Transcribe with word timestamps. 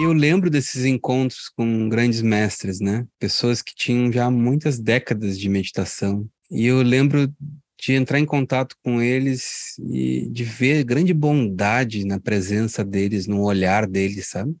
Eu 0.00 0.12
lembro 0.12 0.48
desses 0.48 0.86
encontros 0.86 1.50
com 1.54 1.88
grandes 1.88 2.22
mestres, 2.22 2.80
né? 2.80 3.06
Pessoas 3.18 3.60
que 3.60 3.74
tinham 3.74 4.10
já 4.10 4.30
muitas 4.30 4.78
décadas 4.78 5.38
de 5.38 5.48
meditação. 5.50 6.26
E 6.50 6.66
eu 6.66 6.80
lembro 6.82 7.30
de 7.78 7.92
entrar 7.92 8.18
em 8.18 8.24
contato 8.24 8.74
com 8.82 9.02
eles 9.02 9.76
e 9.90 10.28
de 10.30 10.44
ver 10.44 10.82
grande 10.84 11.12
bondade 11.12 12.06
na 12.06 12.18
presença 12.18 12.82
deles, 12.82 13.26
no 13.26 13.42
olhar 13.42 13.86
deles, 13.86 14.28
sabe? 14.28 14.56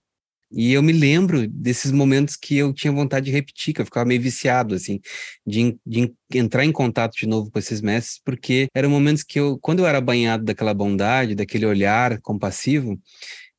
E 0.50 0.74
eu 0.74 0.82
me 0.82 0.92
lembro 0.92 1.48
desses 1.48 1.90
momentos 1.90 2.36
que 2.36 2.58
eu 2.58 2.74
tinha 2.74 2.92
vontade 2.92 3.26
de 3.26 3.32
repetir, 3.32 3.72
que 3.72 3.80
eu 3.80 3.86
ficava 3.86 4.04
meio 4.04 4.20
viciado, 4.20 4.74
assim, 4.74 5.00
de, 5.46 5.78
de 5.86 6.12
entrar 6.34 6.62
em 6.62 6.72
contato 6.72 7.14
de 7.16 7.26
novo 7.26 7.50
com 7.50 7.58
esses 7.58 7.80
mestres, 7.80 8.20
porque 8.22 8.68
eram 8.74 8.90
momentos 8.90 9.22
que 9.22 9.40
eu, 9.40 9.58
quando 9.58 9.78
eu 9.78 9.86
era 9.86 10.00
banhado 10.00 10.44
daquela 10.44 10.74
bondade, 10.74 11.34
daquele 11.34 11.64
olhar 11.64 12.20
compassivo, 12.20 13.00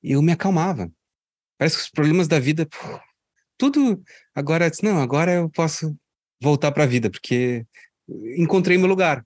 eu 0.04 0.22
me 0.22 0.34
acalmava. 0.34 0.92
Parece 1.58 1.78
que 1.78 1.84
os 1.84 1.90
problemas 1.90 2.28
da 2.28 2.40
vida, 2.40 2.68
tudo 3.58 4.02
agora, 4.36 4.70
não, 4.82 5.02
agora 5.02 5.34
eu 5.34 5.50
posso 5.50 5.96
voltar 6.42 6.72
para 6.72 6.84
a 6.84 6.88
vida, 6.88 7.10
porque 7.10 7.66
encontrei 8.38 8.78
meu 8.78 8.88
lugar, 8.88 9.26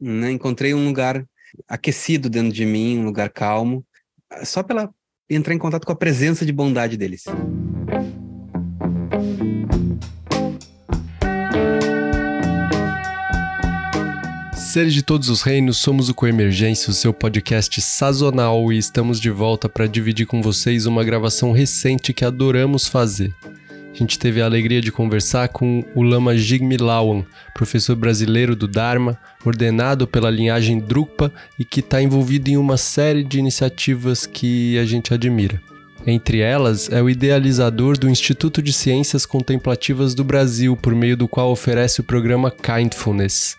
né? 0.00 0.30
Encontrei 0.30 0.72
um 0.72 0.86
lugar 0.86 1.24
aquecido 1.68 2.28
dentro 2.30 2.52
de 2.52 2.64
mim, 2.64 2.98
um 2.98 3.04
lugar 3.04 3.30
calmo, 3.30 3.84
só 4.44 4.62
pela 4.62 4.92
entrar 5.28 5.54
em 5.54 5.58
contato 5.58 5.86
com 5.86 5.92
a 5.92 5.96
presença 5.96 6.44
de 6.44 6.52
bondade 6.52 6.96
deles. 6.96 7.24
Seres 14.74 14.92
de 14.92 15.04
todos 15.04 15.28
os 15.28 15.40
reinos, 15.40 15.76
somos 15.76 16.08
o 16.08 16.14
Coemergência, 16.14 16.90
o 16.90 16.94
seu 16.94 17.14
podcast 17.14 17.80
sazonal, 17.80 18.72
e 18.72 18.76
estamos 18.76 19.20
de 19.20 19.30
volta 19.30 19.68
para 19.68 19.86
dividir 19.86 20.26
com 20.26 20.42
vocês 20.42 20.84
uma 20.84 21.04
gravação 21.04 21.52
recente 21.52 22.12
que 22.12 22.24
adoramos 22.24 22.88
fazer. 22.88 23.32
A 23.44 23.96
gente 23.96 24.18
teve 24.18 24.42
a 24.42 24.46
alegria 24.46 24.80
de 24.80 24.90
conversar 24.90 25.46
com 25.50 25.84
o 25.94 26.02
Lama 26.02 26.36
Jigme 26.36 26.76
Lawan, 26.76 27.22
professor 27.54 27.94
brasileiro 27.94 28.56
do 28.56 28.66
Dharma, 28.66 29.16
ordenado 29.44 30.08
pela 30.08 30.28
linhagem 30.28 30.80
Drukpa 30.80 31.32
e 31.56 31.64
que 31.64 31.78
está 31.78 32.02
envolvido 32.02 32.50
em 32.50 32.56
uma 32.56 32.76
série 32.76 33.22
de 33.22 33.38
iniciativas 33.38 34.26
que 34.26 34.76
a 34.76 34.84
gente 34.84 35.14
admira. 35.14 35.62
Entre 36.06 36.40
elas, 36.40 36.90
é 36.90 37.02
o 37.02 37.08
idealizador 37.08 37.98
do 37.98 38.10
Instituto 38.10 38.60
de 38.60 38.72
Ciências 38.72 39.24
Contemplativas 39.24 40.14
do 40.14 40.22
Brasil, 40.22 40.76
por 40.76 40.94
meio 40.94 41.16
do 41.16 41.26
qual 41.26 41.50
oferece 41.50 42.00
o 42.00 42.04
programa 42.04 42.50
Kindfulness. 42.50 43.56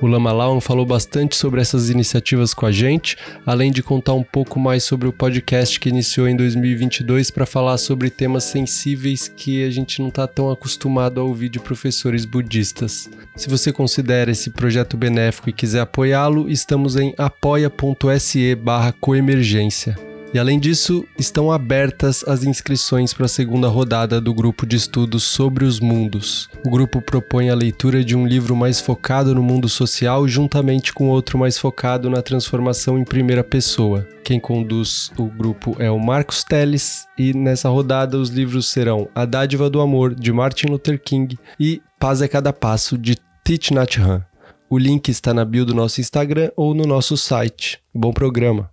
O 0.00 0.06
Lama 0.06 0.32
Lawan 0.32 0.58
falou 0.58 0.86
bastante 0.86 1.36
sobre 1.36 1.60
essas 1.60 1.90
iniciativas 1.90 2.54
com 2.54 2.66
a 2.66 2.72
gente, 2.72 3.16
além 3.46 3.70
de 3.70 3.82
contar 3.82 4.14
um 4.14 4.22
pouco 4.22 4.58
mais 4.58 4.82
sobre 4.82 5.06
o 5.06 5.12
podcast 5.12 5.78
que 5.78 5.90
iniciou 5.90 6.26
em 6.26 6.34
2022 6.34 7.30
para 7.30 7.46
falar 7.46 7.76
sobre 7.76 8.10
temas 8.10 8.44
sensíveis 8.44 9.28
que 9.28 9.62
a 9.62 9.70
gente 9.70 10.00
não 10.00 10.08
está 10.08 10.26
tão 10.26 10.50
acostumado 10.50 11.20
a 11.20 11.24
ouvir 11.24 11.50
de 11.50 11.60
professores 11.60 12.24
budistas. 12.24 13.08
Se 13.36 13.48
você 13.48 13.72
considera 13.72 14.32
esse 14.32 14.50
projeto 14.50 14.96
benéfico 14.96 15.50
e 15.50 15.52
quiser 15.52 15.80
apoiá-lo, 15.80 16.50
estamos 16.50 16.96
em 16.96 17.14
apoia.se 17.16 18.54
barra 18.56 18.92
coemergência. 18.92 20.11
E 20.34 20.38
além 20.38 20.58
disso, 20.58 21.04
estão 21.18 21.52
abertas 21.52 22.24
as 22.26 22.42
inscrições 22.42 23.12
para 23.12 23.26
a 23.26 23.28
segunda 23.28 23.68
rodada 23.68 24.18
do 24.18 24.32
grupo 24.32 24.64
de 24.64 24.76
estudos 24.76 25.24
sobre 25.24 25.62
os 25.62 25.78
mundos. 25.78 26.48
O 26.64 26.70
grupo 26.70 27.02
propõe 27.02 27.50
a 27.50 27.54
leitura 27.54 28.02
de 28.02 28.16
um 28.16 28.26
livro 28.26 28.56
mais 28.56 28.80
focado 28.80 29.34
no 29.34 29.42
mundo 29.42 29.68
social, 29.68 30.26
juntamente 30.26 30.90
com 30.94 31.10
outro 31.10 31.36
mais 31.36 31.58
focado 31.58 32.08
na 32.08 32.22
transformação 32.22 32.98
em 32.98 33.04
primeira 33.04 33.44
pessoa. 33.44 34.08
Quem 34.24 34.40
conduz 34.40 35.12
o 35.18 35.26
grupo 35.26 35.76
é 35.78 35.90
o 35.90 35.98
Marcos 35.98 36.42
Teles, 36.42 37.06
e 37.18 37.34
nessa 37.34 37.68
rodada 37.68 38.16
os 38.16 38.30
livros 38.30 38.70
serão 38.70 39.10
A 39.14 39.26
Dádiva 39.26 39.68
do 39.68 39.82
Amor, 39.82 40.14
de 40.14 40.32
Martin 40.32 40.68
Luther 40.68 40.98
King, 40.98 41.38
e 41.60 41.82
Paz 42.00 42.22
é 42.22 42.28
Cada 42.28 42.54
Passo, 42.54 42.96
de 42.96 43.16
Thich 43.44 43.74
Nhat 43.74 44.00
Hanh. 44.00 44.24
O 44.70 44.78
link 44.78 45.10
está 45.10 45.34
na 45.34 45.44
bio 45.44 45.66
do 45.66 45.74
nosso 45.74 46.00
Instagram 46.00 46.50
ou 46.56 46.74
no 46.74 46.84
nosso 46.84 47.18
site. 47.18 47.78
Bom 47.94 48.14
programa! 48.14 48.70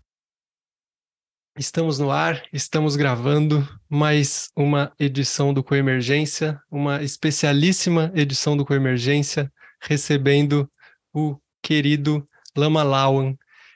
Estamos 1.59 1.99
no 1.99 2.09
ar, 2.09 2.41
estamos 2.53 2.95
gravando 2.95 3.67
mais 3.89 4.49
uma 4.55 4.93
edição 4.97 5.53
do 5.53 5.61
Coemergência, 5.61 6.57
uma 6.71 7.03
especialíssima 7.03 8.13
edição 8.15 8.55
do 8.55 8.65
Coemergência, 8.65 9.51
recebendo 9.81 10.71
o 11.13 11.37
querido 11.61 12.25
Lama 12.55 12.81
Lawan. 12.81 13.35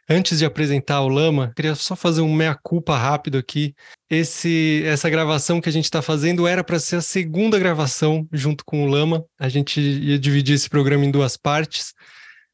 Antes 0.10 0.40
de 0.40 0.46
apresentar 0.46 1.02
o 1.02 1.10
Lama, 1.10 1.52
queria 1.54 1.76
só 1.76 1.94
fazer 1.94 2.22
um 2.22 2.34
meia-culpa 2.34 2.98
rápido 2.98 3.38
aqui. 3.38 3.76
Esse, 4.10 4.82
essa 4.86 5.10
gravação 5.10 5.60
que 5.60 5.68
a 5.68 5.72
gente 5.74 5.84
está 5.84 6.02
fazendo 6.02 6.48
era 6.48 6.64
para 6.64 6.80
ser 6.80 6.96
a 6.96 7.02
segunda 7.02 7.60
gravação 7.60 8.26
junto 8.32 8.64
com 8.64 8.86
o 8.86 8.88
Lama. 8.88 9.26
A 9.38 9.50
gente 9.50 9.82
ia 9.82 10.18
dividir 10.18 10.56
esse 10.56 10.70
programa 10.70 11.04
em 11.04 11.12
duas 11.12 11.36
partes. 11.36 11.94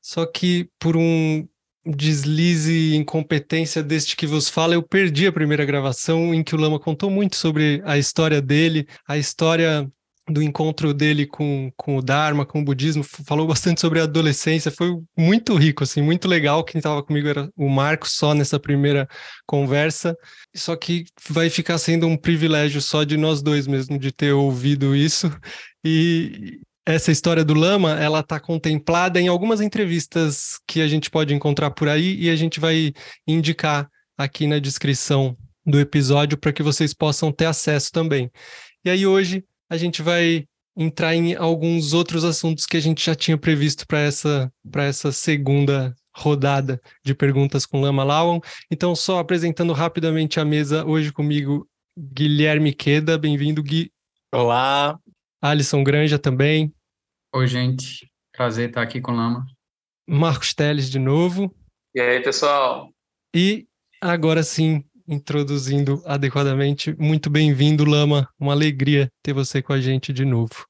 Só 0.01 0.25
que 0.25 0.67
por 0.79 0.97
um 0.97 1.47
deslize 1.89 2.95
incompetência 2.95 3.83
deste 3.83 4.15
que 4.15 4.27
vos 4.27 4.49
fala, 4.49 4.73
eu 4.73 4.83
perdi 4.83 5.27
a 5.27 5.31
primeira 5.31 5.65
gravação 5.65 6.33
em 6.33 6.43
que 6.43 6.55
o 6.55 6.59
Lama 6.59 6.79
contou 6.79 7.09
muito 7.09 7.35
sobre 7.35 7.81
a 7.85 7.97
história 7.97 8.41
dele, 8.41 8.87
a 9.07 9.17
história 9.17 9.89
do 10.29 10.43
encontro 10.43 10.93
dele 10.93 11.25
com, 11.25 11.71
com 11.75 11.97
o 11.97 12.01
Dharma, 12.01 12.45
com 12.45 12.61
o 12.61 12.63
budismo, 12.63 13.03
falou 13.03 13.47
bastante 13.47 13.81
sobre 13.81 13.99
a 13.99 14.03
adolescência, 14.03 14.71
foi 14.71 14.95
muito 15.17 15.55
rico, 15.55 15.83
assim, 15.83 16.01
muito 16.01 16.27
legal. 16.27 16.63
Quem 16.63 16.79
estava 16.79 17.03
comigo 17.03 17.27
era 17.27 17.49
o 17.57 17.67
Marcos, 17.67 18.15
só 18.15 18.33
nessa 18.33 18.59
primeira 18.59 19.07
conversa. 19.45 20.15
Só 20.55 20.75
que 20.75 21.05
vai 21.29 21.49
ficar 21.49 21.77
sendo 21.77 22.07
um 22.07 22.15
privilégio 22.15 22.81
só 22.81 23.03
de 23.03 23.17
nós 23.17 23.41
dois 23.41 23.67
mesmo, 23.67 23.97
de 23.97 24.11
ter 24.11 24.31
ouvido 24.31 24.95
isso. 24.95 25.31
E, 25.83 26.59
essa 26.85 27.11
história 27.11 27.43
do 27.43 27.53
lama, 27.53 27.99
ela 27.99 28.21
está 28.21 28.39
contemplada 28.39 29.19
em 29.19 29.27
algumas 29.27 29.61
entrevistas 29.61 30.59
que 30.67 30.81
a 30.81 30.87
gente 30.87 31.09
pode 31.09 31.33
encontrar 31.33 31.71
por 31.71 31.87
aí 31.87 32.15
e 32.19 32.29
a 32.29 32.35
gente 32.35 32.59
vai 32.59 32.93
indicar 33.27 33.89
aqui 34.17 34.47
na 34.47 34.59
descrição 34.59 35.37
do 35.65 35.79
episódio 35.79 36.37
para 36.37 36.51
que 36.51 36.63
vocês 36.63 36.93
possam 36.93 37.31
ter 37.31 37.45
acesso 37.45 37.91
também. 37.91 38.31
E 38.83 38.89
aí 38.89 39.05
hoje 39.05 39.43
a 39.69 39.77
gente 39.77 40.01
vai 40.01 40.45
entrar 40.75 41.13
em 41.13 41.35
alguns 41.35 41.93
outros 41.93 42.23
assuntos 42.23 42.65
que 42.65 42.77
a 42.77 42.79
gente 42.79 43.05
já 43.05 43.13
tinha 43.13 43.37
previsto 43.37 43.85
para 43.85 43.99
essa, 43.99 44.51
essa 44.77 45.11
segunda 45.11 45.93
rodada 46.15 46.81
de 47.03 47.13
perguntas 47.13 47.65
com 47.65 47.81
Lama 47.81 48.03
Lawan. 48.03 48.39
Então, 48.71 48.95
só 48.95 49.19
apresentando 49.19 49.73
rapidamente 49.73 50.39
a 50.39 50.45
mesa 50.45 50.85
hoje 50.85 51.11
comigo, 51.11 51.67
Guilherme 51.97 52.73
Queda, 52.73 53.17
bem-vindo, 53.17 53.61
Gui. 53.61 53.91
Olá. 54.31 54.97
Alisson 55.41 55.83
Granja 55.83 56.19
também. 56.19 56.73
Oi, 57.33 57.47
gente. 57.47 58.11
Prazer 58.33 58.69
estar 58.69 58.81
aqui 58.81 58.99
com 58.99 59.13
o 59.13 59.15
Lama. 59.15 59.45
Marcos 60.07 60.53
Teles 60.53 60.89
de 60.89 60.99
novo. 60.99 61.55
E 61.95 62.01
aí, 62.01 62.21
pessoal? 62.21 62.93
E 63.33 63.65
agora 64.01 64.43
sim, 64.43 64.83
introduzindo 65.07 66.03
adequadamente, 66.05 66.93
muito 66.99 67.29
bem-vindo, 67.29 67.85
Lama. 67.85 68.27
Uma 68.37 68.51
alegria 68.51 69.09
ter 69.23 69.31
você 69.31 69.61
com 69.61 69.71
a 69.71 69.79
gente 69.79 70.11
de 70.11 70.25
novo. 70.25 70.67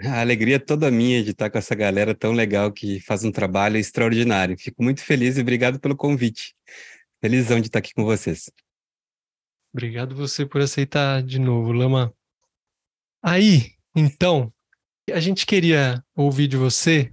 A 0.00 0.20
alegria 0.20 0.56
é 0.56 0.60
toda 0.60 0.92
minha 0.92 1.24
de 1.24 1.30
estar 1.30 1.50
com 1.50 1.58
essa 1.58 1.74
galera 1.74 2.14
tão 2.14 2.32
legal 2.32 2.70
que 2.70 3.00
faz 3.00 3.24
um 3.24 3.32
trabalho 3.32 3.78
extraordinário. 3.78 4.56
Fico 4.56 4.80
muito 4.80 5.02
feliz 5.02 5.36
e 5.36 5.40
obrigado 5.40 5.80
pelo 5.80 5.96
convite. 5.96 6.54
Felizão 7.20 7.60
de 7.60 7.66
estar 7.66 7.80
aqui 7.80 7.92
com 7.92 8.04
vocês. 8.04 8.48
Obrigado 9.72 10.14
você 10.14 10.46
por 10.46 10.60
aceitar 10.60 11.20
de 11.20 11.40
novo, 11.40 11.72
Lama. 11.72 12.14
Aí, 13.20 13.77
então, 13.98 14.52
a 15.12 15.20
gente 15.20 15.46
queria 15.46 16.02
ouvir 16.14 16.46
de 16.46 16.56
você 16.56 17.12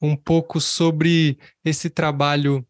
um 0.00 0.16
pouco 0.16 0.60
sobre 0.60 1.38
esse 1.64 1.90
trabalho 1.90 2.66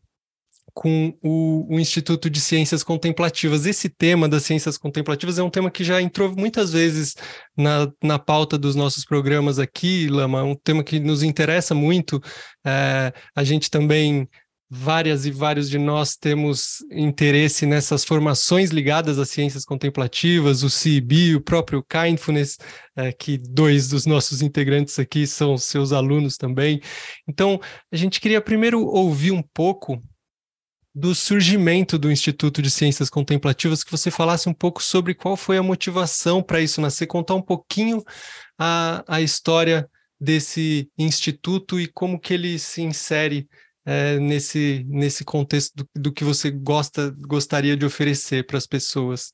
com 0.75 1.13
o, 1.23 1.75
o, 1.75 1.81
Instituto 1.81 2.31
de 2.31 2.41
Ciências 2.41 2.85
Contemplativas. 2.85 3.67
Esse 3.67 3.89
tema 3.89 4.29
das 4.29 4.45
ciências 4.45 4.79
contemplativas 4.79 5.39
é 5.39 5.43
um 5.43 5.51
tema 5.51 5.71
que 5.71 5.83
já 5.83 6.01
entrou 6.01 6.33
muitas 6.37 6.73
vezes 6.73 7.17
na, 7.57 7.91
na 8.03 8.19
pauta 8.19 8.57
dos 8.57 8.77
nossos 8.77 9.05
programas 9.05 9.59
aqui, 9.59 10.07
Lama, 10.07 10.45
um 10.45 10.55
tema 10.55 10.85
que 10.85 11.01
nos 11.01 11.25
interessa 11.25 11.75
muito. 11.75 12.23
É, 12.65 13.13
a 13.35 13.43
gente 13.43 13.69
também 13.71 14.29
várias 14.71 15.25
e 15.25 15.31
vários 15.31 15.71
de 15.71 15.79
nós 15.79 16.15
temos 16.17 16.85
interesse 16.91 17.65
nessas 17.65 18.05
formações 18.05 18.71
ligadas 18.71 19.19
às 19.19 19.31
ciências 19.31 19.65
contemplativas, 19.65 20.63
o 20.63 20.69
CIB, 20.69 21.37
o 21.37 21.41
próprio 21.41 21.83
Kindfulness, 21.83 22.59
é, 22.95 23.11
que 23.13 23.39
dois 23.39 23.89
dos 23.89 24.05
nossos 24.05 24.43
integrantes 24.43 24.99
aqui 24.99 25.27
são 25.27 25.57
seus 25.57 25.93
alunos 25.93 26.37
também. 26.37 26.81
Então, 27.27 27.59
a 27.91 27.97
gente 27.97 28.21
queria 28.21 28.41
primeiro 28.41 28.85
ouvir 28.85 29.33
um 29.33 29.43
pouco 29.43 30.03
do 30.95 31.15
surgimento 31.15 31.97
do 31.97 32.11
Instituto 32.11 32.61
de 32.61 32.71
Ciências 32.71 33.09
Contemplativas, 33.09 33.85
que 33.85 33.91
você 33.91 34.11
falasse 34.11 34.49
um 34.49 34.55
pouco 34.55 34.83
sobre 34.83 35.15
qual 35.15 35.37
foi 35.37 35.57
a 35.57 35.63
motivação 35.63 36.43
para 36.43 36.61
isso 36.61 36.81
nascer, 36.81 37.07
contar 37.07 37.35
um 37.35 37.43
pouquinho 37.43 38.03
a, 38.59 39.05
a 39.07 39.21
história 39.21 39.89
desse 40.21 40.91
instituto 40.99 41.79
e 41.79 41.87
como 41.87 42.19
que 42.19 42.35
ele 42.35 42.59
se 42.59 42.83
insere 42.83 43.49
é, 43.91 44.19
nesse, 44.19 44.85
nesse 44.87 45.25
contexto 45.25 45.75
do, 45.77 45.89
do, 45.95 46.13
que 46.13 46.23
você 46.23 46.51
gosta, 46.51 47.11
gostaria 47.27 47.75
de 47.75 47.87
oferecer 47.87 48.45
para 48.47 48.59
as 48.59 48.67
pessoas? 48.67 49.33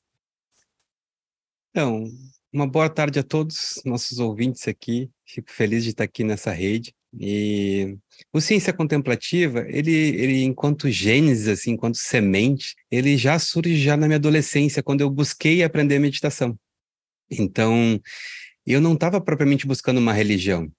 Então, 1.71 2.05
uma 2.53 2.65
boa 2.65 2.89
tarde 2.89 3.19
a 3.19 3.23
todos 3.23 3.81
nossos 3.83 4.17
ouvintes 4.17 4.65
aqui. 4.65 5.11
Fico 5.25 5.51
feliz 5.51 5.83
de 5.83 5.89
estar 5.89 6.05
aqui 6.05 6.23
nessa 6.23 6.53
rede. 6.53 6.95
E 7.19 7.97
o 8.31 8.39
ciência 8.39 8.71
contemplativa, 8.71 9.65
ele, 9.67 9.91
ele 9.91 10.43
enquanto 10.43 10.89
gênese, 10.89 11.51
assim, 11.51 11.71
enquanto 11.71 11.97
semente, 11.97 12.75
ele 12.89 13.17
já 13.17 13.37
surge 13.37 13.77
já 13.77 13.97
na 13.97 14.07
minha 14.07 14.15
adolescência, 14.15 14.81
quando 14.81 15.01
eu 15.01 15.09
busquei 15.09 15.63
aprender 15.63 15.99
meditação. 15.99 16.57
Então, 17.29 17.99
eu 18.65 18.79
não 18.79 18.93
estava 18.93 19.19
propriamente 19.19 19.67
buscando 19.67 19.97
uma 19.97 20.13
religião, 20.13 20.71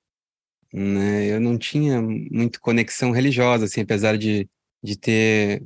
né? 0.72 1.26
Eu 1.26 1.40
não 1.40 1.58
tinha 1.58 2.00
muito 2.02 2.60
conexão 2.60 3.10
religiosa, 3.10 3.66
assim, 3.66 3.82
apesar 3.82 4.18
de, 4.18 4.48
de 4.82 4.98
ter 4.98 5.64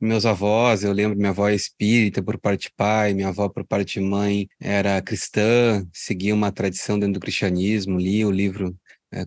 meus 0.00 0.24
avós, 0.26 0.84
eu 0.84 0.92
lembro, 0.92 1.18
minha 1.18 1.30
avó 1.30 1.48
é 1.48 1.54
espírita 1.54 2.22
por 2.22 2.38
parte 2.38 2.64
de 2.68 2.72
pai, 2.76 3.14
minha 3.14 3.28
avó 3.28 3.48
por 3.48 3.64
parte 3.64 3.94
de 3.94 4.06
mãe 4.06 4.48
era 4.60 5.02
cristã, 5.02 5.86
seguia 5.92 6.34
uma 6.34 6.52
tradição 6.52 6.98
dentro 6.98 7.14
do 7.14 7.20
cristianismo, 7.20 7.98
lia 7.98 8.26
o 8.26 8.30
livro 8.30 8.76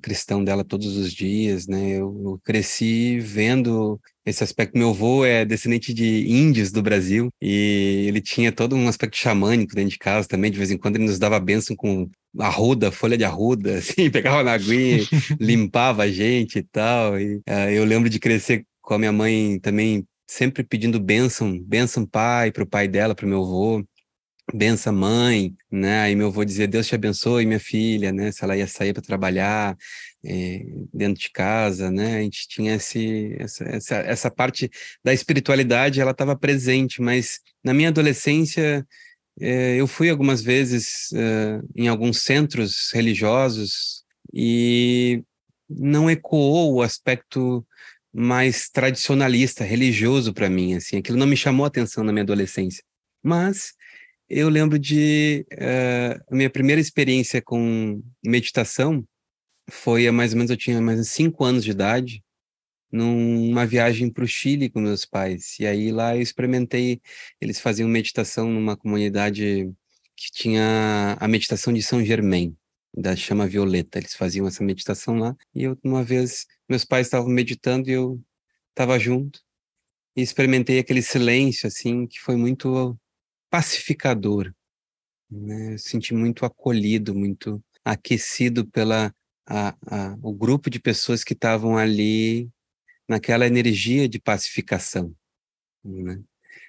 cristão 0.01 0.43
dela 0.43 0.63
todos 0.63 0.95
os 0.95 1.11
dias, 1.13 1.67
né? 1.67 1.91
Eu, 1.93 2.21
eu, 2.23 2.41
cresci 2.43 3.19
vendo 3.19 3.99
esse 4.25 4.43
aspecto. 4.43 4.77
Meu 4.77 4.89
avô 4.89 5.25
é 5.25 5.43
descendente 5.43 5.93
de 5.93 6.29
índios 6.29 6.71
do 6.71 6.81
Brasil 6.81 7.29
e 7.41 8.05
ele 8.07 8.21
tinha 8.21 8.51
todo 8.51 8.75
um 8.75 8.87
aspecto 8.87 9.17
xamânico 9.17 9.75
dentro 9.75 9.91
de 9.91 9.97
casa 9.97 10.27
também. 10.27 10.51
De 10.51 10.57
vez 10.57 10.71
em 10.71 10.77
quando 10.77 10.97
ele 10.97 11.05
nos 11.05 11.19
dava 11.19 11.39
bênção 11.39 11.75
com 11.75 12.09
arruda, 12.39 12.91
folha 12.91 13.17
de 13.17 13.23
arruda, 13.23 13.77
assim, 13.79 14.09
pegava 14.09 14.43
na 14.43 14.53
aguinha, 14.53 15.03
limpava 15.39 16.03
a 16.03 16.11
gente 16.11 16.59
e 16.59 16.63
tal. 16.63 17.19
E 17.19 17.37
uh, 17.37 17.69
eu 17.71 17.83
lembro 17.83 18.09
de 18.09 18.19
crescer 18.19 18.65
com 18.81 18.93
a 18.93 18.99
minha 18.99 19.11
mãe 19.11 19.59
também 19.59 20.05
sempre 20.31 20.63
pedindo 20.63 20.97
bênção, 20.97 21.59
bênção 21.61 22.05
pai 22.05 22.53
para 22.53 22.63
o 22.63 22.67
pai 22.67 22.87
dela, 22.87 23.13
para 23.13 23.25
o 23.25 23.29
meu 23.29 23.41
avô, 23.43 23.83
benção 24.53 24.93
mãe, 24.93 25.55
né? 25.71 26.01
Aí 26.01 26.15
meu 26.15 26.27
avô 26.27 26.43
dizia 26.43 26.67
Deus 26.67 26.87
te 26.87 26.95
abençoe 26.95 27.45
minha 27.45 27.59
filha, 27.59 28.11
né? 28.11 28.31
Se 28.31 28.43
ela 28.43 28.57
ia 28.57 28.67
sair 28.67 28.93
para 28.93 29.01
trabalhar 29.01 29.77
é, 30.25 30.65
dentro 30.93 31.21
de 31.21 31.31
casa, 31.31 31.89
né? 31.91 32.17
A 32.17 32.21
gente 32.21 32.47
tinha 32.47 32.75
esse, 32.75 33.35
essa, 33.39 33.63
essa, 33.65 33.95
essa 33.97 34.31
parte 34.31 34.69
da 35.03 35.13
espiritualidade, 35.13 36.01
ela 36.01 36.11
estava 36.11 36.35
presente, 36.35 37.01
mas 37.01 37.39
na 37.63 37.73
minha 37.73 37.89
adolescência 37.89 38.85
é, 39.39 39.75
eu 39.75 39.87
fui 39.87 40.09
algumas 40.09 40.41
vezes 40.41 41.11
é, 41.13 41.61
em 41.75 41.87
alguns 41.87 42.21
centros 42.21 42.91
religiosos 42.93 44.03
e 44.33 45.23
não 45.69 46.09
ecoou 46.09 46.73
o 46.73 46.81
aspecto 46.81 47.65
mais 48.13 48.69
tradicionalista, 48.69 49.63
religioso 49.63 50.33
para 50.33 50.49
mim, 50.49 50.75
assim, 50.75 50.97
aquilo 50.97 51.17
não 51.17 51.27
me 51.27 51.37
chamou 51.37 51.65
atenção 51.65 52.03
na 52.03 52.11
minha 52.11 52.23
adolescência. 52.23 52.83
Mas 53.23 53.73
eu 54.31 54.47
lembro 54.49 54.79
de 54.79 55.45
uh, 55.53 56.23
a 56.31 56.35
minha 56.35 56.49
primeira 56.49 56.79
experiência 56.79 57.41
com 57.41 58.01
meditação 58.25 59.05
foi 59.69 60.07
há 60.07 60.11
mais 60.11 60.31
ou 60.31 60.37
menos 60.37 60.51
eu 60.51 60.57
tinha 60.57 60.81
mais 60.81 60.99
de 60.99 61.05
cinco 61.05 61.43
anos 61.43 61.63
de 61.65 61.71
idade 61.71 62.23
numa 62.91 63.65
viagem 63.65 64.09
para 64.09 64.23
o 64.23 64.27
Chile 64.27 64.69
com 64.69 64.79
meus 64.79 65.05
pais. 65.05 65.59
E 65.59 65.65
aí 65.65 65.91
lá 65.91 66.15
eu 66.15 66.21
experimentei 66.21 67.01
eles 67.41 67.59
faziam 67.59 67.89
meditação 67.89 68.49
numa 68.49 68.77
comunidade 68.77 69.69
que 70.15 70.31
tinha 70.31 71.17
a 71.19 71.27
meditação 71.27 71.73
de 71.73 71.83
São 71.83 72.03
Germain 72.03 72.55
da 72.95 73.15
chama 73.15 73.47
violeta. 73.47 73.99
Eles 73.99 74.15
faziam 74.15 74.47
essa 74.47 74.63
meditação 74.63 75.17
lá 75.17 75.35
e 75.53 75.63
eu 75.63 75.77
uma 75.83 76.03
vez 76.03 76.45
meus 76.69 76.85
pais 76.85 77.07
estavam 77.07 77.29
meditando 77.29 77.89
e 77.89 77.93
eu 77.93 78.21
estava 78.69 78.97
junto 78.97 79.41
e 80.15 80.21
experimentei 80.21 80.79
aquele 80.79 81.01
silêncio 81.01 81.67
assim 81.67 82.07
que 82.07 82.19
foi 82.19 82.35
muito 82.37 82.97
pacificador 83.51 84.51
né? 85.29 85.73
Eu 85.73 85.77
senti 85.77 86.13
muito 86.13 86.45
acolhido 86.45 87.13
muito 87.13 87.63
aquecido 87.85 88.65
pela 88.65 89.13
a, 89.47 89.75
a, 89.87 90.17
o 90.21 90.33
grupo 90.33 90.69
de 90.69 90.79
pessoas 90.79 91.23
que 91.23 91.33
estavam 91.33 91.77
ali 91.77 92.49
naquela 93.07 93.45
energia 93.45 94.07
de 94.09 94.19
pacificação 94.19 95.13
né? 95.83 96.21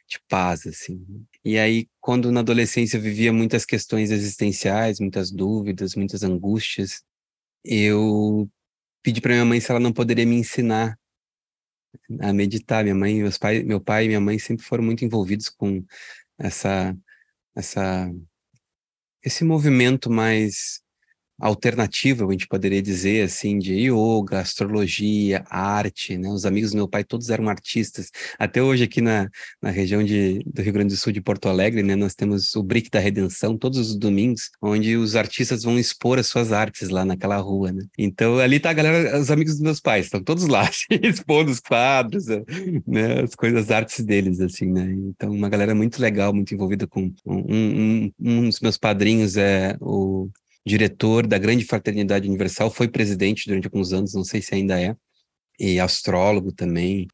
de 0.09 0.21
paz 0.29 0.67
assim 0.67 1.27
e 1.45 1.59
aí 1.59 1.89
quando 2.01 2.31
na 2.33 2.41
adolescência 2.41 2.97
eu 2.97 3.03
vivia 3.03 3.33
muitas 3.33 3.65
questões 3.65 4.11
existenciais 4.11 5.01
muitas 5.01 5.31
dúvidas 5.31 5.95
muitas 5.95 6.23
angústias 6.23 7.03
eu 7.65 8.51
pedi 9.03 9.21
para 9.21 9.33
minha 9.33 9.45
mãe 9.45 9.61
se 9.61 9.71
ela 9.71 9.81
não 9.81 9.93
poderia 9.93 10.27
me 10.27 10.37
ensinar 10.37 10.99
a 12.21 12.33
meditar. 12.33 12.83
Minha 12.83 12.95
mãe, 12.95 13.15
meus 13.21 13.39
pai, 13.39 13.63
meu 13.63 13.81
pai 13.81 14.05
e 14.05 14.09
minha 14.09 14.21
mãe 14.21 14.39
sempre 14.39 14.65
foram 14.65 14.85
muito 14.85 15.05
envolvidos 15.05 15.49
com 15.49 15.85
essa 16.43 16.97
essa 17.57 18.11
esse 19.25 19.45
movimento 19.45 20.11
mais 20.11 20.82
alternativa, 21.41 22.27
a 22.27 22.31
gente 22.33 22.47
poderia 22.47 22.81
dizer 22.81 23.25
assim, 23.25 23.59
de 23.59 23.75
yoga, 23.75 24.41
astrologia, 24.41 25.45
arte, 25.51 26.17
né? 26.17 26.29
Os 26.29 26.47
amigos 26.47 26.71
do 26.71 26.77
meu 26.77 26.89
pai 26.89 27.05
todos 27.05 27.31
eram 27.31 27.49
artistas. 27.49 28.11
Até 28.39 28.63
hoje 28.63 28.85
aqui 28.85 29.01
na, 29.01 29.29
na 29.61 29.71
região 29.71 30.03
de, 30.03 30.41
do 30.47 30.63
Rio 30.63 30.73
Grande 30.73 30.95
do 30.95 30.99
Sul 30.99 31.13
de 31.13 31.21
Porto 31.21 31.49
Alegre, 31.49 31.83
né, 31.83 31.97
nós 31.97 32.15
temos 32.15 32.55
o 32.55 32.63
Brick 32.63 32.91
da 32.91 33.01
Redenção 33.01 33.57
todos 33.57 33.79
os 33.79 33.97
domingos, 33.97 34.51
onde 34.61 34.97
os 34.97 35.17
artistas 35.17 35.63
vão 35.63 35.79
expor 35.79 36.19
as 36.19 36.27
suas 36.27 36.53
artes 36.53 36.89
lá 36.89 37.05
naquela 37.05 37.37
rua, 37.37 37.73
né? 37.73 37.85
Então 37.99 38.39
ali 38.39 38.61
tá 38.61 38.71
a 38.71 38.75
galera, 38.75 39.19
os 39.19 39.31
amigos 39.31 39.55
dos 39.55 39.63
meus 39.63 39.81
pais, 39.81 40.07
estão 40.07 40.23
todos 40.23 40.47
lá 40.47 40.63
assim, 40.69 41.01
expondo 41.03 41.51
os 41.51 41.61
quadros, 41.61 42.27
né, 42.87 43.23
as 43.23 43.35
coisas, 43.35 43.65
as 43.65 43.71
artes 43.71 44.05
deles 44.05 44.41
assim, 44.41 44.71
né? 44.71 44.93
Então 44.93 45.31
uma 45.31 45.49
galera 45.49 45.75
muito 45.75 46.01
legal, 46.01 46.33
muito 46.33 46.55
envolvida 46.55 46.87
com 46.87 47.13
um, 47.27 47.55
um, 47.55 48.13
um 48.21 48.49
dos 48.49 48.61
meus 48.61 48.77
padrinhos 48.77 49.37
é 49.37 49.77
o 49.81 50.29
diretor 50.65 51.27
da 51.27 51.39
Grande 51.39 51.65
Fraternidade 51.65 52.29
Universal, 52.29 52.71
foi 52.71 52.89
presidente 52.89 53.47
durante 53.47 53.67
alguns 53.67 53.93
anos, 53.93 54.15
não 54.15 54.25
sei 54.25 54.41
se 54.41 54.55
ainda 54.55 54.81
é, 54.81 54.97
e 55.59 55.79
astrólogo 55.79 56.53
também, 56.53 57.07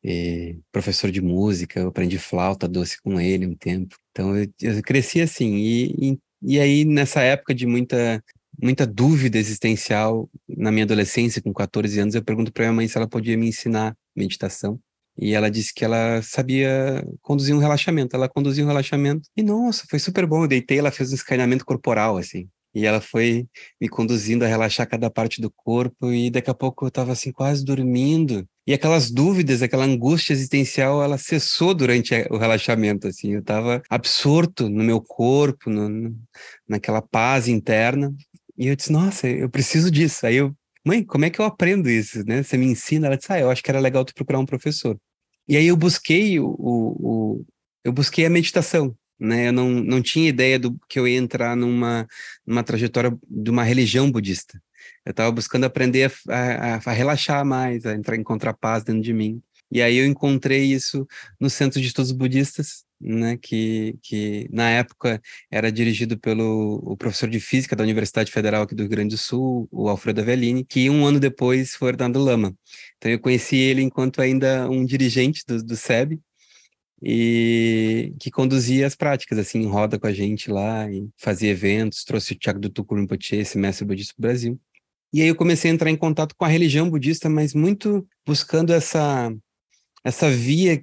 professor 0.72 1.10
de 1.10 1.20
música, 1.20 1.80
eu 1.80 1.88
aprendi 1.88 2.18
flauta 2.18 2.68
doce 2.68 3.00
com 3.02 3.20
ele 3.20 3.46
um 3.46 3.54
tempo. 3.54 3.96
Então 4.10 4.36
eu, 4.36 4.48
eu 4.60 4.82
cresci 4.82 5.20
assim, 5.20 5.56
e, 5.56 6.12
e, 6.12 6.18
e, 6.42 6.60
aí 6.60 6.84
nessa 6.84 7.20
época 7.20 7.54
de 7.54 7.66
muita 7.66 8.22
muita 8.60 8.86
dúvida 8.86 9.38
existencial 9.38 10.28
na 10.48 10.72
minha 10.72 10.84
adolescência, 10.84 11.40
com 11.40 11.52
14 11.52 12.00
anos, 12.00 12.14
eu 12.14 12.24
pergunto 12.24 12.52
para 12.52 12.64
minha 12.64 12.72
mãe 12.72 12.88
se 12.88 12.96
ela 12.96 13.08
podia 13.08 13.36
me 13.36 13.48
ensinar 13.48 13.96
meditação. 14.16 14.80
E 15.20 15.34
ela 15.34 15.50
disse 15.50 15.74
que 15.74 15.84
ela 15.84 16.22
sabia 16.22 17.04
conduzir 17.20 17.54
um 17.54 17.58
relaxamento. 17.58 18.14
Ela 18.14 18.28
conduziu 18.28 18.64
um 18.64 18.68
relaxamento 18.68 19.28
e, 19.36 19.42
nossa, 19.42 19.84
foi 19.88 19.98
super 19.98 20.26
bom. 20.26 20.44
Eu 20.44 20.48
deitei, 20.48 20.78
ela 20.78 20.92
fez 20.92 21.10
um 21.10 21.14
escaneamento 21.14 21.64
corporal, 21.64 22.16
assim. 22.16 22.48
E 22.74 22.86
ela 22.86 23.00
foi 23.00 23.46
me 23.80 23.88
conduzindo 23.88 24.44
a 24.44 24.48
relaxar 24.48 24.88
cada 24.88 25.10
parte 25.10 25.40
do 25.40 25.50
corpo 25.50 26.12
e 26.12 26.30
daqui 26.30 26.50
a 26.50 26.54
pouco 26.54 26.84
eu 26.84 26.88
estava 26.88 27.12
assim 27.12 27.32
quase 27.32 27.64
dormindo. 27.64 28.46
E 28.66 28.74
aquelas 28.74 29.10
dúvidas, 29.10 29.62
aquela 29.62 29.84
angústia 29.84 30.34
existencial, 30.34 31.02
ela 31.02 31.16
cessou 31.16 31.72
durante 31.72 32.14
o 32.30 32.36
relaxamento, 32.36 33.08
assim. 33.08 33.32
Eu 33.32 33.40
estava 33.40 33.82
absorto 33.88 34.68
no 34.68 34.84
meu 34.84 35.00
corpo, 35.00 35.70
no, 35.70 36.14
naquela 36.68 37.00
paz 37.00 37.48
interna. 37.48 38.14
E 38.58 38.66
eu 38.66 38.76
disse, 38.76 38.92
nossa, 38.92 39.26
eu 39.26 39.48
preciso 39.48 39.90
disso. 39.90 40.26
Aí 40.26 40.36
eu, 40.36 40.54
mãe, 40.84 41.02
como 41.02 41.24
é 41.24 41.30
que 41.30 41.40
eu 41.40 41.46
aprendo 41.46 41.88
isso, 41.88 42.22
né? 42.26 42.42
Você 42.42 42.58
me 42.58 42.66
ensina? 42.66 43.06
Ela 43.06 43.16
disse, 43.16 43.32
ah, 43.32 43.40
eu 43.40 43.50
acho 43.50 43.62
que 43.62 43.70
era 43.70 43.80
legal 43.80 44.04
tu 44.04 44.14
procurar 44.14 44.38
um 44.38 44.46
professor. 44.46 44.98
E 45.48 45.56
aí 45.56 45.66
eu 45.66 45.76
busquei 45.76 46.38
o, 46.38 46.48
o, 46.58 47.38
o 47.38 47.44
eu 47.84 47.92
busquei 47.92 48.26
a 48.26 48.30
meditação 48.30 48.94
né? 49.18 49.48
Eu 49.48 49.52
não, 49.52 49.70
não 49.70 50.02
tinha 50.02 50.28
ideia 50.28 50.58
do 50.58 50.78
que 50.88 50.98
eu 50.98 51.06
ia 51.08 51.18
entrar 51.18 51.56
numa, 51.56 52.06
numa 52.46 52.62
trajetória 52.62 53.16
de 53.28 53.50
uma 53.50 53.64
religião 53.64 54.10
budista. 54.10 54.60
Eu 55.04 55.10
estava 55.10 55.30
buscando 55.32 55.64
aprender 55.64 56.12
a, 56.28 56.34
a, 56.34 56.74
a, 56.76 56.92
relaxar 56.92 57.44
mais, 57.44 57.84
a 57.86 57.94
entrar, 57.94 58.16
encontrar 58.16 58.54
paz 58.54 58.84
dentro 58.84 59.02
de 59.02 59.12
mim. 59.12 59.42
E 59.70 59.82
aí 59.82 59.96
eu 59.96 60.06
encontrei 60.06 60.64
isso 60.64 61.06
no 61.38 61.50
Centro 61.50 61.80
de 61.80 61.86
Estudos 61.86 62.12
Budistas, 62.12 62.84
né, 63.00 63.36
que, 63.36 63.96
que 64.02 64.48
na 64.50 64.70
época 64.70 65.20
era 65.50 65.70
dirigido 65.70 66.18
pelo 66.18 66.80
o 66.82 66.96
professor 66.96 67.28
de 67.28 67.38
física 67.38 67.76
da 67.76 67.84
Universidade 67.84 68.32
Federal 68.32 68.62
aqui 68.62 68.74
do 68.74 68.82
Rio 68.82 68.90
Grande 68.90 69.14
do 69.14 69.18
Sul, 69.18 69.68
o 69.70 69.88
Alfredo 69.88 70.20
Avellini, 70.20 70.64
que 70.64 70.90
um 70.90 71.06
ano 71.06 71.20
depois 71.20 71.74
foi 71.74 71.90
Hernando 71.90 72.18
Lama. 72.18 72.54
Então 72.96 73.10
eu 73.10 73.20
conheci 73.20 73.56
ele 73.56 73.82
enquanto 73.82 74.20
ainda 74.20 74.68
um 74.68 74.84
dirigente 74.84 75.44
do, 75.46 75.62
do 75.62 75.76
SEB, 75.76 76.18
e 77.02 78.12
que 78.18 78.30
conduzia 78.30 78.86
as 78.86 78.96
práticas, 78.96 79.38
assim, 79.38 79.60
em 79.60 79.66
roda 79.66 79.98
com 79.98 80.06
a 80.06 80.12
gente 80.12 80.50
lá, 80.50 80.90
e 80.90 81.08
fazia 81.16 81.50
eventos, 81.50 82.04
trouxe 82.04 82.32
o 82.32 82.36
Tiago 82.36 82.58
do 82.58 82.86
Rinpoche, 82.90 83.36
esse 83.36 83.56
mestre 83.56 83.84
budista 83.84 84.14
do 84.16 84.22
Brasil. 84.22 84.60
E 85.12 85.22
aí 85.22 85.28
eu 85.28 85.36
comecei 85.36 85.70
a 85.70 85.74
entrar 85.74 85.90
em 85.90 85.96
contato 85.96 86.34
com 86.36 86.44
a 86.44 86.48
religião 86.48 86.90
budista, 86.90 87.28
mas 87.28 87.54
muito 87.54 88.06
buscando 88.26 88.72
essa, 88.72 89.32
essa 90.04 90.30
via 90.30 90.82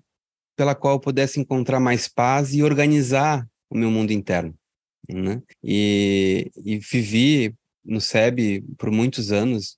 pela 0.55 0.74
qual 0.74 0.95
eu 0.95 1.00
pudesse 1.00 1.39
encontrar 1.39 1.79
mais 1.79 2.07
paz 2.07 2.53
e 2.53 2.63
organizar 2.63 3.48
o 3.69 3.77
meu 3.77 3.91
mundo 3.91 4.12
interno, 4.12 4.55
né? 5.07 5.41
E, 5.63 6.50
e 6.63 6.77
vivi 6.77 7.53
no 7.86 8.01
SEB 8.01 8.63
por 8.77 8.89
muitos 8.92 9.32
anos. 9.32 9.77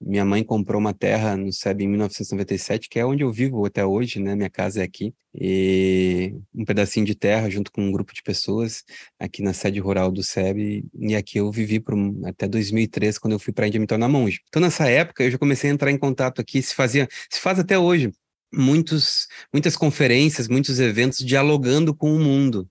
Minha 0.00 0.24
mãe 0.24 0.44
comprou 0.44 0.80
uma 0.80 0.94
terra 0.94 1.36
no 1.36 1.52
SEB 1.52 1.82
em 1.82 1.88
1997, 1.88 2.88
que 2.88 2.98
é 2.98 3.04
onde 3.04 3.24
eu 3.24 3.32
vivo 3.32 3.66
até 3.66 3.84
hoje, 3.84 4.20
né? 4.20 4.34
Minha 4.34 4.50
casa 4.50 4.80
é 4.80 4.84
aqui. 4.84 5.12
E 5.34 6.34
um 6.54 6.64
pedacinho 6.64 7.06
de 7.06 7.14
terra 7.14 7.48
junto 7.50 7.72
com 7.72 7.82
um 7.82 7.90
grupo 7.90 8.14
de 8.14 8.22
pessoas 8.22 8.84
aqui 9.18 9.42
na 9.42 9.52
sede 9.52 9.80
rural 9.80 10.12
do 10.12 10.22
SEB. 10.22 10.84
E 10.94 11.16
aqui 11.16 11.38
eu 11.38 11.50
vivi 11.50 11.80
por, 11.80 11.94
até 12.24 12.46
2003, 12.46 13.18
quando 13.18 13.32
eu 13.32 13.38
fui 13.38 13.52
para 13.52 13.64
a 13.64 13.68
Índia 13.68 13.80
me 13.80 13.86
tornar 13.86 14.08
monge. 14.08 14.40
Então, 14.48 14.62
nessa 14.62 14.88
época, 14.88 15.24
eu 15.24 15.30
já 15.30 15.38
comecei 15.38 15.70
a 15.70 15.72
entrar 15.72 15.90
em 15.90 15.98
contato 15.98 16.40
aqui. 16.40 16.62
Se 16.62 16.74
fazia, 16.74 17.08
se 17.30 17.40
faz 17.40 17.58
até 17.58 17.78
hoje, 17.78 18.12
muitos, 18.52 19.26
muitas 19.52 19.76
conferências, 19.76 20.48
muitos 20.48 20.78
eventos 20.78 21.18
dialogando 21.18 21.94
com 21.94 22.14
o 22.14 22.20
mundo 22.20 22.68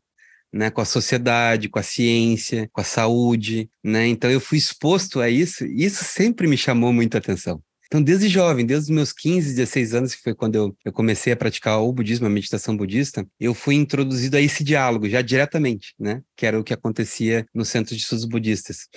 né, 0.53 0.69
com 0.69 0.81
a 0.81 0.85
sociedade, 0.85 1.69
com 1.69 1.79
a 1.79 1.83
ciência, 1.83 2.69
com 2.71 2.81
a 2.81 2.83
saúde, 2.83 3.69
né? 3.83 4.07
Então 4.07 4.29
eu 4.29 4.39
fui 4.39 4.57
exposto 4.57 5.21
a 5.21 5.29
isso, 5.29 5.65
e 5.65 5.85
isso 5.85 6.03
sempre 6.03 6.47
me 6.47 6.57
chamou 6.57 6.91
muita 6.91 7.17
atenção. 7.17 7.61
Então, 7.91 8.01
desde 8.01 8.29
jovem, 8.29 8.65
desde 8.65 8.89
os 8.89 8.95
meus 8.95 9.11
15, 9.11 9.53
16 9.53 9.93
anos, 9.93 10.15
que 10.15 10.23
foi 10.23 10.33
quando 10.33 10.55
eu, 10.55 10.77
eu 10.85 10.93
comecei 10.93 11.33
a 11.33 11.35
praticar 11.35 11.81
o 11.81 11.91
budismo, 11.91 12.25
a 12.25 12.29
meditação 12.29 12.75
budista, 12.75 13.27
eu 13.37 13.53
fui 13.53 13.75
introduzido 13.75 14.37
a 14.37 14.41
esse 14.41 14.63
diálogo 14.63 15.09
já 15.09 15.21
diretamente, 15.21 15.93
né? 15.99 16.21
Que 16.37 16.45
era 16.45 16.57
o 16.57 16.63
que 16.63 16.73
acontecia 16.73 17.45
no 17.53 17.65
Centro 17.65 17.93
de 17.93 18.01
Estudos 18.01 18.23
Budistas. 18.23 18.87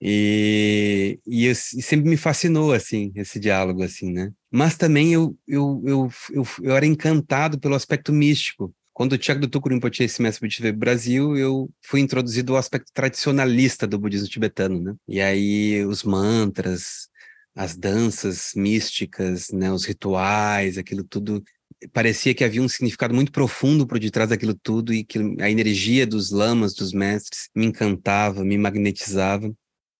E, 0.00 1.18
e, 1.26 1.46
eu, 1.46 1.52
e, 1.52 1.54
sempre 1.54 2.08
me 2.08 2.16
fascinou, 2.16 2.72
assim, 2.72 3.10
esse 3.16 3.40
diálogo, 3.40 3.82
assim, 3.82 4.12
né? 4.12 4.30
Mas 4.48 4.76
também 4.76 5.12
eu, 5.12 5.36
eu, 5.48 5.82
eu, 5.84 6.12
eu, 6.30 6.46
eu 6.62 6.76
era 6.76 6.86
encantado 6.86 7.58
pelo 7.58 7.74
aspecto 7.74 8.12
místico, 8.12 8.72
quando 8.96 9.12
o 9.12 9.18
Tiago 9.18 9.42
do 9.42 9.48
Tuco 9.48 9.68
Rinpoche, 9.68 10.04
esse 10.04 10.22
mestre 10.22 10.46
budista 10.46 10.72
Brasil, 10.72 11.36
eu 11.36 11.68
fui 11.82 12.00
introduzido 12.00 12.54
ao 12.54 12.58
aspecto 12.58 12.90
tradicionalista 12.94 13.86
do 13.86 13.98
budismo 13.98 14.26
tibetano, 14.26 14.80
né? 14.80 14.94
E 15.06 15.20
aí 15.20 15.84
os 15.84 16.02
mantras, 16.02 17.10
as 17.54 17.76
danças 17.76 18.52
místicas, 18.56 19.50
né, 19.50 19.70
os 19.70 19.84
rituais, 19.84 20.78
aquilo 20.78 21.04
tudo 21.04 21.44
parecia 21.92 22.34
que 22.34 22.42
havia 22.42 22.62
um 22.62 22.68
significado 22.70 23.12
muito 23.14 23.30
profundo 23.30 23.86
por 23.86 23.98
detrás 23.98 24.30
daquilo 24.30 24.54
tudo 24.54 24.94
e 24.94 25.04
que 25.04 25.18
a 25.42 25.50
energia 25.50 26.06
dos 26.06 26.30
lamas, 26.30 26.72
dos 26.72 26.94
mestres, 26.94 27.50
me 27.54 27.66
encantava, 27.66 28.42
me 28.46 28.56
magnetizava. 28.56 29.54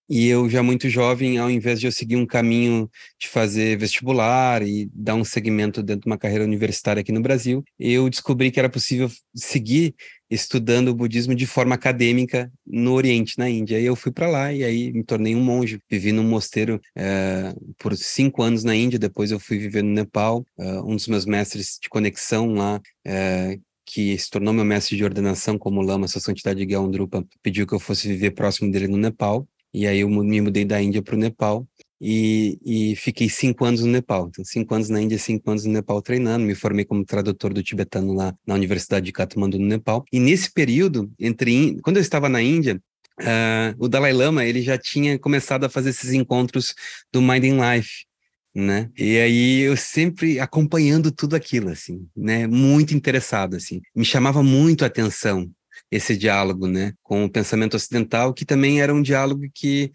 E 0.08 0.26
eu, 0.28 0.48
já 0.48 0.62
muito 0.62 0.88
jovem, 0.88 1.38
ao 1.38 1.50
invés 1.50 1.80
de 1.80 1.86
eu 1.86 1.92
seguir 1.92 2.16
um 2.16 2.26
caminho 2.26 2.88
de 3.18 3.28
fazer 3.28 3.76
vestibular 3.76 4.62
e 4.62 4.88
dar 4.94 5.16
um 5.16 5.24
segmento 5.24 5.82
dentro 5.82 6.02
de 6.02 6.06
uma 6.06 6.18
carreira 6.18 6.44
universitária 6.44 7.00
aqui 7.00 7.10
no 7.10 7.20
Brasil, 7.20 7.64
eu 7.78 8.08
descobri 8.08 8.50
que 8.52 8.60
era 8.60 8.68
possível 8.68 9.10
seguir 9.34 9.94
estudando 10.30 10.88
o 10.88 10.94
budismo 10.94 11.34
de 11.34 11.46
forma 11.46 11.74
acadêmica 11.74 12.50
no 12.66 12.92
Oriente, 12.92 13.38
na 13.38 13.48
Índia. 13.48 13.80
E 13.80 13.84
eu 13.84 13.96
fui 13.96 14.12
para 14.12 14.28
lá 14.28 14.52
e 14.52 14.64
aí 14.64 14.92
me 14.92 15.04
tornei 15.04 15.34
um 15.34 15.42
monge. 15.42 15.80
Vivi 15.90 16.12
num 16.12 16.24
mosteiro 16.24 16.80
é, 16.94 17.54
por 17.78 17.96
cinco 17.96 18.42
anos 18.42 18.64
na 18.64 18.74
Índia, 18.74 18.98
depois 18.98 19.30
eu 19.30 19.40
fui 19.40 19.58
viver 19.58 19.82
no 19.82 19.90
Nepal. 19.90 20.44
Uh, 20.58 20.90
um 20.90 20.96
dos 20.96 21.08
meus 21.08 21.24
mestres 21.24 21.78
de 21.80 21.88
conexão 21.88 22.54
lá, 22.54 22.80
é, 23.04 23.58
que 23.84 24.18
se 24.18 24.28
tornou 24.28 24.52
meu 24.52 24.64
mestre 24.64 24.96
de 24.96 25.04
ordenação 25.04 25.56
como 25.58 25.80
lama, 25.80 26.08
sua 26.08 26.20
santidade 26.20 26.64
Gyalndrupa, 26.66 27.24
pediu 27.42 27.66
que 27.66 27.74
eu 27.74 27.78
fosse 27.78 28.08
viver 28.08 28.32
próximo 28.32 28.70
dele 28.70 28.88
no 28.88 28.96
Nepal. 28.96 29.46
E 29.76 29.86
aí 29.86 30.00
eu 30.00 30.08
me 30.08 30.40
mudei 30.40 30.64
da 30.64 30.80
Índia 30.80 31.02
para 31.02 31.14
o 31.14 31.18
Nepal 31.18 31.68
e, 32.00 32.58
e, 32.64 32.96
fiquei 32.96 33.28
cinco 33.28 33.62
anos 33.62 33.82
no 33.82 33.88
Nepal. 33.88 34.28
Então, 34.28 34.42
cinco 34.42 34.74
anos 34.74 34.88
na 34.88 35.02
Índia, 35.02 35.18
cinco 35.18 35.50
anos 35.50 35.66
no 35.66 35.72
Nepal 35.72 36.00
treinando. 36.00 36.46
Me 36.46 36.54
formei 36.54 36.82
como 36.82 37.04
tradutor 37.04 37.52
do 37.52 37.62
tibetano 37.62 38.14
lá 38.14 38.34
na 38.46 38.54
Universidade 38.54 39.04
de 39.04 39.12
Kathmandu, 39.12 39.58
no 39.58 39.66
Nepal. 39.66 40.02
E 40.10 40.18
nesse 40.18 40.50
período, 40.50 41.12
entre 41.20 41.78
quando 41.82 41.98
eu 41.98 42.00
estava 42.00 42.26
na 42.26 42.40
Índia, 42.40 42.80
uh, 43.20 43.76
o 43.78 43.86
Dalai 43.86 44.14
Lama 44.14 44.46
ele 44.46 44.62
já 44.62 44.78
tinha 44.78 45.18
começado 45.18 45.64
a 45.64 45.68
fazer 45.68 45.90
esses 45.90 46.14
encontros 46.14 46.74
do 47.12 47.20
Mind 47.20 47.44
in 47.44 47.58
Life. 47.60 48.06
Né? 48.54 48.88
E 48.96 49.18
aí 49.18 49.60
eu 49.60 49.76
sempre 49.76 50.40
acompanhando 50.40 51.12
tudo 51.12 51.36
aquilo, 51.36 51.68
assim, 51.68 52.08
né? 52.16 52.46
Muito 52.46 52.94
interessado, 52.94 53.54
assim. 53.54 53.82
Me 53.94 54.06
chamava 54.06 54.42
muito 54.42 54.84
a 54.84 54.86
atenção 54.86 55.50
esse 55.90 56.16
diálogo, 56.16 56.66
né, 56.66 56.92
com 57.02 57.24
o 57.24 57.30
pensamento 57.30 57.74
ocidental, 57.76 58.34
que 58.34 58.44
também 58.44 58.80
era 58.80 58.94
um 58.94 59.02
diálogo 59.02 59.42
que 59.54 59.92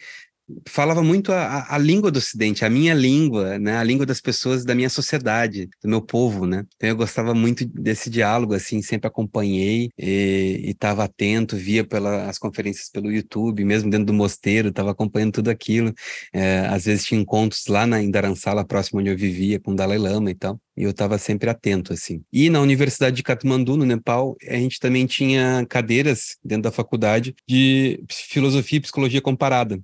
falava 0.67 1.03
muito 1.03 1.31
a, 1.31 1.74
a, 1.74 1.77
língua 1.77 2.12
do 2.12 2.17
Ocidente, 2.17 2.65
a 2.65 2.70
minha 2.70 2.93
língua, 2.93 3.58
né, 3.60 3.77
a 3.77 3.84
língua 3.84 4.05
das 4.05 4.22
pessoas 4.22 4.63
da 4.63 4.75
minha 4.75 4.89
sociedade, 4.89 5.70
do 5.81 5.89
meu 5.89 6.01
povo, 6.01 6.46
né. 6.46 6.65
Então 6.75 6.89
eu 6.89 6.96
gostava 6.96 7.34
muito 7.34 7.65
desse 7.67 8.10
diálogo, 8.10 8.53
assim, 8.53 8.81
sempre 8.81 9.08
acompanhei 9.08 9.89
e 9.98 10.63
estava 10.65 11.03
atento, 11.03 11.55
via 11.55 11.84
pelas 11.84 12.38
conferências 12.38 12.89
pelo 12.89 13.12
YouTube, 13.12 13.63
mesmo 13.65 13.89
dentro 13.89 14.08
do 14.08 14.13
mosteiro, 14.13 14.70
estava 14.70 14.91
acompanhando 14.91 15.34
tudo 15.34 15.50
aquilo. 15.50 15.93
É, 16.34 16.60
às 16.67 16.86
vezes 16.86 17.05
tinha 17.05 17.20
encontros 17.20 17.65
lá 17.67 17.86
na 17.86 18.01
Indaransala, 18.01 18.65
próximo 18.65 19.00
onde 19.00 19.10
eu 19.10 19.17
vivia, 19.17 19.60
com 19.60 19.72
o 19.72 19.75
Dalai 19.75 19.98
Lama 19.98 20.31
e 20.31 20.36
tal. 20.36 20.60
E 20.75 20.84
eu 20.84 20.91
estava 20.91 21.17
sempre 21.17 21.50
atento, 21.50 21.93
assim. 21.93 22.24
E 22.31 22.50
na 22.50 22.62
Universidade 22.62 23.15
de 23.15 23.24
Katmandu, 23.24 23.77
no 23.77 23.86
Nepal, 23.86 24.36
a 24.48 24.55
gente 24.55 24.79
também 24.79 25.05
tinha 25.05 25.65
cadeiras 25.70 26.38
dentro 26.43 26.63
da 26.63 26.72
faculdade 26.72 27.36
de 27.48 28.03
filosofia 28.10 28.77
e 28.77 28.81
psicologia 28.81 29.22
comparada. 29.22 29.79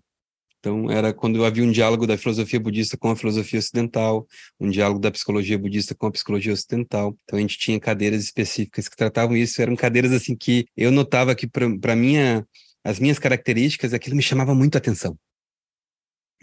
Então, 0.67 0.91
era 0.91 1.13
quando 1.13 1.45
havia 1.45 1.63
um 1.63 1.71
diálogo 1.71 2.05
da 2.05 2.17
filosofia 2.17 2.59
budista 2.59 2.97
com 2.97 3.09
a 3.09 3.15
filosofia 3.15 3.57
ocidental, 3.57 4.27
um 4.59 4.69
diálogo 4.69 4.99
da 4.99 5.09
psicologia 5.09 5.57
budista 5.57 5.95
com 5.95 6.07
a 6.07 6.11
psicologia 6.11 6.51
ocidental. 6.51 7.17
Então, 7.23 7.39
a 7.39 7.41
gente 7.41 7.57
tinha 7.57 7.79
cadeiras 7.79 8.21
específicas 8.21 8.89
que 8.89 8.97
tratavam 8.97 9.37
isso. 9.37 9.61
Eram 9.61 9.77
cadeiras, 9.77 10.11
assim, 10.11 10.35
que 10.35 10.65
eu 10.75 10.91
notava 10.91 11.33
que, 11.33 11.47
para 11.47 11.95
minha, 11.95 12.45
as 12.83 12.99
minhas 12.99 13.17
características, 13.17 13.93
aquilo 13.93 14.17
me 14.17 14.21
chamava 14.21 14.53
muito 14.53 14.75
a 14.75 14.79
atenção. 14.79 15.17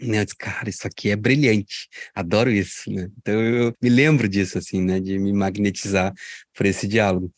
Né, 0.01 0.19
eu 0.19 0.25
disse, 0.25 0.35
cara, 0.35 0.67
isso 0.69 0.85
aqui 0.87 1.09
é 1.11 1.15
brilhante, 1.15 1.87
adoro 2.13 2.51
isso, 2.51 2.91
né? 2.91 3.07
Então 3.17 3.39
eu 3.41 3.73
me 3.81 3.89
lembro 3.89 4.27
disso, 4.27 4.57
assim, 4.57 4.81
né? 4.81 4.99
De 4.99 5.17
me 5.17 5.31
magnetizar 5.31 6.13
por 6.53 6.65
esse 6.65 6.85
diálogo. 6.85 7.31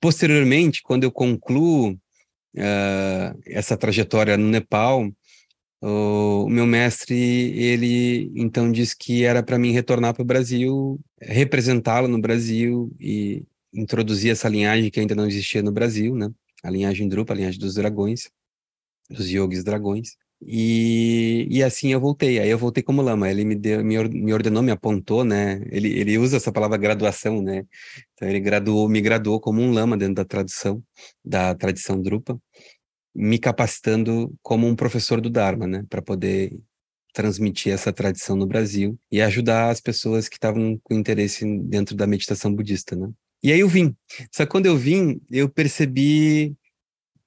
Posteriormente, 0.00 0.82
quando 0.82 1.04
eu 1.04 1.12
concluo 1.12 1.92
uh, 1.92 3.40
essa 3.46 3.76
trajetória 3.76 4.36
no 4.36 4.48
Nepal, 4.48 5.12
o 5.82 6.48
meu 6.48 6.66
mestre, 6.66 7.14
ele 7.14 8.30
então 8.34 8.70
disse 8.70 8.94
que 8.96 9.24
era 9.24 9.42
para 9.42 9.58
mim 9.58 9.72
retornar 9.72 10.12
para 10.12 10.22
o 10.22 10.26
Brasil, 10.26 11.00
representá-lo 11.20 12.06
no 12.06 12.20
Brasil 12.20 12.94
e 13.00 13.44
introduzir 13.72 14.30
essa 14.32 14.48
linhagem 14.48 14.90
que 14.90 15.00
ainda 15.00 15.14
não 15.14 15.26
existia 15.26 15.62
no 15.62 15.72
Brasil, 15.72 16.14
né? 16.14 16.30
A 16.62 16.70
linhagem 16.70 17.08
Drupa, 17.08 17.32
a 17.32 17.36
linhagem 17.36 17.58
dos 17.58 17.74
dragões, 17.74 18.30
dos 19.08 19.30
yogis 19.30 19.64
dragões. 19.64 20.16
E, 20.42 21.46
e 21.50 21.62
assim 21.62 21.92
eu 21.92 22.00
voltei. 22.00 22.38
Aí 22.38 22.50
eu 22.50 22.58
voltei 22.58 22.82
como 22.82 23.02
lama. 23.02 23.30
Ele 23.30 23.44
me, 23.44 23.54
deu, 23.54 23.84
me 23.84 24.32
ordenou, 24.32 24.62
me 24.62 24.70
apontou, 24.70 25.24
né? 25.24 25.62
Ele, 25.70 25.88
ele 25.98 26.18
usa 26.18 26.36
essa 26.36 26.52
palavra 26.52 26.76
graduação, 26.78 27.42
né? 27.42 27.64
Então 28.14 28.28
ele 28.28 28.40
graduou, 28.40 28.88
me 28.88 29.00
graduou 29.00 29.40
como 29.40 29.62
um 29.62 29.72
lama 29.72 29.96
dentro 29.96 30.14
da 30.16 30.24
tradição, 30.24 30.82
da 31.24 31.54
tradição 31.54 32.00
Drupa 32.00 32.38
me 33.14 33.38
capacitando 33.38 34.32
como 34.42 34.66
um 34.66 34.76
professor 34.76 35.20
do 35.20 35.30
Dharma, 35.30 35.66
né, 35.66 35.84
para 35.88 36.02
poder 36.02 36.56
transmitir 37.12 37.72
essa 37.72 37.92
tradição 37.92 38.36
no 38.36 38.46
Brasil 38.46 38.98
e 39.10 39.20
ajudar 39.20 39.70
as 39.70 39.80
pessoas 39.80 40.28
que 40.28 40.36
estavam 40.36 40.78
com 40.82 40.94
interesse 40.94 41.44
dentro 41.62 41.96
da 41.96 42.06
meditação 42.06 42.54
budista, 42.54 42.94
né? 42.94 43.10
E 43.42 43.52
aí 43.52 43.60
eu 43.60 43.68
vim. 43.68 43.96
Só 44.30 44.44
que 44.44 44.52
quando 44.52 44.66
eu 44.66 44.76
vim, 44.76 45.20
eu 45.30 45.48
percebi 45.48 46.54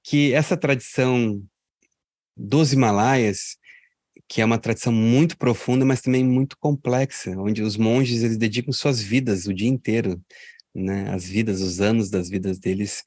que 0.02 0.32
essa 0.32 0.56
tradição 0.56 1.42
dos 2.36 2.72
Himalaias, 2.72 3.56
que 4.28 4.40
é 4.40 4.44
uma 4.44 4.58
tradição 4.58 4.92
muito 4.92 5.36
profunda, 5.36 5.84
mas 5.84 6.00
também 6.00 6.24
muito 6.24 6.56
complexa, 6.58 7.30
onde 7.38 7.62
os 7.62 7.76
monges 7.76 8.22
eles 8.22 8.36
dedicam 8.36 8.72
suas 8.72 9.00
vidas 9.02 9.46
o 9.46 9.54
dia 9.54 9.68
inteiro, 9.68 10.20
né? 10.74 11.10
As 11.10 11.26
vidas, 11.26 11.60
os 11.60 11.80
anos 11.80 12.10
das 12.10 12.28
vidas 12.28 12.58
deles 12.58 13.04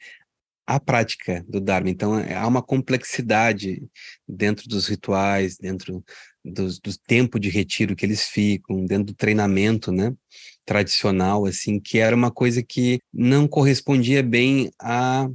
a 0.68 0.82
prática 0.82 1.46
do 1.48 1.62
Dharma. 1.62 1.90
Então, 1.90 2.20
é, 2.20 2.36
há 2.36 2.46
uma 2.46 2.62
complexidade 2.62 3.82
dentro 4.28 4.68
dos 4.68 4.88
rituais, 4.88 5.58
dentro 5.58 6.04
do, 6.44 6.68
do, 6.68 6.98
tempo 7.08 7.40
de 7.40 7.50
retiro 7.50 7.96
que 7.96 8.06
eles 8.06 8.28
ficam, 8.28 8.86
dentro 8.86 9.06
do 9.06 9.14
treinamento, 9.14 9.94
né, 9.94 10.14
tradicional, 10.66 11.46
assim, 11.46 11.80
que 11.80 12.00
era 12.00 12.14
uma 12.14 12.30
coisa 12.30 12.62
que 12.62 13.00
não 13.14 13.48
correspondia 13.48 14.22
bem 14.22 14.70
à 14.78 15.30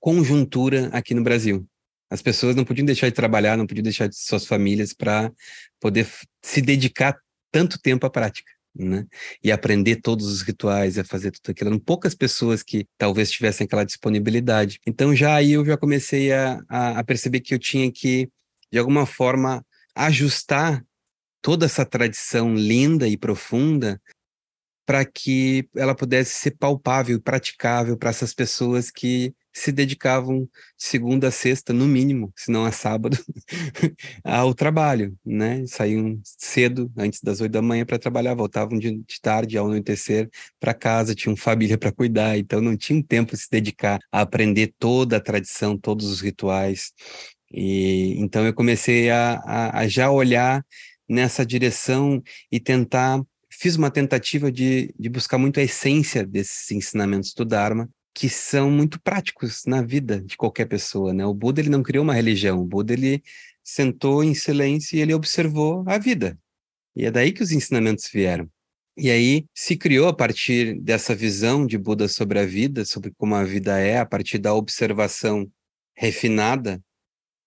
conjuntura 0.00 0.88
aqui 0.88 1.12
no 1.12 1.22
Brasil. 1.22 1.66
As 2.10 2.22
pessoas 2.22 2.56
não 2.56 2.64
podiam 2.64 2.86
deixar 2.86 3.08
de 3.08 3.14
trabalhar, 3.14 3.58
não 3.58 3.66
podiam 3.66 3.84
deixar 3.84 4.08
de 4.08 4.16
suas 4.16 4.46
famílias 4.46 4.94
para 4.94 5.30
poder 5.78 6.08
se 6.42 6.62
dedicar 6.62 7.18
tanto 7.50 7.78
tempo 7.78 8.06
à 8.06 8.10
prática 8.10 8.50
né? 8.74 9.06
E 9.42 9.52
aprender 9.52 9.96
todos 9.96 10.26
os 10.26 10.42
rituais, 10.42 10.98
a 10.98 11.04
fazer 11.04 11.30
tudo 11.30 11.50
aquilo. 11.50 11.70
Eram 11.70 11.78
poucas 11.78 12.14
pessoas 12.14 12.62
que 12.62 12.86
talvez 12.96 13.30
tivessem 13.30 13.64
aquela 13.64 13.84
disponibilidade. 13.84 14.80
Então 14.86 15.14
já 15.14 15.34
aí 15.34 15.52
eu 15.52 15.64
já 15.64 15.76
comecei 15.76 16.32
a, 16.32 16.60
a, 16.68 17.04
perceber 17.04 17.40
que 17.40 17.54
eu 17.54 17.58
tinha 17.58 17.90
que, 17.90 18.28
de 18.70 18.78
alguma 18.78 19.06
forma, 19.06 19.64
ajustar 19.94 20.84
toda 21.42 21.66
essa 21.66 21.84
tradição 21.84 22.54
linda 22.54 23.06
e 23.08 23.16
profunda 23.16 24.00
para 24.86 25.04
que 25.04 25.68
ela 25.76 25.94
pudesse 25.94 26.38
ser 26.40 26.52
palpável 26.52 27.16
e 27.16 27.20
praticável 27.20 27.96
para 27.96 28.10
essas 28.10 28.34
pessoas 28.34 28.90
que 28.90 29.34
se 29.52 29.70
dedicavam 29.70 30.48
segunda 30.76 31.28
a 31.28 31.30
sexta, 31.30 31.72
no 31.72 31.86
mínimo, 31.86 32.32
se 32.36 32.50
não 32.50 32.64
a 32.64 32.72
sábado, 32.72 33.18
ao 34.24 34.54
trabalho, 34.54 35.16
né? 35.24 35.64
Saíam 35.66 36.20
cedo, 36.24 36.90
antes 36.96 37.20
das 37.20 37.40
oito 37.40 37.52
da 37.52 37.62
manhã, 37.62 37.84
para 37.84 37.98
trabalhar, 37.98 38.34
voltavam 38.34 38.78
de, 38.78 38.98
de 38.98 39.20
tarde 39.20 39.58
ao 39.58 39.66
anoitecer 39.66 40.30
para 40.58 40.74
casa, 40.74 41.14
tinham 41.14 41.36
família 41.36 41.76
para 41.76 41.92
cuidar, 41.92 42.38
então 42.38 42.60
não 42.60 42.76
tinham 42.76 43.02
tempo 43.02 43.30
para 43.30 43.38
se 43.38 43.50
dedicar 43.50 44.00
a 44.10 44.22
aprender 44.22 44.74
toda 44.78 45.16
a 45.16 45.20
tradição, 45.20 45.76
todos 45.76 46.06
os 46.06 46.20
rituais. 46.20 46.92
E 47.52 48.14
então 48.18 48.46
eu 48.46 48.54
comecei 48.54 49.10
a, 49.10 49.34
a, 49.44 49.80
a 49.80 49.88
já 49.88 50.10
olhar 50.10 50.64
nessa 51.08 51.44
direção 51.44 52.22
e 52.50 52.58
tentar 52.58 53.20
fiz 53.50 53.76
uma 53.76 53.90
tentativa 53.90 54.50
de, 54.50 54.94
de 54.98 55.08
buscar 55.08 55.38
muito 55.38 55.60
a 55.60 55.62
essência 55.62 56.26
desses 56.26 56.70
ensinamentos 56.70 57.34
do 57.34 57.44
Dharma, 57.44 57.88
que 58.14 58.28
são 58.28 58.70
muito 58.70 59.00
práticos 59.00 59.64
na 59.66 59.82
vida 59.82 60.20
de 60.20 60.36
qualquer 60.36 60.66
pessoa, 60.66 61.12
né? 61.12 61.24
O 61.24 61.34
Buda 61.34 61.60
ele 61.60 61.70
não 61.70 61.82
criou 61.82 62.04
uma 62.04 62.14
religião, 62.14 62.60
o 62.60 62.66
Buda 62.66 62.92
ele 62.92 63.22
sentou 63.64 64.22
em 64.22 64.34
silêncio 64.34 64.96
e 64.96 65.00
ele 65.00 65.14
observou 65.14 65.84
a 65.86 65.98
vida. 65.98 66.38
E 66.94 67.06
é 67.06 67.10
daí 67.10 67.32
que 67.32 67.42
os 67.42 67.52
ensinamentos 67.52 68.08
vieram. 68.12 68.50
E 68.96 69.10
aí 69.10 69.46
se 69.54 69.76
criou 69.76 70.08
a 70.08 70.12
partir 70.12 70.78
dessa 70.80 71.14
visão 71.14 71.66
de 71.66 71.78
Buda 71.78 72.06
sobre 72.08 72.38
a 72.38 72.44
vida, 72.44 72.84
sobre 72.84 73.10
como 73.16 73.34
a 73.34 73.44
vida 73.44 73.78
é, 73.78 73.98
a 73.98 74.06
partir 74.06 74.38
da 74.38 74.52
observação 74.52 75.50
refinada 75.96 76.82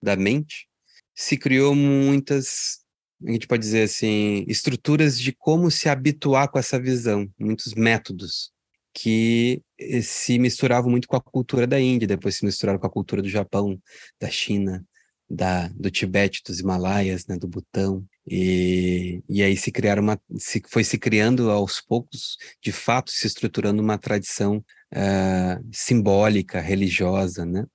da 0.02 0.16
mente, 0.16 0.68
se 1.14 1.36
criou 1.36 1.74
muitas, 1.74 2.80
a 3.26 3.30
gente 3.30 3.46
pode 3.46 3.62
dizer 3.62 3.84
assim, 3.84 4.44
estruturas 4.48 5.18
de 5.18 5.32
como 5.32 5.70
se 5.70 5.88
habituar 5.88 6.50
com 6.50 6.58
essa 6.58 6.80
visão, 6.80 7.30
muitos 7.38 7.74
métodos 7.74 8.52
que 8.98 9.62
eh, 9.78 10.00
se 10.00 10.38
misturavam 10.38 10.90
muito 10.90 11.06
com 11.06 11.16
a 11.16 11.20
cultura 11.20 11.66
da 11.66 11.78
Índia, 11.78 12.08
depois 12.08 12.36
se 12.36 12.46
misturaram 12.46 12.78
com 12.78 12.86
a 12.86 12.90
cultura 12.90 13.20
do 13.20 13.28
Japão, 13.28 13.78
da 14.18 14.30
China, 14.30 14.82
da, 15.28 15.68
do 15.68 15.90
Tibete, 15.90 16.42
dos 16.46 16.60
Himalaias, 16.60 17.26
né, 17.26 17.36
do 17.36 17.46
Butão, 17.46 18.02
e, 18.26 19.22
e 19.28 19.42
aí 19.42 19.54
se 19.54 19.70
criaram 19.70 20.02
uma, 20.02 20.18
se, 20.38 20.62
foi 20.66 20.82
se 20.82 20.96
criando 20.96 21.50
aos 21.50 21.78
poucos, 21.78 22.38
de 22.62 22.72
fato, 22.72 23.10
se 23.10 23.26
estruturando 23.26 23.82
uma 23.82 23.98
tradição 23.98 24.64
uh, 24.94 25.68
simbólica, 25.70 26.58
religiosa, 26.58 27.44
né, 27.44 27.66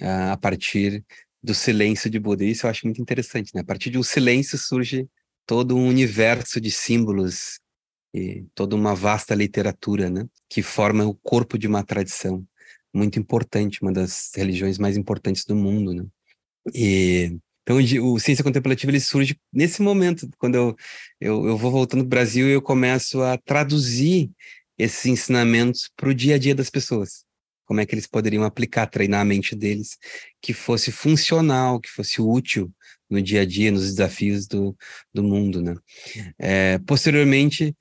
uh, 0.00 0.32
a 0.32 0.36
partir 0.36 1.04
do 1.42 1.54
silêncio 1.54 2.08
de 2.08 2.20
Buda. 2.20 2.44
Isso 2.44 2.66
eu 2.66 2.70
acho 2.70 2.86
muito 2.86 3.02
interessante, 3.02 3.50
né? 3.52 3.62
A 3.62 3.64
partir 3.64 3.90
de 3.90 3.98
um 3.98 4.02
silêncio 4.02 4.56
surge 4.56 5.08
todo 5.44 5.76
um 5.76 5.88
universo 5.88 6.60
de 6.60 6.70
símbolos 6.70 7.58
e 8.14 8.44
toda 8.54 8.76
uma 8.76 8.94
vasta 8.94 9.34
literatura, 9.34 10.10
né, 10.10 10.26
que 10.48 10.62
forma 10.62 11.04
o 11.04 11.14
corpo 11.14 11.58
de 11.58 11.66
uma 11.66 11.82
tradição 11.82 12.46
muito 12.94 13.18
importante, 13.18 13.80
uma 13.82 13.92
das 13.92 14.30
religiões 14.34 14.78
mais 14.78 14.96
importantes 14.96 15.44
do 15.44 15.56
mundo, 15.56 15.94
né? 15.94 16.06
E 16.74 17.38
então 17.62 17.78
o 18.04 18.18
ciência 18.18 18.42
contemplativa 18.42 18.90
ele 18.90 19.00
surge 19.00 19.38
nesse 19.52 19.82
momento, 19.82 20.28
quando 20.36 20.56
eu, 20.56 20.76
eu, 21.20 21.46
eu 21.46 21.56
vou 21.56 21.70
voltando 21.70 22.00
para 22.00 22.06
o 22.06 22.10
Brasil 22.10 22.48
e 22.48 22.52
eu 22.52 22.60
começo 22.60 23.22
a 23.22 23.38
traduzir 23.38 24.30
esses 24.76 25.06
ensinamentos 25.06 25.88
para 25.96 26.08
o 26.08 26.14
dia 26.14 26.34
a 26.34 26.38
dia 26.38 26.54
das 26.54 26.68
pessoas. 26.68 27.24
Como 27.64 27.80
é 27.80 27.86
que 27.86 27.94
eles 27.94 28.06
poderiam 28.06 28.42
aplicar, 28.42 28.86
treinar 28.86 29.20
a 29.20 29.24
mente 29.24 29.54
deles, 29.54 29.96
que 30.40 30.52
fosse 30.52 30.90
funcional, 30.90 31.80
que 31.80 31.88
fosse 31.88 32.20
útil 32.20 32.70
no 33.08 33.22
dia 33.22 33.42
a 33.42 33.44
dia, 33.44 33.70
nos 33.70 33.82
desafios 33.82 34.46
do, 34.48 34.76
do 35.14 35.22
mundo, 35.22 35.62
né? 35.62 35.74
É, 36.38 36.78
posteriormente, 36.80 37.74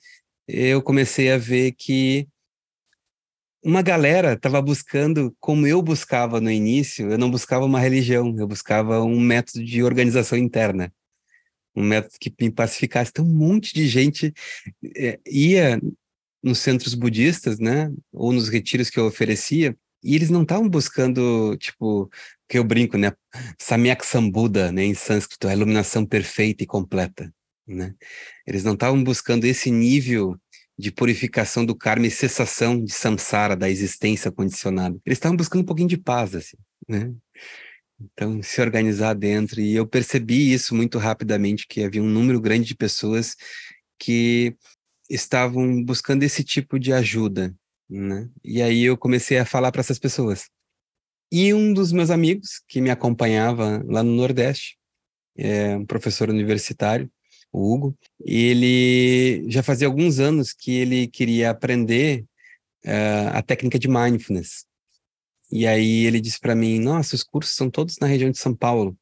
eu 0.48 0.82
comecei 0.82 1.32
a 1.32 1.38
ver 1.38 1.74
que 1.74 2.28
uma 3.64 3.82
galera 3.82 4.34
estava 4.34 4.62
buscando, 4.62 5.36
como 5.40 5.68
eu 5.68 5.82
buscava 5.82 6.42
no 6.42 6.50
início, 6.50 7.12
eu 7.12 7.18
não 7.18 7.30
buscava 7.30 7.66
uma 7.66 7.80
religião, 7.80 8.36
eu 8.38 8.48
buscava 8.48 9.02
um 9.02 9.20
método 9.20 9.64
de 9.64 9.84
organização 9.84 10.38
interna, 10.38 10.92
um 11.76 11.84
método 11.84 12.16
que 12.20 12.34
me 12.42 12.52
pacificasse. 12.52 13.12
Então, 13.12 13.26
um 13.26 13.34
monte 13.34 13.74
de 13.74 13.88
gente 13.88 14.34
é, 14.96 15.20
ia 15.28 15.80
nos 16.44 16.60
centros 16.60 16.96
budistas, 16.96 17.60
né, 17.60 17.92
ou 18.12 18.34
nos 18.34 18.50
retiros 18.50 18.90
que 18.90 19.00
eu 19.00 19.06
oferecia, 19.06 19.78
e 20.04 20.16
eles 20.16 20.32
não 20.32 20.42
estavam 20.42 20.68
buscando, 20.68 21.56
tipo, 21.58 22.10
que 22.50 22.58
eu 22.58 22.64
brinco, 22.64 22.98
né, 22.98 23.14
Samyak 23.60 24.04
Sambuddha, 24.06 24.72
né, 24.72 24.84
em 24.84 24.96
sânscrito, 24.96 25.48
a 25.48 25.54
iluminação 25.54 26.04
perfeita 26.06 26.64
e 26.64 26.68
completa 26.68 27.32
né? 27.68 27.94
Eles 28.46 28.64
não 28.64 28.74
estavam 28.74 29.04
buscando 29.04 29.46
esse 29.46 29.72
nível 29.72 30.38
de 30.78 30.92
purificação 30.92 31.66
do 31.66 31.76
karma 31.76 32.08
e 32.08 32.12
cessação 32.12 32.84
de 32.84 32.92
samsara, 32.92 33.56
da 33.56 33.70
existência 33.70 34.32
condicionada. 34.32 35.00
Eles 35.06 35.18
estavam 35.18 35.38
buscando 35.38 35.62
um 35.62 35.66
pouquinho 35.66 35.90
de 35.90 35.98
paz, 35.98 36.36
assim, 36.36 36.58
né? 36.88 37.14
Então, 38.00 38.42
se 38.42 38.60
organizar 38.62 39.14
dentro. 39.14 39.62
E 39.62 39.76
eu 39.76 39.86
percebi 39.86 40.52
isso 40.52 40.74
muito 40.74 40.98
rapidamente, 40.98 41.68
que 41.68 41.84
havia 41.84 42.02
um 42.02 42.10
número 42.10 42.42
grande 42.42 42.66
de 42.66 42.76
pessoas 42.76 43.36
que 44.00 44.56
estavam 45.10 45.84
buscando 45.84 46.24
esse 46.24 46.44
tipo 46.44 46.80
de 46.80 46.92
ajuda, 46.92 47.54
né? 47.88 48.28
E 48.44 48.62
aí 48.62 48.84
eu 48.84 48.98
comecei 48.98 49.38
a 49.38 49.46
falar 49.46 49.72
para 49.72 49.82
essas 49.82 50.00
pessoas. 50.00 50.50
E 51.32 51.54
um 51.54 51.74
dos 51.74 51.92
meus 51.92 52.10
amigos 52.10 52.62
que 52.68 52.82
me 52.82 52.90
acompanhava 52.90 53.84
lá 53.88 54.02
no 54.02 54.12
Nordeste, 54.12 54.78
é 55.38 55.78
um 55.78 55.86
professor 55.86 56.30
universitário, 56.30 57.10
o 57.52 57.74
Hugo, 57.74 57.98
ele 58.20 59.50
já 59.50 59.62
fazia 59.62 59.88
alguns 59.88 60.20
anos 60.20 60.54
que 60.54 60.72
ele 60.72 61.08
queria 61.08 61.50
aprender 61.52 62.26
uh, 62.86 63.30
a 63.34 63.42
técnica 63.42 63.78
de 63.78 63.88
mindfulness. 63.88 64.66
E 65.52 65.68
aí 65.68 66.06
ele 66.06 66.22
disse 66.22 66.40
para 66.40 66.56
mim: 66.56 66.80
Nossa, 66.80 67.16
os 67.16 67.24
cursos 67.24 67.56
são 67.56 67.70
todos 67.70 67.98
na 68.00 68.08
região 68.08 68.32
de 68.32 68.38
São 68.38 68.56
Paulo, 68.56 68.98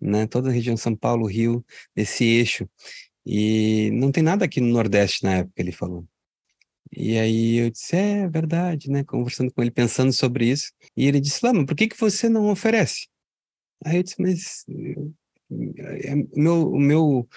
né? 0.00 0.26
Toda 0.26 0.48
a 0.48 0.52
região 0.52 0.74
de 0.74 0.80
São 0.80 0.94
Paulo, 0.94 1.26
Rio, 1.26 1.64
nesse 1.96 2.24
eixo. 2.24 2.68
E 3.26 3.90
não 3.92 4.12
tem 4.12 4.22
nada 4.22 4.44
aqui 4.44 4.60
no 4.60 4.68
Nordeste 4.68 5.24
na 5.24 5.38
época, 5.38 5.60
ele 5.60 5.72
falou. 5.72 6.06
E 6.90 7.18
aí 7.18 7.56
eu 7.56 7.70
disse, 7.70 7.96
é 7.96 8.28
verdade, 8.28 8.90
né? 8.90 9.04
Conversando 9.04 9.52
com 9.52 9.60
ele, 9.62 9.70
pensando 9.70 10.12
sobre 10.12 10.46
isso. 10.50 10.72
E 10.96 11.06
ele 11.06 11.20
disse, 11.20 11.44
Lama, 11.44 11.66
por 11.66 11.76
que, 11.76 11.88
que 11.88 12.00
você 12.00 12.28
não 12.28 12.50
oferece? 12.50 13.08
Aí 13.84 13.96
eu 13.98 14.02
disse, 14.02 14.16
mas 14.20 14.64
eu, 14.68 15.12
é, 15.50 16.14
meu, 16.34 16.70
o 16.70 16.78
meu 16.78 17.28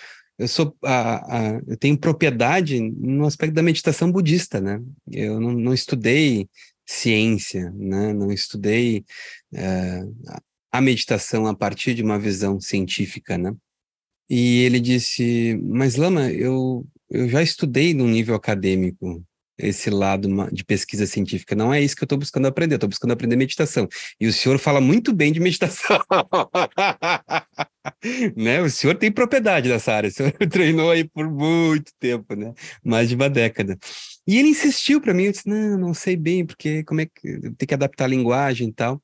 eu 0.41 0.47
sou 0.47 0.75
a, 0.83 1.37
a, 1.37 1.61
eu 1.67 1.77
tenho 1.77 1.95
propriedade 1.97 2.79
no 2.79 3.27
aspecto 3.27 3.53
da 3.53 3.61
meditação 3.61 4.11
budista, 4.11 4.59
né? 4.59 4.81
Eu 5.11 5.39
não, 5.39 5.51
não 5.51 5.73
estudei 5.73 6.49
ciência, 6.83 7.71
né? 7.75 8.11
Não 8.11 8.31
estudei 8.31 9.05
é, 9.53 10.03
a 10.71 10.81
meditação 10.81 11.45
a 11.45 11.55
partir 11.55 11.93
de 11.93 12.01
uma 12.01 12.17
visão 12.17 12.59
científica, 12.59 13.37
né? 13.37 13.53
E 14.27 14.61
ele 14.61 14.79
disse, 14.79 15.59
mas 15.63 15.95
Lama, 15.95 16.31
eu, 16.31 16.87
eu 17.09 17.29
já 17.29 17.43
estudei 17.43 17.93
no 17.93 18.07
nível 18.07 18.33
acadêmico 18.33 19.23
esse 19.61 19.89
lado 19.89 20.27
de 20.51 20.63
pesquisa 20.63 21.05
científica. 21.05 21.55
Não 21.55 21.73
é 21.73 21.81
isso 21.81 21.95
que 21.95 22.03
eu 22.03 22.05
estou 22.05 22.17
buscando 22.17 22.47
aprender, 22.47 22.75
estou 22.75 22.89
buscando 22.89 23.11
aprender 23.11 23.35
meditação. 23.35 23.87
E 24.19 24.27
o 24.27 24.33
senhor 24.33 24.57
fala 24.59 24.81
muito 24.81 25.13
bem 25.13 25.31
de 25.31 25.39
meditação. 25.39 25.99
né? 28.35 28.61
O 28.61 28.69
senhor 28.69 28.95
tem 28.95 29.11
propriedade 29.11 29.69
nessa 29.69 29.93
área, 29.93 30.09
o 30.09 30.11
senhor 30.11 30.31
treinou 30.49 30.91
aí 30.91 31.03
por 31.03 31.29
muito 31.29 31.91
tempo, 31.99 32.35
né? 32.35 32.53
Mais 32.83 33.09
de 33.09 33.15
uma 33.15 33.29
década. 33.29 33.77
E 34.27 34.37
ele 34.37 34.49
insistiu 34.49 35.01
para 35.01 35.13
mim, 35.13 35.23
eu 35.23 35.31
disse, 35.31 35.47
não, 35.47 35.77
não 35.77 35.93
sei 35.93 36.15
bem, 36.15 36.45
porque 36.45 36.83
como 36.83 37.01
é 37.01 37.05
que 37.05 37.39
tem 37.57 37.67
que 37.67 37.73
adaptar 37.73 38.05
a 38.05 38.07
linguagem 38.07 38.69
e 38.69 38.73
tal. 38.73 39.01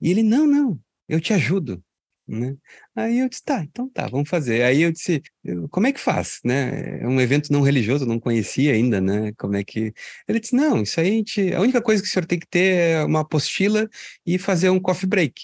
E 0.00 0.10
ele, 0.10 0.22
não, 0.22 0.46
não, 0.46 0.78
eu 1.08 1.20
te 1.20 1.32
ajudo 1.32 1.82
né? 2.28 2.54
Aí 2.94 3.20
eu 3.20 3.28
disse, 3.28 3.42
tá, 3.42 3.62
então 3.62 3.88
tá, 3.88 4.06
vamos 4.06 4.28
fazer. 4.28 4.62
Aí 4.62 4.82
eu 4.82 4.92
disse, 4.92 5.22
como 5.70 5.86
é 5.86 5.92
que 5.92 6.00
faz, 6.00 6.40
né? 6.44 7.00
É 7.00 7.08
um 7.08 7.18
evento 7.20 7.50
não 7.52 7.62
religioso, 7.62 8.04
não 8.04 8.20
conhecia 8.20 8.74
ainda, 8.74 9.00
né? 9.00 9.32
Como 9.38 9.56
é 9.56 9.64
que... 9.64 9.94
Ele 10.28 10.38
disse, 10.38 10.54
não, 10.54 10.82
isso 10.82 11.00
aí 11.00 11.08
a 11.08 11.12
gente... 11.12 11.54
A 11.54 11.60
única 11.60 11.80
coisa 11.80 12.02
que 12.02 12.08
o 12.08 12.10
senhor 12.10 12.26
tem 12.26 12.38
que 12.38 12.46
ter 12.46 12.74
é 12.74 13.02
uma 13.04 13.20
apostila 13.20 13.88
e 14.26 14.38
fazer 14.38 14.68
um 14.70 14.78
coffee 14.78 15.08
break. 15.08 15.34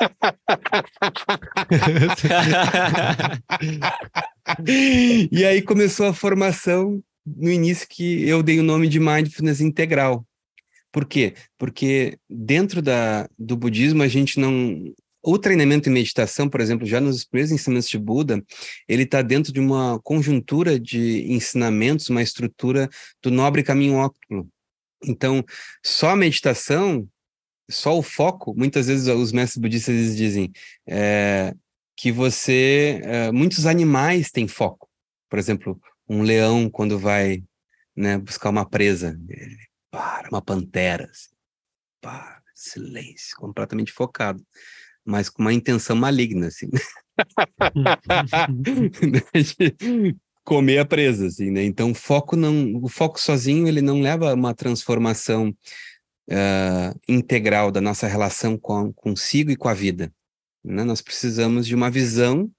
e 5.32 5.44
aí 5.44 5.60
começou 5.62 6.06
a 6.06 6.14
formação 6.14 7.02
no 7.26 7.50
início 7.50 7.88
que 7.88 8.28
eu 8.28 8.42
dei 8.42 8.60
o 8.60 8.64
nome 8.64 8.88
de 8.88 9.00
Mindfulness 9.00 9.60
Integral. 9.60 10.24
Por 10.92 11.04
quê? 11.04 11.34
Porque 11.58 12.18
dentro 12.28 12.82
da, 12.82 13.28
do 13.38 13.56
budismo 13.56 14.02
a 14.02 14.08
gente 14.08 14.40
não 14.40 14.92
o 15.22 15.38
treinamento 15.38 15.88
em 15.88 15.92
meditação, 15.92 16.48
por 16.48 16.60
exemplo, 16.60 16.86
já 16.86 17.00
nos 17.00 17.24
primeiros 17.24 17.52
ensinamentos 17.52 17.88
de 17.88 17.98
Buda, 17.98 18.42
ele 18.88 19.02
está 19.02 19.22
dentro 19.22 19.52
de 19.52 19.60
uma 19.60 20.00
conjuntura 20.02 20.78
de 20.78 21.30
ensinamentos, 21.32 22.08
uma 22.08 22.22
estrutura 22.22 22.88
do 23.22 23.30
nobre 23.30 23.62
caminho 23.62 23.96
óptimo. 23.96 24.50
Então, 25.04 25.44
só 25.84 26.10
a 26.10 26.16
meditação, 26.16 27.08
só 27.70 27.98
o 27.98 28.02
foco, 28.02 28.54
muitas 28.56 28.86
vezes 28.86 29.08
os 29.08 29.32
mestres 29.32 29.60
budistas 29.60 30.16
dizem 30.16 30.52
é, 30.86 31.54
que 31.96 32.10
você, 32.10 33.00
é, 33.04 33.32
muitos 33.32 33.66
animais 33.66 34.30
têm 34.30 34.48
foco. 34.48 34.88
Por 35.28 35.38
exemplo, 35.38 35.80
um 36.08 36.22
leão 36.22 36.68
quando 36.68 36.98
vai 36.98 37.42
né, 37.94 38.18
buscar 38.18 38.50
uma 38.50 38.68
presa, 38.68 39.18
ele 39.28 39.70
para, 39.90 40.28
uma 40.28 40.40
pantera, 40.40 41.10
assim, 41.10 41.30
para 42.00 42.40
silêncio, 42.54 43.36
completamente 43.36 43.92
focado, 43.92 44.44
mas 45.04 45.28
com 45.28 45.42
uma 45.42 45.52
intenção 45.52 45.96
maligna, 45.96 46.48
assim. 46.48 46.68
de 49.56 50.16
comer 50.44 50.78
a 50.78 50.84
presa, 50.84 51.26
assim, 51.26 51.50
né? 51.50 51.64
Então, 51.64 51.94
foco 51.94 52.36
não, 52.36 52.76
o 52.82 52.88
foco 52.88 53.20
sozinho 53.20 53.68
ele 53.68 53.82
não 53.82 54.00
leva 54.00 54.30
a 54.30 54.34
uma 54.34 54.54
transformação 54.54 55.54
uh, 56.28 57.00
integral 57.08 57.70
da 57.70 57.80
nossa 57.80 58.06
relação 58.06 58.58
com 58.58 58.92
consigo 58.92 59.50
e 59.50 59.56
com 59.56 59.68
a 59.68 59.74
vida. 59.74 60.12
Né? 60.64 60.84
Nós 60.84 61.00
precisamos 61.00 61.66
de 61.66 61.74
uma 61.74 61.90
visão 61.90 62.50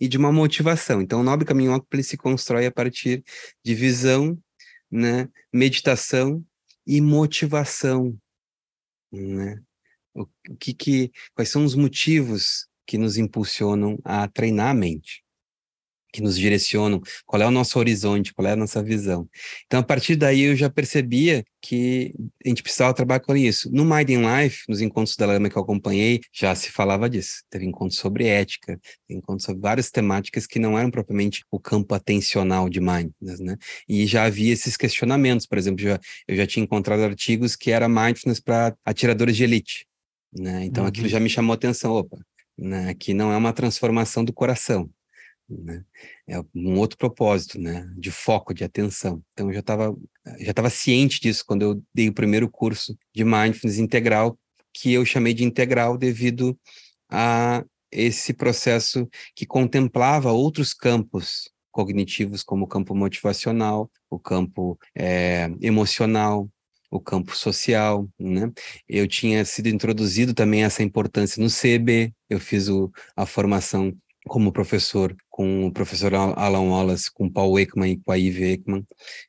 e 0.00 0.08
de 0.08 0.18
uma 0.18 0.32
motivação. 0.32 1.00
Então, 1.00 1.20
o 1.20 1.24
nobre 1.24 1.46
caminho 1.46 1.80
ele 1.92 2.02
se 2.02 2.16
constrói 2.16 2.66
a 2.66 2.72
partir 2.72 3.22
de 3.64 3.74
visão, 3.74 4.36
né, 4.90 5.28
meditação 5.52 6.44
e 6.86 7.00
motivação, 7.00 8.16
né? 9.12 9.60
O, 10.14 10.26
que 10.58 10.72
que 10.72 11.12
quais 11.34 11.48
são 11.48 11.64
os 11.64 11.74
motivos 11.74 12.66
que 12.86 12.98
nos 12.98 13.16
impulsionam 13.16 13.98
a 14.04 14.28
treinar 14.28 14.70
a 14.70 14.74
mente? 14.74 15.24
que 16.14 16.22
nos 16.22 16.38
direcionam, 16.38 17.02
qual 17.26 17.42
é 17.42 17.46
o 17.46 17.50
nosso 17.50 17.76
horizonte, 17.76 18.32
qual 18.32 18.46
é 18.46 18.52
a 18.52 18.56
nossa 18.56 18.80
visão. 18.80 19.28
Então, 19.66 19.80
a 19.80 19.82
partir 19.82 20.14
daí, 20.14 20.42
eu 20.42 20.54
já 20.54 20.70
percebia 20.70 21.44
que 21.60 22.14
a 22.44 22.48
gente 22.48 22.62
precisava 22.62 22.94
trabalhar 22.94 23.18
com 23.18 23.36
isso. 23.36 23.68
No 23.72 23.84
Mind 23.84 24.10
in 24.10 24.22
Life, 24.22 24.62
nos 24.68 24.80
encontros 24.80 25.16
da 25.16 25.26
Lama 25.26 25.50
que 25.50 25.58
eu 25.58 25.62
acompanhei, 25.62 26.20
já 26.32 26.54
se 26.54 26.70
falava 26.70 27.10
disso. 27.10 27.42
Teve 27.50 27.64
encontros 27.64 27.98
sobre 27.98 28.28
ética, 28.28 28.78
encontros 29.10 29.44
sobre 29.44 29.60
várias 29.60 29.90
temáticas 29.90 30.46
que 30.46 30.60
não 30.60 30.78
eram 30.78 30.88
propriamente 30.88 31.44
o 31.50 31.58
campo 31.58 31.92
atencional 31.96 32.68
de 32.68 32.78
mindfulness, 32.78 33.40
né? 33.40 33.56
E 33.88 34.06
já 34.06 34.22
havia 34.24 34.52
esses 34.52 34.76
questionamentos, 34.76 35.46
por 35.46 35.58
exemplo, 35.58 35.82
já, 35.82 35.98
eu 36.28 36.36
já 36.36 36.46
tinha 36.46 36.62
encontrado 36.62 37.02
artigos 37.02 37.56
que 37.56 37.72
era 37.72 37.88
mindfulness 37.88 38.38
para 38.38 38.76
atiradores 38.84 39.36
de 39.36 39.42
elite, 39.42 39.84
né? 40.34 40.64
Então, 40.64 40.84
uhum. 40.84 40.88
aquilo 40.88 41.08
já 41.08 41.20
me 41.20 41.28
chamou 41.28 41.52
a 41.52 41.56
atenção, 41.56 41.92
opa, 41.92 42.18
né? 42.58 42.88
Aqui 42.90 43.14
não 43.14 43.32
é 43.32 43.36
uma 43.36 43.52
transformação 43.52 44.24
do 44.24 44.32
coração, 44.32 44.90
né? 45.48 45.84
É 46.26 46.40
um 46.54 46.78
outro 46.78 46.98
propósito, 46.98 47.58
né? 47.60 47.90
De 47.96 48.10
foco, 48.10 48.54
de 48.54 48.64
atenção. 48.64 49.22
Então, 49.32 49.48
eu 49.48 49.54
já 49.54 49.60
estava 49.60 49.94
já 50.40 50.50
estava 50.50 50.70
ciente 50.70 51.20
disso 51.20 51.44
quando 51.46 51.62
eu 51.62 51.82
dei 51.94 52.08
o 52.08 52.14
primeiro 52.14 52.48
curso 52.48 52.96
de 53.14 53.24
Mindfulness 53.24 53.78
Integral, 53.78 54.38
que 54.72 54.92
eu 54.92 55.04
chamei 55.04 55.34
de 55.34 55.44
integral 55.44 55.96
devido 55.98 56.58
a 57.10 57.64
esse 57.92 58.32
processo 58.32 59.08
que 59.36 59.46
contemplava 59.46 60.32
outros 60.32 60.74
campos 60.74 61.50
cognitivos, 61.70 62.42
como 62.42 62.64
o 62.64 62.68
campo 62.68 62.94
motivacional, 62.94 63.90
o 64.10 64.18
campo 64.18 64.78
é, 64.94 65.50
emocional, 65.60 66.48
o 66.96 67.00
campo 67.00 67.36
social, 67.36 68.08
né? 68.18 68.50
Eu 68.88 69.06
tinha 69.06 69.44
sido 69.44 69.68
introduzido 69.68 70.32
também 70.32 70.64
essa 70.64 70.82
importância 70.82 71.42
no 71.42 71.48
CB, 71.48 72.12
eu 72.30 72.38
fiz 72.38 72.68
o, 72.68 72.90
a 73.16 73.26
formação 73.26 73.92
como 74.26 74.52
professor 74.52 75.14
com 75.28 75.66
o 75.66 75.72
professor 75.72 76.14
Alan 76.14 76.70
Wallace, 76.70 77.12
com 77.12 77.28
Paul 77.28 77.58
Ekman 77.58 77.92
e 77.92 77.96
com 77.98 78.12
a 78.12 78.18
Eve 78.18 78.52
Ekman, 78.52 78.86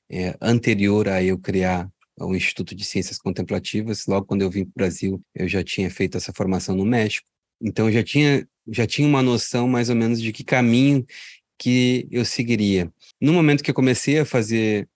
é, 0.10 0.36
anterior 0.40 1.10
a 1.10 1.22
eu 1.24 1.38
criar 1.38 1.90
o 2.20 2.36
Instituto 2.36 2.76
de 2.76 2.86
Ciências 2.86 3.18
Contemplativas. 3.18 4.06
Logo 4.06 4.26
quando 4.26 4.44
eu 4.44 4.50
vim 4.50 4.64
para 4.64 4.72
o 4.72 4.76
Brasil, 4.76 5.22
eu 5.34 5.48
já 5.48 5.64
tinha 5.64 5.90
feito 5.90 6.18
essa 6.18 6.32
formação 6.32 6.76
no 6.76 6.86
México. 6.86 7.28
Então, 7.62 7.88
eu 7.88 7.94
já 7.94 8.04
tinha, 8.04 8.48
já 8.72 8.86
tinha 8.86 9.08
uma 9.08 9.22
noção 9.22 9.68
mais 9.68 9.90
ou 9.90 9.96
menos 9.96 10.22
de 10.22 10.32
que 10.32 10.44
caminho 10.44 11.06
que 11.58 12.08
eu 12.12 12.24
seguiria. 12.24 12.92
No 13.20 13.34
momento 13.34 13.64
que 13.64 13.70
eu 13.70 13.76
comecei 13.76 14.20
a 14.20 14.26
fazer, 14.26 14.88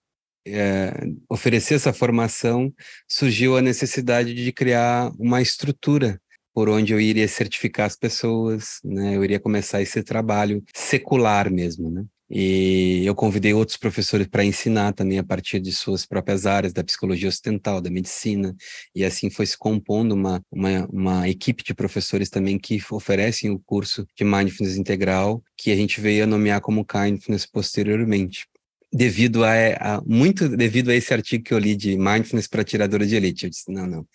é, 0.46 0.92
oferecer 1.28 1.74
essa 1.74 1.92
formação, 1.92 2.72
surgiu 3.08 3.56
a 3.56 3.62
necessidade 3.62 4.34
de 4.34 4.52
criar 4.52 5.12
uma 5.18 5.42
estrutura 5.42 6.20
por 6.52 6.68
onde 6.68 6.92
eu 6.92 7.00
iria 7.00 7.28
certificar 7.28 7.86
as 7.86 7.96
pessoas, 7.96 8.80
né? 8.84 9.16
Eu 9.16 9.24
iria 9.24 9.38
começar 9.38 9.80
esse 9.80 10.02
trabalho 10.02 10.62
secular 10.74 11.50
mesmo, 11.50 11.90
né? 11.90 12.04
E 12.32 13.02
eu 13.04 13.12
convidei 13.12 13.52
outros 13.52 13.76
professores 13.76 14.28
para 14.28 14.44
ensinar 14.44 14.92
também 14.92 15.18
a 15.18 15.24
partir 15.24 15.58
de 15.58 15.72
suas 15.72 16.06
próprias 16.06 16.46
áreas, 16.46 16.72
da 16.72 16.84
psicologia 16.84 17.28
ocidental, 17.28 17.80
da 17.80 17.90
medicina, 17.90 18.54
e 18.94 19.04
assim 19.04 19.28
foi 19.28 19.46
se 19.46 19.58
compondo 19.58 20.12
uma, 20.12 20.40
uma, 20.48 20.86
uma 20.92 21.28
equipe 21.28 21.64
de 21.64 21.74
professores 21.74 22.30
também 22.30 22.56
que 22.56 22.80
oferecem 22.92 23.50
o 23.50 23.58
curso 23.58 24.06
de 24.16 24.24
Mindfulness 24.24 24.76
Integral, 24.76 25.42
que 25.56 25.72
a 25.72 25.76
gente 25.76 26.00
veio 26.00 26.22
a 26.22 26.26
nomear 26.26 26.60
como 26.60 26.84
Kindness 26.84 27.46
posteriormente 27.46 28.46
devido 28.92 29.44
a, 29.44 29.52
a, 29.78 30.02
muito 30.04 30.48
devido 30.48 30.90
a 30.90 30.94
esse 30.94 31.14
artigo 31.14 31.44
que 31.44 31.54
eu 31.54 31.58
li 31.58 31.76
de 31.76 31.96
mindfulness 31.96 32.48
para 32.48 32.64
tiradora 32.64 33.06
de 33.06 33.14
elite. 33.14 33.44
Eu 33.44 33.50
disse, 33.50 33.70
não, 33.70 33.86
não, 33.86 34.06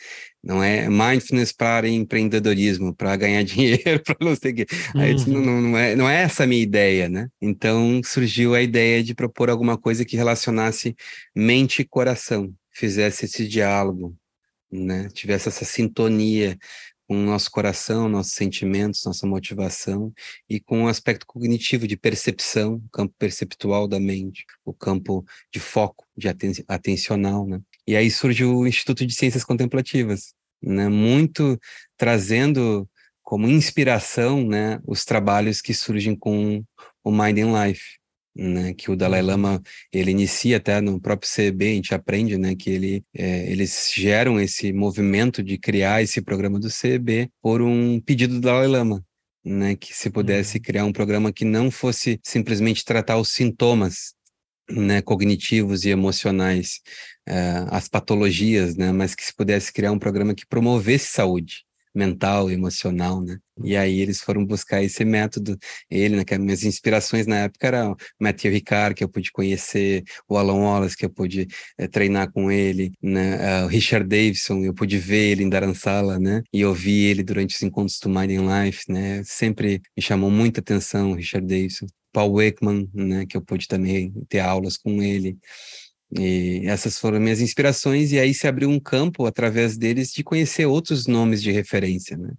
não 0.44 0.64
é 0.64 0.90
mindfulness 0.90 1.54
para 1.54 1.88
empreendedorismo, 1.88 2.94
para 2.94 3.16
ganhar 3.16 3.42
dinheiro, 3.46 4.02
para 4.04 4.18
não 4.20 4.36
sei 4.36 4.52
o 4.52 4.56
quê. 4.56 4.66
Uhum. 4.94 5.02
Aí 5.02 5.12
eu 5.12 5.16
disse, 5.16 5.30
não, 5.30 5.42
não, 5.42 5.62
não, 5.62 5.78
é, 5.78 5.96
não 5.96 6.10
é 6.10 6.24
essa 6.24 6.44
a 6.44 6.48
minha 6.48 6.62
ideia, 6.62 7.08
né? 7.08 7.30
Então 7.42 8.02
surgiu 8.04 8.54
a 8.54 8.62
ideia 8.62 9.02
de 9.02 9.16
propor 9.16 9.50
alguma 9.50 9.78
coisa 9.78 10.04
que 10.04 10.18
relacionasse 10.18 10.96
mente 11.34 11.82
e 11.82 11.86
coração, 11.86 12.54
fizesse 12.72 13.26
esse 13.26 13.48
diálogo, 13.48 14.16
né? 14.72 15.08
Tivesse 15.14 15.48
essa 15.48 15.64
sintonia 15.64 16.58
com 17.08 17.16
o 17.16 17.26
nosso 17.26 17.52
coração, 17.52 18.10
nossos 18.10 18.34
sentimentos, 18.34 19.04
nossa 19.06 19.28
motivação 19.28 20.14
e 20.50 20.60
com 20.60 20.84
o 20.84 20.88
aspecto 20.88 21.26
cognitivo 21.26 21.88
de 21.88 21.96
percepção, 21.96 22.82
campo 22.92 23.14
perceptual 23.18 23.88
da 23.88 24.00
mente, 24.00 24.46
o 24.64 24.74
campo 24.74 25.24
de 25.54 25.60
foco, 25.60 26.06
de 26.18 26.28
aten 26.28 26.54
atencional, 26.68 27.48
né? 27.48 27.62
E 27.88 27.96
aí 27.96 28.10
surge 28.10 28.44
o 28.44 28.66
Instituto 28.66 29.06
de 29.06 29.14
Ciências 29.14 29.44
Contemplativas, 29.44 30.34
né? 30.62 30.90
Muito 30.90 31.60
trazendo 31.98 32.90
como 33.26 33.48
inspiração, 33.48 34.48
né, 34.48 34.80
os 34.86 35.04
trabalhos 35.04 35.60
que 35.60 35.74
surgem 35.74 36.16
com 36.16 36.64
o 37.04 37.12
Mind 37.12 37.40
and 37.40 37.66
Life, 37.66 37.98
né, 38.36 38.74
que 38.74 38.92
o 38.92 38.96
Dalai 38.96 39.22
uhum. 39.22 39.28
Lama 39.28 39.64
ele 39.94 40.12
inicia 40.12 40.58
até 40.58 40.82
no 40.82 41.00
próprio 41.00 41.30
CB, 41.32 41.66
a 41.66 41.76
gente 41.76 41.96
aprende, 41.96 42.38
né, 42.38 42.56
que 42.56 42.70
ele, 42.70 43.06
é, 43.14 43.50
eles 43.50 43.92
geram 43.96 44.40
esse 44.40 44.74
movimento 44.74 45.42
de 45.42 45.58
criar 45.58 46.04
esse 46.04 46.22
programa 46.22 46.60
do 46.60 46.68
CB 46.68 47.30
por 47.42 47.62
um 47.62 48.00
pedido 48.02 48.36
do 48.36 48.42
Dalai 48.42 48.68
Lama, 48.68 49.04
né, 49.44 49.76
que 49.76 49.96
se 49.96 50.10
pudesse 50.10 50.58
uhum. 50.58 50.64
criar 50.64 50.86
um 50.86 50.94
programa 50.94 51.32
que 51.32 51.46
não 51.46 51.72
fosse 51.72 52.20
simplesmente 52.24 52.84
tratar 52.84 53.18
os 53.18 53.30
sintomas, 53.30 54.14
né, 54.70 55.02
cognitivos 55.02 55.86
e 55.86 55.90
emocionais, 55.90 56.82
uh, 57.30 57.70
as 57.70 57.88
patologias, 57.88 58.76
né, 58.76 58.92
mas 58.92 59.14
que 59.14 59.24
se 59.24 59.34
pudesse 59.34 59.72
criar 59.72 59.92
um 59.92 60.00
programa 60.00 60.34
que 60.34 60.46
promovesse 60.46 61.08
saúde, 61.08 61.65
mental, 61.96 62.52
emocional, 62.52 63.22
né? 63.22 63.38
E 63.64 63.76
aí 63.78 64.02
eles 64.02 64.20
foram 64.20 64.46
buscar 64.46 64.84
esse 64.84 65.06
método. 65.06 65.58
Ele, 65.90 66.18
né, 66.18 66.26
que 66.26 66.38
minhas 66.38 66.64
inspirações 66.64 67.26
na 67.26 67.38
época 67.38 67.66
era 67.68 67.90
o 67.92 67.96
Matthew 68.20 68.52
Ricard, 68.52 68.96
que 68.96 69.04
eu 69.04 69.10
pude 69.10 69.32
conhecer, 69.32 70.04
o 70.28 70.38
Alan 70.38 70.56
Wallace, 70.56 70.98
que 70.98 71.06
eu 71.06 71.10
pude 71.10 71.48
é, 71.78 71.88
treinar 71.88 72.32
com 72.32 72.52
ele, 72.52 72.92
né? 73.02 73.62
Uh, 73.64 73.66
o 73.66 73.68
Richard 73.68 74.08
Davidson, 74.08 74.64
eu 74.64 74.74
pude 74.74 74.98
ver 74.98 75.32
ele 75.32 75.44
em 75.44 75.50
Dharamsala, 75.50 76.20
né? 76.20 76.44
E 76.52 76.66
ouvir 76.66 77.06
ele 77.06 77.24
durante 77.24 77.56
os 77.56 77.64
encontros 77.64 78.00
do 78.00 78.10
Mind 78.10 78.32
in 78.32 78.48
Life, 78.48 78.92
né? 78.92 79.24
Sempre 79.24 79.82
me 79.96 80.04
chamou 80.04 80.30
muita 80.30 80.60
atenção 80.60 81.12
o 81.12 81.16
Richard 81.16 81.48
Davidson. 81.48 81.88
Paul 82.12 82.42
Ekman, 82.42 82.90
né? 82.94 83.26
Que 83.26 83.38
eu 83.38 83.42
pude 83.42 83.68
também 83.68 84.14
ter 84.30 84.40
aulas 84.40 84.78
com 84.78 85.02
ele. 85.02 85.38
E 86.18 86.62
essas 86.66 86.98
foram 86.98 87.20
minhas 87.20 87.42
inspirações, 87.42 88.12
e 88.12 88.20
aí 88.20 88.34
se 88.34 88.48
abriu 88.48 88.70
um 88.70 88.80
campo 88.80 89.26
através 89.26 89.78
deles 89.78 90.12
de 90.12 90.24
conhecer 90.24 90.66
outros 90.66 91.08
nomes 91.08 91.42
de 91.42 91.52
referência, 91.52 92.18
né? 92.18 92.32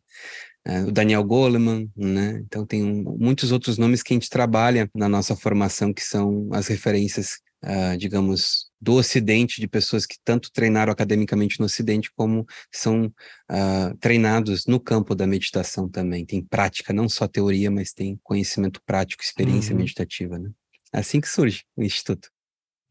É, 0.65 0.83
o 0.83 0.91
Daniel 0.91 1.23
Goleman, 1.23 1.89
né? 1.97 2.43
Então 2.45 2.67
tem 2.67 2.83
um, 2.83 3.17
muitos 3.19 3.53
outros 3.53 3.79
nomes 3.79 4.03
que 4.03 4.13
a 4.13 4.17
gente 4.17 4.29
trabalha 4.29 4.91
na 4.95 5.09
nossa 5.09 5.37
formação, 5.37 5.93
que 5.93 6.03
são 6.03 6.49
as 6.53 6.67
referências, 6.67 7.39
uh, 7.65 7.97
digamos, 7.97 8.67
do 8.81 8.95
Ocidente, 8.95 9.61
de 9.61 9.69
pessoas 9.69 10.07
que 10.07 10.17
tanto 10.25 10.51
treinaram 10.51 10.93
academicamente 10.93 11.61
no 11.61 11.67
Ocidente, 11.67 12.11
como 12.17 12.45
são 12.73 13.07
uh, 13.07 13.97
treinados 14.01 14.67
no 14.67 14.81
campo 14.81 15.15
da 15.15 15.27
meditação 15.27 15.89
também. 15.89 16.27
Tem 16.27 16.43
prática, 16.43 16.93
não 16.93 17.09
só 17.09 17.29
teoria, 17.29 17.71
mas 17.71 17.93
tem 17.93 18.19
conhecimento 18.25 18.81
prático, 18.85 19.23
experiência 19.23 19.73
uhum. 19.73 19.79
meditativa, 19.79 20.37
né? 20.37 20.51
É 20.93 20.99
assim 20.99 21.21
que 21.21 21.29
surge 21.29 21.63
o 21.77 21.83
Instituto. 21.85 22.29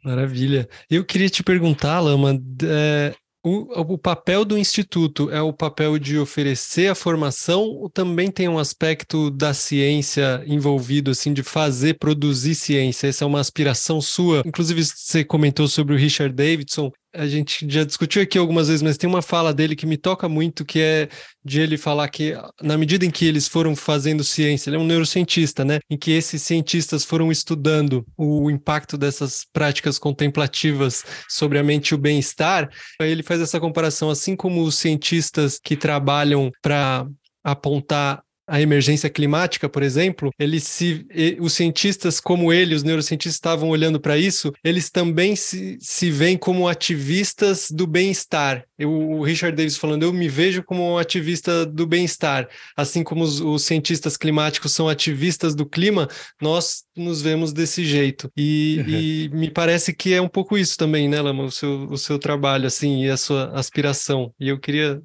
Maravilha. 0.05 0.69
Eu 0.87 1.03
queria 1.03 1.27
te 1.27 1.41
perguntar, 1.41 1.99
Lama, 1.99 2.39
é, 2.63 3.15
o, 3.43 3.93
o, 3.93 3.97
papel 3.97 4.45
do 4.45 4.55
Instituto 4.55 5.31
é 5.31 5.41
o 5.41 5.51
papel 5.51 5.97
de 5.97 6.19
oferecer 6.19 6.89
a 6.89 6.95
formação 6.95 7.63
ou 7.63 7.89
também 7.89 8.29
tem 8.29 8.47
um 8.47 8.59
aspecto 8.59 9.31
da 9.31 9.51
ciência 9.51 10.43
envolvido, 10.45 11.09
assim, 11.09 11.33
de 11.33 11.41
fazer, 11.41 11.97
produzir 11.99 12.53
ciência? 12.53 13.07
Essa 13.07 13.23
é 13.23 13.27
uma 13.27 13.39
aspiração 13.39 13.99
sua? 13.99 14.43
Inclusive, 14.45 14.83
você 14.83 15.23
comentou 15.23 15.67
sobre 15.67 15.95
o 15.95 15.97
Richard 15.97 16.35
Davidson. 16.35 16.91
A 17.15 17.27
gente 17.27 17.65
já 17.69 17.83
discutiu 17.83 18.21
aqui 18.21 18.37
algumas 18.37 18.67
vezes, 18.67 18.81
mas 18.81 18.97
tem 18.97 19.09
uma 19.09 19.21
fala 19.21 19.53
dele 19.53 19.75
que 19.75 19.85
me 19.85 19.97
toca 19.97 20.27
muito, 20.27 20.65
que 20.65 20.79
é 20.79 21.09
de 21.43 21.61
ele 21.61 21.77
falar 21.77 22.07
que, 22.09 22.33
na 22.61 22.77
medida 22.77 23.05
em 23.05 23.11
que 23.11 23.25
eles 23.25 23.47
foram 23.47 23.75
fazendo 23.75 24.23
ciência, 24.23 24.69
ele 24.69 24.77
é 24.77 24.79
um 24.79 24.85
neurocientista, 24.85 25.63
né? 25.63 25.79
Em 25.89 25.97
que 25.97 26.11
esses 26.11 26.41
cientistas 26.41 27.03
foram 27.03 27.31
estudando 27.31 28.05
o 28.17 28.49
impacto 28.51 28.97
dessas 28.97 29.45
práticas 29.53 29.97
contemplativas 29.97 31.03
sobre 31.29 31.57
a 31.57 31.63
mente 31.63 31.89
e 31.89 31.95
o 31.95 31.97
bem-estar, 31.97 32.69
ele 32.99 33.23
faz 33.23 33.39
essa 33.39 33.59
comparação, 33.59 34.09
assim 34.09 34.35
como 34.35 34.63
os 34.63 34.75
cientistas 34.75 35.59
que 35.63 35.75
trabalham 35.77 36.51
para 36.61 37.07
apontar 37.43 38.24
a 38.47 38.61
emergência 38.61 39.09
climática, 39.09 39.67
por 39.67 39.81
exemplo, 39.81 40.31
eles 40.37 40.63
se, 40.63 41.05
os 41.39 41.53
cientistas 41.53 42.19
como 42.19 42.53
ele, 42.53 42.75
os 42.75 42.83
neurocientistas 42.83 43.35
estavam 43.35 43.69
olhando 43.69 43.99
para 43.99 44.17
isso, 44.17 44.53
eles 44.63 44.89
também 44.89 45.35
se, 45.35 45.77
se 45.79 46.11
veem 46.11 46.37
como 46.37 46.67
ativistas 46.67 47.67
do 47.71 47.87
bem-estar. 47.87 48.63
O 48.79 49.23
Richard 49.23 49.55
Davis 49.55 49.77
falando, 49.77 50.03
eu 50.03 50.13
me 50.13 50.27
vejo 50.27 50.61
como 50.63 50.93
um 50.93 50.97
ativista 50.97 51.65
do 51.65 51.87
bem-estar, 51.87 52.47
assim 52.77 53.03
como 53.03 53.23
os, 53.23 53.41
os, 53.41 53.63
cientistas 53.63 54.15
climáticos 54.15 54.73
são 54.73 54.87
ativistas 54.87 55.55
do 55.55 55.65
clima, 55.65 56.07
nós 56.39 56.83
nos 56.95 57.21
vemos 57.21 57.51
desse 57.51 57.83
jeito. 57.83 58.29
E, 58.37 58.77
uhum. 58.79 58.89
e 58.89 59.29
me 59.29 59.49
parece 59.49 59.93
que 59.93 60.13
é 60.13 60.21
um 60.21 60.27
pouco 60.27 60.57
isso 60.57 60.77
também, 60.77 61.09
né, 61.09 61.19
Lama, 61.19 61.43
o 61.43 61.51
seu, 61.51 61.87
o 61.89 61.97
seu 61.97 62.19
trabalho, 62.19 62.67
assim, 62.67 63.05
e 63.05 63.09
a 63.09 63.17
sua 63.17 63.51
aspiração. 63.57 64.31
E 64.39 64.49
eu 64.49 64.59
queria 64.59 65.01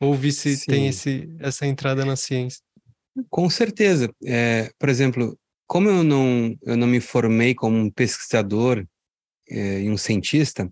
ouvir 0.00 0.32
se 0.32 0.56
Sim. 0.56 0.70
tem 0.70 0.88
esse, 0.88 1.28
essa 1.38 1.66
entrada 1.66 2.04
na 2.04 2.16
ciência. 2.16 2.60
Com 3.28 3.48
certeza. 3.50 4.12
É, 4.24 4.70
por 4.78 4.88
exemplo, 4.88 5.38
como 5.66 5.88
eu 5.88 6.02
não, 6.04 6.56
eu 6.62 6.76
não 6.76 6.86
me 6.86 7.00
formei 7.00 7.54
como 7.54 7.76
um 7.76 7.90
pesquisador 7.90 8.84
é, 9.50 9.82
e 9.82 9.90
um 9.90 9.96
cientista, 9.96 10.70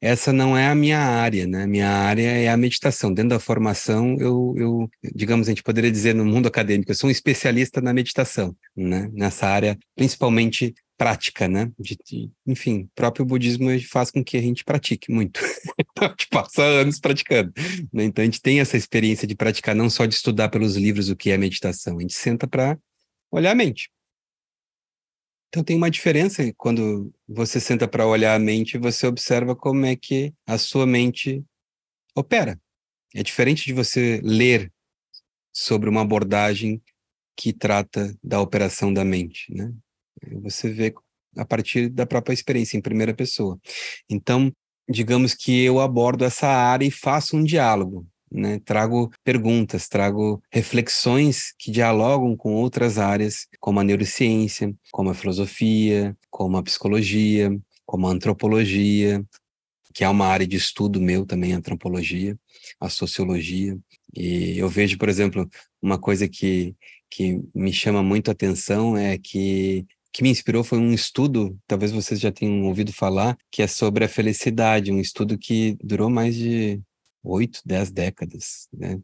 essa 0.00 0.32
não 0.32 0.56
é 0.56 0.68
a 0.68 0.74
minha 0.74 0.98
área, 0.98 1.46
né? 1.46 1.66
Minha 1.66 1.88
área 1.88 2.28
é 2.28 2.48
a 2.48 2.56
meditação. 2.56 3.12
Dentro 3.12 3.30
da 3.30 3.40
formação, 3.40 4.16
eu, 4.18 4.54
eu, 4.56 4.90
digamos, 5.14 5.46
a 5.48 5.50
gente 5.50 5.62
poderia 5.62 5.90
dizer 5.90 6.14
no 6.14 6.24
mundo 6.24 6.46
acadêmico, 6.48 6.90
eu 6.90 6.94
sou 6.94 7.08
um 7.08 7.10
especialista 7.10 7.80
na 7.80 7.92
meditação, 7.92 8.54
né? 8.76 9.08
Nessa 9.12 9.46
área, 9.46 9.78
principalmente 9.96 10.74
prática, 10.96 11.48
né? 11.48 11.70
De, 11.78 11.96
de, 12.04 12.30
enfim, 12.46 12.88
próprio 12.94 13.24
budismo 13.24 13.68
faz 13.88 14.10
com 14.10 14.22
que 14.22 14.36
a 14.36 14.40
gente 14.40 14.64
pratique 14.64 15.10
muito. 15.10 15.40
então, 15.78 16.08
a 16.08 16.10
gente 16.10 16.28
passa 16.28 16.62
anos 16.62 17.00
praticando. 17.00 17.52
Né? 17.92 18.04
Então, 18.04 18.22
a 18.22 18.24
gente 18.24 18.40
tem 18.40 18.60
essa 18.60 18.76
experiência 18.76 19.26
de 19.26 19.34
praticar, 19.34 19.74
não 19.74 19.90
só 19.90 20.06
de 20.06 20.14
estudar 20.14 20.48
pelos 20.48 20.76
livros 20.76 21.08
o 21.08 21.16
que 21.16 21.30
é 21.30 21.36
meditação, 21.36 21.98
a 21.98 22.00
gente 22.00 22.14
senta 22.14 22.46
para 22.46 22.78
olhar 23.30 23.52
a 23.52 23.54
mente. 23.54 23.90
Então, 25.48 25.62
tem 25.62 25.76
uma 25.76 25.90
diferença 25.90 26.42
quando 26.56 27.12
você 27.28 27.60
senta 27.60 27.86
para 27.86 28.06
olhar 28.06 28.34
a 28.34 28.38
mente 28.38 28.78
você 28.78 29.06
observa 29.06 29.54
como 29.54 29.84
é 29.84 29.94
que 29.94 30.32
a 30.46 30.56
sua 30.56 30.86
mente 30.86 31.44
opera. 32.14 32.58
É 33.14 33.22
diferente 33.22 33.66
de 33.66 33.74
você 33.74 34.20
ler 34.24 34.72
sobre 35.52 35.90
uma 35.90 36.00
abordagem 36.00 36.82
que 37.36 37.52
trata 37.52 38.16
da 38.22 38.40
operação 38.40 38.92
da 38.92 39.04
mente, 39.04 39.52
né? 39.52 39.72
Você 40.42 40.70
vê 40.70 40.94
a 41.36 41.44
partir 41.44 41.88
da 41.88 42.06
própria 42.06 42.34
experiência, 42.34 42.76
em 42.76 42.82
primeira 42.82 43.14
pessoa. 43.14 43.58
Então, 44.08 44.52
digamos 44.88 45.34
que 45.34 45.62
eu 45.64 45.80
abordo 45.80 46.24
essa 46.24 46.48
área 46.48 46.84
e 46.84 46.90
faço 46.90 47.36
um 47.36 47.44
diálogo. 47.44 48.06
Né? 48.30 48.60
Trago 48.64 49.10
perguntas, 49.22 49.88
trago 49.88 50.42
reflexões 50.50 51.52
que 51.58 51.70
dialogam 51.70 52.34
com 52.36 52.54
outras 52.54 52.98
áreas, 52.98 53.46
como 53.60 53.80
a 53.80 53.84
neurociência, 53.84 54.74
como 54.90 55.10
a 55.10 55.14
filosofia, 55.14 56.16
como 56.30 56.56
a 56.56 56.62
psicologia, 56.62 57.54
como 57.84 58.06
a 58.06 58.10
antropologia, 58.10 59.22
que 59.92 60.04
é 60.04 60.08
uma 60.08 60.26
área 60.26 60.46
de 60.46 60.56
estudo 60.56 61.00
meu 61.00 61.26
também, 61.26 61.52
a 61.52 61.58
antropologia, 61.58 62.38
a 62.80 62.88
sociologia. 62.88 63.78
E 64.14 64.58
eu 64.58 64.68
vejo, 64.68 64.96
por 64.96 65.08
exemplo, 65.08 65.48
uma 65.80 65.98
coisa 65.98 66.26
que, 66.26 66.74
que 67.10 67.40
me 67.54 67.72
chama 67.72 68.02
muito 68.02 68.30
a 68.30 68.32
atenção 68.32 68.96
é 68.96 69.18
que 69.18 69.86
que 70.12 70.22
me 70.22 70.30
inspirou 70.30 70.62
foi 70.62 70.78
um 70.78 70.92
estudo, 70.92 71.58
talvez 71.66 71.90
vocês 71.90 72.20
já 72.20 72.30
tenham 72.30 72.64
ouvido 72.66 72.92
falar, 72.92 73.36
que 73.50 73.62
é 73.62 73.66
sobre 73.66 74.04
a 74.04 74.08
felicidade, 74.08 74.92
um 74.92 75.00
estudo 75.00 75.38
que 75.38 75.76
durou 75.82 76.10
mais 76.10 76.34
de 76.36 76.80
oito, 77.24 77.60
dez 77.64 77.90
décadas, 77.90 78.68
né? 78.72 79.00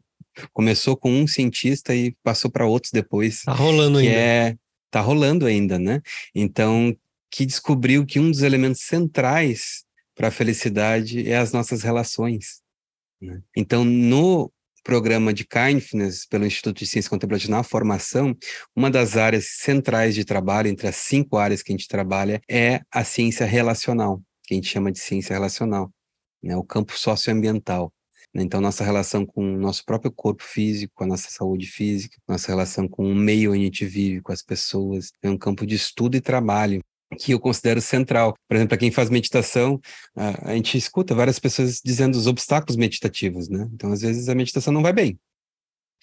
Começou 0.53 0.95
com 0.95 1.11
um 1.11 1.27
cientista 1.27 1.95
e 1.95 2.15
passou 2.23 2.49
para 2.51 2.65
outros 2.65 2.91
depois. 2.91 3.41
Tá 3.43 3.53
rolando 3.53 3.97
ainda. 3.97 4.13
É, 4.13 4.57
tá 4.91 5.01
rolando 5.01 5.45
ainda, 5.45 5.79
né? 5.79 6.01
Então, 6.33 6.95
que 7.31 7.45
descobriu 7.45 8.05
que 8.05 8.19
um 8.19 8.29
dos 8.29 8.41
elementos 8.41 8.81
centrais 8.81 9.83
para 10.15 10.27
a 10.27 10.31
felicidade 10.31 11.29
é 11.29 11.37
as 11.37 11.51
nossas 11.51 11.81
relações. 11.81 12.61
Né? 13.21 13.41
Então, 13.55 13.83
no 13.83 14.51
programa 14.83 15.33
de 15.33 15.45
Kindness 15.45 16.25
pelo 16.25 16.45
Instituto 16.45 16.79
de 16.79 16.87
Ciência 16.87 17.09
Contemplativa 17.09 17.51
na 17.51 17.63
formação, 17.63 18.35
uma 18.75 18.89
das 18.89 19.17
áreas 19.17 19.47
centrais 19.57 20.15
de 20.15 20.25
trabalho, 20.25 20.67
entre 20.67 20.87
as 20.87 20.95
cinco 20.95 21.37
áreas 21.37 21.61
que 21.61 21.71
a 21.71 21.75
gente 21.75 21.87
trabalha, 21.87 22.41
é 22.49 22.81
a 22.91 23.03
ciência 23.03 23.45
relacional, 23.45 24.21
que 24.43 24.53
a 24.53 24.55
gente 24.55 24.67
chama 24.67 24.91
de 24.91 24.99
ciência 24.99 25.33
relacional, 25.33 25.91
né? 26.41 26.55
o 26.55 26.63
campo 26.63 26.97
socioambiental. 26.97 27.93
Né? 28.33 28.43
Então, 28.43 28.61
nossa 28.61 28.83
relação 28.83 29.25
com 29.25 29.55
o 29.55 29.57
nosso 29.57 29.83
próprio 29.85 30.11
corpo 30.11 30.43
físico, 30.43 30.93
com 30.95 31.03
a 31.03 31.07
nossa 31.07 31.29
saúde 31.29 31.67
física, 31.67 32.17
nossa 32.27 32.47
relação 32.47 32.87
com 32.87 33.03
o 33.03 33.15
meio 33.15 33.51
onde 33.51 33.61
a 33.61 33.65
gente 33.65 33.85
vive, 33.85 34.21
com 34.21 34.31
as 34.31 34.41
pessoas, 34.41 35.11
é 35.21 35.29
um 35.29 35.37
campo 35.37 35.65
de 35.65 35.75
estudo 35.75 36.15
e 36.15 36.21
trabalho 36.21 36.81
que 37.17 37.31
eu 37.31 37.39
considero 37.39 37.81
central. 37.81 38.35
Por 38.47 38.55
exemplo, 38.55 38.69
para 38.69 38.77
quem 38.77 38.91
faz 38.91 39.09
meditação, 39.09 39.79
a, 40.15 40.51
a 40.51 40.55
gente 40.55 40.77
escuta 40.77 41.15
várias 41.15 41.39
pessoas 41.39 41.81
dizendo 41.83 42.15
os 42.15 42.27
obstáculos 42.27 42.75
meditativos, 42.75 43.49
né? 43.49 43.67
Então, 43.73 43.91
às 43.91 44.01
vezes 44.01 44.29
a 44.29 44.35
meditação 44.35 44.73
não 44.73 44.81
vai 44.81 44.93
bem. 44.93 45.19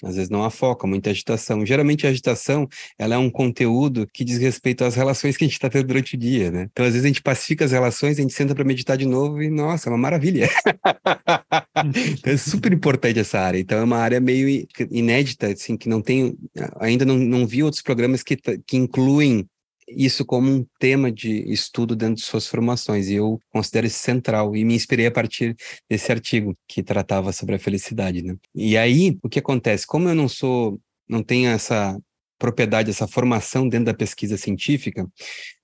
Às 0.05 0.17
vezes 0.17 0.29
não 0.29 0.45
há 0.45 0.51
foco, 0.51 0.87
muita 0.87 1.09
agitação. 1.09 1.65
Geralmente 1.65 2.07
a 2.07 2.11
agitação, 2.11 2.69
ela 2.99 3.15
é 3.15 3.19
um 3.19 3.31
conteúdo 3.31 4.07
que 4.13 4.25
diz 4.25 4.37
respeito 4.37 4.85
às 4.85 4.95
relações 4.95 5.39
que 5.39 5.45
a 5.45 5.47
gente 5.47 5.55
está 5.55 5.71
tendo 5.71 5.87
durante 5.87 6.17
o 6.17 6.19
dia, 6.19 6.51
né? 6.51 6.69
Então, 6.71 6.85
às 6.85 6.93
vezes 6.93 7.05
a 7.05 7.09
gente 7.09 7.23
pacifica 7.23 7.65
as 7.65 7.73
relações, 7.73 8.19
a 8.19 8.23
gente 8.23 8.35
senta 8.35 8.55
para 8.55 8.65
meditar 8.65 8.99
de 8.99 9.07
novo 9.07 9.43
e, 9.43 9.49
nossa, 9.49 9.89
é 9.89 9.91
uma 9.91 9.99
maravilha. 9.99 10.51
então, 12.19 12.33
é 12.33 12.37
super 12.37 12.73
importante 12.75 13.19
essa 13.19 13.41
área. 13.41 13.59
Então, 13.59 13.79
é 13.79 13.85
uma 13.85 13.97
área 13.97 14.21
meio 14.21 14.67
inédita, 14.91 15.47
assim, 15.47 15.79
que 15.79 15.89
não 15.89 16.03
tem... 16.03 16.37
Ainda 16.79 17.07
não, 17.07 17.17
não 17.17 17.47
vi 17.47 17.63
outros 17.63 17.83
programas 17.83 18.23
que, 18.23 18.37
que 18.37 18.77
incluem 18.77 19.49
isso 19.89 20.25
como 20.25 20.51
um 20.51 20.67
tema 20.79 21.11
de 21.13 21.51
estudo 21.53 21.95
dentro 21.95 22.17
de 22.17 22.23
suas 22.23 22.47
formações, 22.47 23.09
e 23.09 23.15
eu 23.15 23.41
considero 23.51 23.87
isso 23.87 23.99
central, 23.99 24.57
e 24.57 24.65
me 24.65 24.75
inspirei 24.75 25.07
a 25.07 25.11
partir 25.11 25.57
desse 25.89 26.11
artigo 26.11 26.57
que 26.67 26.83
tratava 26.83 27.33
sobre 27.33 27.55
a 27.55 27.59
felicidade, 27.59 28.23
né? 28.23 28.37
E 28.55 28.77
aí, 28.77 29.19
o 29.23 29.29
que 29.29 29.39
acontece? 29.39 29.87
Como 29.87 30.09
eu 30.09 30.15
não 30.15 30.29
sou, 30.29 30.81
não 31.09 31.23
tenho 31.23 31.51
essa 31.51 31.99
propriedade, 32.39 32.91
essa 32.91 33.09
formação 33.09 33.69
dentro 33.69 33.87
da 33.87 33.95
pesquisa 33.95 34.37
científica, 34.37 35.09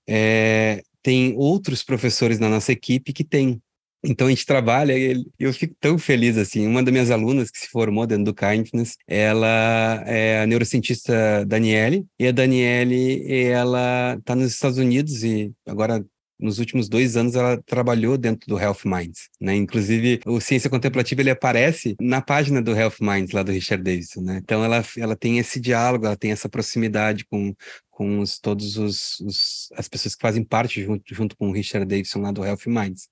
é, 0.07 0.81
tem 1.01 1.33
outros 1.35 1.83
professores 1.83 2.39
na 2.39 2.49
nossa 2.49 2.71
equipe 2.71 3.13
que 3.13 3.23
têm 3.23 3.61
então 4.03 4.27
a 4.27 4.29
gente 4.29 4.45
trabalha 4.45 4.97
e 4.97 5.25
eu 5.39 5.53
fico 5.53 5.75
tão 5.79 5.97
feliz 5.97 6.37
assim. 6.37 6.67
Uma 6.67 6.83
das 6.83 6.91
minhas 6.91 7.11
alunas 7.11 7.49
que 7.49 7.59
se 7.59 7.67
formou 7.67 8.05
dentro 8.05 8.25
do 8.25 8.33
Kindness, 8.33 8.97
ela 9.07 10.03
é 10.05 10.41
a 10.41 10.47
neurocientista 10.47 11.45
Daniele, 11.45 12.05
e 12.19 12.27
a 12.27 12.31
Daniele, 12.31 13.25
ela 13.31 14.15
está 14.19 14.35
nos 14.35 14.51
Estados 14.51 14.77
Unidos 14.77 15.23
e 15.23 15.51
agora 15.67 16.03
nos 16.43 16.59
últimos 16.59 16.89
dois 16.89 17.15
anos 17.15 17.35
ela 17.35 17.61
trabalhou 17.65 18.17
dentro 18.17 18.47
do 18.47 18.59
Health 18.59 18.81
Minds, 18.85 19.29
né? 19.39 19.55
Inclusive 19.55 20.19
o 20.25 20.41
Ciência 20.41 20.69
Contemplativa 20.69 21.21
ele 21.21 21.29
aparece 21.29 21.95
na 22.01 22.21
página 22.21 22.61
do 22.61 22.75
Health 22.75 22.97
Minds 22.99 23.31
lá 23.31 23.43
do 23.43 23.51
Richard 23.51 23.81
Davidson, 23.81 24.21
né? 24.21 24.41
Então 24.43 24.63
ela, 24.63 24.83
ela 24.97 25.15
tem 25.15 25.39
esse 25.39 25.59
diálogo, 25.59 26.05
ela 26.05 26.17
tem 26.17 26.31
essa 26.31 26.49
proximidade 26.49 27.25
com 27.25 27.55
com 27.93 28.19
os, 28.19 28.39
todos 28.39 28.75
os, 28.77 29.19
os, 29.19 29.69
as 29.75 29.87
pessoas 29.87 30.15
que 30.15 30.21
fazem 30.21 30.43
parte 30.43 30.83
junto, 30.83 31.13
junto 31.13 31.37
com 31.37 31.49
o 31.49 31.53
Richard 31.53 31.87
Davidson 31.87 32.19
lá 32.21 32.31
do 32.31 32.43
Health 32.43 32.65
Minds. 32.65 33.07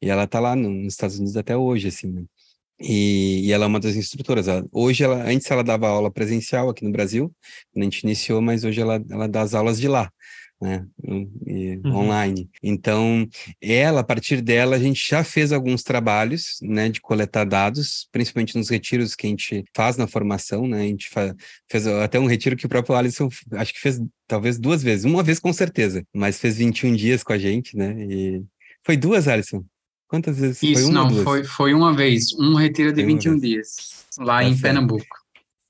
E 0.00 0.08
ela 0.08 0.24
está 0.24 0.40
lá 0.40 0.56
no, 0.56 0.70
nos 0.70 0.94
Estados 0.94 1.16
Unidos 1.16 1.36
até 1.36 1.56
hoje, 1.56 1.88
assim, 1.88 2.10
né? 2.10 2.24
E, 2.80 3.46
e, 3.46 3.52
ela 3.52 3.64
é 3.64 3.68
uma 3.68 3.78
das 3.78 3.94
instrutoras. 3.94 4.48
Ela, 4.48 4.66
hoje, 4.72 5.04
ela, 5.04 5.22
antes 5.28 5.48
ela 5.50 5.62
dava 5.62 5.88
aula 5.88 6.10
presencial 6.10 6.68
aqui 6.70 6.84
no 6.84 6.90
Brasil, 6.90 7.32
quando 7.72 7.82
a 7.82 7.84
gente 7.84 8.00
iniciou, 8.00 8.40
mas 8.40 8.64
hoje 8.64 8.80
ela, 8.80 9.02
ela 9.10 9.28
dá 9.28 9.42
as 9.42 9.54
aulas 9.54 9.78
de 9.78 9.88
lá 9.88 10.10
né? 10.64 10.86
E, 11.46 11.78
uhum. 11.84 11.96
Online. 11.96 12.48
Então, 12.62 13.28
ela, 13.60 14.00
a 14.00 14.04
partir 14.04 14.40
dela, 14.40 14.76
a 14.76 14.78
gente 14.78 15.06
já 15.06 15.22
fez 15.22 15.52
alguns 15.52 15.82
trabalhos, 15.82 16.58
né, 16.62 16.88
de 16.88 17.02
coletar 17.02 17.44
dados, 17.44 18.08
principalmente 18.10 18.56
nos 18.56 18.70
retiros 18.70 19.14
que 19.14 19.26
a 19.26 19.30
gente 19.30 19.62
faz 19.76 19.98
na 19.98 20.06
formação, 20.06 20.66
né? 20.66 20.80
A 20.80 20.86
gente 20.86 21.10
fez 21.70 21.86
até 21.86 22.18
um 22.18 22.26
retiro 22.26 22.56
que 22.56 22.64
o 22.64 22.68
próprio 22.68 22.96
Alisson, 22.96 23.28
acho 23.52 23.74
que 23.74 23.80
fez 23.80 24.00
talvez 24.26 24.58
duas 24.58 24.82
vezes, 24.82 25.04
uma 25.04 25.22
vez 25.22 25.38
com 25.38 25.52
certeza, 25.52 26.02
mas 26.14 26.40
fez 26.40 26.56
21 26.56 26.96
dias 26.96 27.22
com 27.22 27.34
a 27.34 27.38
gente, 27.38 27.76
né? 27.76 27.94
E 28.08 28.42
foi 28.82 28.96
duas, 28.96 29.28
Alisson? 29.28 29.62
Quantas 30.08 30.38
vezes? 30.38 30.62
Isso, 30.62 30.82
foi 30.84 30.90
uma, 30.90 31.10
não, 31.10 31.22
foi, 31.22 31.44
foi 31.44 31.74
uma 31.74 31.94
vez, 31.94 32.32
um 32.38 32.54
retiro 32.54 32.90
de 32.90 33.04
21 33.04 33.38
dias, 33.38 34.06
lá 34.18 34.38
tá 34.38 34.44
em 34.44 34.52
certo. 34.52 34.62
Pernambuco. 34.62 35.23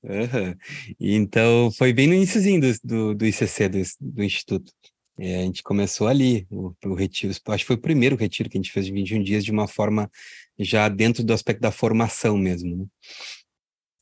Uhum. 0.05 0.55
Então, 0.99 1.71
foi 1.71 1.91
bem 1.91 2.07
no 2.07 2.13
iníciozinho 2.13 2.61
do, 2.61 2.73
do, 2.83 3.15
do 3.15 3.25
ICC, 3.25 3.69
do, 3.69 3.81
do 3.99 4.23
Instituto. 4.23 4.71
É, 5.17 5.37
a 5.37 5.41
gente 5.43 5.63
começou 5.63 6.07
ali, 6.07 6.45
o, 6.51 6.73
o 6.85 6.93
retiro, 6.93 7.33
acho 7.47 7.63
que 7.63 7.67
foi 7.67 7.75
o 7.75 7.81
primeiro 7.81 8.15
retiro 8.15 8.49
que 8.49 8.57
a 8.57 8.61
gente 8.61 8.71
fez 8.71 8.85
de 8.85 8.91
21 8.91 9.23
dias 9.23 9.45
de 9.45 9.51
uma 9.51 9.67
forma 9.67 10.11
já 10.59 10.87
dentro 10.89 11.23
do 11.23 11.33
aspecto 11.33 11.61
da 11.61 11.71
formação 11.71 12.37
mesmo. 12.37 12.75
Né? 12.75 12.85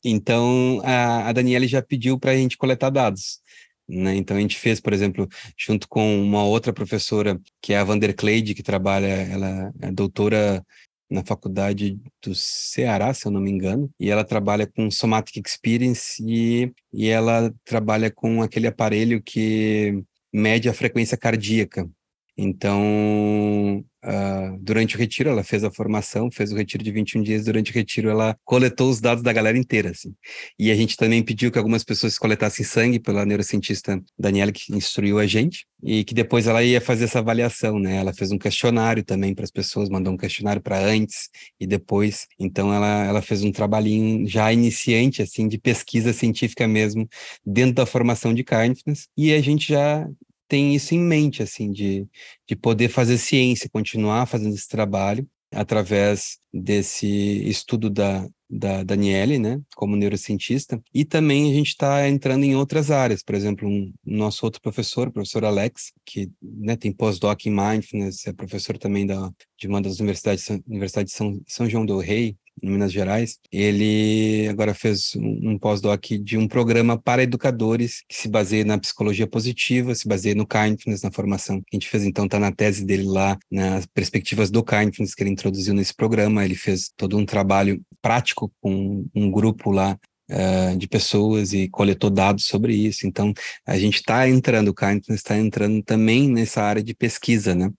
Então, 0.04 0.80
a, 0.84 1.28
a 1.28 1.32
Daniela 1.32 1.66
já 1.66 1.80
pediu 1.80 2.18
para 2.18 2.32
a 2.32 2.36
gente 2.36 2.58
coletar 2.58 2.90
dados. 2.90 3.40
Né? 3.88 4.16
Então, 4.16 4.36
a 4.36 4.40
gente 4.40 4.56
fez, 4.56 4.80
por 4.80 4.92
exemplo, 4.92 5.28
junto 5.56 5.88
com 5.88 6.22
uma 6.22 6.44
outra 6.44 6.72
professora, 6.72 7.40
que 7.62 7.72
é 7.72 7.78
a 7.78 7.84
Vander 7.84 8.14
Cleide, 8.14 8.54
que 8.54 8.62
trabalha, 8.62 9.06
ela 9.06 9.72
é 9.80 9.90
doutora 9.90 10.64
na 11.10 11.24
faculdade 11.24 11.98
do 12.22 12.34
Ceará, 12.34 13.12
se 13.12 13.26
eu 13.26 13.32
não 13.32 13.40
me 13.40 13.50
engano, 13.50 13.90
e 13.98 14.10
ela 14.10 14.24
trabalha 14.24 14.66
com 14.66 14.90
Somatic 14.90 15.46
Experience 15.46 16.22
e, 16.26 16.72
e 16.92 17.08
ela 17.08 17.52
trabalha 17.64 18.10
com 18.10 18.42
aquele 18.42 18.66
aparelho 18.66 19.22
que 19.22 20.02
mede 20.32 20.68
a 20.68 20.74
frequência 20.74 21.16
cardíaca. 21.16 21.88
Então, 22.36 23.84
uh, 24.04 24.58
durante 24.60 24.96
o 24.96 24.98
retiro, 24.98 25.30
ela 25.30 25.44
fez 25.44 25.62
a 25.62 25.70
formação, 25.70 26.30
fez 26.30 26.50
o 26.50 26.56
retiro 26.56 26.82
de 26.82 26.90
21 26.90 27.22
dias. 27.22 27.44
Durante 27.44 27.70
o 27.70 27.74
retiro, 27.74 28.08
ela 28.08 28.36
coletou 28.44 28.90
os 28.90 29.00
dados 29.00 29.22
da 29.22 29.32
galera 29.32 29.56
inteira. 29.56 29.90
Assim. 29.90 30.12
E 30.58 30.70
a 30.72 30.74
gente 30.74 30.96
também 30.96 31.22
pediu 31.22 31.52
que 31.52 31.58
algumas 31.58 31.84
pessoas 31.84 32.18
coletassem 32.18 32.64
sangue 32.64 32.98
pela 32.98 33.24
neurocientista 33.24 34.02
Daniela, 34.18 34.50
que 34.50 34.74
instruiu 34.74 35.20
a 35.20 35.26
gente, 35.26 35.64
e 35.80 36.02
que 36.02 36.12
depois 36.12 36.48
ela 36.48 36.64
ia 36.64 36.80
fazer 36.80 37.04
essa 37.04 37.20
avaliação. 37.20 37.78
Né? 37.78 37.96
Ela 37.96 38.12
fez 38.12 38.32
um 38.32 38.38
questionário 38.38 39.04
também 39.04 39.32
para 39.32 39.44
as 39.44 39.50
pessoas, 39.50 39.88
mandou 39.88 40.12
um 40.12 40.16
questionário 40.16 40.60
para 40.60 40.78
antes 40.78 41.28
e 41.60 41.68
depois. 41.68 42.26
Então, 42.36 42.74
ela, 42.74 43.04
ela 43.04 43.22
fez 43.22 43.44
um 43.44 43.52
trabalhinho 43.52 44.26
já 44.26 44.52
iniciante, 44.52 45.22
assim, 45.22 45.46
de 45.46 45.56
pesquisa 45.56 46.12
científica 46.12 46.66
mesmo, 46.66 47.08
dentro 47.46 47.76
da 47.76 47.86
formação 47.86 48.34
de 48.34 48.42
kindness. 48.42 49.06
E 49.16 49.32
a 49.32 49.40
gente 49.40 49.68
já 49.68 50.08
tem 50.48 50.74
isso 50.74 50.94
em 50.94 51.00
mente, 51.00 51.42
assim, 51.42 51.70
de, 51.70 52.06
de 52.48 52.56
poder 52.56 52.88
fazer 52.88 53.18
ciência, 53.18 53.70
continuar 53.70 54.26
fazendo 54.26 54.54
esse 54.54 54.68
trabalho 54.68 55.28
através 55.52 56.38
desse 56.52 57.06
estudo 57.48 57.88
da, 57.88 58.28
da 58.50 58.82
Daniele, 58.82 59.38
né, 59.38 59.60
como 59.74 59.96
neurocientista, 59.96 60.82
e 60.92 61.04
também 61.04 61.50
a 61.50 61.54
gente 61.54 61.68
está 61.68 62.08
entrando 62.08 62.44
em 62.44 62.54
outras 62.54 62.90
áreas, 62.90 63.22
por 63.22 63.34
exemplo, 63.34 63.68
um, 63.68 63.92
nosso 64.04 64.44
outro 64.44 64.60
professor, 64.60 65.08
o 65.08 65.12
professor 65.12 65.44
Alex, 65.44 65.92
que 66.04 66.30
né, 66.42 66.76
tem 66.76 66.92
pós-doc 66.92 67.46
em 67.46 67.50
Mindfulness, 67.50 68.26
é 68.26 68.32
professor 68.32 68.78
também 68.78 69.06
da, 69.06 69.30
de 69.58 69.66
uma 69.66 69.80
das 69.80 69.98
universidades, 69.98 70.48
Universidade 70.66 71.08
de 71.08 71.14
São, 71.14 71.40
São 71.46 71.68
João 71.68 71.86
do 71.86 71.98
Rei, 71.98 72.36
em 72.62 72.70
Minas 72.70 72.92
Gerais. 72.92 73.38
Ele 73.52 74.46
agora 74.48 74.74
fez 74.74 75.12
um 75.16 75.58
pós-doc 75.58 76.04
de 76.22 76.36
um 76.38 76.46
programa 76.46 76.98
para 76.98 77.22
educadores 77.22 78.02
que 78.08 78.16
se 78.16 78.28
baseia 78.28 78.64
na 78.64 78.78
psicologia 78.78 79.26
positiva, 79.26 79.94
se 79.94 80.06
baseia 80.06 80.34
no 80.34 80.46
kindness, 80.46 81.02
na 81.02 81.10
formação 81.10 81.60
que 81.60 81.68
a 81.72 81.76
gente 81.76 81.88
fez. 81.88 82.04
Então, 82.04 82.26
está 82.26 82.38
na 82.38 82.52
tese 82.52 82.84
dele 82.84 83.04
lá, 83.04 83.38
nas 83.50 83.86
perspectivas 83.86 84.50
do 84.50 84.62
kindness 84.62 85.14
que 85.14 85.22
ele 85.22 85.30
introduziu 85.30 85.74
nesse 85.74 85.94
programa. 85.94 86.44
Ele 86.44 86.54
fez 86.54 86.90
todo 86.96 87.16
um 87.16 87.26
trabalho 87.26 87.82
prático 88.00 88.52
com 88.60 89.06
um 89.14 89.30
grupo 89.30 89.70
lá 89.70 89.98
Uh, 90.26 90.74
de 90.78 90.88
pessoas 90.88 91.52
e 91.52 91.68
coletou 91.68 92.08
dados 92.08 92.46
sobre 92.46 92.74
isso. 92.74 93.06
Então, 93.06 93.30
a 93.66 93.78
gente 93.78 93.96
está 93.96 94.26
entrando, 94.26 94.68
o 94.68 94.74
Kindness 94.74 95.18
está 95.18 95.36
entrando 95.36 95.82
também 95.82 96.30
nessa 96.30 96.62
área 96.62 96.82
de 96.82 96.94
pesquisa, 96.94 97.54
né? 97.54 97.70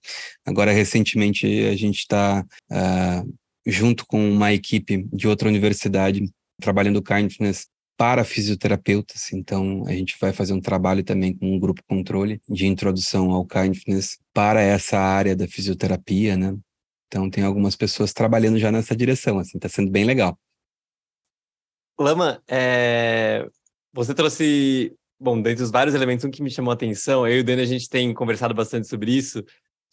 Agora, 0.46 0.70
recentemente, 0.70 1.44
a 1.64 1.74
gente 1.74 1.96
está 1.96 2.46
uh, 2.70 3.34
junto 3.66 4.06
com 4.06 4.30
uma 4.30 4.52
equipe 4.52 5.08
de 5.12 5.26
outra 5.26 5.48
universidade, 5.48 6.30
trabalhando 6.60 7.02
kindness 7.02 7.66
para 7.96 8.24
fisioterapeutas. 8.24 9.32
Então, 9.32 9.84
a 9.86 9.92
gente 9.92 10.16
vai 10.20 10.32
fazer 10.32 10.52
um 10.52 10.60
trabalho 10.60 11.02
também 11.02 11.36
com 11.36 11.54
um 11.54 11.58
grupo 11.58 11.82
controle 11.88 12.40
de 12.48 12.66
introdução 12.66 13.30
ao 13.30 13.46
kindness 13.46 14.18
para 14.32 14.60
essa 14.60 14.98
área 14.98 15.34
da 15.34 15.48
fisioterapia, 15.48 16.36
né? 16.36 16.56
Então, 17.08 17.30
tem 17.30 17.42
algumas 17.42 17.74
pessoas 17.74 18.12
trabalhando 18.12 18.58
já 18.58 18.70
nessa 18.70 18.94
direção, 18.94 19.38
assim, 19.38 19.56
está 19.56 19.68
sendo 19.68 19.90
bem 19.90 20.04
legal. 20.04 20.38
Lama, 21.98 22.42
é... 22.46 23.48
você 23.92 24.14
trouxe, 24.14 24.94
bom, 25.18 25.40
dentre 25.40 25.64
os 25.64 25.70
vários 25.70 25.94
elementos, 25.94 26.24
um 26.24 26.30
que 26.30 26.42
me 26.42 26.50
chamou 26.50 26.72
a 26.72 26.74
atenção, 26.74 27.26
eu 27.26 27.38
e 27.38 27.40
o 27.40 27.44
Dani, 27.44 27.62
a 27.62 27.66
gente 27.66 27.88
tem 27.88 28.12
conversado 28.12 28.52
bastante 28.52 28.86
sobre 28.86 29.12
isso, 29.12 29.42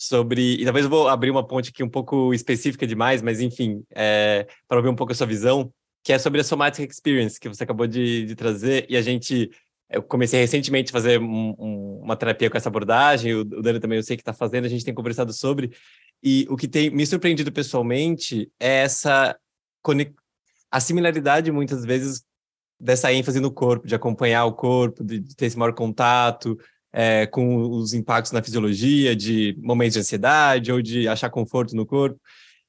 sobre. 0.07 0.55
E 0.55 0.63
talvez 0.63 0.85
eu 0.85 0.89
vou 0.89 1.07
abrir 1.07 1.31
uma 1.31 1.45
ponte 1.45 1.69
aqui 1.69 1.83
um 1.83 1.89
pouco 1.89 2.33
específica 2.33 2.85
demais, 2.85 3.21
mas 3.21 3.41
enfim, 3.41 3.83
é, 3.91 4.47
para 4.67 4.77
ouvir 4.77 4.89
um 4.89 4.95
pouco 4.95 5.11
a 5.11 5.15
sua 5.15 5.27
visão, 5.27 5.71
que 6.03 6.13
é 6.13 6.19
sobre 6.19 6.41
a 6.41 6.43
Somatic 6.43 6.91
Experience, 6.91 7.39
que 7.39 7.47
você 7.47 7.63
acabou 7.63 7.87
de, 7.87 8.25
de 8.25 8.35
trazer, 8.35 8.85
e 8.89 8.97
a 8.97 9.01
gente. 9.01 9.49
Eu 9.89 10.01
comecei 10.01 10.39
recentemente 10.39 10.89
a 10.89 10.93
fazer 10.93 11.19
um, 11.19 11.53
um, 11.59 11.99
uma 12.01 12.15
terapia 12.15 12.49
com 12.49 12.57
essa 12.57 12.69
abordagem, 12.69 13.35
o, 13.35 13.41
o 13.41 13.61
Dani 13.61 13.79
também 13.79 13.97
eu 13.97 14.03
sei 14.03 14.17
que 14.17 14.21
está 14.21 14.33
fazendo, 14.33 14.65
a 14.65 14.69
gente 14.69 14.83
tem 14.83 14.93
conversado 14.93 15.31
sobre, 15.31 15.71
e 16.23 16.47
o 16.49 16.57
que 16.57 16.67
tem 16.67 16.89
me 16.89 17.05
surpreendido 17.05 17.51
pessoalmente 17.51 18.49
é 18.59 18.83
essa 18.83 19.37
a 20.71 20.79
similaridade 20.79 21.51
muitas 21.51 21.85
vezes 21.85 22.23
dessa 22.79 23.13
ênfase 23.13 23.39
no 23.39 23.51
corpo, 23.51 23.87
de 23.87 23.95
acompanhar 23.95 24.45
o 24.45 24.53
corpo, 24.53 25.03
de, 25.03 25.21
ter 25.35 25.45
esse 25.45 25.57
maior 25.57 25.73
contato, 25.73 26.57
é, 26.93 27.25
com 27.25 27.69
os 27.71 27.93
impactos 27.93 28.31
na 28.31 28.43
fisiologia, 28.43 29.15
de 29.15 29.57
momentos 29.59 29.93
de 29.93 29.99
ansiedade 29.99 30.71
ou 30.71 30.81
de 30.81 31.07
achar 31.07 31.29
conforto 31.29 31.75
no 31.75 31.85
corpo. 31.85 32.19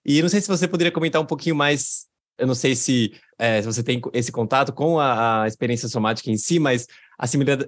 E 0.04 0.22
não 0.22 0.28
sei 0.28 0.40
se 0.40 0.48
você 0.48 0.66
poderia 0.66 0.90
comentar 0.90 1.20
um 1.20 1.26
pouquinho 1.26 1.54
mais. 1.54 2.06
Eu 2.38 2.46
não 2.46 2.54
sei 2.54 2.74
se, 2.74 3.12
é, 3.38 3.60
se 3.60 3.66
você 3.66 3.82
tem 3.82 4.00
esse 4.12 4.32
contato 4.32 4.72
com 4.72 4.98
a, 4.98 5.42
a, 5.42 5.46
experiência 5.46 5.88
somática 5.88 6.30
em 6.30 6.36
si, 6.36 6.58
mas 6.58 6.86
a 7.18 7.26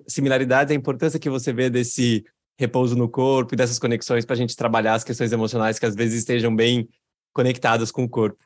similaridade, 0.09 0.73
a 0.73 0.77
importância 0.77 1.21
que 1.21 1.31
você 1.31 1.53
vê 1.53 1.71
desse 1.71 2.25
repouso 2.59 2.97
no 2.97 3.09
corpo 3.09 3.55
e 3.55 3.57
dessas 3.57 3.79
conexões 3.79 4.25
para 4.25 4.35
a 4.35 4.37
gente 4.37 4.57
trabalhar 4.57 4.95
as 4.95 5.05
questões 5.05 5.31
emocionais 5.31 5.79
que 5.79 5.87
às 5.87 5.95
vezes 5.95 6.19
estejam 6.19 6.55
bem 6.55 6.89
conectadas 7.33 7.93
com 7.93 8.05
o 8.05 8.09
corpo. 8.09 8.39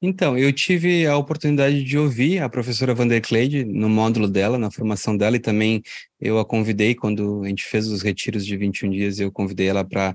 Então, 0.00 0.38
eu 0.38 0.52
tive 0.52 1.04
a 1.08 1.16
oportunidade 1.16 1.82
de 1.82 1.98
ouvir 1.98 2.40
a 2.40 2.48
professora 2.48 2.94
Vandercleide 2.94 3.64
no 3.64 3.88
módulo 3.88 4.28
dela, 4.28 4.56
na 4.56 4.70
formação 4.70 5.16
dela, 5.16 5.34
e 5.34 5.40
também 5.40 5.82
eu 6.20 6.38
a 6.38 6.44
convidei, 6.44 6.94
quando 6.94 7.42
a 7.42 7.48
gente 7.48 7.64
fez 7.64 7.88
os 7.88 8.00
retiros 8.00 8.46
de 8.46 8.56
21 8.56 8.90
dias, 8.90 9.18
eu 9.18 9.32
convidei 9.32 9.66
ela 9.66 9.84
para 9.84 10.14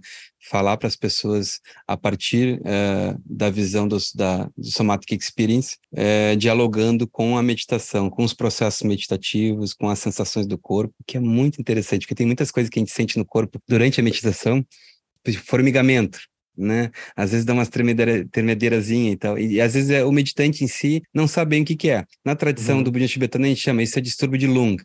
falar 0.50 0.78
para 0.78 0.88
as 0.88 0.96
pessoas 0.96 1.60
a 1.86 1.98
partir 1.98 2.62
uh, 2.62 3.22
da 3.26 3.50
visão 3.50 3.86
dos, 3.86 4.14
da, 4.14 4.50
do 4.58 4.72
Somatic 4.72 5.22
Experience, 5.22 5.76
uh, 5.92 6.38
dialogando 6.38 7.06
com 7.06 7.38
a 7.38 7.44
meditação, 7.44 8.10
com 8.10 8.24
os 8.24 8.34
processos 8.34 8.84
meditativos, 8.84 9.74
com 9.74 9.90
as 9.90 10.00
sensações 10.00 10.48
do 10.48 10.58
corpo, 10.58 10.94
que 11.06 11.18
é 11.18 11.20
muito 11.20 11.60
interessante, 11.60 12.02
porque 12.02 12.16
tem 12.16 12.26
muitas 12.26 12.52
coisas 12.52 12.70
que 12.70 12.80
a 12.80 12.82
gente 12.82 12.92
sente 12.94 13.18
no 13.18 13.26
corpo 13.26 13.60
durante 13.68 14.00
a 14.00 14.04
meditação, 14.04 14.66
formigamento, 15.46 16.20
né? 16.58 16.92
Às 17.16 17.32
vezes 17.32 17.46
dá 17.46 17.54
umas 17.54 17.70
tremedeira, 17.70 18.26
tremedeirazinha 18.32 19.12
e 19.12 19.18
tal. 19.18 19.38
E, 19.38 19.54
e, 19.54 19.62
às 19.62 19.74
vezes 19.74 19.90
é, 19.90 20.04
o 20.04 20.12
meditante 20.12 20.64
em 20.64 20.68
si 20.68 21.02
não 21.14 21.28
sabe 21.28 21.52
bem 21.52 21.64
o 21.64 21.66
que, 21.66 21.76
que 21.76 21.90
é. 21.90 22.06
Na 22.24 22.36
tradição 22.36 22.78
uhum. 22.78 22.84
do 22.84 22.92
budismo 22.92 23.14
tibetano, 23.14 23.46
a 23.46 23.50
gente 23.50 23.62
chama 23.62 23.84
isso 23.84 23.96
de 23.96 24.02
distúrbio 24.02 24.40
de 24.40 24.48
lung, 24.48 24.78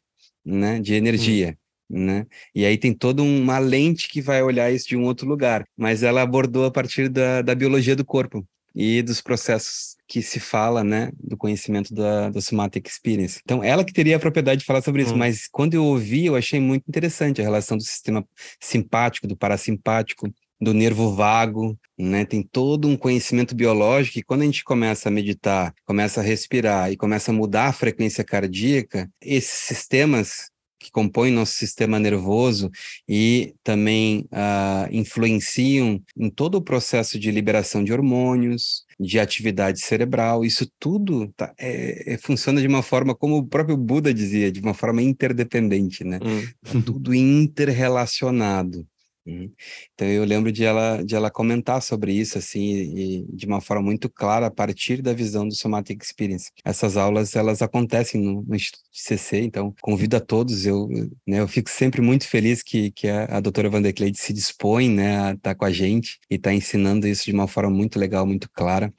né? 0.44 0.80
De 0.80 0.94
energia. 0.94 1.48
Uhum. 1.48 2.04
Né? 2.04 2.26
E 2.54 2.66
aí 2.66 2.76
tem 2.76 2.92
toda 2.92 3.22
uma 3.22 3.58
lente 3.58 4.10
que 4.10 4.20
vai 4.20 4.42
olhar 4.42 4.70
isso 4.70 4.86
de 4.88 4.96
um 4.96 5.04
outro 5.04 5.26
lugar, 5.26 5.64
mas 5.74 6.02
ela 6.02 6.20
abordou 6.20 6.66
a 6.66 6.70
partir 6.70 7.08
da, 7.08 7.40
da 7.40 7.54
biologia 7.54 7.96
do 7.96 8.04
corpo 8.04 8.46
e 8.74 9.00
dos 9.02 9.20
processos 9.20 9.96
que 10.06 10.22
se 10.22 10.38
fala, 10.38 10.84
né, 10.84 11.10
do 11.18 11.36
conhecimento 11.36 11.92
da, 11.92 12.30
da 12.30 12.40
Somatic 12.40 12.86
Experience. 12.86 13.40
Então, 13.42 13.62
ela 13.62 13.84
que 13.84 13.92
teria 13.92 14.16
a 14.16 14.20
propriedade 14.20 14.60
de 14.60 14.66
falar 14.66 14.82
sobre 14.82 15.02
isso, 15.02 15.14
hum. 15.14 15.18
mas 15.18 15.48
quando 15.50 15.74
eu 15.74 15.84
ouvi, 15.84 16.26
eu 16.26 16.36
achei 16.36 16.60
muito 16.60 16.84
interessante 16.88 17.40
a 17.40 17.44
relação 17.44 17.76
do 17.76 17.82
sistema 17.82 18.24
simpático, 18.60 19.26
do 19.26 19.36
parasimpático, 19.36 20.32
do 20.60 20.74
nervo 20.74 21.14
vago, 21.14 21.78
né? 21.96 22.24
Tem 22.24 22.42
todo 22.42 22.88
um 22.88 22.96
conhecimento 22.96 23.54
biológico 23.54 24.18
e 24.18 24.22
quando 24.22 24.42
a 24.42 24.44
gente 24.44 24.64
começa 24.64 25.08
a 25.08 25.12
meditar, 25.12 25.74
começa 25.84 26.20
a 26.20 26.24
respirar 26.24 26.92
e 26.92 26.96
começa 26.96 27.30
a 27.30 27.34
mudar 27.34 27.66
a 27.66 27.72
frequência 27.72 28.24
cardíaca, 28.24 29.10
esses 29.20 29.58
sistemas 29.58 30.50
que 30.78 30.92
compõem 30.92 31.32
nosso 31.32 31.54
sistema 31.54 31.98
nervoso 31.98 32.70
e 33.08 33.54
também 33.64 34.28
uh, 34.32 34.88
influenciam 34.92 36.00
em 36.16 36.30
todo 36.30 36.54
o 36.54 36.62
processo 36.62 37.18
de 37.18 37.30
liberação 37.30 37.82
de 37.82 37.92
hormônios, 37.92 38.84
de 38.98 39.18
atividade 39.18 39.80
cerebral, 39.80 40.44
isso 40.44 40.70
tudo 40.78 41.32
tá, 41.36 41.52
é, 41.58 42.14
é, 42.14 42.18
funciona 42.18 42.60
de 42.60 42.66
uma 42.66 42.82
forma, 42.82 43.14
como 43.14 43.38
o 43.38 43.46
próprio 43.46 43.76
Buda 43.76 44.14
dizia, 44.14 44.50
de 44.50 44.60
uma 44.60 44.74
forma 44.74 45.02
interdependente, 45.02 46.04
né? 46.04 46.18
Hum. 46.22 46.82
tudo 46.82 47.14
interrelacionado. 47.14 48.86
Uhum. 49.28 49.52
Então 49.92 50.08
eu 50.08 50.24
lembro 50.24 50.50
de 50.50 50.64
ela 50.64 51.02
de 51.02 51.14
ela 51.14 51.30
comentar 51.30 51.82
sobre 51.82 52.14
isso 52.14 52.38
assim 52.38 53.26
de 53.30 53.46
uma 53.46 53.60
forma 53.60 53.82
muito 53.82 54.08
clara 54.08 54.46
a 54.46 54.50
partir 54.50 55.02
da 55.02 55.12
visão 55.12 55.46
do 55.46 55.54
Somatic 55.54 56.02
Experience. 56.02 56.50
Essas 56.64 56.96
aulas 56.96 57.36
elas 57.36 57.60
acontecem 57.60 58.22
no, 58.22 58.42
no 58.42 58.56
Instituto 58.56 58.88
de 58.90 59.00
CC, 59.02 59.42
então 59.42 59.74
convido 59.82 60.16
a 60.16 60.20
todos. 60.20 60.64
Eu 60.64 60.88
né, 61.26 61.40
eu 61.40 61.48
fico 61.48 61.68
sempre 61.68 62.00
muito 62.00 62.26
feliz 62.26 62.62
que, 62.62 62.90
que 62.92 63.06
a, 63.06 63.36
a 63.36 63.40
doutora 63.40 63.68
Van 63.68 63.82
der 63.82 63.92
Kleid 63.92 64.18
se 64.18 64.32
dispõe 64.32 64.88
né, 64.88 65.18
a 65.18 65.32
estar 65.32 65.50
tá 65.50 65.54
com 65.54 65.66
a 65.66 65.70
gente 65.70 66.18
e 66.30 66.36
está 66.36 66.52
ensinando 66.54 67.06
isso 67.06 67.26
de 67.26 67.32
uma 67.32 67.46
forma 67.46 67.70
muito 67.70 67.98
legal, 67.98 68.26
muito 68.26 68.48
clara. 68.50 68.92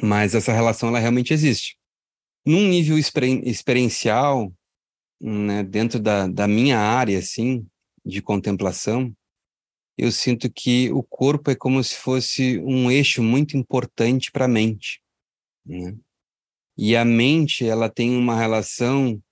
Mas 0.00 0.34
essa 0.34 0.52
relação 0.52 0.90
ela 0.90 1.00
realmente 1.00 1.34
existe. 1.34 1.76
Num 2.46 2.68
nível 2.68 2.96
experiencial, 2.98 4.52
né, 5.20 5.64
dentro 5.64 5.98
da, 6.00 6.28
da 6.28 6.46
minha 6.46 6.78
área 6.78 7.18
assim 7.18 7.66
de 8.04 8.22
contemplação, 8.22 9.14
eu 10.02 10.10
sinto 10.10 10.50
que 10.50 10.90
o 10.90 11.00
corpo 11.00 11.48
é 11.48 11.54
como 11.54 11.82
se 11.82 11.94
fosse 11.94 12.58
um 12.58 12.90
eixo 12.90 13.22
muito 13.22 13.56
importante 13.56 14.32
para 14.32 14.46
a 14.46 14.48
mente. 14.48 15.00
Né? 15.64 15.96
E 16.76 16.96
a 16.96 17.04
mente, 17.04 17.64
ela 17.64 17.88
tem 17.88 18.16
uma 18.16 18.36
relação 18.36 19.22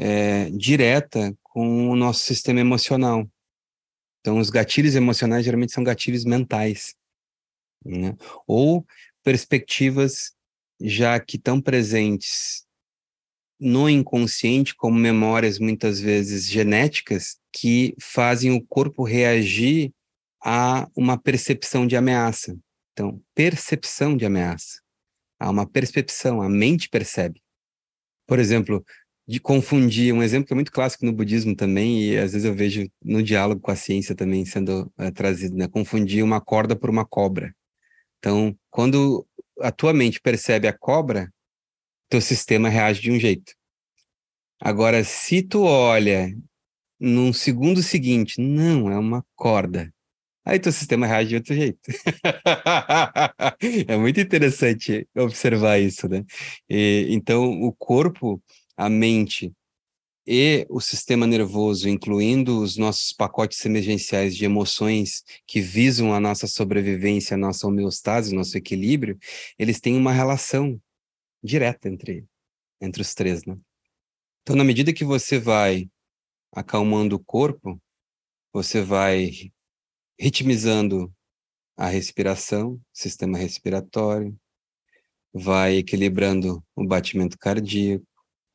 é, 0.00 0.50
direta 0.50 1.32
com 1.44 1.88
o 1.88 1.94
nosso 1.94 2.24
sistema 2.24 2.58
emocional. 2.58 3.24
Então, 4.18 4.40
os 4.40 4.50
gatilhos 4.50 4.96
emocionais 4.96 5.44
geralmente 5.44 5.72
são 5.72 5.84
gatilhos 5.84 6.24
mentais, 6.24 6.96
né? 7.84 8.16
ou 8.48 8.84
perspectivas 9.22 10.32
já 10.80 11.20
que 11.20 11.36
estão 11.36 11.60
presentes 11.60 12.66
no 13.60 13.88
inconsciente, 13.88 14.74
como 14.74 14.98
memórias 14.98 15.60
muitas 15.60 16.00
vezes 16.00 16.48
genéticas, 16.48 17.38
que 17.52 17.94
fazem 18.00 18.50
o 18.50 18.60
corpo 18.60 19.04
reagir 19.04 19.92
a 20.42 20.88
uma 20.96 21.18
percepção 21.18 21.86
de 21.86 21.96
ameaça. 21.96 22.56
Então, 22.92 23.20
percepção 23.34 24.16
de 24.16 24.24
ameaça. 24.24 24.80
Há 25.38 25.50
uma 25.50 25.66
percepção, 25.66 26.42
a 26.42 26.48
mente 26.48 26.88
percebe. 26.88 27.42
Por 28.26 28.38
exemplo, 28.38 28.84
de 29.26 29.38
confundir, 29.38 30.12
um 30.12 30.22
exemplo 30.22 30.46
que 30.46 30.52
é 30.52 30.56
muito 30.56 30.72
clássico 30.72 31.06
no 31.06 31.12
budismo 31.12 31.54
também, 31.54 32.02
e 32.02 32.18
às 32.18 32.32
vezes 32.32 32.44
eu 32.44 32.54
vejo 32.54 32.90
no 33.02 33.22
diálogo 33.22 33.60
com 33.60 33.70
a 33.70 33.76
ciência 33.76 34.14
também 34.14 34.44
sendo 34.44 34.92
é, 34.98 35.10
trazido, 35.10 35.56
né? 35.56 35.68
Confundir 35.68 36.24
uma 36.24 36.40
corda 36.40 36.74
por 36.74 36.90
uma 36.90 37.06
cobra. 37.06 37.54
Então, 38.18 38.56
quando 38.70 39.26
a 39.60 39.70
tua 39.70 39.92
mente 39.92 40.20
percebe 40.20 40.66
a 40.66 40.76
cobra, 40.76 41.32
teu 42.08 42.20
sistema 42.20 42.68
reage 42.68 43.00
de 43.00 43.10
um 43.10 43.18
jeito. 43.18 43.54
Agora, 44.60 45.02
se 45.04 45.42
tu 45.42 45.62
olha 45.62 46.28
num 46.98 47.32
segundo 47.32 47.82
seguinte, 47.82 48.40
não, 48.40 48.90
é 48.90 48.98
uma 48.98 49.24
corda. 49.34 49.90
Aí 50.44 50.58
teu 50.58 50.72
sistema 50.72 51.06
reage 51.06 51.30
de 51.30 51.34
outro 51.36 51.54
jeito. 51.54 51.80
é 53.86 53.96
muito 53.96 54.20
interessante 54.20 55.06
observar 55.16 55.78
isso, 55.78 56.08
né? 56.08 56.24
E, 56.68 57.06
então, 57.10 57.62
o 57.62 57.72
corpo, 57.72 58.42
a 58.76 58.88
mente 58.88 59.52
e 60.26 60.66
o 60.70 60.80
sistema 60.80 61.26
nervoso, 61.26 61.88
incluindo 61.88 62.60
os 62.60 62.76
nossos 62.76 63.12
pacotes 63.12 63.64
emergenciais 63.64 64.36
de 64.36 64.44
emoções 64.44 65.24
que 65.46 65.60
visam 65.60 66.14
a 66.14 66.20
nossa 66.20 66.46
sobrevivência, 66.46 67.34
a 67.34 67.38
nossa 67.38 67.66
homeostase, 67.66 68.32
o 68.32 68.36
nosso 68.36 68.56
equilíbrio, 68.56 69.18
eles 69.58 69.80
têm 69.80 69.96
uma 69.96 70.12
relação 70.12 70.80
direta 71.42 71.88
entre, 71.88 72.24
entre 72.80 73.02
os 73.02 73.14
três, 73.14 73.44
né? 73.44 73.58
Então, 74.42 74.56
na 74.56 74.64
medida 74.64 74.92
que 74.92 75.04
você 75.04 75.38
vai 75.38 75.90
acalmando 76.52 77.16
o 77.16 77.24
corpo, 77.24 77.80
você 78.52 78.82
vai 78.82 79.50
ritmizando 80.20 81.10
a 81.74 81.86
respiração, 81.86 82.78
sistema 82.92 83.38
respiratório, 83.38 84.38
vai 85.32 85.76
equilibrando 85.76 86.62
o 86.76 86.86
batimento 86.86 87.38
cardíaco 87.38 88.06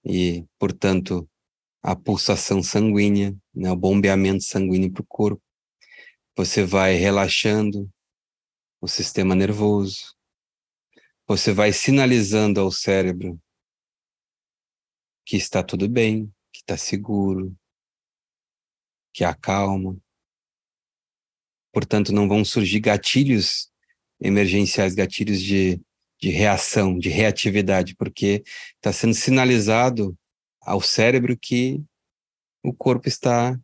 e, 0.06 0.46
portanto, 0.60 1.28
a 1.82 1.96
pulsação 1.96 2.62
sanguínea, 2.62 3.36
né, 3.52 3.72
o 3.72 3.76
bombeamento 3.76 4.44
sanguíneo 4.44 4.92
para 4.92 5.02
o 5.02 5.08
corpo. 5.08 5.42
Você 6.38 6.64
vai 6.64 6.94
relaxando 6.94 7.90
o 8.80 8.88
sistema 8.88 9.34
nervoso. 9.34 10.16
Você 11.28 11.52
vai 11.52 11.74
sinalizando 11.74 12.60
ao 12.60 12.72
cérebro 12.72 13.42
que 15.26 15.36
está 15.36 15.64
tudo 15.64 15.90
bem, 15.90 16.32
que 16.54 16.60
está 16.60 16.78
seguro, 16.78 17.58
que 19.12 19.24
acalma. 19.24 19.98
Portanto, 21.76 22.14
não 22.14 22.26
vão 22.26 22.46
surgir 22.46 22.80
gatilhos 22.80 23.70
emergenciais, 24.22 24.96
gatilhos 24.96 25.42
de, 25.42 25.78
de 26.22 26.30
reação, 26.30 26.98
de 26.98 27.10
reatividade, 27.10 27.94
porque 27.98 28.46
está 28.76 28.94
sendo 28.94 29.14
sinalizado 29.14 30.18
ao 30.62 30.80
cérebro 30.80 31.38
que 31.38 31.84
o 32.64 32.74
corpo 32.74 33.10
está 33.10 33.60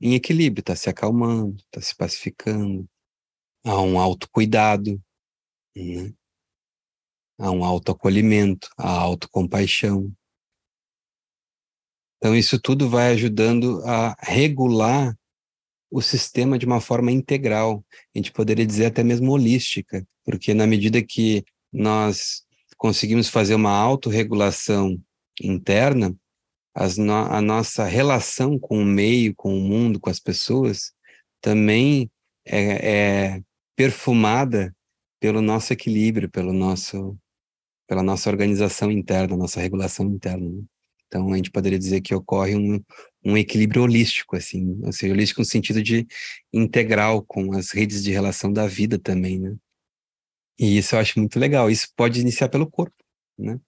em 0.00 0.14
equilíbrio, 0.14 0.58
está 0.58 0.74
se 0.74 0.90
acalmando, 0.90 1.62
está 1.66 1.80
se 1.80 1.94
pacificando. 1.94 2.84
Há 3.64 3.80
um 3.80 4.00
autocuidado, 4.00 5.00
né? 5.76 6.12
há 7.38 7.52
um 7.52 7.64
autoacolhimento, 7.64 8.68
há 8.76 8.90
autocompaixão. 8.90 10.12
Então, 12.16 12.34
isso 12.34 12.60
tudo 12.60 12.90
vai 12.90 13.12
ajudando 13.12 13.84
a 13.84 14.16
regular 14.18 15.16
o 15.90 16.00
sistema 16.00 16.58
de 16.58 16.66
uma 16.66 16.80
forma 16.80 17.10
integral, 17.10 17.84
a 18.14 18.18
gente 18.18 18.32
poderia 18.32 18.64
dizer 18.64 18.86
até 18.86 19.02
mesmo 19.02 19.32
holística, 19.32 20.06
porque 20.24 20.54
na 20.54 20.66
medida 20.66 21.02
que 21.02 21.44
nós 21.72 22.44
conseguimos 22.76 23.28
fazer 23.28 23.54
uma 23.54 23.72
autorregulação 23.72 24.98
interna, 25.42 26.14
no 26.98 27.12
a 27.12 27.40
nossa 27.42 27.84
relação 27.84 28.58
com 28.58 28.78
o 28.78 28.84
meio, 28.84 29.34
com 29.34 29.56
o 29.56 29.60
mundo, 29.60 29.98
com 29.98 30.08
as 30.08 30.20
pessoas, 30.20 30.92
também 31.40 32.10
é, 32.46 33.34
é 33.36 33.42
perfumada 33.76 34.74
pelo 35.20 35.42
nosso 35.42 35.72
equilíbrio, 35.72 36.30
pelo 36.30 36.52
nosso, 36.52 37.18
pela 37.86 38.02
nossa 38.02 38.30
organização 38.30 38.90
interna, 38.90 39.36
nossa 39.36 39.60
regulação 39.60 40.06
interna. 40.06 40.64
Então, 41.10 41.32
a 41.32 41.36
gente 41.36 41.50
poderia 41.50 41.78
dizer 41.78 42.00
que 42.00 42.14
ocorre 42.14 42.54
um, 42.54 42.80
um 43.24 43.36
equilíbrio 43.36 43.82
holístico, 43.82 44.36
assim, 44.36 44.78
ou 44.84 44.92
seja, 44.92 45.12
holístico 45.12 45.40
no 45.40 45.44
sentido 45.44 45.82
de 45.82 46.06
integral 46.52 47.20
com 47.24 47.52
as 47.52 47.72
redes 47.72 48.04
de 48.04 48.12
relação 48.12 48.52
da 48.52 48.68
vida 48.68 48.96
também, 48.96 49.40
né? 49.40 49.56
E 50.56 50.78
isso 50.78 50.94
eu 50.94 51.00
acho 51.00 51.18
muito 51.18 51.38
legal. 51.38 51.68
Isso 51.68 51.88
pode 51.96 52.20
iniciar 52.20 52.48
pelo 52.48 52.70
corpo, 52.70 52.94
né? 53.36 53.58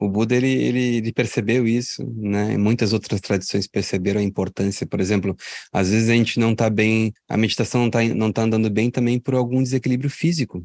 O 0.00 0.08
Buda, 0.08 0.34
ele, 0.34 0.48
ele, 0.48 0.96
ele 0.96 1.12
percebeu 1.12 1.66
isso, 1.66 2.04
né? 2.16 2.56
Muitas 2.56 2.92
outras 2.92 3.20
tradições 3.20 3.68
perceberam 3.68 4.20
a 4.20 4.24
importância. 4.24 4.86
Por 4.86 5.00
exemplo, 5.00 5.36
às 5.72 5.90
vezes 5.90 6.08
a 6.08 6.14
gente 6.14 6.40
não 6.40 6.52
está 6.52 6.68
bem, 6.68 7.12
a 7.28 7.36
meditação 7.36 7.82
não 7.82 7.88
está 7.88 8.02
não 8.14 8.32
tá 8.32 8.42
andando 8.42 8.70
bem 8.70 8.90
também 8.90 9.20
por 9.20 9.34
algum 9.34 9.62
desequilíbrio 9.62 10.10
físico, 10.10 10.64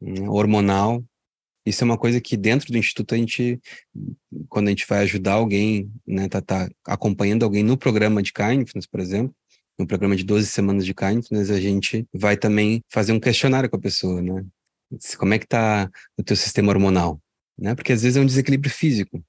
né? 0.00 0.28
hormonal, 0.28 1.04
isso 1.66 1.82
é 1.82 1.86
uma 1.86 1.98
coisa 1.98 2.20
que 2.20 2.36
dentro 2.36 2.70
do 2.70 2.78
instituto 2.78 3.14
a 3.14 3.18
gente, 3.18 3.60
quando 4.48 4.68
a 4.68 4.70
gente 4.70 4.86
vai 4.86 4.98
ajudar 5.00 5.32
alguém, 5.32 5.90
né, 6.06 6.28
tá, 6.28 6.40
tá 6.40 6.68
acompanhando 6.86 7.44
alguém 7.44 7.62
no 7.62 7.76
programa 7.76 8.22
de 8.22 8.32
kindness, 8.32 8.86
por 8.86 9.00
exemplo, 9.00 9.34
no 9.78 9.86
programa 9.86 10.14
de 10.14 10.24
12 10.24 10.46
semanas 10.46 10.84
de 10.84 10.94
kindness, 10.94 11.50
a 11.50 11.60
gente 11.60 12.06
vai 12.12 12.36
também 12.36 12.82
fazer 12.90 13.12
um 13.12 13.20
questionário 13.20 13.68
com 13.68 13.76
a 13.76 13.80
pessoa, 13.80 14.20
né? 14.22 14.44
Como 15.18 15.34
é 15.34 15.38
que 15.38 15.46
tá 15.46 15.90
o 16.16 16.22
teu 16.22 16.36
sistema 16.36 16.70
hormonal, 16.70 17.20
né? 17.58 17.74
Porque 17.74 17.92
às 17.92 18.02
vezes 18.02 18.16
é 18.16 18.20
um 18.20 18.26
desequilíbrio 18.26 18.72
físico. 18.72 19.24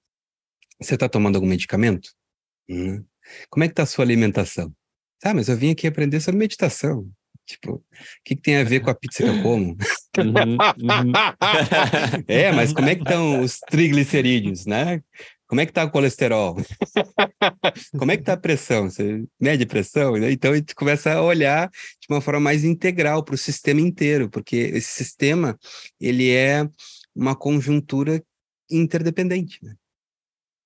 Você 0.80 0.98
tá 0.98 1.10
tomando 1.10 1.36
algum 1.36 1.48
medicamento? 1.48 2.10
Hum. 2.70 3.04
Como 3.50 3.64
é 3.64 3.68
que 3.68 3.74
tá 3.74 3.84
a 3.84 3.88
sua 3.88 4.06
alimentação? 4.06 4.74
Ah, 5.24 5.34
mas 5.34 5.50
eu 5.50 5.58
vim 5.58 5.72
aqui 5.72 5.88
aprender 5.88 6.20
sobre 6.20 6.38
meditação. 6.38 7.10
Tipo, 7.46 7.76
o 7.76 7.84
que, 8.24 8.36
que, 8.36 8.42
tem 8.42 8.58
a 8.58 8.64
ver 8.64 8.82
com 8.82 8.90
a 8.90 8.96
pizza 8.96 9.24
que 9.24 9.30
eu 9.30 9.42
como? 9.44 9.78
Uhum, 10.22 10.58
uhum. 10.58 11.14
é, 12.28 12.52
mas 12.52 12.74
como 12.74 12.90
é 12.90 12.96
que 12.96 13.04
estão 13.04 13.42
os 13.42 13.60
triglicerídeos, 13.60 14.66
né? 14.66 15.02
Como 15.48 15.62
é 15.62 15.66
que 15.66 15.74
tá 15.74 15.84
o 15.84 15.92
colesterol? 15.92 16.58
como 17.98 18.12
é 18.12 18.18
que 18.18 18.24
tá 18.24 18.34
a 18.34 18.38
pressão? 18.38 18.90
Você 18.90 19.24
mede 19.40 19.64
a 19.64 19.68
pressão? 19.68 20.18
Então 20.18 20.52
a 20.52 20.56
gente 20.56 20.74
começa 20.74 21.14
a 21.14 21.22
olhar 21.22 21.70
de 21.70 22.08
uma 22.10 22.20
forma 22.20 22.40
mais 22.40 22.64
integral 22.64 23.24
para 23.24 23.36
o 23.36 23.38
sistema 23.38 23.80
inteiro, 23.80 24.30
porque 24.30 24.56
esse 24.56 24.92
sistema 24.92 25.58
ele 26.00 26.32
é 26.32 26.68
uma 27.16 27.36
conjuntura 27.36 28.24
interdependente. 28.70 29.60
Né? 29.64 29.76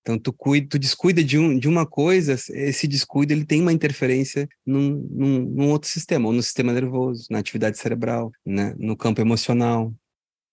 Então, 0.02 0.18
tu, 0.18 0.32
cuida, 0.32 0.68
tu 0.70 0.80
descuida 0.80 1.24
de, 1.24 1.38
um, 1.38 1.58
de 1.58 1.68
uma 1.68 1.86
coisa, 1.86 2.34
esse 2.34 2.88
descuido 2.88 3.34
ele 3.34 3.46
tem 3.46 3.62
uma 3.62 3.74
interferência 3.74 4.48
num, 4.66 5.08
num, 5.10 5.40
num 5.46 5.70
outro 5.70 5.90
sistema, 5.90 6.28
ou 6.28 6.34
no 6.34 6.42
sistema 6.42 6.74
nervoso, 6.74 7.28
na 7.30 7.40
atividade 7.40 7.78
cerebral, 7.78 8.32
né? 8.46 8.74
no 8.78 8.96
campo 8.96 9.22
emocional. 9.22 9.94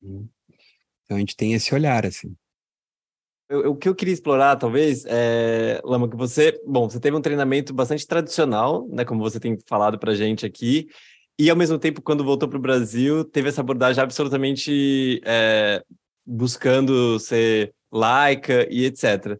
Então, 0.03 1.17
a 1.17 1.19
gente 1.19 1.37
tem 1.37 1.55
esse 1.55 1.75
olhar, 1.75 2.05
assim. 2.05 2.35
Eu, 3.49 3.71
o 3.71 3.77
que 3.77 3.89
eu 3.89 3.95
queria 3.95 4.15
explorar, 4.15 4.57
talvez, 4.57 5.05
é, 5.07 5.81
Lama, 5.85 6.09
que 6.11 6.17
você, 6.17 6.61
bom, 6.67 6.91
você 6.91 6.99
teve 6.99 7.17
um 7.17 7.23
treinamento 7.23 7.73
bastante 7.73 8.05
tradicional, 8.05 8.89
né, 8.89 9.05
como 9.05 9.21
você 9.21 9.39
tem 9.39 9.57
falado 9.69 9.99
para 9.99 10.17
gente 10.17 10.45
aqui, 10.45 10.89
e 11.39 11.51
ao 11.51 11.57
mesmo 11.57 11.79
tempo, 11.79 12.03
quando 12.03 12.25
voltou 12.25 12.49
para 12.49 12.59
o 12.59 12.63
Brasil, 12.63 13.25
teve 13.25 13.49
essa 13.49 13.61
abordagem 13.61 14.03
absolutamente 14.03 15.21
é, 15.25 15.83
buscando 16.25 17.19
ser 17.21 17.75
laica 17.93 18.67
e 18.71 18.85
etc. 18.85 19.39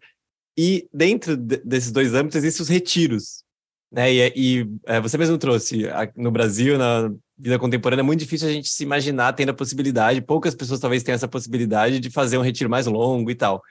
E 0.59 0.89
dentro 0.93 1.37
desses 1.37 1.93
dois 1.93 2.15
âmbitos 2.15 2.37
existem 2.37 2.63
os 2.63 2.69
retiros, 2.69 3.45
né? 3.93 4.13
E, 4.13 4.33
e 4.37 4.71
é, 4.87 5.01
você 5.01 5.19
mesmo 5.19 5.37
trouxe 5.39 5.85
no 6.17 6.31
Brasil, 6.31 6.79
na 6.79 7.13
vida 7.39 7.59
contemporânea, 7.59 8.03
é 8.03 8.05
muito 8.05 8.21
difícil 8.21 8.49
a 8.49 8.53
gente 8.53 8.69
se 8.69 8.83
imaginar 8.83 9.33
tendo 9.35 9.51
a 9.51 9.55
possibilidade, 9.55 10.23
poucas 10.23 10.55
pessoas 10.55 10.81
talvez 10.81 11.03
tenham 11.03 11.17
essa 11.17 11.29
possibilidade 11.29 12.01
de 12.01 12.11
fazer 12.11 12.39
um 12.39 12.43
retiro 12.43 12.71
mais 12.71 12.87
longo 12.87 13.31
e 13.31 13.35
tal. 13.35 13.63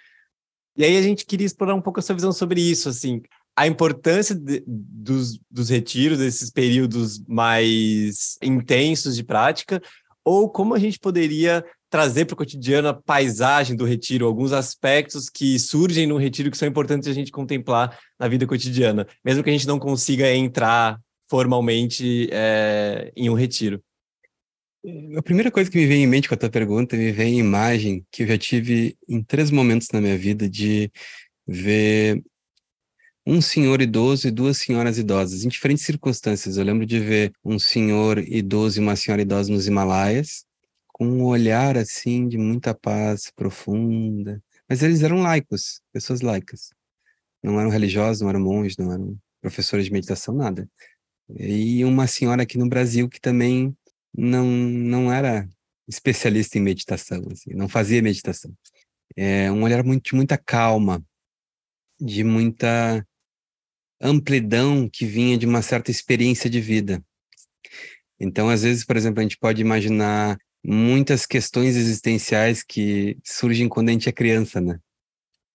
E 0.78 0.84
aí 0.84 0.98
a 0.98 1.02
gente 1.02 1.26
queria 1.26 1.48
explorar 1.48 1.74
um 1.74 1.82
pouco 1.82 2.00
a 2.00 2.04
sua 2.04 2.16
visão 2.16 2.32
sobre 2.32 2.62
isso, 2.62 2.90
assim, 2.90 3.22
a 3.56 3.66
importância 3.66 4.36
de, 4.36 4.64
dos, 4.68 5.40
dos 5.50 5.70
retiros, 5.70 6.20
desses 6.20 6.52
períodos 6.52 7.24
mais 7.26 8.38
intensos 8.42 9.16
de 9.16 9.24
prática, 9.24 9.82
ou 10.24 10.50
como 10.50 10.74
a 10.74 10.80
gente 10.80 11.00
poderia 11.00 11.64
trazer 11.96 12.26
para 12.26 12.34
o 12.34 12.38
cotidiano 12.38 12.89
a 12.89 12.93
paisagem 12.93 13.74
do 13.74 13.86
retiro, 13.86 14.26
alguns 14.26 14.52
aspectos 14.52 15.30
que 15.30 15.58
surgem 15.58 16.06
no 16.06 16.18
retiro 16.18 16.52
que 16.52 16.58
são 16.58 16.68
importantes 16.68 17.08
a 17.08 17.14
gente 17.14 17.32
contemplar 17.32 17.98
na 18.20 18.28
vida 18.28 18.46
cotidiana, 18.46 19.08
mesmo 19.24 19.41
que 19.41 19.50
a 19.50 19.54
gente 19.54 19.66
não 19.66 19.80
consiga 19.80 20.30
entrar 20.30 21.00
formalmente 21.30 22.28
é, 22.34 23.14
em 23.16 23.30
um 23.30 23.34
retiro. 23.34 23.82
A 25.18 25.22
primeira 25.22 25.50
coisa 25.50 25.72
que 25.72 25.78
me 25.78 25.86
vem 25.86 26.04
em 26.04 26.08
mente 26.08 26.28
com 26.28 26.36
a 26.36 26.38
tua 26.38 26.50
pergunta, 26.50 26.98
me 26.98 27.14
vem 27.14 27.36
a 27.36 27.39
imagem 27.39 28.06
que 28.12 28.24
eu 28.24 28.28
já 28.28 28.38
tive 28.38 28.98
em 29.08 29.24
três 29.24 29.50
momentos 29.50 29.88
na 29.93 30.02
minha 30.02 30.18
vida 30.18 30.50
de 30.50 30.91
ver 31.48 32.22
um 33.26 33.39
senhor 33.39 33.82
idoso 33.82 34.28
e 34.28 34.32
duas 34.32 34.58
senhoras 34.58 34.98
idosas, 34.98 35.46
em 35.46 35.48
diferentes 35.48 35.86
circunstâncias. 35.86 36.58
Eu 36.58 36.66
lembro 36.66 36.86
de 36.86 37.00
ver 37.00 37.32
um 37.41 37.58
senhor 37.58 38.20
idoso 38.20 38.82
e 38.82 38.84
uma 38.84 38.98
senhora 38.98 39.22
idosa 39.22 39.50
nos 39.50 39.66
Himalaias, 39.66 40.45
com 40.98 41.06
um 41.06 41.26
olhar 41.26 41.78
assim 41.78 42.26
de 42.26 42.38
muita 42.38 42.74
paz 42.74 43.30
profunda. 43.30 44.41
Mas 44.68 44.82
eles 44.82 45.04
eram 45.04 45.22
laicos, 45.22 45.82
pessoas 45.91 46.22
laicas. 46.22 46.70
Não 47.43 47.60
eram 47.60 47.70
religiosos, 47.70 48.22
não 48.22 48.30
eram 48.30 48.39
monges, 48.39 48.78
não 48.78 48.93
eram 48.93 49.18
professores 49.41 49.88
de 49.88 49.91
meditação, 49.91 50.34
nada. 50.34 50.70
E 51.38 51.84
uma 51.84 52.08
senhora 52.08 52.43
aqui 52.43 52.58
no 52.58 52.70
Brasil 52.70 53.10
que 53.10 53.20
também 53.20 53.76
não, 54.18 54.46
não 54.46 55.12
era 55.12 55.46
especialista 55.86 56.58
em 56.58 56.62
meditação, 56.62 57.22
assim, 57.30 57.54
não 57.54 57.68
fazia 57.68 58.02
meditação. 58.02 58.54
É 59.18 59.52
um 59.52 59.64
olhar 59.64 59.84
muito, 59.84 60.06
de 60.06 60.16
muita 60.16 60.38
calma, 60.38 61.04
de 62.00 62.24
muita 62.24 63.06
amplidão 64.00 64.89
que 64.89 65.06
vinha 65.06 65.38
de 65.38 65.46
uma 65.46 65.62
certa 65.62 65.91
experiência 65.91 66.50
de 66.50 66.62
vida. 66.62 67.04
Então, 68.18 68.48
às 68.48 68.64
vezes, 68.64 68.86
por 68.86 68.96
exemplo, 68.96 69.20
a 69.20 69.24
gente 69.24 69.38
pode 69.38 69.60
imaginar 69.60 70.38
muitas 70.66 71.26
questões 71.26 71.76
existenciais 71.76 72.63
que 72.63 73.18
surgem 73.24 73.70
quando 73.70 73.89
a 73.89 73.91
gente 73.91 74.09
é 74.09 74.11
criança, 74.11 74.59
né? 74.59 74.80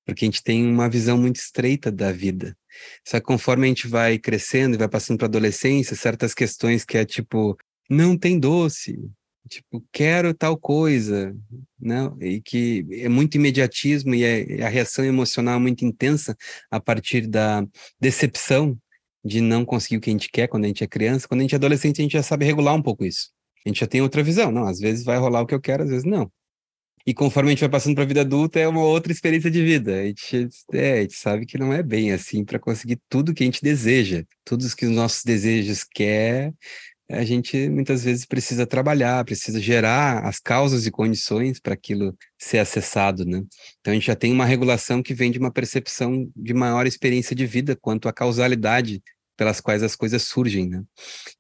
Porque 0.05 0.25
a 0.25 0.29
gente 0.29 0.43
tem 0.43 0.65
uma 0.67 0.89
visão 0.89 1.19
muito 1.19 1.37
estreita 1.37 1.91
da 1.91 2.13
vida. 2.13 2.57
Só 3.07 3.19
que 3.19 3.27
conforme 3.27 3.67
a 3.67 3.69
gente 3.69 3.89
vai 3.89 4.19
crescendo 4.19 4.75
e 4.75 4.79
vai 4.79 4.89
passando 4.89 5.19
para 5.19 5.27
adolescência, 5.27 5.97
certas 5.97 6.35
questões 6.35 6.85
que 6.85 6.97
é 6.97 7.05
tipo, 7.05 7.57
não 7.89 8.17
tem 8.17 8.39
doce, 8.39 8.99
tipo, 9.49 9.85
quero 9.93 10.33
tal 10.33 10.57
coisa, 10.57 11.37
né? 11.79 12.11
E 12.21 12.41
que 12.41 12.87
é 12.93 13.09
muito 13.09 13.35
imediatismo 13.35 14.15
e 14.15 14.25
é, 14.25 14.65
a 14.65 14.69
reação 14.69 15.05
emocional 15.05 15.57
é 15.57 15.61
muito 15.61 15.85
intensa 15.85 16.37
a 16.71 16.81
partir 16.81 17.27
da 17.27 17.67
decepção 18.01 18.79
de 19.25 19.41
não 19.41 19.65
conseguir 19.65 19.97
o 19.97 20.01
que 20.01 20.11
a 20.11 20.13
gente 20.13 20.31
quer 20.31 20.49
quando 20.49 20.65
a 20.65 20.69
gente 20.69 20.85
é 20.85 20.87
criança. 20.87 21.29
Quando 21.29 21.41
a 21.41 21.43
gente 21.43 21.55
é 21.55 21.57
adolescente, 21.57 22.01
a 22.01 22.03
gente 22.03 22.13
já 22.13 22.23
sabe 22.23 22.45
regular 22.45 22.75
um 22.75 22.83
pouco 22.83 23.05
isso. 23.05 23.31
A 23.65 23.69
gente 23.69 23.81
já 23.81 23.87
tem 23.87 24.01
outra 24.03 24.23
visão. 24.23 24.51
Não, 24.51 24.67
às 24.67 24.79
vezes 24.79 25.05
vai 25.05 25.19
rolar 25.19 25.43
o 25.43 25.47
que 25.47 25.55
eu 25.55 25.61
quero, 25.61 25.83
às 25.85 25.91
vezes 25.91 26.05
não. 26.05 26.31
E 27.07 27.15
conforme 27.15 27.49
a 27.49 27.53
gente 27.53 27.61
vai 27.61 27.69
passando 27.69 27.95
para 27.95 28.05
a 28.05 28.07
vida 28.07 28.21
adulta, 28.21 28.61
é 28.61 28.69
uma 28.69 28.83
outra 28.83 29.11
experiência 29.11 29.51
de 29.51 29.63
vida. 29.65 30.01
A 30.01 30.07
gente, 30.07 30.49
é, 30.73 30.99
a 30.99 31.01
gente 31.03 31.15
sabe 31.17 31.47
que 31.47 31.59
não 31.59 31.73
é 31.73 31.83
bem 31.83 32.13
assim 32.13 32.45
para 32.45 32.59
conseguir 32.59 33.01
tudo 33.09 33.33
que 33.35 33.43
a 33.43 33.47
gente 33.47 33.63
deseja, 33.63 34.25
tudo 34.45 34.65
que 34.77 34.87
os 34.87 34.93
nossos 34.93 35.25
desejos 35.25 35.83
quer, 35.83 36.53
a 37.11 37.25
gente 37.25 37.69
muitas 37.69 38.05
vezes 38.05 38.25
precisa 38.25 38.67
trabalhar, 38.67 39.25
precisa 39.25 39.61
gerar 39.61 40.25
as 40.25 40.39
causas 40.39 40.87
e 40.87 40.91
condições 40.91 41.59
para 41.59 41.75
aquilo 41.75 42.17
ser 42.39 42.59
acessado, 42.59 43.25
né? 43.25 43.43
Então 43.81 43.91
a 43.91 43.95
gente 43.95 44.07
já 44.07 44.15
tem 44.15 44.33
uma 44.33 44.45
regulação 44.45 45.03
que 45.03 45.13
vem 45.13 45.31
de 45.31 45.39
uma 45.39 45.51
percepção 45.51 46.31
de 46.37 46.55
maior 46.55 46.87
experiência 46.87 47.35
de 47.35 47.47
vida 47.47 47.75
quanto 47.75 48.09
à 48.09 48.13
causalidade 48.13 49.03
pelas 49.41 49.59
quais 49.59 49.83
as 49.83 49.97
coisas 49.97 50.25
surgem, 50.25 50.69
né? 50.69 50.85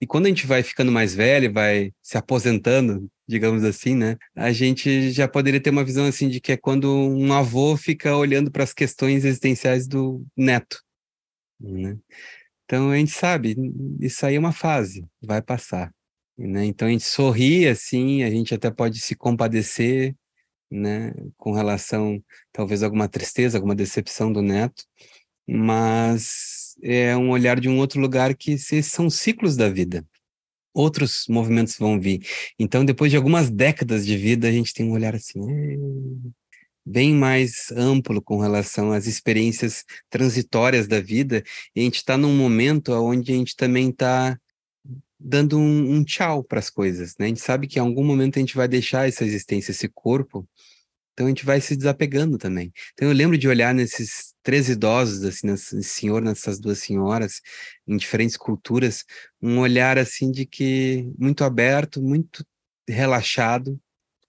E 0.00 0.06
quando 0.06 0.24
a 0.24 0.30
gente 0.30 0.46
vai 0.46 0.62
ficando 0.62 0.90
mais 0.90 1.14
velho, 1.14 1.52
vai 1.52 1.92
se 2.02 2.16
aposentando, 2.16 3.06
digamos 3.28 3.62
assim, 3.62 3.94
né? 3.94 4.16
A 4.34 4.52
gente 4.52 5.10
já 5.10 5.28
poderia 5.28 5.60
ter 5.60 5.68
uma 5.68 5.84
visão 5.84 6.06
assim 6.06 6.26
de 6.26 6.40
que 6.40 6.52
é 6.52 6.56
quando 6.56 6.90
um 6.90 7.30
avô 7.30 7.76
fica 7.76 8.16
olhando 8.16 8.50
para 8.50 8.64
as 8.64 8.72
questões 8.72 9.26
existenciais 9.26 9.86
do 9.86 10.24
neto, 10.34 10.82
né? 11.60 11.98
Então 12.64 12.90
a 12.90 12.96
gente 12.96 13.10
sabe, 13.10 13.54
isso 14.00 14.24
aí 14.24 14.36
é 14.36 14.38
uma 14.38 14.50
fase, 14.50 15.06
vai 15.20 15.42
passar, 15.42 15.92
né? 16.38 16.64
Então 16.64 16.88
a 16.88 16.90
gente 16.90 17.04
sorri 17.04 17.68
assim, 17.68 18.22
a 18.22 18.30
gente 18.30 18.54
até 18.54 18.70
pode 18.70 18.98
se 18.98 19.14
compadecer, 19.14 20.16
né, 20.70 21.12
com 21.36 21.52
relação 21.52 22.22
talvez 22.50 22.82
a 22.82 22.86
alguma 22.86 23.08
tristeza, 23.08 23.58
alguma 23.58 23.74
decepção 23.74 24.32
do 24.32 24.40
neto, 24.40 24.84
mas 25.46 26.59
é 26.82 27.16
um 27.16 27.30
olhar 27.30 27.60
de 27.60 27.68
um 27.68 27.78
outro 27.78 28.00
lugar 28.00 28.34
que 28.34 28.58
são 28.58 29.10
ciclos 29.10 29.56
da 29.56 29.68
vida. 29.68 30.04
Outros 30.72 31.26
movimentos 31.28 31.76
vão 31.76 32.00
vir. 32.00 32.20
Então, 32.58 32.84
depois 32.84 33.10
de 33.10 33.16
algumas 33.16 33.50
décadas 33.50 34.06
de 34.06 34.16
vida, 34.16 34.48
a 34.48 34.52
gente 34.52 34.72
tem 34.72 34.86
um 34.86 34.92
olhar 34.92 35.14
assim, 35.14 35.40
bem 36.86 37.12
mais 37.12 37.70
amplo 37.72 38.22
com 38.22 38.38
relação 38.38 38.92
às 38.92 39.06
experiências 39.06 39.84
transitórias 40.08 40.86
da 40.86 41.00
vida. 41.00 41.42
E 41.74 41.80
a 41.80 41.84
gente 41.84 41.96
está 41.96 42.16
num 42.16 42.36
momento 42.36 42.92
onde 42.92 43.32
a 43.32 43.36
gente 43.36 43.56
também 43.56 43.90
está 43.90 44.38
dando 45.18 45.58
um, 45.58 45.96
um 45.96 46.04
tchau 46.04 46.42
para 46.42 46.58
as 46.58 46.70
coisas, 46.70 47.14
né? 47.18 47.26
A 47.26 47.28
gente 47.28 47.42
sabe 47.42 47.66
que 47.66 47.78
em 47.78 47.82
algum 47.82 48.02
momento 48.02 48.38
a 48.38 48.40
gente 48.40 48.56
vai 48.56 48.66
deixar 48.66 49.06
essa 49.06 49.24
existência, 49.24 49.70
esse 49.70 49.86
corpo, 49.88 50.48
então 51.12 51.26
a 51.26 51.28
gente 51.28 51.44
vai 51.44 51.60
se 51.60 51.76
desapegando 51.76 52.38
também. 52.38 52.72
Então 52.94 53.08
eu 53.08 53.14
lembro 53.14 53.36
de 53.36 53.46
olhar 53.46 53.74
nesses 53.74 54.29
três 54.42 54.68
idosos, 54.68 55.24
assim, 55.24 55.46
nesse 55.48 55.82
senhor, 55.82 56.22
nessas 56.22 56.58
duas 56.58 56.78
senhoras, 56.78 57.40
em 57.86 57.96
diferentes 57.96 58.36
culturas, 58.36 59.04
um 59.40 59.58
olhar 59.58 59.98
assim 59.98 60.30
de 60.30 60.46
que 60.46 61.10
muito 61.18 61.44
aberto, 61.44 62.02
muito 62.02 62.44
relaxado 62.88 63.78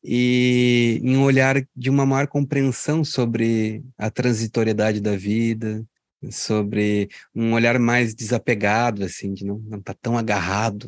e 0.03 0.99
um 1.03 1.23
olhar 1.23 1.63
de 1.75 1.89
uma 1.89 2.05
maior 2.05 2.27
compreensão 2.27 3.03
sobre 3.03 3.83
a 3.97 4.09
transitoriedade 4.09 4.99
da 4.99 5.15
vida, 5.15 5.85
sobre 6.31 7.09
um 7.33 7.53
olhar 7.53 7.79
mais 7.79 8.13
desapegado, 8.13 9.03
assim, 9.03 9.33
de 9.33 9.45
não 9.45 9.57
estar 9.57 9.93
tá 9.93 9.97
tão 10.01 10.17
agarrado, 10.17 10.87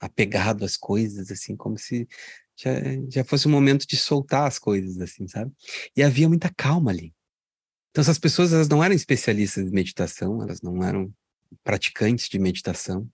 apegado 0.00 0.64
às 0.64 0.76
coisas, 0.76 1.30
assim, 1.30 1.56
como 1.56 1.78
se 1.78 2.08
já, 2.56 2.70
já 3.08 3.24
fosse 3.24 3.48
um 3.48 3.50
momento 3.50 3.86
de 3.86 3.96
soltar 3.96 4.46
as 4.46 4.58
coisas, 4.58 5.00
assim, 5.00 5.26
sabe? 5.26 5.52
E 5.96 6.02
havia 6.02 6.28
muita 6.28 6.52
calma 6.54 6.90
ali. 6.90 7.12
Então, 7.94 8.02
essas 8.02 8.18
pessoas, 8.18 8.52
elas 8.52 8.68
não 8.68 8.82
eram 8.82 8.92
especialistas 8.92 9.64
de 9.64 9.70
meditação, 9.70 10.42
elas 10.42 10.60
não 10.60 10.82
eram 10.82 11.14
praticantes 11.62 12.28
de 12.28 12.40
meditação, 12.40 13.08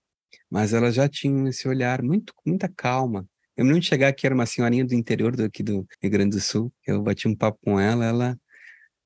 mas 0.49 0.73
elas 0.73 0.95
já 0.95 1.07
tinham 1.07 1.47
esse 1.47 1.67
olhar 1.67 2.01
muito, 2.01 2.33
muita 2.43 2.67
calma. 2.67 3.23
Eu 3.55 3.63
me 3.63 3.69
lembro 3.69 3.81
de 3.81 3.87
chegar 3.87 4.07
aqui, 4.07 4.25
era 4.25 4.33
uma 4.33 4.47
senhorinha 4.47 4.83
do 4.83 4.95
interior 4.95 5.35
do, 5.35 5.43
aqui 5.43 5.61
do 5.61 5.87
Rio 6.01 6.11
Grande 6.11 6.35
do 6.35 6.41
Sul, 6.41 6.73
eu 6.87 6.99
bati 6.99 7.27
um 7.27 7.35
papo 7.35 7.59
com 7.63 7.79
ela, 7.79 8.05
ela 8.05 8.39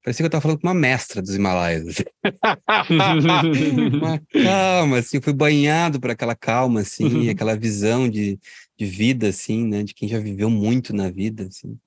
Parecia 0.01 0.23
que 0.23 0.27
eu 0.27 0.27
estava 0.27 0.43
falando 0.43 0.61
com 0.61 0.67
uma 0.67 0.73
mestra 0.73 1.21
dos 1.21 1.35
Himalaias. 1.35 1.87
Assim. 1.87 2.03
uma 3.97 4.21
calma, 4.31 4.99
assim, 4.99 5.17
eu 5.17 5.21
fui 5.21 5.33
banhado 5.33 5.99
por 5.99 6.09
aquela 6.09 6.35
calma, 6.35 6.81
assim, 6.81 7.27
aquela 7.27 7.57
visão 7.57 8.07
de, 8.07 8.39
de 8.77 8.85
vida, 8.85 9.27
assim, 9.27 9.67
né? 9.67 9.83
De 9.83 9.93
quem 9.93 10.07
já 10.07 10.19
viveu 10.19 10.49
muito 10.49 10.95
na 10.95 11.09
vida, 11.09 11.47
assim. 11.47 11.77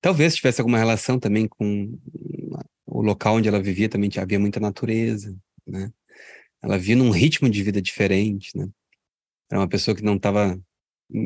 Talvez 0.00 0.36
tivesse 0.36 0.62
alguma 0.62 0.78
relação 0.78 1.18
também 1.18 1.46
com 1.46 1.98
o 2.94 3.02
local 3.02 3.36
onde 3.36 3.48
ela 3.48 3.60
vivia, 3.60 3.88
também 3.88 4.10
havia 4.16 4.38
muita 4.38 4.60
natureza, 4.60 5.36
né? 5.66 5.92
Ela 6.62 6.78
via 6.78 6.96
num 6.96 7.10
ritmo 7.10 7.50
de 7.50 7.62
vida 7.62 7.82
diferente, 7.82 8.56
né? 8.56 8.68
Era 9.50 9.60
uma 9.60 9.68
pessoa 9.68 9.96
que 9.96 10.02
não 10.02 10.16
estava 10.16 10.58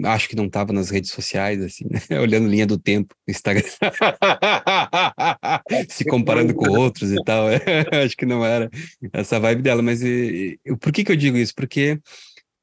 acho 0.06 0.28
que 0.28 0.36
não 0.36 0.46
estava 0.46 0.72
nas 0.72 0.90
redes 0.90 1.10
sociais, 1.10 1.62
assim, 1.62 1.84
né? 1.88 2.00
olhando 2.20 2.48
linha 2.48 2.66
do 2.66 2.78
tempo 2.78 3.14
Instagram, 3.28 3.64
se 5.88 6.04
comparando 6.04 6.54
com 6.54 6.68
outros 6.70 7.12
e 7.12 7.22
tal. 7.24 7.46
acho 8.04 8.16
que 8.16 8.26
não 8.26 8.44
era 8.44 8.70
essa 9.12 9.38
vibe 9.38 9.62
dela. 9.62 9.82
Mas 9.82 10.02
e, 10.02 10.58
e, 10.64 10.76
por 10.76 10.92
que, 10.92 11.04
que 11.04 11.12
eu 11.12 11.16
digo 11.16 11.36
isso? 11.36 11.54
Porque 11.54 12.00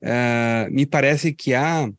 uh, 0.01 0.71
me 0.71 0.85
parece 0.85 1.31
que 1.31 1.53
há 1.53 1.89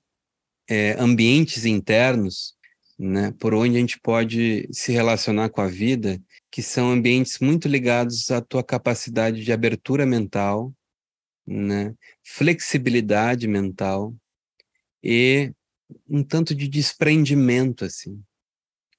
é, 0.69 0.97
ambientes 0.99 1.65
internos, 1.65 2.55
né, 2.99 3.33
por 3.39 3.55
onde 3.55 3.77
a 3.77 3.81
gente 3.81 4.01
pode 4.01 4.69
se 4.73 4.93
relacionar 4.93 5.51
com 5.51 5.61
a 5.61 5.67
vida, 5.67 6.21
que 6.57 6.63
são 6.63 6.91
ambientes 6.91 7.39
muito 7.39 7.69
ligados 7.69 8.31
à 8.31 8.41
tua 8.41 8.65
capacidade 8.65 9.45
de 9.45 9.53
abertura 9.53 10.07
mental, 10.07 10.75
né, 11.47 11.95
flexibilidade 12.25 13.47
mental, 13.47 14.17
e 15.05 15.53
um 16.09 16.25
tanto 16.25 16.55
de 16.55 16.67
desprendimento, 16.67 17.85
assim, 17.85 18.25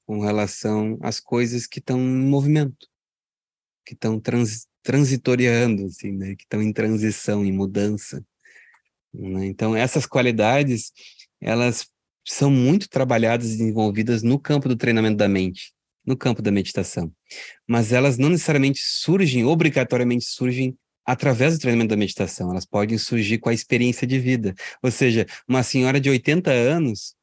com 0.06 0.20
relação 0.20 1.00
às 1.02 1.20
coisas 1.20 1.66
que 1.66 1.80
estão 1.80 2.00
em 2.00 2.28
movimento, 2.30 2.88
que 3.84 3.96
estão 3.96 4.20
trans, 4.20 4.68
transitoriando, 4.84 5.88
assim, 5.88 6.12
né? 6.12 6.36
que 6.36 6.44
estão 6.44 6.62
em 6.62 6.72
transição, 6.72 7.44
em 7.44 7.52
mudança. 7.52 8.24
Né? 9.12 9.48
Então, 9.48 9.76
essas 9.76 10.06
qualidades, 10.06 10.92
elas 11.42 11.90
são 12.24 12.52
muito 12.52 12.88
trabalhadas 12.88 13.48
e 13.48 13.58
desenvolvidas 13.58 14.22
no 14.22 14.40
campo 14.40 14.70
do 14.70 14.78
treinamento 14.78 15.18
da 15.18 15.28
mente. 15.28 15.76
No 16.08 16.16
campo 16.16 16.42
da 16.42 16.50
meditação. 16.50 17.12
Mas 17.68 17.92
elas 17.92 18.18
não 18.18 18.30
necessariamente 18.30 18.80
surgem, 18.82 19.44
obrigatoriamente 19.44 20.26
surgem 20.26 20.76
através 21.06 21.54
do 21.54 21.62
treinamento 21.62 21.90
da 21.90 21.98
meditação. 21.98 22.50
Elas 22.50 22.66
podem 22.66 22.98
surgir 22.98 23.38
com 23.38 23.50
a 23.50 23.54
experiência 23.54 24.08
de 24.08 24.18
vida. 24.18 24.56
Ou 24.82 24.90
seja, 24.90 25.28
uma 25.48 25.62
senhora 25.64 26.00
de 26.00 26.10
80 26.10 26.50
anos, 26.50 27.14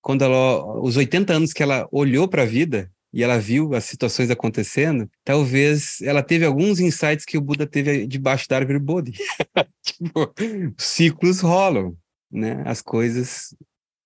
quando 0.00 0.22
ela, 0.22 0.80
os 0.80 0.96
80 0.96 1.32
anos 1.32 1.52
que 1.52 1.62
ela 1.62 1.88
olhou 1.90 2.28
para 2.28 2.42
a 2.42 2.46
vida 2.46 2.90
e 3.12 3.22
ela 3.22 3.38
viu 3.38 3.74
as 3.74 3.84
situações 3.84 4.30
acontecendo, 4.30 5.10
talvez 5.24 6.00
ela 6.02 6.22
teve 6.22 6.44
alguns 6.44 6.78
insights 6.80 7.24
que 7.24 7.38
o 7.38 7.40
Buda 7.40 7.66
teve 7.66 8.06
debaixo 8.06 8.46
da 8.48 8.56
árvore 8.56 8.78
Bodhi. 8.78 9.12
tipo, 9.82 10.34
ciclos 10.76 11.40
rolam, 11.40 11.96
né? 12.30 12.62
As 12.66 12.82
coisas 12.82 13.54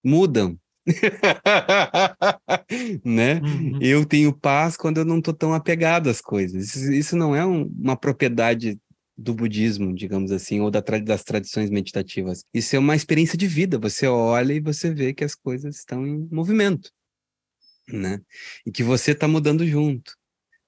mudam. 0.04 0.56
né? 3.04 3.40
Uhum. 3.40 3.78
Eu 3.80 4.04
tenho 4.04 4.36
paz 4.36 4.76
quando 4.76 4.98
eu 4.98 5.04
não 5.04 5.18
estou 5.18 5.34
tão 5.34 5.54
apegado 5.54 6.10
às 6.10 6.20
coisas. 6.20 6.74
Isso, 6.74 6.92
isso 6.92 7.16
não 7.16 7.34
é 7.34 7.44
um, 7.44 7.64
uma 7.78 7.96
propriedade 7.96 8.78
do 9.16 9.34
budismo, 9.34 9.94
digamos 9.94 10.32
assim, 10.32 10.60
ou 10.60 10.70
da, 10.70 10.80
das 10.80 11.22
tradições 11.22 11.70
meditativas. 11.70 12.44
Isso 12.52 12.74
é 12.74 12.78
uma 12.78 12.96
experiência 12.96 13.38
de 13.38 13.46
vida. 13.46 13.78
Você 13.78 14.06
olha 14.06 14.52
e 14.52 14.60
você 14.60 14.92
vê 14.92 15.14
que 15.14 15.24
as 15.24 15.34
coisas 15.34 15.76
estão 15.76 16.06
em 16.06 16.28
movimento, 16.30 16.90
né? 17.88 18.20
E 18.66 18.72
que 18.72 18.82
você 18.82 19.12
está 19.12 19.28
mudando 19.28 19.66
junto. 19.66 20.12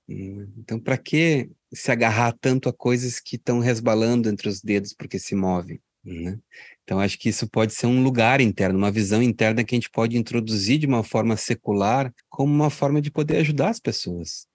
Então, 0.06 0.78
para 0.78 0.98
que 0.98 1.50
se 1.72 1.90
agarrar 1.90 2.36
tanto 2.38 2.68
a 2.68 2.72
coisas 2.72 3.18
que 3.18 3.36
estão 3.36 3.58
resbalando 3.58 4.28
entre 4.28 4.48
os 4.48 4.60
dedos 4.60 4.92
porque 4.92 5.18
se 5.18 5.34
movem? 5.34 5.80
Né? 6.04 6.38
Então, 6.82 7.00
acho 7.00 7.18
que 7.18 7.28
isso 7.28 7.48
pode 7.48 7.72
ser 7.72 7.86
um 7.86 8.02
lugar 8.02 8.40
interno, 8.40 8.78
uma 8.78 8.90
visão 8.90 9.22
interna 9.22 9.64
que 9.64 9.74
a 9.74 9.78
gente 9.78 9.90
pode 9.90 10.16
introduzir 10.18 10.78
de 10.78 10.86
uma 10.86 11.02
forma 11.02 11.36
secular, 11.36 12.12
como 12.28 12.52
uma 12.52 12.70
forma 12.70 13.00
de 13.00 13.10
poder 13.10 13.38
ajudar 13.38 13.70
as 13.70 13.80
pessoas. 13.80 14.46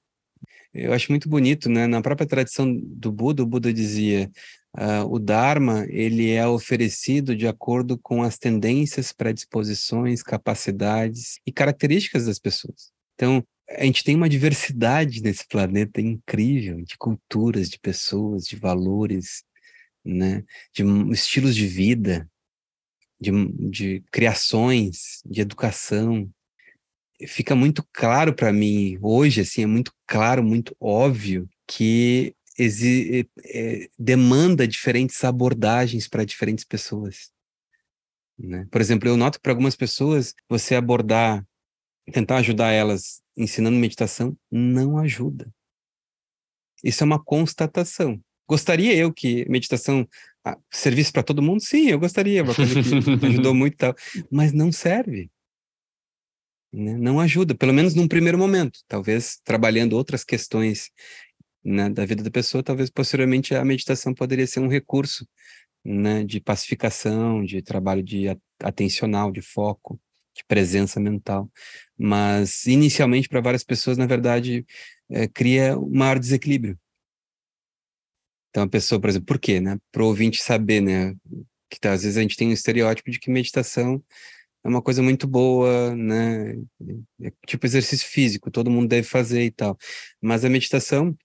Eu 0.73 0.93
acho 0.93 1.11
muito 1.11 1.27
bonito, 1.27 1.67
né? 1.67 1.87
Na 1.87 2.01
própria 2.01 2.27
tradição 2.27 2.71
do 2.79 3.11
Buda, 3.11 3.41
o 3.41 3.45
Buda 3.45 3.73
dizia: 3.73 4.29
uh, 4.77 5.05
o 5.09 5.17
Dharma 5.17 5.85
ele 5.89 6.29
é 6.29 6.47
oferecido 6.47 7.35
de 7.35 7.47
acordo 7.47 7.97
com 7.97 8.21
as 8.21 8.37
tendências, 8.37 9.11
predisposições, 9.11 10.21
capacidades 10.21 11.39
e 11.45 11.51
características 11.51 12.27
das 12.27 12.37
pessoas. 12.37 12.91
Então, 13.15 13.43
a 13.67 13.83
gente 13.83 14.03
tem 14.03 14.15
uma 14.15 14.29
diversidade 14.29 15.21
nesse 15.21 15.47
planeta 15.47 16.01
incrível 16.01 16.81
de 16.83 16.97
culturas, 16.97 17.69
de 17.69 17.79
pessoas, 17.79 18.45
de 18.45 18.55
valores, 18.55 19.43
né? 20.03 20.43
de 20.73 20.83
estilos 21.11 21.55
de 21.55 21.67
vida, 21.67 22.29
de, 23.19 23.31
de 23.69 24.03
criações, 24.11 25.21
de 25.25 25.41
educação. 25.41 26.29
Fica 27.27 27.55
muito 27.55 27.85
claro 27.91 28.33
para 28.33 28.53
mim 28.53 28.97
hoje, 29.01 29.41
assim, 29.41 29.63
é 29.63 29.67
muito 29.67 29.93
claro, 30.07 30.43
muito 30.43 30.75
óbvio 30.79 31.49
que 31.67 32.33
é, 32.57 33.25
é, 33.45 33.89
demanda 33.97 34.67
diferentes 34.67 35.23
abordagens 35.23 36.07
para 36.07 36.25
diferentes 36.25 36.65
pessoas. 36.65 37.31
Né? 38.37 38.67
Por 38.71 38.79
exemplo, 38.79 39.07
eu 39.07 39.17
noto 39.17 39.37
que 39.37 39.41
para 39.41 39.51
algumas 39.51 39.75
pessoas 39.75 40.33
você 40.47 40.75
abordar, 40.75 41.45
tentar 42.11 42.37
ajudar 42.37 42.71
elas 42.71 43.21
ensinando 43.35 43.77
meditação, 43.77 44.37
não 44.49 44.97
ajuda. 44.97 45.53
Isso 46.83 47.03
é 47.03 47.05
uma 47.05 47.23
constatação. 47.23 48.21
Gostaria 48.49 48.95
eu 48.95 49.13
que 49.13 49.47
meditação 49.47 50.09
ah, 50.43 50.57
servisse 50.71 51.11
para 51.11 51.21
todo 51.21 51.39
mundo? 51.39 51.61
Sim, 51.61 51.89
eu 51.89 51.99
gostaria, 51.99 52.43
uma 52.43 52.55
coisa 52.55 52.73
que 52.73 52.79
ajudou 53.27 53.53
muito 53.53 53.75
e 53.75 53.77
tal, 53.77 53.95
mas 54.31 54.51
não 54.51 54.71
serve. 54.71 55.29
Né? 56.73 56.97
Não 56.97 57.19
ajuda, 57.19 57.53
pelo 57.53 57.71
menos 57.71 57.93
num 57.93 58.07
primeiro 58.07 58.39
momento. 58.39 58.79
Talvez 58.87 59.39
trabalhando 59.43 59.93
outras 59.93 60.23
questões 60.23 60.89
né, 61.63 61.91
da 61.91 62.03
vida 62.05 62.23
da 62.23 62.31
pessoa, 62.31 62.63
talvez 62.63 62.89
posteriormente 62.89 63.53
a 63.53 63.63
meditação 63.63 64.15
poderia 64.15 64.47
ser 64.47 64.61
um 64.61 64.67
recurso 64.67 65.27
né, 65.85 66.23
de 66.23 66.41
pacificação, 66.41 67.45
de 67.45 67.61
trabalho 67.61 68.01
de 68.01 68.35
atencional, 68.63 69.31
de 69.31 69.43
foco, 69.43 70.01
de 70.35 70.43
presença 70.47 70.99
mental. 70.99 71.47
Mas, 71.95 72.65
inicialmente, 72.65 73.29
para 73.29 73.41
várias 73.41 73.63
pessoas, 73.63 73.95
na 73.95 74.07
verdade, 74.07 74.65
é, 75.07 75.27
cria 75.27 75.77
um 75.77 75.95
maior 75.95 76.17
desequilíbrio. 76.17 76.79
Então, 78.49 78.63
a 78.63 78.67
pessoa, 78.67 78.99
por 78.99 79.09
exemplo, 79.09 79.27
por 79.27 79.39
quê, 79.39 79.59
né? 79.59 79.77
Para 79.91 80.03
o 80.03 80.07
ouvinte 80.07 80.41
saber, 80.41 80.81
né? 80.81 81.15
Que 81.69 81.79
tá, 81.79 81.93
às 81.93 82.03
vezes 82.03 82.17
a 82.17 82.21
gente 82.21 82.35
tem 82.35 82.49
um 82.49 82.53
estereótipo 82.53 83.11
de 83.11 83.19
que 83.19 83.29
meditação 83.29 84.03
é 84.63 84.67
uma 84.67 84.81
coisa 84.81 85.01
muito 85.01 85.27
boa, 85.27 85.95
né? 85.95 86.55
É 87.21 87.31
tipo 87.47 87.65
exercício 87.65 88.07
físico, 88.07 88.51
todo 88.51 88.71
mundo 88.71 88.87
deve 88.89 89.07
fazer 89.07 89.43
e 89.45 89.51
tal. 89.51 89.77
Mas 90.21 90.43
a 90.43 90.49
meditação, 90.49 91.15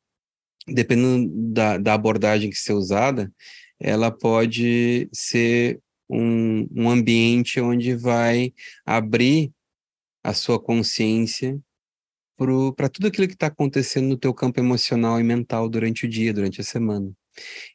dependendo 0.69 1.31
da, 1.53 1.79
da 1.79 1.95
abordagem 1.95 2.51
que 2.51 2.57
ser 2.57 2.75
usada, 2.75 3.33
ela 3.81 4.11
pode 4.11 5.09
ser 5.13 5.81
um, 6.09 6.69
um 6.75 6.91
ambiente 6.91 7.61
onde 7.61 7.95
vai 7.97 8.53
abrir 8.87 9.53
a 10.23 10.33
sua 10.33 10.61
consciência 10.61 11.61
para 12.77 12.89
tudo 12.89 13.07
aquilo 13.07 13.29
que 13.29 13.35
está 13.35 13.47
acontecendo 13.47 14.09
no 14.09 14.17
teu 14.17 14.35
campo 14.35 14.61
emocional 14.61 15.21
e 15.21 15.23
mental 15.23 15.69
durante 15.69 16.07
o 16.07 16.09
dia, 16.09 16.33
durante 16.33 16.61
a 16.61 16.65
semana. 16.65 17.11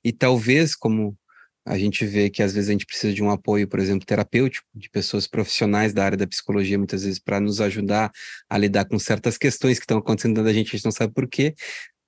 E 0.04 0.12
talvez, 0.12 0.76
como 0.76 1.18
a 1.66 1.78
gente 1.78 2.06
vê 2.06 2.30
que 2.30 2.42
às 2.42 2.54
vezes 2.54 2.70
a 2.70 2.72
gente 2.72 2.86
precisa 2.86 3.14
de 3.14 3.22
um 3.22 3.30
apoio, 3.30 3.68
por 3.68 3.80
exemplo, 3.80 4.06
terapêutico, 4.06 4.68
de 4.74 4.90
pessoas 4.90 5.28
profissionais 5.28 5.94
da 5.94 6.04
área 6.04 6.18
da 6.18 6.26
psicologia, 6.26 6.78
muitas 6.78 7.04
vezes, 7.04 7.20
para 7.20 7.40
nos 7.40 7.62
ajudar 7.62 8.12
a 8.50 8.58
lidar 8.58 8.86
com 8.86 8.98
certas 8.98 9.38
questões 9.38 9.78
que 9.78 9.84
estão 9.84 10.00
acontecendo 10.00 10.36
dentro 10.36 10.46
da 10.46 10.54
gente, 10.54 10.70
a 10.70 10.72
gente 10.72 10.86
não 10.86 10.92
sabe 10.92 11.14
por 11.14 11.28
quê. 11.28 11.54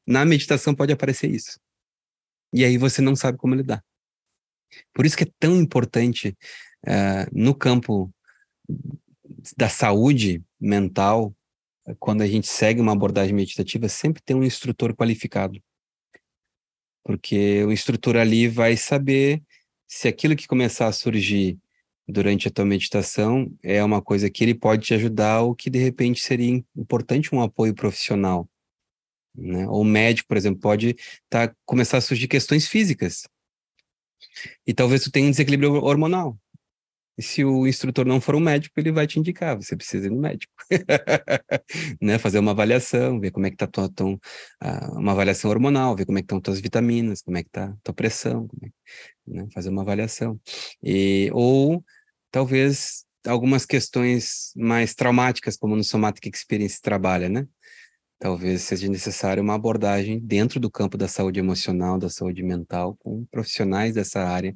Na 0.08 0.26
meditação 0.26 0.74
pode 0.74 0.92
aparecer 0.92 1.30
isso. 1.30 1.60
E 2.54 2.66
aí 2.66 2.78
você 2.78 3.02
não 3.02 3.16
sabe 3.16 3.38
como 3.38 3.56
lidar. 3.56 3.84
Por 4.94 5.06
isso 5.06 5.16
que 5.16 5.24
é 5.24 5.32
tão 5.40 5.56
importante 5.58 6.36
uh, 6.88 7.30
no 7.32 7.54
campo 7.54 8.12
da 9.58 9.70
saúde 9.70 10.44
mental, 10.60 11.36
quando 12.00 12.22
a 12.22 12.28
gente 12.28 12.48
segue 12.48 12.80
uma 12.82 12.94
abordagem 12.94 13.34
meditativa, 13.34 13.90
sempre 13.90 14.22
tem 14.22 14.36
um 14.36 14.44
instrutor 14.44 14.96
qualificado. 14.96 15.62
Porque 17.04 17.64
o 17.64 17.72
instrutor 17.72 18.16
ali 18.18 18.48
vai 18.48 18.78
saber 18.78 19.42
se 19.88 20.08
aquilo 20.08 20.36
que 20.36 20.48
começar 20.48 20.88
a 20.88 20.92
surgir 20.92 21.58
durante 22.08 22.48
a 22.48 22.52
tua 22.52 22.66
meditação 22.66 23.52
é 23.64 23.84
uma 23.84 24.02
coisa 24.02 24.30
que 24.30 24.44
ele 24.44 24.54
pode 24.54 24.86
te 24.86 24.94
ajudar 24.94 25.42
ou 25.42 25.56
que 25.56 25.70
de 25.70 25.80
repente 25.80 26.22
seria 26.22 26.64
importante 26.76 27.34
um 27.34 27.42
apoio 27.42 27.74
profissional. 27.74 28.50
Né? 29.36 29.68
Ou 29.68 29.84
médico, 29.84 30.28
por 30.28 30.38
exemplo, 30.38 30.60
pode 30.60 30.96
tá, 31.30 31.54
começar 31.66 31.98
a 31.98 32.02
surgir 32.02 32.28
questões 32.28 32.68
físicas. 32.68 33.28
E 34.66 34.74
talvez 34.74 35.04
tu 35.04 35.12
tenha 35.12 35.28
um 35.28 35.32
desequilíbrio 35.32 35.74
hormonal. 35.74 36.38
Se 37.22 37.44
o 37.46 37.68
instrutor 37.68 38.06
não 38.06 38.20
for 38.20 38.36
um 38.36 38.40
médico, 38.40 38.80
ele 38.80 38.92
vai 38.92 39.08
te 39.08 39.20
indicar, 39.20 39.56
você 39.56 39.76
precisa 39.76 40.08
ir 40.08 40.10
no 40.10 40.20
médico. 40.20 40.52
né? 42.02 42.18
Fazer 42.18 42.40
uma 42.40 42.52
avaliação, 42.52 43.20
ver 43.20 43.32
como 43.32 43.46
é 43.46 43.50
que 43.50 43.56
está 43.56 43.68
tua, 43.68 43.90
tua, 43.90 44.14
uh, 44.14 44.98
uma 44.98 45.12
avaliação 45.12 45.50
hormonal, 45.50 45.96
ver 45.96 46.06
como 46.06 46.18
é 46.18 46.22
que 46.22 46.26
estão 46.26 46.42
tuas 46.42 46.60
vitaminas, 46.60 47.22
como 47.22 47.38
é 47.38 47.44
que 47.44 47.50
está 47.50 47.74
tua 47.84 47.94
pressão, 47.94 48.48
é, 48.64 48.70
né? 49.28 49.48
fazer 49.54 49.70
uma 49.70 49.82
avaliação. 49.82 50.40
E, 50.84 51.30
ou 51.34 51.84
talvez 52.32 53.06
algumas 53.28 53.66
questões 53.66 54.52
mais 54.56 54.96
traumáticas, 54.96 55.56
como 55.58 55.76
no 55.76 55.84
Somatic 55.84 56.34
Experience 56.36 56.82
trabalha, 56.82 57.30
né? 57.30 57.48
Talvez 58.20 58.62
seja 58.62 58.88
necessário 58.88 59.42
uma 59.42 59.56
abordagem 59.56 60.20
dentro 60.20 60.60
do 60.60 60.70
campo 60.70 60.96
da 60.96 61.08
saúde 61.08 61.40
emocional, 61.40 61.98
da 61.98 62.08
saúde 62.08 62.44
mental, 62.44 62.96
com 63.00 63.26
profissionais 63.32 63.96
dessa 63.96 64.24
área 64.24 64.56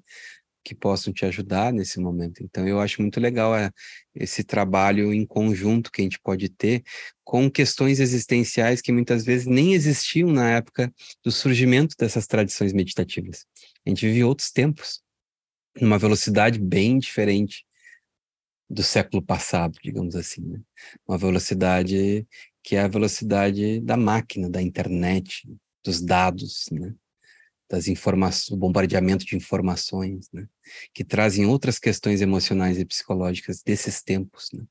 que 0.66 0.74
possam 0.74 1.14
te 1.14 1.24
ajudar 1.26 1.72
nesse 1.72 2.00
momento. 2.00 2.44
Então, 2.44 2.68
eu 2.68 2.80
acho 2.80 3.00
muito 3.00 3.20
legal 3.20 3.56
é, 3.56 3.70
esse 4.16 4.44
trabalho 4.44 5.14
em 5.14 5.24
conjunto 5.24 5.92
que 5.92 6.02
a 6.02 6.04
gente 6.04 6.20
pode 6.20 6.50
ter 6.50 6.84
com 7.24 7.50
questões 7.50 8.00
existenciais 8.00 8.82
que 8.82 8.92
muitas 8.92 9.24
vezes 9.24 9.46
nem 9.46 9.76
existiam 9.76 10.32
na 10.32 10.50
época 10.50 10.92
do 11.24 11.32
surgimento 11.32 11.96
dessas 11.98 12.26
tradições 12.26 12.74
meditativas. 12.74 13.46
A 13.86 13.90
gente 13.90 14.08
vive 14.08 14.24
outros 14.24 14.52
tempos, 14.52 15.04
numa 15.80 16.00
velocidade 16.00 16.60
bem 16.60 16.98
diferente 16.98 17.64
do 18.68 18.82
século 18.82 19.22
passado, 19.22 19.78
digamos 19.84 20.16
assim, 20.16 20.42
né? 20.42 20.60
Uma 21.08 21.18
velocidade 21.18 22.26
que 22.64 22.76
é 22.76 22.80
a 22.80 22.88
velocidade 22.88 23.80
da 23.82 23.96
máquina, 23.96 24.50
da 24.50 24.62
internet, 24.62 25.48
dos 25.84 26.02
dados, 26.02 26.66
né? 26.72 26.96
Das 27.70 27.88
informações, 27.88 28.52
o 28.52 28.58
bombardeamento 28.58 29.26
de 29.26 29.36
informações, 29.36 30.30
né? 30.32 30.48
que 30.94 31.04
trazem 31.04 31.46
outras 31.46 31.80
questões 31.80 32.22
emocionais 32.22 32.78
e 32.78 32.86
psicológicas 32.86 33.62
desses 33.64 34.02
tempos, 34.02 34.50
né? 34.54 34.64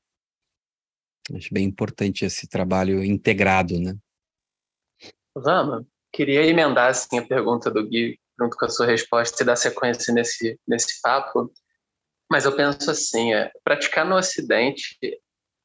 Acho 1.33 1.51
bem 1.51 1.65
importante 1.65 2.23
esse 2.23 2.47
trabalho 2.47 3.03
integrado, 3.03 3.79
né? 3.79 3.95
Vamos, 5.35 5.85
queria 6.13 6.45
emendar 6.45 6.89
assim 6.89 7.17
a 7.17 7.25
pergunta 7.25 7.71
do 7.71 7.87
Gui 7.87 8.19
junto 8.39 8.55
com 8.55 8.65
a 8.65 8.69
sua 8.69 8.85
resposta 8.85 9.41
e 9.41 9.45
dar 9.45 9.55
sequência 9.55 10.13
nesse 10.13 10.59
nesse 10.67 11.01
papo. 11.01 11.51
Mas 12.29 12.45
eu 12.45 12.55
penso 12.55 12.91
assim, 12.91 13.33
é, 13.33 13.51
praticar 13.63 14.05
no 14.05 14.15
Ocidente 14.15 14.97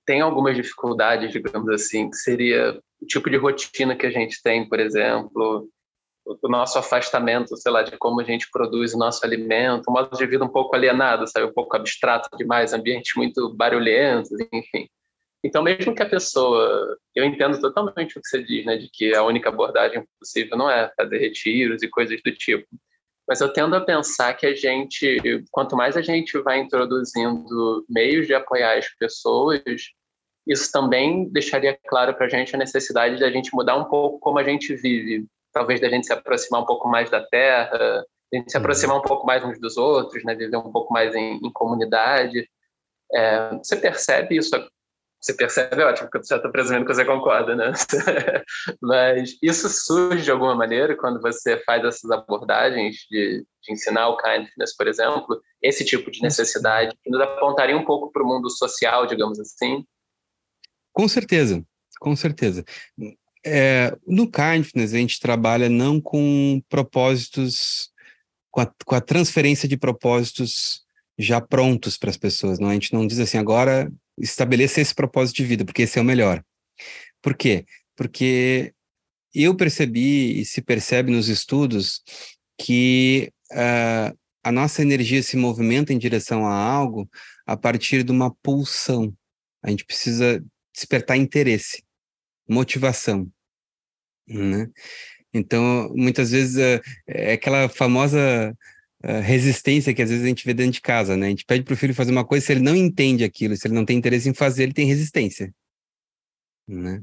tem 0.06 0.20
algumas 0.20 0.56
dificuldades, 0.56 1.30
digamos 1.30 1.68
assim, 1.68 2.10
que 2.10 2.16
seria 2.16 2.80
o 3.00 3.06
tipo 3.06 3.30
de 3.30 3.36
rotina 3.36 3.96
que 3.96 4.06
a 4.06 4.10
gente 4.10 4.42
tem, 4.42 4.68
por 4.68 4.80
exemplo, 4.80 5.68
o 6.42 6.48
nosso 6.48 6.78
afastamento, 6.78 7.56
sei 7.56 7.72
lá, 7.72 7.82
de 7.82 7.96
como 7.96 8.20
a 8.20 8.24
gente 8.24 8.48
produz 8.50 8.94
o 8.94 8.98
nosso 8.98 9.24
alimento, 9.24 9.88
um 9.88 9.92
modo 9.92 10.16
de 10.16 10.26
vida 10.26 10.44
um 10.44 10.48
pouco 10.48 10.74
alienado, 10.74 11.26
sabe, 11.26 11.46
um 11.46 11.52
pouco 11.52 11.76
abstrato 11.76 12.28
demais, 12.36 12.72
ambientes 12.72 13.12
muito 13.16 13.54
barulhentos, 13.54 14.30
enfim. 14.52 14.88
Então, 15.42 15.62
mesmo 15.62 15.94
que 15.94 16.02
a 16.02 16.08
pessoa, 16.08 16.96
eu 17.14 17.24
entendo 17.24 17.58
totalmente 17.60 18.18
o 18.18 18.20
que 18.20 18.28
você 18.28 18.42
diz, 18.42 18.64
né, 18.66 18.76
de 18.76 18.90
que 18.92 19.14
a 19.14 19.22
única 19.22 19.48
abordagem 19.48 20.04
possível 20.18 20.56
não 20.56 20.70
é 20.70 20.92
fazer 20.94 21.18
retiros 21.18 21.82
e 21.82 21.88
coisas 21.88 22.20
do 22.22 22.32
tipo. 22.32 22.66
Mas 23.26 23.40
eu 23.40 23.52
tendo 23.52 23.74
a 23.74 23.80
pensar 23.80 24.34
que 24.34 24.44
a 24.44 24.54
gente, 24.54 25.44
quanto 25.50 25.76
mais 25.76 25.96
a 25.96 26.02
gente 26.02 26.36
vai 26.40 26.58
introduzindo 26.58 27.84
meios 27.88 28.26
de 28.26 28.34
apoiar 28.34 28.76
as 28.76 28.88
pessoas, 28.96 29.62
isso 30.46 30.70
também 30.72 31.28
deixaria 31.30 31.78
claro 31.86 32.12
para 32.14 32.26
a 32.26 32.28
gente 32.28 32.54
a 32.54 32.58
necessidade 32.58 33.16
de 33.16 33.24
a 33.24 33.30
gente 33.30 33.54
mudar 33.54 33.76
um 33.76 33.84
pouco 33.84 34.18
como 34.18 34.38
a 34.38 34.44
gente 34.44 34.74
vive. 34.74 35.26
Talvez 35.52 35.80
da 35.80 35.88
gente 35.88 36.06
se 36.06 36.12
aproximar 36.12 36.62
um 36.62 36.66
pouco 36.66 36.88
mais 36.88 37.10
da 37.10 37.24
terra, 37.26 38.04
a 38.32 38.36
gente 38.36 38.50
se 38.50 38.56
uhum. 38.56 38.62
aproximar 38.62 38.96
um 38.98 39.02
pouco 39.02 39.26
mais 39.26 39.44
uns 39.44 39.60
dos 39.60 39.76
outros, 39.76 40.24
né, 40.24 40.34
viver 40.34 40.56
um 40.56 40.72
pouco 40.72 40.92
mais 40.92 41.14
em, 41.14 41.36
em 41.36 41.52
comunidade. 41.52 42.48
É, 43.12 43.50
você 43.56 43.76
percebe 43.76 44.36
isso 44.36 44.54
você 45.20 45.34
percebe, 45.34 45.82
é 45.82 45.84
ótimo, 45.84 46.08
porque 46.08 46.24
você 46.24 46.34
já 46.34 46.36
está 46.38 46.48
presumindo 46.48 46.86
que 46.86 46.94
você 46.94 47.04
concorda, 47.04 47.54
né? 47.54 47.72
Mas 48.80 49.36
isso 49.42 49.68
surge 49.68 50.24
de 50.24 50.30
alguma 50.30 50.54
maneira 50.54 50.96
quando 50.96 51.20
você 51.20 51.58
faz 51.64 51.84
essas 51.84 52.10
abordagens 52.10 52.96
de, 53.10 53.44
de 53.62 53.72
ensinar 53.72 54.08
o 54.08 54.16
kindness, 54.16 54.74
por 54.74 54.88
exemplo, 54.88 55.38
esse 55.60 55.84
tipo 55.84 56.10
de 56.10 56.22
necessidade 56.22 56.96
que 57.02 57.10
nos 57.10 57.20
apontaria 57.20 57.76
um 57.76 57.84
pouco 57.84 58.10
para 58.10 58.22
o 58.22 58.26
mundo 58.26 58.48
social, 58.48 59.06
digamos 59.06 59.38
assim? 59.38 59.84
Com 60.90 61.06
certeza, 61.06 61.62
com 62.00 62.16
certeza. 62.16 62.64
É, 63.44 63.96
no 64.06 64.30
kindness, 64.30 64.92
a 64.92 64.98
gente 64.98 65.18
trabalha 65.18 65.68
não 65.68 66.00
com 66.00 66.62
propósitos, 66.68 67.90
com 68.50 68.60
a, 68.60 68.72
com 68.84 68.94
a 68.94 69.00
transferência 69.00 69.68
de 69.68 69.76
propósitos 69.76 70.82
já 71.18 71.40
prontos 71.40 71.96
para 71.96 72.10
as 72.10 72.16
pessoas. 72.16 72.58
Não? 72.58 72.68
A 72.68 72.74
gente 72.74 72.92
não 72.92 73.06
diz 73.06 73.18
assim, 73.18 73.38
agora 73.38 73.90
estabeleça 74.18 74.80
esse 74.80 74.94
propósito 74.94 75.36
de 75.36 75.44
vida, 75.44 75.64
porque 75.64 75.82
esse 75.82 75.98
é 75.98 76.02
o 76.02 76.04
melhor. 76.04 76.42
Por 77.22 77.34
quê? 77.34 77.64
Porque 77.96 78.72
eu 79.34 79.54
percebi 79.54 80.40
e 80.40 80.44
se 80.44 80.60
percebe 80.60 81.12
nos 81.12 81.28
estudos 81.28 82.02
que 82.58 83.32
uh, 83.52 84.16
a 84.42 84.52
nossa 84.52 84.82
energia 84.82 85.22
se 85.22 85.36
movimenta 85.36 85.92
em 85.92 85.98
direção 85.98 86.46
a 86.46 86.54
algo 86.54 87.08
a 87.46 87.56
partir 87.56 88.02
de 88.02 88.10
uma 88.10 88.34
pulsão. 88.42 89.14
A 89.62 89.70
gente 89.70 89.84
precisa 89.84 90.42
despertar 90.74 91.16
interesse, 91.16 91.82
motivação, 92.50 93.30
né? 94.28 94.68
Então, 95.32 95.92
muitas 95.94 96.32
vezes 96.32 96.56
uh, 96.56 96.82
é 97.06 97.34
aquela 97.34 97.68
famosa 97.68 98.56
resistência 99.22 99.94
que 99.94 100.02
às 100.02 100.10
vezes 100.10 100.24
a 100.24 100.28
gente 100.28 100.44
vê 100.44 100.52
dentro 100.52 100.72
de 100.72 100.80
casa, 100.82 101.16
né? 101.16 101.28
A 101.28 101.30
gente 101.30 101.46
pede 101.46 101.64
para 101.64 101.72
o 101.72 101.76
filho 101.76 101.94
fazer 101.94 102.10
uma 102.10 102.24
coisa, 102.24 102.44
se 102.44 102.52
ele 102.52 102.60
não 102.60 102.76
entende 102.76 103.24
aquilo, 103.24 103.56
se 103.56 103.66
ele 103.66 103.74
não 103.74 103.84
tem 103.84 103.96
interesse 103.96 104.28
em 104.28 104.34
fazer, 104.34 104.64
ele 104.64 104.74
tem 104.74 104.86
resistência. 104.86 105.54
Né? 106.68 107.02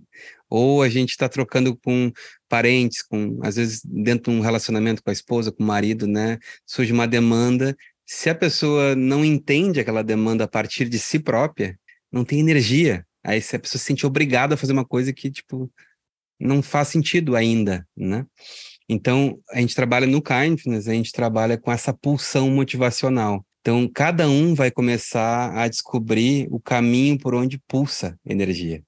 Ou 0.50 0.82
a 0.84 0.90
gente 0.90 1.10
está 1.10 1.28
trocando 1.28 1.76
com 1.76 2.12
parentes, 2.48 3.02
com 3.02 3.40
às 3.44 3.56
vezes 3.56 3.82
dentro 3.84 4.32
de 4.32 4.38
um 4.38 4.42
relacionamento 4.42 5.04
com 5.04 5.10
a 5.10 5.14
esposa, 5.14 5.52
com 5.52 5.64
o 5.64 5.66
marido, 5.66 6.06
né? 6.08 6.38
Surge 6.66 6.94
uma 6.94 7.08
demanda. 7.08 7.76
Se 8.06 8.30
a 8.30 8.36
pessoa 8.36 8.96
não 8.96 9.26
entende 9.26 9.80
aquela 9.80 10.04
demanda 10.04 10.44
a 10.44 10.48
partir 10.48 10.88
de 10.88 11.00
si 11.00 11.20
própria, 11.20 11.78
não 12.12 12.24
tem 12.24 12.40
energia. 12.40 13.06
Aí 13.28 13.40
a 13.40 13.60
pessoa 13.60 13.78
se 13.78 13.80
sente 13.80 14.08
obrigada 14.08 14.54
a 14.56 14.58
fazer 14.58 14.72
uma 14.72 14.86
coisa 14.86 15.12
que 15.12 15.30
tipo 15.30 15.70
não 16.40 16.62
faz 16.62 16.88
sentido 16.88 17.36
ainda, 17.36 17.86
né? 17.96 18.26
Então, 18.88 19.42
a 19.52 19.60
gente 19.60 19.76
trabalha 19.76 20.08
no 20.08 20.22
kindness, 20.22 20.88
a 20.88 20.94
gente 20.94 21.12
trabalha 21.12 21.58
com 21.58 21.70
essa 21.72 21.94
pulsão 21.94 22.50
motivacional. 22.50 23.46
Então, 23.60 23.90
cada 23.94 24.30
um 24.30 24.56
vai 24.56 24.72
começar 24.72 25.54
a 25.58 25.68
descobrir 25.68 26.48
o 26.50 26.60
caminho 26.60 27.18
por 27.18 27.36
onde 27.36 27.60
pulsa 27.68 28.18
energia. 28.26 28.82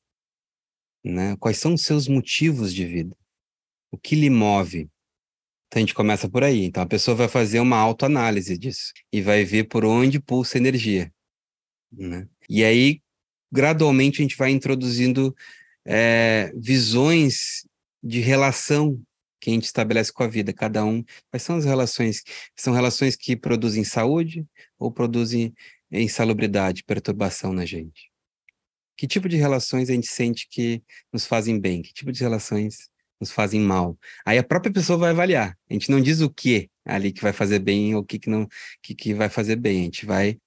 Né? 1.04 1.36
Quais 1.38 1.58
são 1.58 1.74
os 1.74 1.82
seus 1.82 2.08
motivos 2.08 2.74
de 2.74 2.86
vida? 2.86 3.14
O 3.92 3.98
que 3.98 4.16
lhe 4.16 4.30
move? 4.30 4.90
Então, 5.68 5.78
a 5.78 5.80
gente 5.82 5.94
começa 5.94 6.30
por 6.30 6.46
aí. 6.46 6.64
Então, 6.64 6.82
a 6.82 6.88
pessoa 6.88 7.14
vai 7.14 7.28
fazer 7.28 7.60
uma 7.60 7.76
autoanálise 7.76 8.58
disso 8.58 8.94
e 9.12 9.22
vai 9.22 9.44
ver 9.44 9.66
por 9.66 9.84
onde 9.84 10.18
pulsa 10.18 10.58
energia. 10.58 11.12
Né? 11.92 12.26
E 12.48 12.64
aí, 12.64 13.02
gradualmente, 13.52 14.22
a 14.22 14.24
gente 14.24 14.38
vai 14.38 14.52
introduzindo 14.52 15.36
é, 15.86 16.52
visões 16.56 17.66
de 18.02 18.20
relação 18.20 19.02
que 19.40 19.50
a 19.50 19.54
gente 19.54 19.66
estabelece 19.66 20.12
com 20.12 20.24
a 20.24 20.28
vida, 20.28 20.54
cada 20.54 20.84
um. 20.84 21.04
Quais 21.30 21.44
são 21.44 21.56
as 21.56 21.66
relações? 21.66 22.24
São 22.56 22.74
relações 22.74 23.16
que 23.16 23.36
produzem 23.36 23.84
saúde 23.84 24.46
ou 24.78 24.92
produzem 24.92 25.54
insalubridade, 25.92 26.84
perturbação 26.84 27.54
na 27.54 27.66
gente? 27.66 28.12
Que 28.98 29.08
tipo 29.08 29.30
de 29.30 29.38
relações 29.38 29.90
a 29.90 29.94
gente 29.94 30.08
sente 30.08 30.48
que 30.50 30.84
nos 31.12 31.26
fazem 31.26 31.60
bem? 31.60 31.82
Que 31.82 31.94
tipo 31.94 32.12
de 32.12 32.22
relações 32.22 32.90
nos 33.20 33.32
fazem 33.32 33.62
mal? 33.62 33.98
Aí 34.26 34.38
a 34.38 34.44
própria 34.44 34.74
pessoa 34.74 35.00
vai 35.00 35.12
avaliar. 35.12 35.58
A 35.70 35.74
gente 35.74 35.90
não 35.90 36.02
diz 36.02 36.20
o 36.20 36.30
que 36.30 36.70
ali 36.84 37.12
que 37.12 37.22
vai 37.22 37.32
fazer 37.32 37.60
bem 37.60 37.96
ou 37.96 38.02
o 38.02 38.06
que, 38.06 38.20
que 38.20 38.30
não 38.30 38.48
que, 38.84 38.94
que 38.94 39.14
vai 39.14 39.30
fazer 39.30 39.56
bem. 39.56 39.82
A 39.82 39.84
gente 39.86 40.06
vai, 40.06 40.38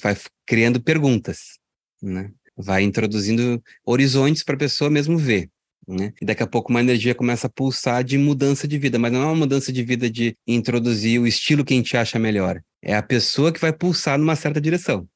vai 0.00 0.16
criando 0.46 0.82
perguntas, 0.82 1.58
né? 2.00 2.32
Vai 2.60 2.82
introduzindo 2.82 3.62
horizontes 3.84 4.42
para 4.42 4.54
a 4.54 4.58
pessoa 4.58 4.90
mesmo 4.90 5.16
ver. 5.16 5.48
Né? 5.86 6.12
E 6.20 6.24
daqui 6.24 6.42
a 6.42 6.46
pouco 6.46 6.70
uma 6.70 6.80
energia 6.80 7.14
começa 7.14 7.46
a 7.46 7.50
pulsar 7.50 8.04
de 8.04 8.16
mudança 8.16 8.68
de 8.68 8.78
vida, 8.78 8.98
mas 8.98 9.12
não 9.12 9.22
é 9.22 9.24
uma 9.24 9.34
mudança 9.34 9.72
de 9.72 9.82
vida 9.82 10.08
de 10.08 10.36
introduzir 10.46 11.20
o 11.20 11.26
estilo 11.26 11.64
que 11.64 11.74
a 11.74 11.76
gente 11.76 11.96
acha 11.96 12.18
melhor. 12.18 12.62
É 12.82 12.94
a 12.94 13.02
pessoa 13.02 13.52
que 13.52 13.60
vai 13.60 13.72
pulsar 13.72 14.18
numa 14.18 14.36
certa 14.36 14.60
direção. 14.60 15.08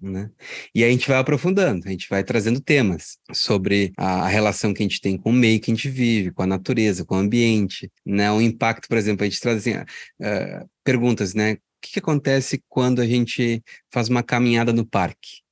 Né? 0.00 0.30
E 0.74 0.82
aí 0.82 0.90
a 0.90 0.92
gente 0.92 1.08
vai 1.08 1.18
aprofundando, 1.18 1.86
a 1.86 1.90
gente 1.90 2.08
vai 2.10 2.22
trazendo 2.22 2.60
temas 2.60 3.16
sobre 3.32 3.92
a, 3.96 4.26
relação 4.28 4.74
que 4.74 4.82
a 4.82 4.86
gente 4.86 5.00
tem 5.00 5.16
com 5.16 5.30
o 5.30 5.32
meio 5.32 5.60
que 5.60 5.70
a 5.70 5.74
gente 5.74 5.88
vive, 5.88 6.30
com 6.30 6.42
a 6.42 6.46
natureza, 6.46 7.04
com 7.04 7.14
o 7.14 7.18
ambiente, 7.18 7.90
né? 8.04 8.30
O 8.30 8.40
impacto, 8.40 8.88
por 8.88 8.98
exemplo, 8.98 9.24
a 9.24 9.28
gente 9.28 9.40
traz 9.40 9.58
assim, 9.58 9.76
uh, 9.76 10.68
perguntas, 10.82 11.32
né? 11.32 11.54
O 11.54 11.58
que, 11.80 11.92
que, 11.92 11.98
acontece 12.00 12.62
quando 12.68 13.00
a 13.00 13.06
gente 13.06 13.62
faz 13.90 14.08
uma 14.08 14.22
caminhada 14.22 14.72
no 14.72 14.84
parque? 14.84 15.42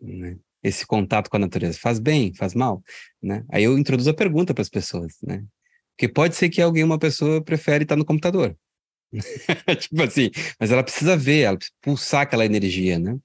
Né? 0.00 0.36
Esse 0.62 0.86
contato 0.86 1.28
com 1.30 1.36
a 1.36 1.40
natureza? 1.40 1.78
Faz 1.78 1.98
bem? 1.98 2.34
Faz 2.34 2.54
mal? 2.54 2.82
Né? 3.22 3.44
Aí 3.50 3.64
eu 3.64 3.78
introduzo 3.78 4.10
a 4.10 4.14
pergunta 4.14 4.54
para 4.54 4.62
as 4.62 4.68
pessoas, 4.68 5.16
né? 5.22 5.44
Porque 5.96 6.08
pode 6.08 6.34
ser 6.34 6.48
que 6.48 6.62
alguém, 6.62 6.82
uma 6.82 6.98
pessoa, 6.98 7.42
prefere 7.42 7.84
estar 7.84 7.96
no 7.96 8.04
computador. 8.04 8.56
tipo 9.78 10.02
assim, 10.02 10.30
mas 10.58 10.70
ela 10.70 10.82
precisa 10.82 11.16
ver, 11.16 11.42
ela 11.42 11.56
precisa 11.56 11.76
pulsar 11.80 12.22
aquela 12.22 12.44
energia, 12.44 12.98
né? 12.98 13.18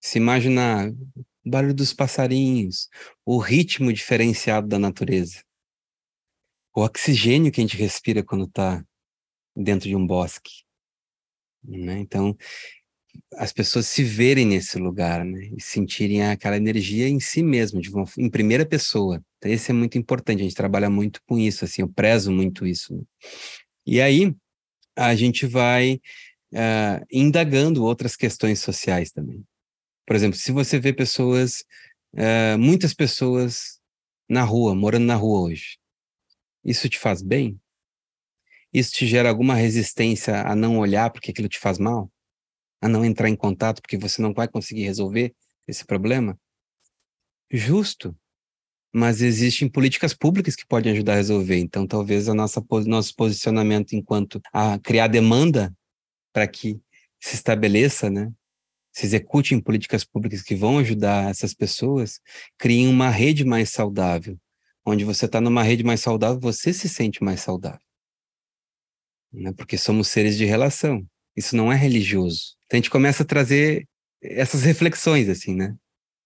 Se 0.00 0.18
imaginar 0.18 0.90
o 0.90 1.50
barulho 1.50 1.74
dos 1.74 1.92
passarinhos, 1.92 2.88
o 3.24 3.38
ritmo 3.38 3.92
diferenciado 3.92 4.66
da 4.66 4.78
natureza, 4.78 5.42
o 6.74 6.82
oxigênio 6.82 7.52
que 7.52 7.60
a 7.60 7.64
gente 7.64 7.76
respira 7.76 8.22
quando 8.22 8.44
está 8.44 8.84
dentro 9.54 9.88
de 9.88 9.94
um 9.94 10.06
bosque. 10.06 10.64
Né? 11.62 11.98
Então, 12.00 12.36
as 13.34 13.52
pessoas 13.52 13.86
se 13.86 14.02
verem 14.02 14.46
nesse 14.46 14.78
lugar, 14.78 15.24
né? 15.24 15.50
E 15.56 15.60
sentirem 15.60 16.22
aquela 16.22 16.56
energia 16.56 17.08
em 17.08 17.20
si 17.20 17.42
mesmo, 17.42 17.80
de 17.80 17.90
uma, 17.90 18.04
em 18.18 18.30
primeira 18.30 18.66
pessoa. 18.66 19.22
Então, 19.38 19.50
isso 19.50 19.70
é 19.70 19.74
muito 19.74 19.98
importante, 19.98 20.40
a 20.40 20.44
gente 20.44 20.54
trabalha 20.54 20.90
muito 20.90 21.20
com 21.26 21.38
isso, 21.38 21.64
assim, 21.64 21.82
eu 21.82 21.88
prezo 21.88 22.30
muito 22.30 22.66
isso. 22.66 22.94
Né? 22.94 23.02
E 23.86 24.00
aí, 24.00 24.34
a 24.96 25.14
gente 25.14 25.46
vai 25.46 26.00
uh, 26.52 27.06
indagando 27.10 27.84
outras 27.84 28.14
questões 28.14 28.60
sociais 28.60 29.10
também. 29.10 29.44
Por 30.06 30.14
exemplo, 30.14 30.38
se 30.38 30.52
você 30.52 30.78
vê 30.78 30.92
pessoas, 30.92 31.64
uh, 32.14 32.58
muitas 32.58 32.92
pessoas 32.92 33.80
na 34.28 34.44
rua, 34.44 34.74
morando 34.74 35.06
na 35.06 35.14
rua 35.14 35.40
hoje, 35.48 35.78
isso 36.64 36.88
te 36.88 36.98
faz 36.98 37.22
bem? 37.22 37.58
Isso 38.72 38.92
te 38.92 39.06
gera 39.06 39.28
alguma 39.28 39.54
resistência 39.54 40.42
a 40.42 40.54
não 40.54 40.78
olhar 40.78 41.10
porque 41.10 41.30
aquilo 41.30 41.48
te 41.48 41.58
faz 41.58 41.78
mal? 41.78 42.11
A 42.82 42.88
não 42.88 43.04
entrar 43.04 43.28
em 43.28 43.36
contato 43.36 43.80
porque 43.80 43.96
você 43.96 44.20
não 44.20 44.34
vai 44.34 44.48
conseguir 44.48 44.82
resolver 44.82 45.32
esse 45.68 45.84
problema? 45.86 46.36
Justo. 47.50 48.14
Mas 48.92 49.22
existem 49.22 49.68
políticas 49.68 50.12
públicas 50.12 50.54
que 50.54 50.66
podem 50.66 50.92
ajudar 50.92 51.14
a 51.14 51.16
resolver. 51.16 51.56
Então, 51.56 51.86
talvez 51.86 52.28
a 52.28 52.34
nossa 52.34 52.62
nosso 52.86 53.14
posicionamento 53.14 53.94
enquanto 53.94 54.40
a 54.52 54.78
criar 54.78 55.06
demanda 55.06 55.72
para 56.32 56.46
que 56.46 56.78
se 57.18 57.34
estabeleça, 57.36 58.10
né, 58.10 58.30
se 58.92 59.06
executem 59.06 59.60
políticas 59.60 60.04
públicas 60.04 60.42
que 60.42 60.54
vão 60.54 60.78
ajudar 60.78 61.30
essas 61.30 61.54
pessoas, 61.54 62.20
criem 62.58 62.88
uma 62.88 63.08
rede 63.08 63.44
mais 63.44 63.70
saudável. 63.70 64.38
Onde 64.84 65.04
você 65.04 65.26
está 65.26 65.40
numa 65.40 65.62
rede 65.62 65.84
mais 65.84 66.00
saudável, 66.00 66.40
você 66.40 66.72
se 66.72 66.88
sente 66.88 67.22
mais 67.22 67.40
saudável. 67.40 67.80
Né? 69.32 69.52
Porque 69.52 69.78
somos 69.78 70.08
seres 70.08 70.36
de 70.36 70.44
relação. 70.44 71.06
Isso 71.36 71.56
não 71.56 71.72
é 71.72 71.76
religioso. 71.76 72.56
Então 72.66 72.78
a 72.78 72.80
gente 72.80 72.90
começa 72.90 73.22
a 73.22 73.26
trazer 73.26 73.86
essas 74.22 74.62
reflexões, 74.62 75.28
assim, 75.28 75.54
né? 75.54 75.74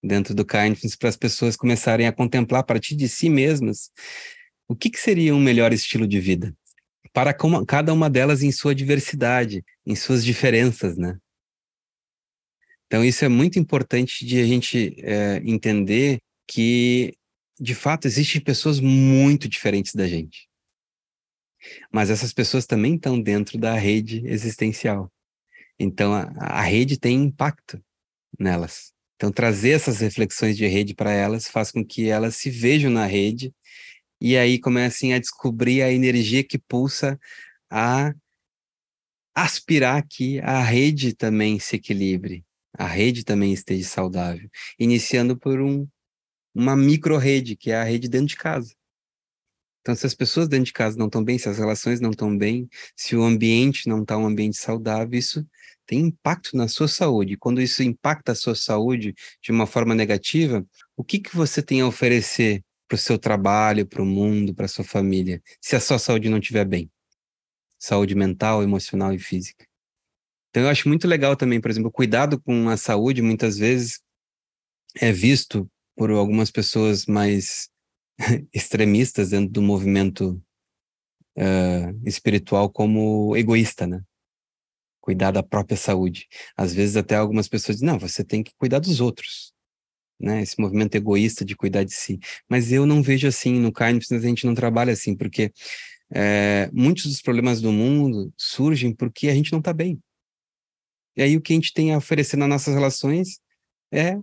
dentro 0.07 0.35
do 0.35 0.45
kindness 0.45 0.97
para 0.97 1.09
as 1.09 1.17
pessoas 1.17 1.57
começarem 1.57 2.07
a 2.07 2.13
contemplar 2.13 2.61
a 2.61 2.65
partir 2.65 2.95
de 2.95 3.09
si 3.09 3.29
mesmas 3.29 3.91
o 4.69 4.75
que, 4.75 4.91
que 4.91 4.99
seria 4.99 5.35
um 5.35 5.41
melhor 5.41 5.73
estilo 5.73 6.07
de 6.07 6.21
vida 6.21 6.55
para 7.13 7.35
cada 7.67 7.93
uma 7.93 8.11
delas 8.11 8.43
em 8.43 8.53
sua 8.53 8.75
diversidade, 8.75 9.65
em 9.87 9.97
suas 9.97 10.25
diferenças, 10.25 10.99
né? 10.99 11.17
Então 12.87 13.05
isso 13.05 13.25
é 13.25 13.29
muito 13.29 13.59
importante 13.59 14.25
de 14.25 14.39
a 14.39 14.45
gente 14.45 14.95
é, 14.99 15.41
entender 15.45 16.19
que 16.47 17.15
de 17.59 17.75
fato 17.75 18.07
existem 18.07 18.41
pessoas 18.41 18.81
muito 18.81 19.49
diferentes 19.49 19.95
da 19.95 20.07
gente, 20.07 20.47
mas 21.93 22.11
essas 22.11 22.33
pessoas 22.33 22.67
também 22.67 22.97
estão 22.97 23.21
dentro 23.21 23.59
da 23.59 23.75
rede 23.75 24.23
existencial. 24.27 25.11
Então 25.79 26.15
a, 26.15 26.33
a 26.39 26.63
rede 26.63 26.99
tem 26.99 27.25
impacto 27.25 27.83
nelas. 28.39 28.95
Então, 29.17 29.33
trazer 29.33 29.71
essas 29.71 30.01
reflexões 30.01 30.57
de 30.57 30.67
rede 30.67 30.95
para 30.95 31.11
elas 31.11 31.49
faz 31.49 31.73
com 31.73 31.85
que 31.85 32.09
elas 32.09 32.37
se 32.37 32.51
vejam 32.51 32.91
na 32.91 33.07
rede 33.07 33.53
e 34.21 34.37
aí 34.37 34.59
comecem 34.59 35.15
a 35.15 35.19
descobrir 35.19 35.83
a 35.83 35.91
energia 35.91 36.45
que 36.45 36.59
pulsa 36.59 37.19
a 37.71 38.15
aspirar 39.35 40.07
que 40.07 40.39
a 40.41 40.63
rede 40.63 41.15
também 41.15 41.59
se 41.59 41.77
equilibre, 41.77 42.45
a 42.77 42.87
rede 42.87 43.25
também 43.25 43.53
esteja 43.53 43.89
saudável, 43.89 44.49
iniciando 44.79 45.37
por 45.37 45.61
um, 45.61 45.89
uma 46.55 46.77
micro-rede, 46.77 47.57
que 47.57 47.71
é 47.71 47.77
a 47.77 47.85
rede 47.85 48.09
dentro 48.09 48.29
de 48.29 48.37
casa. 48.37 48.75
Então, 49.87 49.95
se 49.95 50.05
as 50.05 50.15
pessoas 50.15 50.49
dentro 50.49 50.65
de 50.65 50.73
casa 50.73 50.99
não 50.99 51.07
estão 51.07 51.23
bem, 51.23 51.39
se 51.39 51.49
as 51.49 51.59
relações 51.59 52.01
não 52.01 52.11
estão 52.11 52.37
bem, 52.37 52.69
se 52.97 53.15
o 53.15 53.23
ambiente 53.23 53.89
não 53.89 54.03
está 54.03 54.19
um 54.19 54.27
ambiente 54.27 54.57
saudável, 54.57 55.17
isso 55.17 55.47
tem 55.87 56.01
impacto 56.01 56.57
na 56.57 56.67
sua 56.67 56.89
saúde. 56.89 57.37
Quando 57.37 57.63
isso 57.63 57.85
impacta 57.85 58.33
a 58.33 58.35
sua 58.35 58.57
saúde 58.57 59.15
de 59.41 59.53
uma 59.53 59.65
forma 59.65 59.95
negativa, 59.95 60.67
o 60.97 61.05
que, 61.05 61.21
que 61.21 61.37
você 61.37 61.63
tem 61.63 61.83
a 61.83 61.87
oferecer 61.87 62.65
para 62.89 62.97
o 62.97 62.99
seu 62.99 63.17
trabalho, 63.17 63.87
para 63.87 64.03
o 64.03 64.05
mundo, 64.05 64.53
para 64.53 64.65
a 64.65 64.69
sua 64.69 64.85
família, 64.85 65.41
se 65.61 65.77
a 65.77 65.81
sua 65.81 66.01
saúde 66.01 66.29
não 66.29 66.39
estiver 66.39 66.65
bem? 66.65 66.91
Saúde 67.79 68.17
mental, 68.17 68.65
emocional 68.65 69.15
e 69.15 69.21
física. 69.21 69.65
Então, 70.51 70.65
eu 70.65 70.69
acho 70.69 70.89
muito 70.89 71.07
legal 71.07 71.37
também, 71.37 71.61
por 71.61 71.71
exemplo, 71.71 71.93
cuidado 71.93 72.41
com 72.41 72.69
a 72.69 72.77
saúde, 72.77 73.23
muitas 73.23 73.57
vezes, 73.57 74.01
é 74.97 75.13
visto 75.13 75.71
por 75.95 76.11
algumas 76.11 76.51
pessoas 76.51 77.07
mais 77.07 77.69
extremistas 78.53 79.31
dentro 79.31 79.51
do 79.51 79.63
movimento 79.63 80.43
uh, 81.37 82.01
espiritual 82.05 82.71
como 82.71 83.37
egoísta, 83.37 83.87
né? 83.87 84.03
cuidar 85.07 85.31
da 85.31 85.43
própria 85.43 85.77
saúde. 85.77 86.27
Às 86.57 86.75
vezes 86.75 86.97
até 86.97 87.15
algumas 87.15 87.47
pessoas 87.47 87.77
dizem, 87.77 87.89
não, 87.89 87.97
você 87.99 88.25
tem 88.25 88.43
que 88.43 88.53
cuidar 88.59 88.81
dos 88.81 89.01
outros, 89.01 89.53
né? 90.19 90.43
Esse 90.43 90.61
movimento 90.61 90.97
egoísta 90.97 91.45
de 91.45 91.55
cuidar 91.55 91.85
de 91.85 91.95
si. 91.95 92.19
Mas 92.49 92.73
eu 92.73 92.85
não 92.85 93.01
vejo 93.01 93.29
assim, 93.29 93.53
no 93.61 93.73
Kindness 93.73 94.11
a 94.11 94.19
gente 94.19 94.45
não 94.45 94.53
trabalha 94.53 94.93
assim, 94.93 95.17
porque 95.17 95.53
é, 96.13 96.69
muitos 96.73 97.05
dos 97.05 97.23
problemas 97.23 97.61
do 97.61 97.71
mundo 97.71 98.33
surgem 98.37 98.93
porque 98.93 99.29
a 99.29 99.35
gente 99.35 99.53
não 99.53 99.61
está 99.61 99.73
bem. 99.73 100.03
E 101.17 101.23
aí 101.23 101.37
o 101.37 101.41
que 101.41 101.53
a 101.53 101.57
gente 101.57 101.73
tem 101.73 101.95
a 101.95 101.99
oferecer 101.99 102.37
nas 102.37 102.49
nossas 102.49 102.75
relações 102.75 103.39
é 103.93 104.19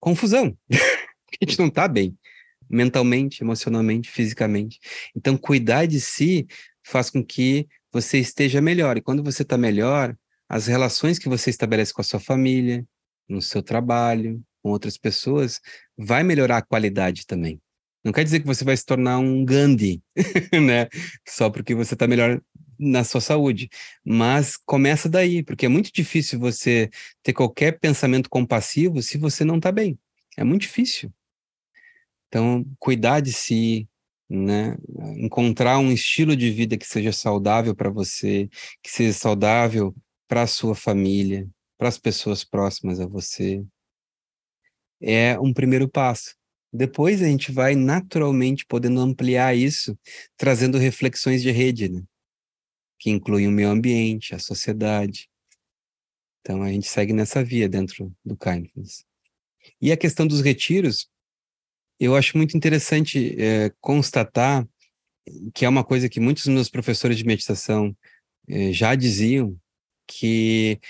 confusão. 0.00 0.56
a 0.70 1.44
gente 1.44 1.58
não 1.58 1.66
está 1.66 1.86
bem 1.86 2.16
mentalmente, 2.72 3.42
emocionalmente, 3.44 4.10
fisicamente. 4.10 4.80
Então, 5.14 5.36
cuidar 5.36 5.86
de 5.86 6.00
si 6.00 6.46
faz 6.82 7.10
com 7.10 7.24
que 7.24 7.68
você 7.92 8.18
esteja 8.18 8.60
melhor. 8.60 8.96
E 8.96 9.02
quando 9.02 9.22
você 9.22 9.42
está 9.42 9.58
melhor, 9.58 10.16
as 10.48 10.66
relações 10.66 11.18
que 11.18 11.28
você 11.28 11.50
estabelece 11.50 11.92
com 11.92 12.00
a 12.00 12.04
sua 12.04 12.18
família, 12.18 12.84
no 13.28 13.42
seu 13.42 13.62
trabalho, 13.62 14.42
com 14.62 14.70
outras 14.70 14.96
pessoas, 14.96 15.60
vai 15.96 16.22
melhorar 16.22 16.58
a 16.58 16.62
qualidade 16.62 17.26
também. 17.26 17.60
Não 18.04 18.12
quer 18.12 18.24
dizer 18.24 18.40
que 18.40 18.46
você 18.46 18.64
vai 18.64 18.76
se 18.76 18.84
tornar 18.84 19.18
um 19.18 19.44
Gandhi, 19.44 20.02
né? 20.52 20.88
Só 21.28 21.50
porque 21.50 21.74
você 21.74 21.94
está 21.94 22.06
melhor 22.06 22.40
na 22.78 23.04
sua 23.04 23.20
saúde. 23.20 23.68
Mas 24.04 24.56
começa 24.56 25.08
daí, 25.08 25.42
porque 25.42 25.66
é 25.66 25.68
muito 25.68 25.92
difícil 25.92 26.38
você 26.38 26.90
ter 27.22 27.32
qualquer 27.32 27.78
pensamento 27.78 28.28
compassivo 28.28 29.00
se 29.02 29.18
você 29.18 29.44
não 29.44 29.56
está 29.56 29.70
bem. 29.70 29.98
É 30.36 30.42
muito 30.42 30.62
difícil. 30.62 31.12
Então, 32.32 32.64
cuidar 32.78 33.20
de 33.20 33.30
si, 33.30 33.86
né? 34.26 34.74
Encontrar 35.18 35.78
um 35.78 35.92
estilo 35.92 36.34
de 36.34 36.50
vida 36.50 36.78
que 36.78 36.86
seja 36.86 37.12
saudável 37.12 37.76
para 37.76 37.90
você, 37.90 38.48
que 38.82 38.90
seja 38.90 39.12
saudável 39.12 39.94
para 40.26 40.44
a 40.44 40.46
sua 40.46 40.74
família, 40.74 41.46
para 41.76 41.88
as 41.88 41.98
pessoas 41.98 42.42
próximas 42.42 43.00
a 43.00 43.06
você, 43.06 43.62
é 44.98 45.38
um 45.38 45.52
primeiro 45.52 45.86
passo. 45.86 46.34
Depois 46.72 47.20
a 47.20 47.26
gente 47.26 47.52
vai 47.52 47.74
naturalmente 47.74 48.64
podendo 48.64 49.00
ampliar 49.00 49.54
isso, 49.54 49.94
trazendo 50.34 50.78
reflexões 50.78 51.42
de 51.42 51.50
rede, 51.50 51.90
né? 51.90 52.02
que 52.98 53.10
incluem 53.10 53.46
o 53.46 53.50
meio 53.50 53.68
ambiente, 53.68 54.34
a 54.34 54.38
sociedade. 54.38 55.28
Então 56.40 56.62
a 56.62 56.72
gente 56.72 56.88
segue 56.88 57.12
nessa 57.12 57.44
via 57.44 57.68
dentro 57.68 58.10
do 58.24 58.38
Kindness. 58.38 59.04
E 59.82 59.92
a 59.92 59.98
questão 59.98 60.26
dos 60.26 60.40
retiros, 60.40 61.10
eu 62.04 62.16
acho 62.16 62.36
muito 62.36 62.56
interessante 62.56 63.36
é, 63.38 63.72
constatar 63.80 64.66
que 65.54 65.64
é 65.64 65.68
uma 65.68 65.84
coisa 65.84 66.08
que 66.08 66.20
muitos 66.20 66.44
dos 66.44 66.54
meus 66.54 66.68
professores 66.68 67.16
de 67.16 67.24
meditação 67.24 67.96
é, 68.48 68.72
já 68.72 68.94
diziam, 68.94 69.56
que 70.06 70.80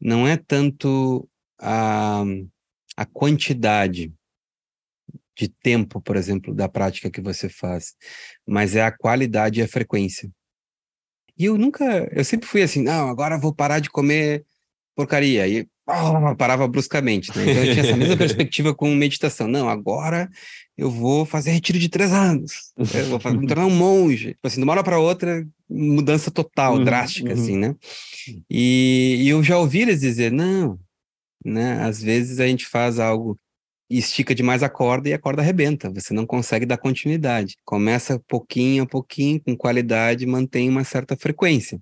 não 0.00 0.26
é 0.26 0.36
tanto 0.36 1.28
a, 1.58 2.24
a 2.96 3.06
quantidade 3.06 4.12
de 5.36 5.48
tempo, 5.48 6.00
por 6.00 6.16
exemplo, 6.16 6.54
da 6.54 6.68
prática 6.68 7.10
que 7.10 7.20
você 7.20 7.48
faz, 7.48 7.94
mas 8.46 8.74
é 8.74 8.82
a 8.82 8.90
qualidade 8.90 9.60
e 9.60 9.62
a 9.62 9.68
frequência. 9.68 10.30
E 11.38 11.44
eu 11.44 11.58
nunca, 11.58 11.84
eu 12.12 12.24
sempre 12.24 12.48
fui 12.48 12.62
assim, 12.62 12.82
não, 12.82 13.08
agora 13.08 13.38
vou 13.38 13.54
parar 13.54 13.78
de 13.78 13.90
comer 13.90 14.44
porcaria. 14.94 15.46
E 15.46 15.68
oh, 15.86 16.36
parava 16.36 16.66
bruscamente. 16.66 17.36
Né? 17.36 17.50
Então 17.50 17.64
eu 17.64 17.72
tinha 17.72 17.84
essa 17.84 17.96
mesma 17.96 18.16
perspectiva 18.18 18.74
com 18.74 18.94
meditação. 18.94 19.48
Não, 19.48 19.68
agora 19.68 20.28
eu 20.76 20.90
vou 20.90 21.24
fazer 21.24 21.52
retiro 21.52 21.78
de 21.78 21.88
três 21.88 22.12
anos. 22.12 22.72
Eu 22.76 23.06
vou 23.06 23.20
fazer, 23.20 23.38
me 23.38 23.46
tornar 23.46 23.66
um 23.66 23.74
monge. 23.74 24.34
Tipo 24.34 24.46
assim, 24.46 24.56
de 24.56 24.64
uma 24.64 24.72
hora 24.72 24.84
para 24.84 24.98
outra, 24.98 25.46
mudança 25.68 26.30
total, 26.30 26.76
uhum, 26.76 26.84
drástica, 26.84 27.32
uhum. 27.32 27.40
assim, 27.40 27.56
né? 27.56 27.74
E, 28.50 29.22
e, 29.22 29.28
eu 29.28 29.42
já 29.42 29.58
ouvi 29.58 29.82
eles 29.82 30.00
dizer, 30.00 30.30
não, 30.30 30.78
né? 31.44 31.82
Às 31.82 32.02
vezes 32.02 32.40
a 32.40 32.46
gente 32.46 32.66
faz 32.66 32.98
algo 32.98 33.38
estica 33.88 34.34
demais 34.34 34.62
a 34.62 34.68
corda 34.68 35.08
e 35.08 35.12
a 35.12 35.18
corda 35.18 35.42
arrebenta. 35.42 35.90
Você 35.90 36.12
não 36.12 36.26
consegue 36.26 36.66
dar 36.66 36.76
continuidade. 36.76 37.56
Começa 37.64 38.20
pouquinho 38.26 38.82
a 38.82 38.86
pouquinho, 38.86 39.40
com 39.40 39.56
qualidade, 39.56 40.26
mantém 40.26 40.68
uma 40.68 40.84
certa 40.84 41.16
frequência. 41.16 41.80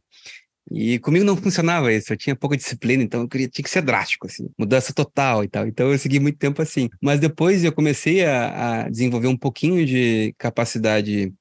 E 0.70 0.98
comigo 0.98 1.24
não 1.24 1.36
funcionava 1.36 1.92
isso, 1.92 2.12
eu 2.12 2.16
tinha 2.16 2.34
pouca 2.34 2.56
disciplina, 2.56 3.02
então 3.02 3.20
eu 3.20 3.28
queria, 3.28 3.48
tinha 3.48 3.62
que 3.62 3.70
ser 3.70 3.82
drástico, 3.82 4.26
assim, 4.26 4.48
mudança 4.58 4.94
total 4.94 5.44
e 5.44 5.48
tal. 5.48 5.66
Então 5.66 5.92
eu 5.92 5.98
segui 5.98 6.18
muito 6.18 6.38
tempo 6.38 6.62
assim. 6.62 6.88
Mas 7.02 7.20
depois 7.20 7.64
eu 7.64 7.72
comecei 7.72 8.24
a, 8.24 8.84
a 8.84 8.88
desenvolver 8.88 9.28
um 9.28 9.36
pouquinho 9.36 9.84
de 9.84 10.34
capacidade 10.38 11.32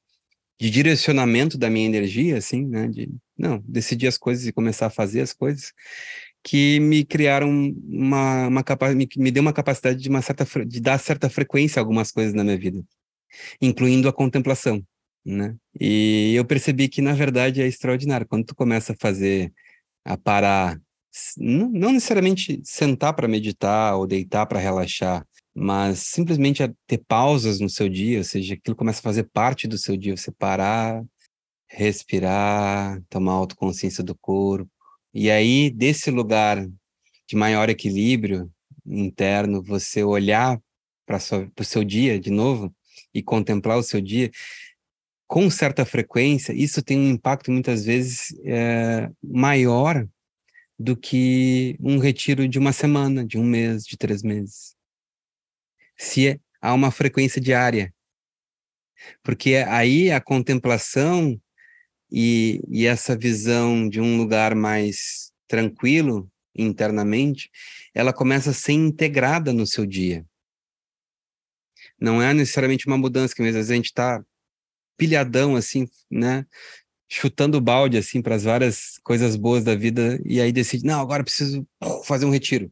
de 0.60 0.70
direcionamento 0.70 1.58
da 1.58 1.70
minha 1.70 1.86
energia, 1.86 2.38
assim, 2.38 2.66
né? 2.68 2.88
De, 2.88 3.10
não, 3.38 3.64
decidir 3.68 4.08
as 4.08 4.18
coisas 4.18 4.46
e 4.46 4.54
começar 4.54 4.88
a 4.88 4.90
fazer 4.90 5.22
as 5.22 5.34
coisas, 5.34 5.74
que 6.44 6.80
me 6.80 7.06
criaram 7.06 7.50
uma, 7.88 8.48
uma 8.48 8.64
capacidade, 8.64 8.98
me, 8.98 9.24
me 9.24 9.32
deu 9.32 9.42
uma 9.42 9.54
capacidade 9.54 10.00
de, 10.02 10.10
uma 10.10 10.22
certa, 10.22 10.46
de 10.66 10.80
dar 10.82 11.00
certa 11.00 11.30
frequência 11.30 11.80
a 11.80 11.82
algumas 11.82 12.12
coisas 12.12 12.34
na 12.34 12.44
minha 12.44 12.58
vida, 12.58 12.84
incluindo 13.62 14.08
a 14.10 14.14
contemplação 14.14 14.84
né? 15.26 15.56
E 15.80 16.34
eu 16.36 16.46
percebi 16.46 16.88
que, 16.88 17.02
na 17.02 17.14
verdade, 17.14 17.62
é 17.62 17.68
extraordinário. 17.68 18.28
Quando 18.28 18.46
tu 18.46 18.56
começa 18.56 18.94
a 18.94 18.96
fazer, 19.00 19.54
a 20.06 20.18
parar, 20.18 20.80
não 21.38 21.92
necessariamente 21.92 22.62
sentar 22.64 23.14
para 23.14 23.28
meditar 23.28 23.96
ou 23.96 24.08
deitar 24.08 24.46
para 24.46 24.60
relaxar, 24.60 25.26
mas 25.56 26.00
simplesmente 26.00 26.64
a 26.64 26.74
ter 26.88 26.98
pausas 27.08 27.60
no 27.60 27.70
seu 27.70 27.88
dia, 27.88 28.18
ou 28.20 28.24
seja, 28.24 28.56
aquilo 28.56 28.76
começa 28.76 29.00
a 29.00 29.04
fazer 29.04 29.24
parte 29.32 29.68
do 29.68 29.78
seu 29.78 29.96
dia, 29.96 30.18
você 30.18 30.32
parar, 30.32 31.04
respirar, 31.68 33.02
tomar 33.10 33.34
autoconsciência 33.34 34.04
do 34.04 34.16
corpo. 34.16 34.70
E 35.14 35.30
aí, 35.30 35.70
desse 35.70 36.10
lugar 36.10 36.68
de 37.28 37.36
maior 37.36 37.70
equilíbrio 37.70 38.52
interno, 38.86 39.62
você 39.62 40.04
olhar 40.04 40.60
para 41.06 41.18
o 41.60 41.64
seu 41.64 41.84
dia 41.84 42.20
de 42.20 42.32
novo 42.32 42.74
e 43.14 43.22
contemplar 43.22 43.78
o 43.78 43.84
seu 43.84 44.02
dia, 44.02 44.32
com 45.34 45.50
certa 45.50 45.84
frequência, 45.84 46.54
isso 46.54 46.84
tem 46.84 46.96
um 46.96 47.10
impacto 47.10 47.52
muitas 47.52 47.84
vezes 47.84 48.36
é, 48.46 49.10
maior 49.20 50.08
do 50.78 50.96
que 50.96 51.76
um 51.80 51.98
retiro 51.98 52.48
de 52.48 52.60
uma 52.60 52.72
semana, 52.72 53.26
de 53.26 53.40
um 53.40 53.44
mês, 53.44 53.84
de 53.84 53.98
três 53.98 54.22
meses. 54.22 54.76
Se 55.98 56.40
há 56.62 56.72
uma 56.72 56.92
frequência 56.92 57.42
diária. 57.42 57.92
Porque 59.24 59.56
aí 59.56 60.12
a 60.12 60.22
contemplação 60.22 61.42
e, 62.12 62.62
e 62.70 62.86
essa 62.86 63.18
visão 63.18 63.90
de 63.90 64.00
um 64.00 64.18
lugar 64.18 64.54
mais 64.54 65.34
tranquilo 65.48 66.32
internamente, 66.56 67.50
ela 67.92 68.14
começa 68.14 68.52
a 68.52 68.54
ser 68.54 68.74
integrada 68.74 69.52
no 69.52 69.66
seu 69.66 69.84
dia. 69.84 70.24
Não 72.00 72.22
é 72.22 72.36
necessariamente 72.36 72.86
uma 72.86 73.00
mudança, 73.00 73.34
que 73.34 73.42
às 73.42 73.56
vezes 73.56 73.72
a 73.72 73.76
gente 73.76 73.88
está 73.88 74.24
pilhadão, 74.98 75.56
assim, 75.56 75.88
né? 76.10 76.46
Chutando 77.10 77.62
balde, 77.62 77.98
assim, 77.98 78.22
para 78.22 78.36
as 78.36 78.44
várias 78.44 79.00
coisas 79.04 79.36
boas 79.36 79.64
da 79.64 79.76
vida, 79.76 80.20
e 80.26 80.41
aí 80.41 80.52
decide, 80.52 80.86
não, 80.86 81.02
agora 81.02 81.24
preciso 81.24 81.68
fazer 82.06 82.26
um 82.26 82.32
retiro. 82.32 82.72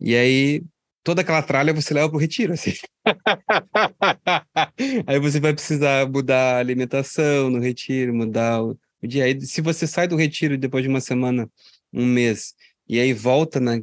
E 0.00 0.16
aí, 0.16 0.62
toda 1.02 1.22
aquela 1.22 1.42
tralha 1.42 1.72
você 1.72 1.94
leva 1.94 2.08
para 2.08 2.16
o 2.16 2.20
retiro, 2.20 2.52
assim. 2.52 2.72
aí 5.06 5.18
você 5.18 5.40
vai 5.40 5.52
precisar 5.52 6.08
mudar 6.08 6.56
a 6.56 6.58
alimentação 6.58 7.50
no 7.50 7.58
retiro, 7.58 8.14
mudar 8.14 8.62
o, 8.62 8.78
dia. 9.02 9.24
Aí, 9.24 9.40
se 9.40 9.60
você 9.60 9.86
sai 9.86 10.06
do 10.08 10.16
retiro 10.16 10.58
depois 10.58 10.82
de 10.82 10.88
uma 10.88 11.00
semana, 11.00 11.50
um 11.92 12.06
mês, 12.06 12.54
e 12.88 12.98
aí 13.00 13.12
volta 13.12 13.60
na, 13.60 13.80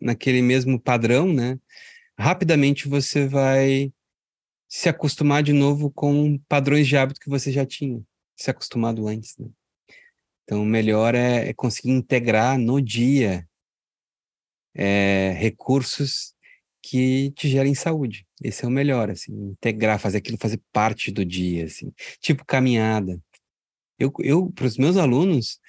naquele 0.00 0.42
mesmo 0.42 0.80
padrão, 0.80 1.32
né? 1.32 1.58
Rapidamente 2.18 2.88
você 2.88 3.26
vai 3.26 3.92
se 4.74 4.88
acostumar 4.88 5.42
de 5.42 5.52
novo 5.52 5.90
com 5.90 6.38
padrões 6.48 6.88
de 6.88 6.96
hábito 6.96 7.20
que 7.20 7.28
você 7.28 7.52
já 7.52 7.66
tinha 7.66 8.02
se 8.34 8.50
acostumado 8.50 9.06
antes. 9.06 9.36
Né? 9.36 9.46
Então, 10.44 10.62
o 10.62 10.64
melhor 10.64 11.14
é, 11.14 11.50
é, 11.50 11.52
conseguir 11.52 11.90
integrar 11.90 12.56
no 12.56 12.80
dia 12.80 13.46
é, 14.74 15.34
recursos 15.36 16.34
que 16.82 17.32
te 17.32 17.50
gerem 17.50 17.74
saúde. 17.74 18.26
Esse 18.42 18.64
é 18.64 18.68
o 18.68 18.70
melhor, 18.70 19.10
assim, 19.10 19.50
integrar, 19.50 19.98
fazer 19.98 20.16
aquilo 20.16 20.38
fazer 20.38 20.58
parte 20.72 21.10
do 21.10 21.22
dia, 21.22 21.66
assim, 21.66 21.92
tipo 22.18 22.42
caminhada. 22.42 23.22
Eu, 23.98 24.10
eu 24.20 24.50
para 24.50 24.64
os 24.64 24.78
meus 24.78 24.96
alunos, 24.96 25.60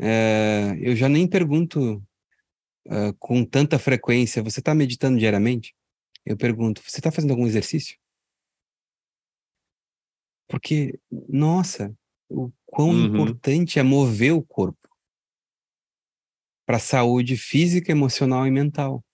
é, 0.00 0.76
eu 0.80 0.96
já 0.96 1.08
nem 1.08 1.28
pergunto 1.28 2.02
uh, 2.88 3.14
com 3.20 3.44
tanta 3.44 3.78
frequência, 3.78 4.42
você 4.42 4.58
está 4.58 4.74
meditando 4.74 5.16
diariamente? 5.16 5.76
Eu 6.26 6.36
pergunto, 6.36 6.82
você 6.84 6.98
está 6.98 7.12
fazendo 7.12 7.30
algum 7.30 7.46
exercício? 7.46 7.96
Porque, 10.48 10.98
nossa, 11.28 11.94
o 12.28 12.50
quão 12.66 12.90
uhum. 12.90 13.06
importante 13.06 13.78
é 13.78 13.82
mover 13.82 14.32
o 14.32 14.42
corpo 14.42 14.88
para 16.66 16.76
a 16.76 16.80
saúde 16.80 17.36
física, 17.36 17.92
emocional 17.92 18.46
e 18.46 18.50
mental. 18.50 19.04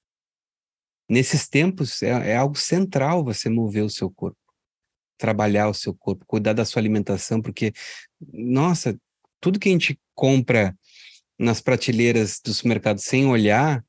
Nesses 1.09 1.47
tempos, 1.49 2.03
é, 2.03 2.31
é, 2.31 2.37
algo 2.37 2.57
central 2.57 3.25
você 3.25 3.49
mover 3.49 3.85
o 3.85 3.91
seu 3.91 4.11
corpo, 4.11 4.39
trabalhar 5.19 5.69
o 5.69 5.75
seu 5.75 5.95
corpo, 5.95 6.25
cuidar 6.27 6.53
da 6.53 6.65
sua 6.65 6.81
alimentação, 6.81 7.41
porque, 7.41 7.73
nossa, 8.33 8.99
tudo 9.41 9.59
que 9.59 9.69
a 9.69 9.73
gente 9.73 10.01
compra 10.15 10.77
nas 11.39 11.61
prateleiras 11.61 12.41
do 12.41 12.55
supermercado 12.55 12.99
sem 12.99 13.27
olhar, 13.27 13.85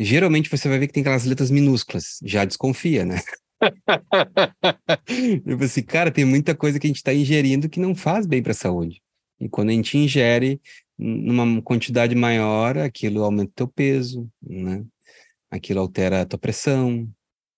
geralmente 0.00 0.50
você 0.50 0.68
vai 0.68 0.78
ver 0.78 0.86
que 0.86 0.94
tem 0.94 1.02
aquelas 1.02 1.24
letras 1.24 1.50
minúsculas, 1.50 2.18
já 2.24 2.44
desconfia, 2.44 3.04
né? 3.04 3.20
eu 5.46 5.58
assim, 5.62 5.82
cara, 5.82 6.10
tem 6.10 6.24
muita 6.24 6.54
coisa 6.54 6.78
que 6.78 6.86
a 6.86 6.88
gente 6.88 6.96
está 6.96 7.12
ingerindo 7.12 7.68
que 7.68 7.80
não 7.80 7.94
faz 7.94 8.26
bem 8.26 8.42
para 8.42 8.52
a 8.52 8.54
saúde. 8.54 9.02
E 9.40 9.48
quando 9.48 9.70
a 9.70 9.72
gente 9.72 9.98
ingere 9.98 10.60
numa 10.98 11.60
quantidade 11.62 12.14
maior, 12.14 12.78
aquilo 12.78 13.22
aumenta 13.22 13.50
o 13.50 13.54
teu 13.54 13.68
peso, 13.68 14.30
né? 14.42 14.84
Aquilo 15.50 15.80
altera 15.80 16.22
a 16.22 16.26
tua 16.26 16.38
pressão, 16.38 17.08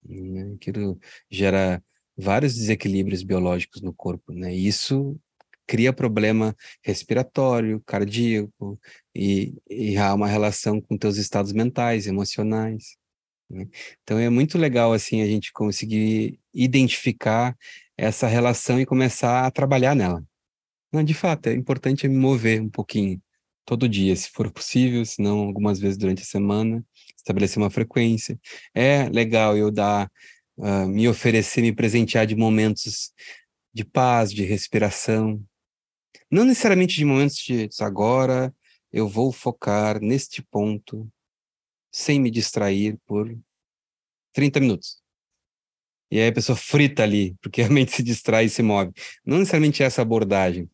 né? 0.05 0.55
aquilo 0.55 0.99
gera 1.31 1.83
vários 2.17 2.55
desequilíbrios 2.55 3.23
biológicos 3.23 3.81
no 3.81 3.93
corpo, 3.93 4.33
né? 4.33 4.55
E 4.55 4.67
isso 4.67 5.19
cria 5.67 5.93
problema 5.93 6.57
respiratório, 6.83 7.83
cardíaco 7.87 8.81
e, 9.15 9.55
e 9.71 9.97
há 9.99 10.15
uma 10.15 10.27
relação 10.27 10.81
com 10.81 10.97
teus 10.97 11.17
estados 11.17 11.53
mentais, 11.53 12.07
emocionais. 12.07 12.97
Né? 13.51 13.67
Então 14.03 14.19
é 14.19 14.29
muito 14.29 14.59
legal 14.59 14.93
assim 14.93 15.23
a 15.23 15.27
gente 15.27 15.53
conseguir 15.53 16.39
identificar 16.53 17.57
essa 17.97 18.27
relação 18.27 18.81
e 18.81 18.87
começar 18.87 19.47
a 19.47 19.51
trabalhar 19.51 19.95
nela. 19.95 20.23
Não, 20.93 21.03
de 21.03 21.15
fato, 21.15 21.49
é 21.49 21.55
importante 21.55 22.09
me 22.09 22.17
mover 22.17 22.61
um 22.63 22.71
pouquinho 22.71 23.21
todo 23.65 23.89
dia, 23.89 24.17
se 24.17 24.31
for 24.31 24.51
possível, 24.51 25.05
se 25.05 25.21
não 25.21 25.41
algumas 25.41 25.79
vezes 25.79 25.99
durante 25.99 26.23
a 26.23 26.25
semana, 26.25 26.83
estabelecer 27.17 27.59
uma 27.59 27.69
frequência. 27.69 28.39
É 28.75 29.09
legal 29.11 29.57
eu 29.57 29.71
dar, 29.71 30.11
uh, 30.57 30.89
me 30.89 31.07
oferecer, 31.07 31.61
me 31.61 31.73
presentear 31.73 32.27
de 32.27 32.35
momentos 32.35 33.13
de 33.75 33.85
paz, 33.85 34.33
de 34.33 34.45
respiração. 34.45 35.43
Não 36.31 36.45
necessariamente 36.45 36.97
de 36.97 37.05
momentos 37.05 37.37
de 37.37 37.69
agora 37.81 38.55
eu 38.91 39.07
vou 39.07 39.31
focar 39.33 40.01
neste 40.01 40.43
ponto 40.43 41.07
sem 41.99 42.21
me 42.21 42.31
distrair 42.31 42.97
por 43.05 43.37
30 44.33 44.61
minutos. 44.61 45.03
E 46.09 46.21
aí 46.21 46.29
a 46.29 46.33
pessoa 46.33 46.57
frita 46.57 47.03
ali, 47.03 47.35
porque 47.43 47.61
a 47.63 47.69
mente 47.69 47.91
se 47.91 48.05
distrai 48.05 48.45
e 48.45 48.49
se 48.49 48.63
move. 48.63 48.93
Não 49.27 49.39
necessariamente 49.39 49.83
essa 49.83 50.01
abordagem, 50.01 50.71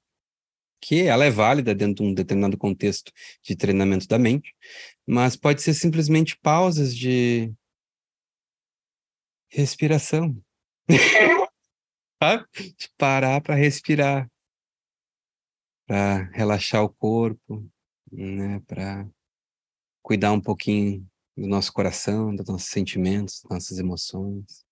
que 0.82 1.04
ela 1.06 1.24
é 1.24 1.30
válida 1.30 1.74
dentro 1.74 2.04
de 2.04 2.10
um 2.10 2.14
determinado 2.14 2.58
contexto 2.58 3.10
de 3.42 3.56
treinamento 3.56 4.06
da 4.06 4.18
mente, 4.18 4.54
mas 5.06 5.34
pode 5.34 5.62
ser 5.62 5.72
simplesmente 5.72 6.36
pausas 6.36 6.94
de 6.94 7.50
respiração. 9.48 10.38
de 12.76 12.88
parar 12.98 13.40
para 13.40 13.54
respirar, 13.54 14.30
para 15.86 16.24
relaxar 16.32 16.82
o 16.82 16.88
corpo, 16.88 17.66
né, 18.12 18.60
para 18.66 19.08
cuidar 20.02 20.32
um 20.32 20.40
pouquinho 20.40 21.06
do 21.36 21.46
nosso 21.46 21.72
coração, 21.72 22.34
dos 22.34 22.46
nossos 22.46 22.68
sentimentos, 22.68 23.42
das 23.42 23.50
nossas 23.50 23.78
emoções. 23.78 24.64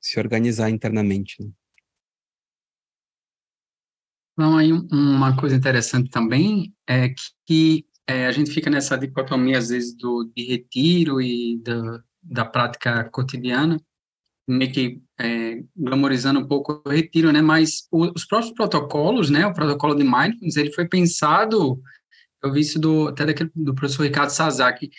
Se 0.00 0.18
organizar 0.18 0.70
internamente. 0.70 1.42
Né? 1.42 1.50
Então, 4.32 4.56
aí 4.56 4.72
uma 4.72 5.36
coisa 5.36 5.56
interessante 5.56 6.10
também 6.10 6.72
é 6.88 7.12
que 7.44 7.84
é, 8.06 8.26
a 8.26 8.32
gente 8.32 8.50
fica 8.50 8.70
nessa 8.70 8.96
dicotomia, 8.96 9.58
às 9.58 9.68
vezes, 9.68 9.94
do, 9.94 10.30
de 10.34 10.44
retiro 10.44 11.20
e 11.20 11.58
da, 11.58 12.02
da 12.22 12.44
prática 12.44 13.04
cotidiana, 13.10 13.78
meio 14.46 14.72
que 14.72 15.02
é, 15.20 15.62
glamorizando 15.76 16.40
um 16.40 16.46
pouco 16.46 16.80
o 16.86 16.88
retiro, 16.88 17.30
né? 17.32 17.42
Mas 17.42 17.86
o, 17.90 18.10
os 18.14 18.24
próprios 18.24 18.54
protocolos, 18.54 19.28
né? 19.28 19.46
O 19.46 19.52
protocolo 19.52 19.94
de 19.94 20.04
mindfulness, 20.04 20.56
ele 20.56 20.72
foi 20.72 20.88
pensado 20.88 21.82
eu 22.42 22.52
vi 22.52 22.60
isso 22.60 22.78
do, 22.78 23.08
até 23.08 23.26
daquele, 23.26 23.50
do 23.54 23.74
professor 23.74 24.04
Ricardo 24.04 24.30
Sazaki, 24.30 24.90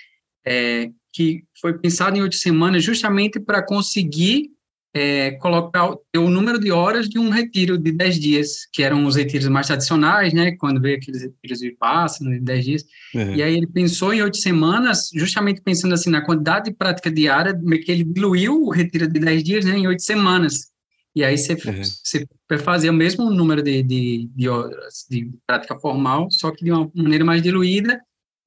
é, 0.46 0.90
que 1.14 1.44
foi 1.60 1.78
pensado 1.78 2.18
em 2.18 2.22
oito 2.22 2.36
semanas 2.36 2.84
justamente 2.84 3.40
para 3.40 3.66
conseguir 3.66 4.52
é, 4.94 5.32
colocar 5.32 5.92
o, 5.92 6.30
número 6.30 6.60
de 6.60 6.72
horas 6.72 7.08
de 7.08 7.20
um 7.20 7.30
retiro 7.30 7.78
de 7.78 7.92
dez 7.92 8.20
dias, 8.20 8.66
que 8.74 8.82
eram 8.82 9.06
os 9.06 9.16
retiros 9.16 9.48
mais 9.48 9.68
tradicionais, 9.68 10.34
né, 10.34 10.56
quando 10.58 10.82
veio 10.82 10.98
aqueles 10.98 11.22
retiros 11.22 11.60
de 11.60 11.72
passe, 11.72 12.24
de 12.24 12.40
dez 12.40 12.66
dias, 12.66 12.86
uhum. 13.14 13.36
e 13.36 13.44
aí 13.44 13.56
ele 13.56 13.68
pensou 13.68 14.14
em 14.14 14.22
oito 14.22 14.38
semanas, 14.38 15.10
justamente 15.14 15.62
pensando 15.62 15.94
assim 15.94 16.10
na 16.10 16.22
quantidade 16.22 16.66
de 16.66 16.76
prática 16.76 17.12
diária, 17.12 17.54
que 17.84 17.92
ele 17.92 18.04
diluiu 18.04 18.64
o 18.64 18.72
retiro 18.72 19.08
de 19.08 19.20
dez 19.20 19.44
dias 19.44 19.64
né, 19.64 19.78
em 19.78 19.88
oito 19.88 20.02
semanas, 20.02 20.70
e 21.16 21.24
aí 21.24 21.38
você, 21.38 21.54
uhum. 21.54 21.84
você 21.84 22.28
vai 22.48 22.60
fazer 22.60 22.90
o 22.90 22.94
mesmo 22.94 23.30
número 23.30 23.62
de, 23.62 23.82
de, 23.82 24.30
de 24.34 24.50
horas 24.50 25.06
de 25.10 25.32
prática 25.46 25.80
formal, 25.80 26.30
só 26.30 26.52
que 26.52 26.64
de 26.64 26.72
uma 26.72 26.90
maneira 26.94 27.26
mais 27.26 27.42
diluída 27.42 28.00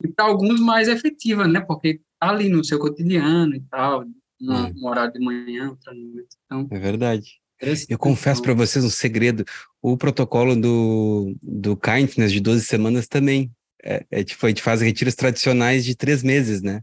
e 0.03 0.09
para 0.09 0.27
alguns 0.27 0.61
mais 0.61 0.89
efetiva, 0.89 1.47
né? 1.47 1.61
Porque 1.61 2.01
tá 2.21 2.31
ali 2.31 2.49
no 2.49 2.65
seu 2.65 2.79
cotidiano 2.79 3.55
e 3.55 3.61
tal, 3.71 4.05
um, 4.41 4.53
é. 4.53 4.73
um 4.77 4.87
horário 4.87 5.13
de 5.13 5.21
manhã, 5.21 5.71
outra 5.71 5.93
noite. 5.93 6.37
Então, 6.47 6.69
é 6.71 6.79
verdade. 6.79 7.41
Eu 7.89 7.99
confesso 7.99 8.43
para 8.43 8.55
vocês 8.55 8.85
um 8.85 8.91
segredo: 8.91 9.45
o 9.81 9.97
protocolo 9.97 10.57
do, 10.57 11.35
do 11.41 11.77
Kindness 11.77 12.33
de 12.33 12.41
12 12.41 12.65
semanas 12.65 13.07
também. 13.07 13.51
É, 13.85 14.07
é, 14.13 14.23
tipo, 14.23 14.47
a 14.47 14.49
gente 14.49 14.63
faz 14.63 14.81
retiros 14.81 15.17
tradicionais 15.17 15.85
de 15.85 15.97
três 15.97 16.23
meses, 16.23 16.63
né? 16.63 16.83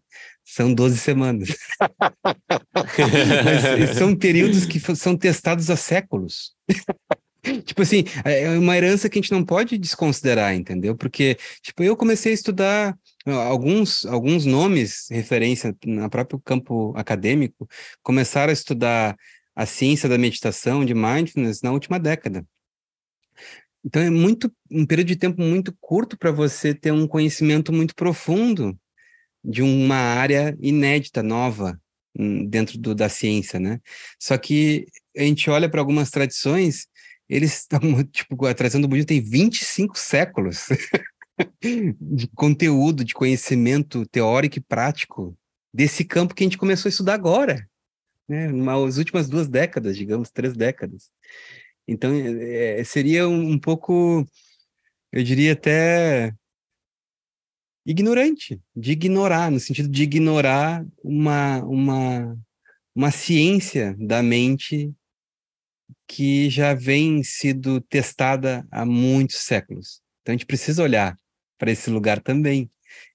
São 0.52 0.74
12 0.74 0.97
semanas. 0.97 1.56
Mas 2.74 3.95
são 3.95 4.16
períodos 4.16 4.66
que 4.66 4.80
são 4.95 5.16
testados 5.16 5.70
há 5.70 5.76
séculos. 5.76 6.56
tipo 7.64 7.84
assim, 7.84 8.04
é, 8.26 8.45
é 8.45 8.58
uma 8.58 8.76
herança 8.76 9.08
que 9.08 9.20
a 9.20 9.22
gente 9.22 9.32
não 9.32 9.45
pode 9.45 9.78
desconsiderar, 9.78 10.56
entendeu? 10.56 10.97
Porque, 10.97 11.38
tipo, 11.62 11.84
eu 11.84 11.95
comecei 11.95 12.32
a 12.32 12.34
estudar 12.34 12.97
alguns, 13.28 14.08
alguns 14.08 14.43
nomes, 14.43 15.06
referência 15.12 15.76
no 15.86 16.10
próprio 16.10 16.39
campo 16.39 16.95
acadêmico, 16.97 17.70
começaram 18.02 18.50
a 18.50 18.54
estudar 18.54 19.16
a 19.56 19.68
ciência 19.68 20.10
da 20.10 20.18
meditação, 20.18 20.84
de 20.84 20.95
mindfulness, 20.95 21.62
na 21.62 21.72
última 21.72 22.00
década. 22.00 22.43
Então 23.86 24.02
é 24.02 24.10
muito 24.10 24.52
um 24.72 24.84
período 24.84 25.10
de 25.10 25.16
tempo 25.16 25.43
muito 25.43 25.78
curto 25.80 26.18
para 26.18 26.32
você 26.32 26.74
ter 26.74 26.91
um 26.91 27.08
conhecimento 27.08 27.72
muito 27.72 27.93
profundo 27.93 28.76
de 29.43 29.61
uma 29.61 29.95
área 29.95 30.57
inédita, 30.61 31.23
nova, 31.23 31.79
hum, 32.17 32.45
dentro 32.45 32.77
do, 32.77 32.93
da 32.93 33.09
ciência, 33.09 33.59
né? 33.59 33.79
Só 34.19 34.37
que 34.37 34.85
a 35.17 35.23
gente 35.23 35.49
olha 35.49 35.69
para 35.69 35.81
algumas 35.81 36.09
tradições, 36.09 36.87
eles 37.27 37.59
estão, 37.59 37.79
tipo, 38.11 38.45
a 38.45 38.53
tradição 38.53 38.81
do 38.81 38.87
budismo 38.87 39.07
tem 39.07 39.21
25 39.21 39.97
séculos. 39.97 40.67
de 41.61 42.27
conteúdo, 42.35 43.03
de 43.03 43.13
conhecimento 43.13 44.05
teórico 44.05 44.57
e 44.57 44.61
prático 44.61 45.37
desse 45.73 46.03
campo 46.03 46.33
que 46.33 46.43
a 46.43 46.45
gente 46.45 46.57
começou 46.57 46.89
a 46.89 46.91
estudar 46.91 47.13
agora, 47.13 47.65
né? 48.27 48.51
Nas 48.51 48.97
últimas 48.97 49.29
duas 49.29 49.47
décadas, 49.47 49.95
digamos, 49.95 50.29
três 50.31 50.53
décadas. 50.53 51.09
Então, 51.87 52.11
é, 52.13 52.83
seria 52.83 53.27
um, 53.27 53.53
um 53.53 53.59
pouco, 53.59 54.25
eu 55.11 55.23
diria 55.23 55.53
até 55.53 56.33
ignorante, 57.89 58.61
de 58.75 58.91
ignorar, 58.91 59.49
no 59.49 59.59
sentido 59.59 59.89
de 59.89 60.03
ignorar 60.03 60.85
uma, 61.03 61.63
uma, 61.63 62.37
uma 62.95 63.09
ciência 63.09 63.95
da 63.97 64.21
mente 64.21 64.93
que 66.07 66.51
já 66.51 66.75
vem 66.75 67.23
sido 67.23 67.81
testada 67.81 68.63
há 68.69 68.85
muitos 68.85 69.37
séculos. 69.37 70.01
Então 70.21 70.33
a 70.33 70.37
gente 70.37 70.45
precisa 70.45 70.83
olhar 70.83 71.17
para 71.57 71.71
esse 71.71 71.89
lugar 71.89 72.21
também 72.21 72.69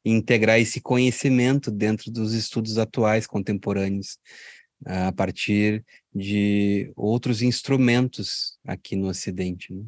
e 0.05 0.11
integrar 0.11 0.59
esse 0.59 0.81
conhecimento 0.81 1.71
dentro 1.71 2.11
dos 2.11 2.35
estudos 2.35 2.77
atuais 2.77 3.29
contemporâneos 3.29 4.19
a 4.85 5.13
partir 5.13 5.85
de 6.13 6.93
outros 6.97 7.43
instrumentos 7.43 8.59
aqui 8.67 8.97
no 8.97 9.07
Ocidente. 9.07 9.73
Né? 9.73 9.85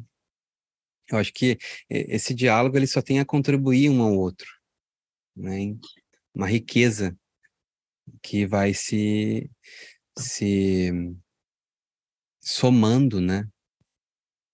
Eu 1.11 1.17
acho 1.17 1.33
que 1.33 1.57
esse 1.89 2.33
diálogo 2.33 2.77
ele 2.77 2.87
só 2.87 3.01
tem 3.01 3.19
a 3.19 3.25
contribuir 3.25 3.89
um 3.89 4.01
ao 4.01 4.13
outro, 4.13 4.56
né? 5.37 5.77
Uma 6.33 6.47
riqueza 6.47 7.17
que 8.21 8.45
vai 8.45 8.73
se 8.73 9.49
se 10.17 10.91
somando, 12.41 13.21
né? 13.21 13.47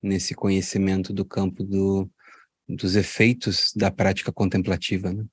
Nesse 0.01 0.35
conhecimento 0.35 1.13
do 1.13 1.23
campo 1.23 1.63
do, 1.63 2.09
dos 2.67 2.95
efeitos 2.95 3.71
da 3.75 3.89
prática 3.89 4.31
contemplativa, 4.31 5.13
né? 5.13 5.25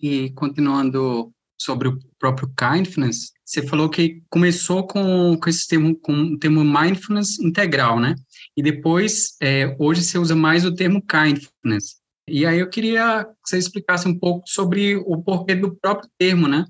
E 0.00 0.30
continuando 0.30 1.32
sobre 1.60 1.88
o 1.88 1.98
próprio 2.18 2.50
kindness, 2.56 3.32
você 3.44 3.66
falou 3.66 3.90
que 3.90 4.22
começou 4.30 4.86
com, 4.86 5.36
com 5.36 5.50
esse 5.50 5.66
termo, 5.66 5.94
com 5.96 6.12
o 6.12 6.38
termo 6.38 6.64
mindfulness 6.64 7.38
integral, 7.38 8.00
né? 8.00 8.14
E 8.56 8.62
depois, 8.62 9.36
é, 9.40 9.76
hoje 9.78 10.02
você 10.02 10.18
usa 10.18 10.34
mais 10.34 10.64
o 10.64 10.74
termo 10.74 11.02
kindness. 11.02 12.00
E 12.30 12.46
aí 12.46 12.58
eu 12.58 12.68
queria 12.68 13.24
que 13.24 13.50
você 13.50 13.58
explicasse 13.58 14.06
um 14.06 14.18
pouco 14.18 14.48
sobre 14.48 14.96
o 14.96 15.22
porquê 15.22 15.54
do 15.54 15.74
próprio 15.76 16.10
termo, 16.18 16.46
né? 16.46 16.64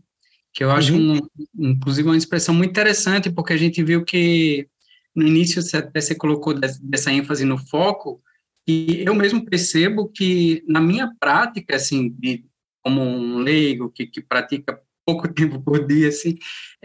Que 0.52 0.64
eu 0.64 0.70
acho, 0.70 0.94
uhum. 0.94 1.18
um, 1.56 1.70
inclusive, 1.70 2.08
uma 2.08 2.16
expressão 2.16 2.54
muito 2.54 2.70
interessante, 2.70 3.30
porque 3.30 3.52
a 3.52 3.56
gente 3.56 3.82
viu 3.82 4.04
que 4.04 4.68
no 5.14 5.26
início 5.26 5.60
você 5.62 5.78
até 5.78 6.00
você 6.00 6.14
colocou 6.14 6.54
dessa 6.82 7.12
ênfase 7.12 7.44
no 7.44 7.58
foco, 7.58 8.22
e 8.66 9.02
eu 9.06 9.14
mesmo 9.14 9.44
percebo 9.44 10.08
que 10.08 10.62
na 10.68 10.80
minha 10.80 11.10
prática, 11.18 11.76
assim, 11.76 12.10
de, 12.18 12.44
como 12.82 13.00
um 13.00 13.38
leigo 13.38 13.90
que, 13.90 14.06
que 14.06 14.20
pratica 14.20 14.80
pouco 15.06 15.26
tempo 15.32 15.60
por 15.60 15.86
dia, 15.86 16.08
assim, 16.08 16.36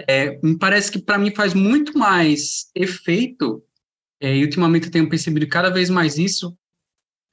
é, 0.07 0.39
me 0.41 0.57
parece 0.57 0.91
que 0.91 0.99
para 0.99 1.17
mim 1.17 1.35
faz 1.35 1.53
muito 1.53 1.97
mais 1.97 2.71
efeito, 2.73 3.61
é, 4.21 4.37
e 4.37 4.43
ultimamente 4.43 4.85
eu 4.85 4.91
tenho 4.91 5.09
percebido 5.09 5.47
cada 5.47 5.69
vez 5.69 5.89
mais 5.89 6.17
isso, 6.17 6.57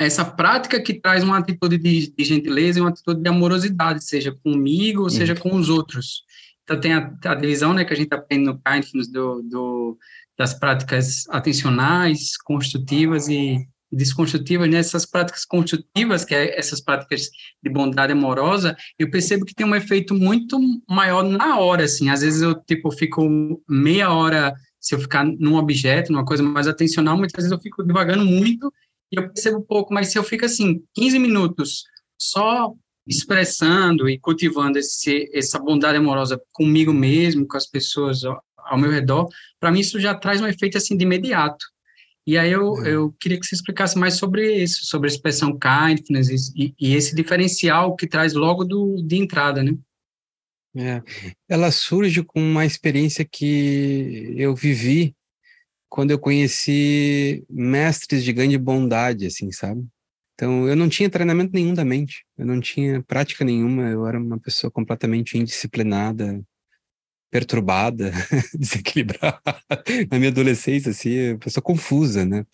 essa 0.07 0.25
prática 0.25 0.81
que 0.81 0.95
traz 0.95 1.23
uma 1.23 1.39
atitude 1.39 1.77
de, 1.77 2.13
de 2.17 2.25
gentileza 2.25 2.79
e 2.79 2.83
uma 2.83 2.91
atitude 2.91 3.21
de 3.21 3.29
amorosidade, 3.29 4.03
seja 4.03 4.35
comigo, 4.43 5.03
ou 5.03 5.11
seja 5.11 5.35
com 5.35 5.55
os 5.55 5.69
outros. 5.69 6.23
Então 6.65 6.81
tem 6.81 6.95
a, 6.95 7.15
a 7.25 7.35
divisão, 7.35 7.75
né, 7.75 7.85
que 7.85 7.93
a 7.93 7.97
gente 7.97 8.13
aprende 8.13 8.47
no 8.47 8.59
Kindness 8.59 9.09
do, 9.09 9.43
do 9.43 9.99
das 10.39 10.55
práticas 10.55 11.25
atencionais, 11.29 12.39
construtivas 12.39 13.29
e 13.29 13.59
desconstrutivas, 13.93 14.71
nessas 14.71 15.03
né? 15.03 15.09
práticas 15.13 15.45
construtivas, 15.45 16.25
que 16.25 16.35
é 16.35 16.59
essas 16.59 16.81
práticas 16.81 17.29
de 17.63 17.71
bondade 17.71 18.13
amorosa, 18.13 18.75
eu 18.99 19.11
percebo 19.11 19.45
que 19.45 19.55
tem 19.55 19.67
um 19.67 19.75
efeito 19.75 20.15
muito 20.15 20.59
maior 20.89 21.25
na 21.25 21.59
hora, 21.59 21.85
assim, 21.85 22.09
às 22.09 22.23
vezes 22.23 22.41
eu, 22.41 22.55
tipo, 22.55 22.91
fico 22.91 23.29
meia 23.69 24.11
hora, 24.11 24.55
se 24.81 24.95
eu 24.95 24.99
ficar 25.01 25.25
num 25.25 25.57
objeto, 25.57 26.11
numa 26.11 26.25
coisa 26.25 26.43
mais 26.43 26.67
atencional, 26.67 27.19
muitas 27.19 27.37
vezes 27.37 27.53
eu 27.53 27.61
fico 27.61 27.83
devagando 27.83 28.25
muito, 28.25 28.73
e 29.13 29.19
eu 29.19 29.29
percebo 29.29 29.63
pouco, 29.63 29.93
mas 29.93 30.09
se 30.09 30.19
eu 30.19 30.25
fico, 30.25 30.45
assim, 30.45 30.83
15 30.95 31.19
minutos 31.19 31.85
só 32.19 32.73
expressando 33.07 34.09
e 34.09 34.19
cultivando 34.19 34.79
esse, 34.79 35.29
essa 35.35 35.59
bondade 35.59 35.99
amorosa 35.99 36.41
comigo 36.53 36.93
mesmo, 36.93 37.47
com 37.47 37.57
as 37.57 37.67
pessoas 37.67 38.23
ao 38.25 38.79
meu 38.79 38.91
redor, 38.91 39.29
para 39.59 39.73
mim 39.73 39.81
isso 39.81 39.99
já 39.99 40.15
traz 40.15 40.41
um 40.41 40.47
efeito 40.47 40.77
assim 40.77 40.97
de 40.97 41.05
imediato. 41.05 41.65
E 42.27 42.39
aí 42.39 42.53
eu, 42.53 42.85
é. 42.85 42.95
eu 42.95 43.13
queria 43.19 43.41
que 43.41 43.47
você 43.47 43.55
explicasse 43.55 43.99
mais 43.99 44.15
sobre 44.15 44.63
isso, 44.63 44.85
sobre 44.85 45.09
a 45.09 45.13
expressão 45.13 45.59
kindness 45.59 46.53
e, 46.55 46.75
e 46.79 46.95
esse 46.95 47.15
diferencial 47.17 47.97
que 47.97 48.07
traz 48.07 48.35
logo 48.35 48.65
do, 48.65 49.03
de 49.03 49.17
entrada, 49.17 49.63
né? 49.63 49.77
É, 50.77 51.03
ela 51.49 51.73
surge 51.73 52.23
com 52.23 52.41
uma 52.41 52.65
experiência 52.65 53.25
que 53.25 54.35
eu 54.37 54.55
vivi 54.55 55.17
quando 55.91 56.13
eu 56.13 56.19
conheci 56.19 57.45
mestres 57.51 58.23
de 58.23 58.33
grande 58.33 58.57
bondade, 58.57 59.27
assim, 59.27 59.51
sabe? 59.51 59.85
Então, 60.35 60.67
eu 60.69 60.77
não 60.77 60.89
tinha 60.89 61.11
treinamento 61.11 61.53
nenhum 61.53 61.75
da 61.75 61.85
mente, 61.85 62.25
eu 62.39 62.47
não 62.47 62.61
tinha 62.61 63.03
prática 63.03 63.45
nenhuma, 63.45 63.91
eu 63.91 64.07
era 64.07 64.19
uma 64.19 64.39
pessoa 64.39 64.71
completamente 64.71 65.37
indisciplinada, 65.37 66.41
perturbada, 67.31 68.11
desequilibrada. 68.59 69.41
Na 70.11 70.19
minha 70.19 70.31
adolescência, 70.31 70.91
assim, 70.93 71.37
pessoa 71.39 71.63
confusa, 71.63 72.25
né? 72.25 72.47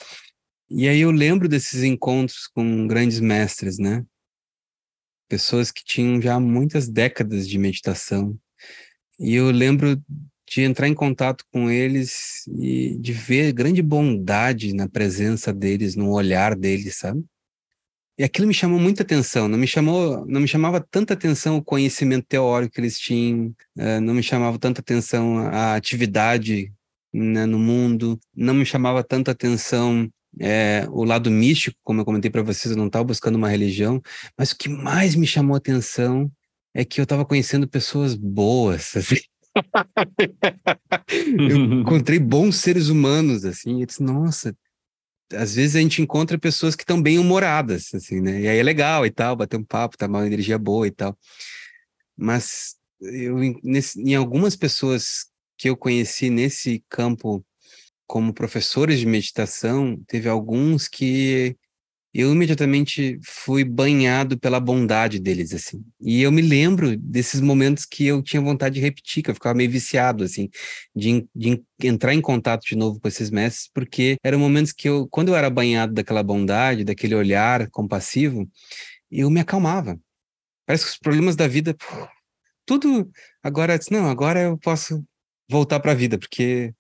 E 0.69 0.89
aí 0.89 1.01
eu 1.01 1.11
lembro 1.11 1.49
desses 1.49 1.85
encontros 1.85 2.49
com 2.49 2.89
grandes 2.89 3.21
mestres, 3.21 3.79
né? 3.79 4.05
Pessoas 5.29 5.71
que 5.71 5.85
tinham 5.85 6.21
já 6.21 6.41
muitas 6.41 6.89
décadas 6.89 7.47
de 7.47 7.59
meditação. 7.59 8.37
E 9.21 9.35
eu 9.35 9.51
lembro 9.51 10.03
de 10.49 10.63
entrar 10.63 10.89
em 10.89 10.95
contato 10.95 11.45
com 11.53 11.71
eles 11.71 12.47
e 12.59 12.97
de 12.99 13.13
ver 13.13 13.53
grande 13.53 13.83
bondade 13.83 14.73
na 14.73 14.89
presença 14.89 15.53
deles, 15.53 15.97
no 15.97 16.11
olhar 16.11 16.55
deles, 16.55 16.97
sabe? 16.97 17.25
E 18.19 18.25
aquilo 18.25 18.47
me 18.47 18.55
chamou 18.55 18.79
muita 18.79 19.03
atenção, 19.03 19.47
não 19.47 19.59
me 19.59 19.67
chamou, 19.67 20.25
não 20.27 20.41
me 20.41 20.49
chamava 20.49 20.81
tanta 20.81 21.13
atenção 21.13 21.59
o 21.59 21.63
conhecimento 21.63 22.27
teórico 22.27 22.75
que 22.75 22.81
eles 22.81 22.99
tinham, 22.99 23.55
uh, 23.77 24.01
não 24.01 24.15
me 24.15 24.23
chamava 24.23 24.59
tanta 24.59 24.81
atenção 24.81 25.39
a 25.39 25.75
atividade 25.75 26.73
né, 27.13 27.45
no 27.45 27.59
mundo, 27.59 28.19
não 28.35 28.55
me 28.55 28.65
chamava 28.65 29.05
tanta 29.05 29.33
atenção 29.33 30.11
é, 30.41 30.87
o 30.91 31.05
lado 31.05 31.31
místico, 31.31 31.77
como 31.83 32.01
eu 32.01 32.05
comentei 32.05 32.31
para 32.31 32.43
vocês, 32.43 32.71
eu 32.73 32.79
não 32.79 32.87
estava 32.87 33.05
buscando 33.05 33.37
uma 33.37 33.49
religião, 33.49 34.01
mas 34.37 34.53
o 34.53 34.57
que 34.57 34.69
mais 34.69 35.15
me 35.15 35.27
chamou 35.27 35.57
atenção 35.57 36.31
é 36.75 36.85
que 36.85 37.01
eu 37.01 37.05
estava 37.05 37.25
conhecendo 37.25 37.69
pessoas 37.69 38.15
boas, 38.15 38.97
assim. 38.97 39.17
Eu 41.39 41.57
encontrei 41.81 42.19
bons 42.19 42.57
seres 42.57 42.89
humanos, 42.89 43.45
assim, 43.45 43.81
eu 43.81 43.87
disse, 43.87 44.03
nossa, 44.03 44.57
às 45.33 45.55
vezes 45.55 45.77
a 45.77 45.81
gente 45.81 46.03
encontra 46.03 46.39
pessoas 46.39 46.77
que 46.77 46.83
estão 46.83 47.01
bem 47.01 47.19
humoradas, 47.19 47.93
assim, 47.95 48.21
né? 48.21 48.41
E 48.41 48.49
aí 48.49 48.59
é 48.59 48.63
legal 48.63 49.05
e 49.05 49.11
tal, 49.11 49.37
bater 49.37 49.57
um 49.57 49.65
papo, 49.65 49.97
tá 49.97 50.07
uma 50.07 50.27
energia 50.27 50.59
boa 50.59 50.87
e 50.87 50.91
tal. 50.91 51.19
Mas 52.17 52.77
eu, 53.01 53.37
nesse, 53.63 54.01
em 54.01 54.15
algumas 54.15 54.57
pessoas 54.57 55.27
que 55.59 55.69
eu 55.69 55.77
conheci 55.77 56.31
nesse 56.31 56.85
campo 56.89 57.45
como 58.07 58.33
professores 58.33 59.01
de 59.01 59.07
meditação, 59.07 60.01
teve 60.07 60.29
alguns 60.29 60.87
que 60.87 61.57
eu 62.19 62.33
imediatamente 62.33 63.21
fui 63.23 63.63
banhado 63.63 64.39
pela 64.39 64.59
bondade 64.59 65.19
deles, 65.19 65.53
assim. 65.53 65.85
E 66.01 66.23
eu 66.23 66.33
me 66.33 66.41
lembro 66.41 66.97
desses 66.97 67.41
momentos 67.41 67.85
que 67.85 68.07
eu 68.07 68.23
tinha 68.23 68.41
vontade 68.41 68.77
de 68.77 68.81
repetir, 68.81 69.23
que 69.23 69.31
eu 69.31 69.35
ficava 69.35 69.55
meio 69.55 69.71
viciado, 69.71 70.25
assim, 70.25 70.49
de, 70.95 71.29
de 71.35 71.63
entrar 71.83 72.15
em 72.15 72.21
contato 72.23 72.63
de 72.65 72.75
novo 72.75 72.99
com 72.99 73.07
esses 73.07 73.31
mestres, 73.31 73.71
porque 73.75 74.17
eram 74.25 74.39
momentos 74.39 74.73
que 74.73 74.89
eu, 74.89 75.07
quando 75.11 75.29
eu 75.29 75.37
era 75.37 75.51
banhado 75.51 75.93
daquela 75.93 76.23
bondade, 76.23 76.85
daquele 76.85 77.15
olhar 77.15 77.69
compassivo, 77.71 78.49
eu 79.11 79.29
me 79.29 79.41
acalmava. 79.41 80.01
Parece 80.65 80.85
que 80.85 80.91
os 80.93 80.99
problemas 80.99 81.37
da 81.37 81.47
vida, 81.47 81.77
tudo, 82.65 83.11
agora, 83.43 83.79
não, 83.91 84.09
agora 84.09 84.41
eu 84.41 84.59
posso 84.59 85.05
voltar 85.51 85.81
para 85.81 85.93
a 85.93 85.95
vida, 85.95 86.19
porque 86.19 86.75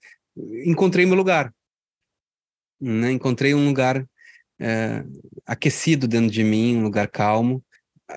encontrei 0.64 1.04
meu 1.04 1.14
lugar. 1.14 1.52
Né? 2.80 3.12
Encontrei 3.12 3.54
um 3.54 3.66
lugar 3.66 4.06
é, 4.58 5.04
aquecido 5.46 6.08
dentro 6.08 6.30
de 6.30 6.42
mim, 6.42 6.76
um 6.76 6.82
lugar 6.82 7.08
calmo, 7.08 7.62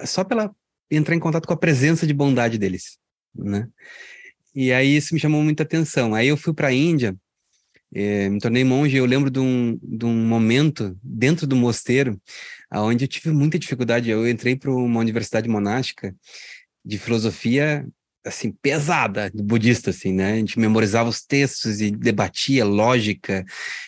só 0.05 0.23
pela 0.23 0.53
entrar 0.89 1.15
em 1.15 1.19
contato 1.19 1.47
com 1.47 1.53
a 1.53 1.57
presença 1.57 2.05
de 2.07 2.13
bondade 2.13 2.57
deles, 2.57 2.97
né? 3.35 3.67
E 4.55 4.73
aí 4.73 4.95
isso 4.95 5.13
me 5.13 5.19
chamou 5.19 5.43
muita 5.43 5.63
atenção. 5.63 6.15
Aí 6.15 6.27
eu 6.27 6.37
fui 6.37 6.53
para 6.53 6.69
a 6.69 6.73
Índia, 6.73 7.15
é, 7.93 8.29
me 8.29 8.39
tornei 8.39 8.63
monge. 8.63 8.97
Eu 8.97 9.05
lembro 9.05 9.29
de 9.29 9.39
um, 9.39 9.79
de 9.81 10.05
um 10.05 10.25
momento 10.27 10.97
dentro 11.03 11.45
do 11.47 11.55
mosteiro, 11.55 12.19
onde 12.73 13.05
eu 13.05 13.07
tive 13.07 13.31
muita 13.31 13.59
dificuldade. 13.59 14.09
Eu 14.09 14.27
entrei 14.27 14.55
para 14.55 14.71
uma 14.71 14.99
universidade 14.99 15.47
monástica 15.47 16.15
de 16.83 16.97
filosofia 16.97 17.85
assim 18.25 18.51
pesada 18.51 19.31
budista 19.33 19.91
assim 19.91 20.11
né 20.11 20.33
a 20.33 20.35
gente 20.35 20.59
memorizava 20.59 21.07
os 21.07 21.21
textos 21.21 21.79
e 21.79 21.89
debatia 21.89 22.65
lógica 22.65 23.45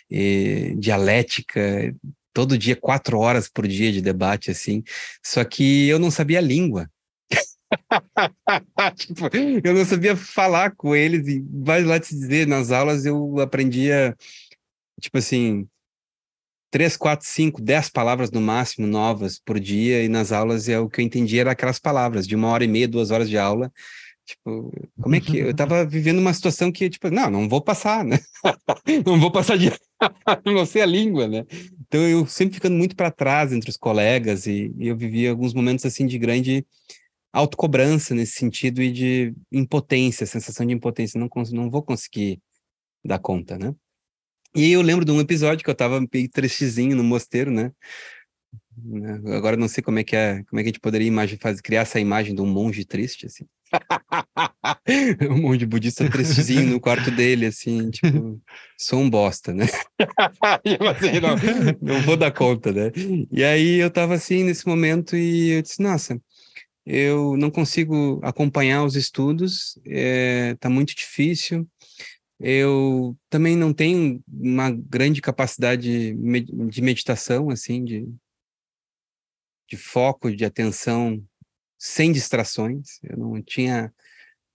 e 0.10 0.73
dialética 0.78 1.94
todo 2.34 2.58
dia, 2.58 2.76
quatro 2.76 3.20
horas 3.20 3.49
por 3.49 3.68
dia 3.68 3.91
de 3.91 4.02
debate, 4.02 4.52
assim. 4.52 4.84
Só 5.24 5.44
que 5.44 5.88
eu 5.88 5.99
não 5.99 6.12
sabia 6.12 6.40
a 6.40 6.41
língua. 6.41 6.90
tipo, 8.95 9.30
eu 9.64 9.74
não 9.74 9.86
sabia 9.86 10.16
falar 10.16 10.76
com 10.76 10.95
eles 10.95 11.28
e 11.28 11.44
vai 11.52 11.84
lá 11.84 11.99
te 11.99 12.14
dizer, 12.14 12.48
nas 12.48 12.72
aulas 12.72 13.06
eu 13.06 13.40
aprendia, 13.40 14.16
tipo 14.99 15.18
assim, 15.18 15.68
três, 16.70 16.95
quatro, 16.98 17.28
cinco, 17.28 17.62
dez 17.62 17.90
palavras 17.90 18.32
no 18.32 18.41
máximo 18.41 18.88
novas 18.88 19.40
por 19.40 19.60
dia, 19.60 20.03
e 20.03 20.08
nas 20.08 20.32
aulas 20.32 20.70
é 20.70 20.80
o 20.80 20.90
que 20.90 21.02
eu 21.02 21.06
entendia 21.06 21.41
era 21.41 21.52
aquelas 21.52 21.80
palavras, 21.80 22.26
de 22.26 22.36
uma 22.36 22.48
hora 22.49 22.64
e 22.64 22.68
meia, 22.68 22.88
duas 22.88 23.12
horas 23.12 23.30
de 23.30 23.38
aula. 23.38 23.72
Tipo, 24.26 24.72
como 25.02 25.16
é 25.16 25.20
que 25.20 25.38
eu 25.38 25.53
tava 25.53 25.86
vivendo 25.86 26.20
uma 26.20 26.34
situação 26.34 26.72
que, 26.72 26.90
tipo, 26.90 27.10
não, 27.10 27.30
não 27.30 27.49
vou 27.49 27.62
passar, 27.62 28.06
né? 28.06 28.20
não 29.06 29.20
vou 29.20 29.32
passar 29.32 29.58
de 29.58 29.72
não 30.45 30.66
sei 30.66 30.82
a 30.82 30.86
língua, 30.86 31.28
né? 31.28 31.45
Então 31.91 32.07
eu 32.07 32.26
sempre 32.26 32.55
ficando 32.55 32.77
muito 32.77 32.95
para 32.95 33.11
trás 33.11 33.51
entre 33.51 33.69
os 33.69 33.76
colegas 33.76 34.47
e, 34.47 34.73
e 34.77 34.88
eu 34.88 34.95
vivia 34.95 35.30
alguns 35.30 35.53
momentos 35.53 35.85
assim 35.85 36.07
de 36.07 36.18
grande 36.18 36.65
autocobrança 37.34 38.15
nesse 38.15 38.31
sentido 38.39 38.81
e 38.81 38.89
de 38.89 39.34
impotência, 39.51 40.26
sensação 40.26 40.65
de 40.65 40.73
impotência, 40.73 41.19
não, 41.19 41.27
não 41.51 41.69
vou 41.69 41.84
conseguir 41.84 42.39
dar 43.03 43.19
conta, 43.19 43.57
né? 43.57 43.76
E 44.55 44.72
eu 44.72 44.81
lembro 44.81 45.03
de 45.03 45.11
um 45.11 45.19
episódio 45.19 45.65
que 45.65 45.69
eu 45.69 45.76
tava 45.76 45.99
meio 45.99 46.30
tristezinho 46.30 46.95
no 46.95 47.03
mosteiro, 47.03 47.51
né? 47.51 47.73
né? 48.77 49.35
Agora 49.35 49.57
não 49.57 49.68
sei 49.68 49.84
como 49.84 49.99
é 49.99 50.03
que 50.05 50.15
é, 50.15 50.45
como 50.45 50.61
é 50.61 50.63
que 50.63 50.69
a 50.69 50.72
gente 50.72 50.80
poderia 50.80 51.09
imagem, 51.09 51.38
fazer, 51.38 51.61
criar 51.61 51.81
essa 51.81 51.99
imagem 51.99 52.34
de 52.34 52.41
um 52.41 52.47
monge 52.47 52.85
triste, 52.85 53.26
assim. 53.26 53.45
um 55.30 55.41
monge 55.41 55.65
budista 55.65 56.10
tristezinho 56.10 56.68
no 56.68 56.80
quarto 56.80 57.11
dele, 57.11 57.45
assim, 57.45 57.89
tipo, 57.89 58.41
sou 58.77 58.99
um 58.99 59.10
bosta, 59.10 59.53
né? 59.53 59.65
assim, 60.89 61.19
não, 61.19 61.95
não 61.95 62.02
vou 62.02 62.18
dar 62.18 62.31
conta, 62.31 62.72
né? 62.72 62.91
E 63.31 63.43
aí 63.43 63.77
eu 63.77 63.89
tava 63.89 64.15
assim 64.15 64.43
nesse 64.43 64.68
momento 64.68 65.15
e 65.15 65.52
eu 65.52 65.61
disse, 65.61 65.81
nossa, 65.81 66.19
eu 66.85 67.38
não 67.38 67.52
consigo 67.52 68.19
acompanhar 68.23 68.84
os 68.84 68.95
estudos, 68.95 69.80
é, 69.85 70.56
tá 70.60 70.69
muito 70.69 70.95
difícil. 70.95 71.68
Eu 72.39 73.15
também 73.30 73.56
não 73.56 73.72
tenho 73.72 74.22
uma 74.27 74.72
grande 74.72 75.22
capacidade 75.22 76.14
de 76.14 76.81
meditação, 76.81 77.52
assim, 77.52 77.84
de, 77.84 78.07
de 79.69 79.77
foco, 79.77 80.35
de 80.35 80.43
atenção, 80.43 81.23
sem 81.82 82.12
distrações. 82.12 82.99
Eu 83.02 83.18
não 83.18 83.41
tinha, 83.41 83.91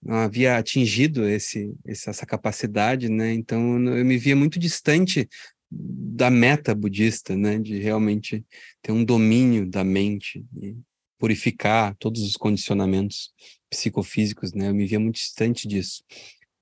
não 0.01 0.15
havia 0.15 0.57
atingido 0.57 1.29
esse, 1.29 1.75
essa 1.85 2.25
capacidade, 2.25 3.09
né? 3.09 3.33
Então 3.33 3.79
eu 3.89 4.05
me 4.05 4.17
via 4.17 4.37
muito 4.37 4.61
distante 4.61 5.29
da 5.69 6.31
meta 6.31 6.73
budista, 6.73 7.37
né? 7.37 7.59
De 7.59 7.79
realmente 7.81 8.47
ter 8.81 8.93
um 8.93 9.05
domínio 9.05 9.69
da 9.69 9.83
mente 9.83 10.47
e 10.63 10.77
purificar 11.19 11.97
todos 11.99 12.23
os 12.23 12.37
condicionamentos 12.37 13.33
psicofísicos, 13.69 14.53
né? 14.53 14.69
Eu 14.69 14.75
me 14.75 14.87
via 14.87 15.01
muito 15.01 15.17
distante 15.17 15.67
disso 15.67 16.05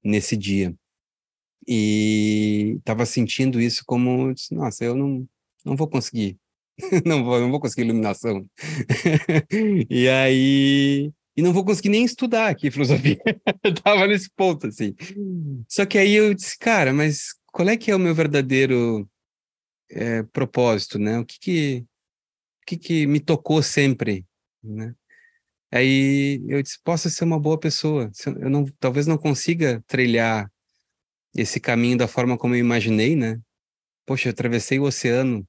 nesse 0.02 0.34
dia 0.34 0.74
e 1.68 2.76
estava 2.78 3.04
sentindo 3.04 3.60
isso 3.60 3.82
como, 3.86 4.32
nossa, 4.50 4.82
eu 4.84 4.94
não, 4.94 5.28
não 5.64 5.76
vou 5.76 5.88
conseguir, 5.88 6.38
não 7.04 7.24
vou, 7.24 7.40
não 7.40 7.50
vou 7.50 7.60
conseguir 7.60 7.82
iluminação. 7.82 8.46
e 9.88 10.08
aí, 10.08 11.12
e 11.36 11.42
não 11.42 11.52
vou 11.52 11.64
conseguir 11.64 11.88
nem 11.88 12.04
estudar 12.04 12.48
aqui 12.48 12.70
filosofia. 12.70 13.18
eu 13.62 13.74
tava 13.74 14.06
nesse 14.06 14.30
ponto, 14.30 14.66
assim. 14.66 14.94
Só 15.68 15.86
que 15.86 15.98
aí 15.98 16.14
eu 16.14 16.34
disse, 16.34 16.58
cara, 16.58 16.92
mas 16.92 17.34
qual 17.52 17.68
é 17.68 17.76
que 17.76 17.90
é 17.90 17.96
o 17.96 17.98
meu 17.98 18.14
verdadeiro 18.14 19.08
é, 19.90 20.22
propósito, 20.24 20.98
né? 20.98 21.18
O 21.18 21.24
que 21.24 21.38
que, 21.38 21.78
o 22.62 22.66
que 22.66 22.76
que 22.76 23.06
me 23.06 23.20
tocou 23.20 23.62
sempre, 23.62 24.26
né? 24.62 24.94
Aí 25.72 26.40
eu 26.48 26.62
disse, 26.62 26.78
posso 26.84 27.10
ser 27.10 27.24
uma 27.24 27.38
boa 27.38 27.58
pessoa. 27.58 28.10
Eu 28.40 28.48
não, 28.48 28.64
talvez 28.78 29.06
não 29.08 29.18
consiga 29.18 29.82
trilhar 29.88 30.48
esse 31.34 31.58
caminho 31.58 31.98
da 31.98 32.06
forma 32.06 32.38
como 32.38 32.54
eu 32.54 32.60
imaginei, 32.60 33.16
né? 33.16 33.40
Poxa, 34.06 34.28
eu 34.28 34.32
atravessei 34.32 34.78
o 34.78 34.84
oceano 34.84 35.44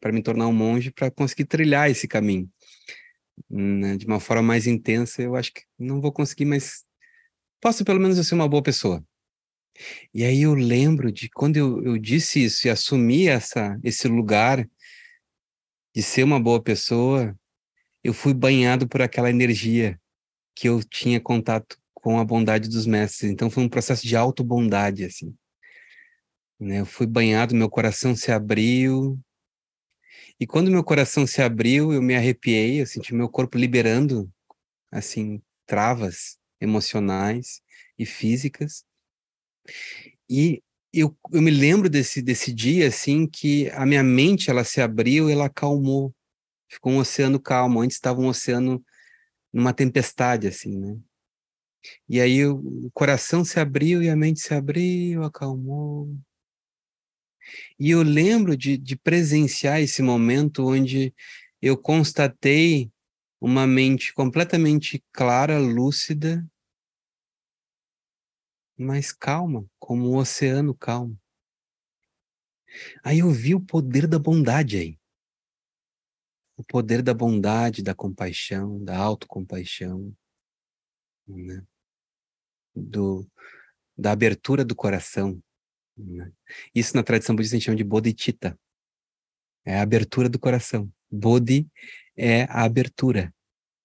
para 0.00 0.12
me 0.12 0.22
tornar 0.22 0.46
um 0.46 0.52
monge 0.52 0.90
para 0.90 1.10
conseguir 1.10 1.44
trilhar 1.44 1.90
esse 1.90 2.06
caminho 2.06 2.50
né? 3.48 3.96
de 3.96 4.06
uma 4.06 4.20
forma 4.20 4.42
mais 4.42 4.66
intensa. 4.66 5.22
Eu 5.22 5.36
acho 5.36 5.52
que 5.52 5.62
não 5.78 6.00
vou 6.00 6.12
conseguir, 6.12 6.44
mas 6.44 6.84
posso 7.60 7.84
pelo 7.84 8.00
menos 8.00 8.24
ser 8.26 8.34
uma 8.34 8.48
boa 8.48 8.62
pessoa. 8.62 9.04
E 10.12 10.24
aí 10.24 10.42
eu 10.42 10.54
lembro 10.54 11.12
de 11.12 11.28
quando 11.28 11.56
eu, 11.56 11.82
eu 11.84 11.98
disse 11.98 12.44
isso 12.44 12.66
e 12.66 12.70
assumi 12.70 13.28
essa, 13.28 13.78
esse 13.84 14.08
lugar 14.08 14.68
de 15.94 16.02
ser 16.02 16.24
uma 16.24 16.40
boa 16.40 16.62
pessoa, 16.62 17.36
eu 18.02 18.12
fui 18.12 18.34
banhado 18.34 18.88
por 18.88 19.02
aquela 19.02 19.30
energia 19.30 20.00
que 20.54 20.68
eu 20.68 20.82
tinha 20.82 21.20
contato 21.20 21.78
com 21.94 22.18
a 22.18 22.24
bondade 22.24 22.68
dos 22.68 22.86
mestres. 22.86 23.30
Então 23.30 23.50
foi 23.50 23.62
um 23.62 23.68
processo 23.68 24.06
de 24.06 24.16
auto-bondade, 24.16 25.04
assim. 25.04 25.34
Né? 26.58 26.80
Eu 26.80 26.86
fui 26.86 27.06
banhado, 27.06 27.54
meu 27.54 27.70
coração 27.70 28.16
se 28.16 28.32
abriu. 28.32 29.18
E 30.40 30.46
quando 30.46 30.70
meu 30.70 30.84
coração 30.84 31.26
se 31.26 31.42
abriu, 31.42 31.92
eu 31.92 32.00
me 32.00 32.14
arrepiei, 32.14 32.80
eu 32.80 32.86
senti 32.86 33.12
meu 33.14 33.28
corpo 33.28 33.58
liberando, 33.58 34.30
assim, 34.90 35.42
travas 35.66 36.38
emocionais 36.60 37.60
e 37.98 38.06
físicas. 38.06 38.84
E 40.28 40.62
eu, 40.92 41.16
eu 41.32 41.42
me 41.42 41.50
lembro 41.50 41.88
desse, 41.88 42.22
desse 42.22 42.52
dia, 42.52 42.88
assim, 42.88 43.26
que 43.26 43.68
a 43.70 43.84
minha 43.84 44.02
mente, 44.02 44.50
ela 44.50 44.64
se 44.64 44.80
abriu, 44.80 45.28
ela 45.28 45.46
acalmou. 45.46 46.14
Ficou 46.70 46.92
um 46.92 46.98
oceano 46.98 47.40
calmo. 47.40 47.80
Antes 47.80 47.96
estava 47.96 48.20
um 48.20 48.28
oceano 48.28 48.82
numa 49.52 49.72
tempestade, 49.72 50.46
assim, 50.46 50.76
né? 50.78 50.98
E 52.08 52.20
aí 52.20 52.44
o 52.46 52.90
coração 52.92 53.44
se 53.44 53.60
abriu 53.60 54.02
e 54.02 54.10
a 54.10 54.16
mente 54.16 54.40
se 54.40 54.52
abriu, 54.54 55.22
acalmou. 55.24 56.14
E 57.78 57.90
eu 57.90 58.02
lembro 58.02 58.56
de, 58.56 58.76
de 58.76 58.96
presenciar 58.96 59.80
esse 59.80 60.02
momento 60.02 60.66
onde 60.66 61.14
eu 61.60 61.76
constatei 61.76 62.90
uma 63.40 63.66
mente 63.66 64.12
completamente 64.12 65.04
clara, 65.12 65.58
lúcida, 65.58 66.44
mas 68.76 69.12
calma, 69.12 69.66
como 69.78 70.10
um 70.10 70.16
oceano 70.16 70.74
calmo. 70.74 71.18
Aí 73.02 73.20
eu 73.20 73.30
vi 73.30 73.54
o 73.54 73.60
poder 73.60 74.06
da 74.06 74.18
bondade 74.18 74.76
aí. 74.76 74.98
O 76.56 76.64
poder 76.64 77.02
da 77.02 77.14
bondade, 77.14 77.82
da 77.82 77.94
compaixão, 77.94 78.82
da 78.82 78.96
autocompaixão 78.96 80.14
né? 81.28 81.64
do, 82.74 83.28
da 83.96 84.12
abertura 84.12 84.64
do 84.64 84.74
coração. 84.74 85.42
Né? 85.98 86.30
Isso 86.74 86.96
na 86.96 87.02
tradição 87.02 87.34
budista 87.34 87.56
a 87.56 87.58
gente 87.58 87.66
chama 87.66 87.76
de 87.76 87.84
bodhicitta. 87.84 88.58
É 89.64 89.78
a 89.78 89.82
abertura 89.82 90.28
do 90.28 90.38
coração. 90.38 90.90
Bodhi 91.10 91.66
é 92.16 92.44
a 92.44 92.64
abertura. 92.64 93.32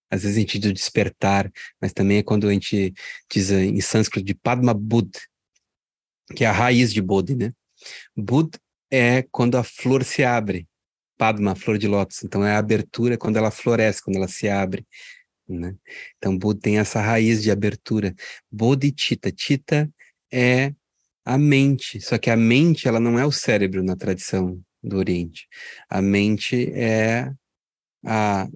Às 0.10 0.24
vezes 0.24 0.38
a 0.38 0.40
gente 0.42 0.60
diz 0.60 0.74
despertar, 0.74 1.52
mas 1.82 1.92
também 1.92 2.20
é 2.20 2.24
quando 2.24 2.48
a 2.48 2.54
gente 2.54 2.94
diz 3.30 3.50
em 3.52 3.82
sânscrito 3.82 4.26
de 4.26 4.36
Padma 4.36 4.74
Bud, 4.74 5.10
que 6.36 6.44
é 6.44 6.48
a 6.48 6.52
raiz 6.52 6.94
de 6.94 7.02
Bodhi, 7.02 7.36
né? 7.36 7.54
Bud 8.16 8.58
é 8.92 9.24
quando 9.32 9.58
a 9.58 9.64
flor 9.64 10.04
se 10.04 10.24
abre. 10.24 10.68
Padma, 11.18 11.56
flor 11.56 11.78
de 11.78 11.88
lótus. 11.88 12.24
Então 12.24 12.46
é 12.46 12.52
a 12.52 12.60
abertura 12.60 13.18
quando 13.18 13.38
ela 13.38 13.50
floresce, 13.52 14.02
quando 14.02 14.18
ela 14.18 14.28
se 14.28 14.48
abre. 14.48 14.86
Né? 15.48 15.76
Então, 16.18 16.38
Buda 16.38 16.60
tem 16.60 16.80
essa 16.80 17.02
raiz 17.02 17.42
de 17.44 17.52
abertura. 17.52 18.14
Bodhicitta. 18.52 19.32
Chitta 19.36 19.92
é 20.32 20.74
a 21.26 21.38
mente, 21.38 22.02
só 22.02 22.18
que 22.18 22.30
a 22.30 22.38
mente 22.38 22.88
ela 22.88 23.00
não 23.00 23.18
é 23.18 23.26
o 23.26 23.32
cérebro 23.32 23.84
na 23.84 23.96
tradição 23.96 24.62
do 24.82 24.98
Oriente. 24.98 25.48
A 25.90 26.02
mente 26.02 26.72
é 26.74 27.32
a, 28.06 28.44
a, 28.44 28.48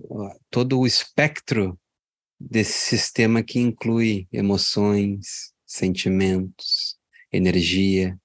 todo 0.49 0.79
o 0.79 0.87
espectro 0.87 1.79
desse 2.39 2.73
sistema 2.73 3.41
que 3.41 3.59
inclui 3.59 4.27
emoções, 4.31 5.53
sentimentos, 5.65 6.97
energia 7.31 8.17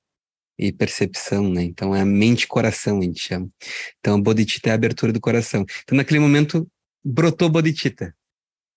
e 0.59 0.73
percepção, 0.73 1.49
né? 1.49 1.63
Então 1.63 1.95
é 1.95 2.01
a 2.01 2.07
mente-coração, 2.07 2.99
a 2.99 3.03
gente 3.03 3.21
chama. 3.21 3.49
Então, 4.01 4.21
Bodhicitta 4.21 4.69
é 4.69 4.73
a 4.73 4.75
abertura 4.75 5.13
do 5.13 5.21
coração. 5.21 5.65
Então, 5.83 5.97
naquele 5.97 6.21
momento, 6.21 6.69
brotou 7.05 7.49
Bodhicitta 7.49 8.15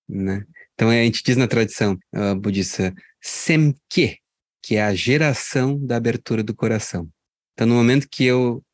né? 0.07 0.45
Então 0.73 0.89
a 0.89 0.93
gente 0.93 1.23
diz 1.23 1.37
na 1.37 1.47
tradição 1.47 1.97
uh, 2.13 2.35
budista 2.35 2.93
semke, 3.21 4.19
que 4.65 4.77
é 4.77 4.81
a 4.81 4.95
geração 4.95 5.77
da 5.77 5.95
abertura 5.95 6.41
do 6.41 6.55
coração. 6.55 7.07
Então 7.53 7.67
no 7.67 7.75
momento 7.75 8.09
que 8.09 8.25
eu 8.25 8.65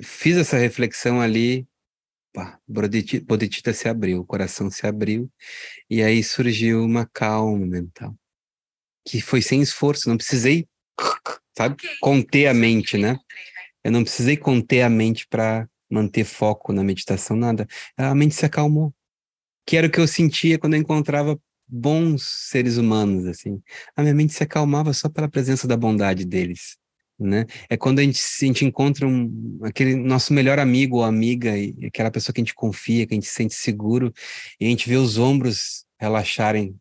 fiz 0.00 0.36
essa 0.36 0.56
reflexão 0.56 1.20
ali, 1.20 1.66
pá, 2.32 2.60
Bodhicitta 2.68 3.72
se 3.72 3.88
abriu, 3.88 4.20
o 4.20 4.24
coração 4.24 4.70
se 4.70 4.86
abriu, 4.86 5.28
e 5.90 6.04
aí 6.04 6.22
surgiu 6.22 6.84
uma 6.84 7.04
calma 7.04 7.66
mental, 7.66 8.14
que 9.04 9.20
foi 9.20 9.42
sem 9.42 9.60
esforço, 9.60 10.08
não 10.08 10.16
precisei, 10.16 10.68
sabe, 11.58 11.78
conter 12.00 12.46
a 12.46 12.54
mente, 12.54 12.96
né? 12.96 13.18
Eu 13.82 13.90
não 13.90 14.04
precisei 14.04 14.36
conter 14.36 14.82
a 14.82 14.88
mente 14.88 15.26
para 15.26 15.68
manter 15.90 16.22
foco 16.22 16.72
na 16.72 16.84
meditação, 16.84 17.36
nada. 17.36 17.66
A 17.96 18.14
mente 18.14 18.36
se 18.36 18.46
acalmou. 18.46 18.94
Que 19.66 19.76
era 19.76 19.88
o 19.88 19.90
que 19.90 19.98
eu 19.98 20.06
sentia 20.06 20.60
quando 20.60 20.74
eu 20.74 20.80
encontrava 20.80 21.36
bons 21.70 22.22
seres 22.50 22.76
humanos, 22.76 23.26
assim. 23.26 23.62
A 23.96 24.02
minha 24.02 24.14
mente 24.14 24.32
se 24.32 24.42
acalmava 24.42 24.92
só 24.92 25.08
pela 25.08 25.28
presença 25.28 25.68
da 25.68 25.76
bondade 25.76 26.24
deles, 26.24 26.76
né? 27.18 27.46
É 27.68 27.76
quando 27.76 27.98
a 28.00 28.02
gente, 28.02 28.20
a 28.20 28.44
gente 28.46 28.64
encontra 28.64 29.06
um, 29.06 29.58
aquele 29.62 29.94
nosso 29.94 30.32
melhor 30.32 30.58
amigo 30.58 30.98
ou 30.98 31.04
amiga, 31.04 31.52
aquela 31.86 32.10
pessoa 32.10 32.34
que 32.34 32.40
a 32.40 32.44
gente 32.44 32.54
confia, 32.54 33.06
que 33.06 33.14
a 33.14 33.16
gente 33.16 33.26
se 33.26 33.34
sente 33.34 33.54
seguro, 33.54 34.12
e 34.58 34.66
a 34.66 34.68
gente 34.68 34.88
vê 34.88 34.96
os 34.96 35.18
ombros 35.18 35.84
relaxarem 35.98 36.76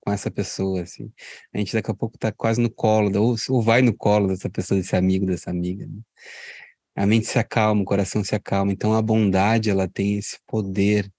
com 0.00 0.12
essa 0.12 0.30
pessoa, 0.30 0.82
assim. 0.82 1.10
A 1.52 1.58
gente 1.58 1.72
daqui 1.72 1.90
a 1.90 1.94
pouco 1.94 2.18
tá 2.18 2.30
quase 2.30 2.60
no 2.60 2.70
colo, 2.70 3.10
ou, 3.20 3.36
ou 3.48 3.62
vai 3.62 3.82
no 3.82 3.94
colo 3.96 4.28
dessa 4.28 4.50
pessoa, 4.50 4.78
desse 4.78 4.94
amigo, 4.96 5.26
dessa 5.26 5.50
amiga, 5.50 5.86
né? 5.86 6.00
A 6.96 7.06
mente 7.06 7.26
se 7.26 7.38
acalma, 7.38 7.82
o 7.82 7.84
coração 7.84 8.22
se 8.22 8.34
acalma. 8.36 8.72
Então 8.72 8.94
a 8.94 9.02
bondade, 9.02 9.68
ela 9.68 9.88
tem 9.88 10.16
esse 10.16 10.38
poder 10.46 11.10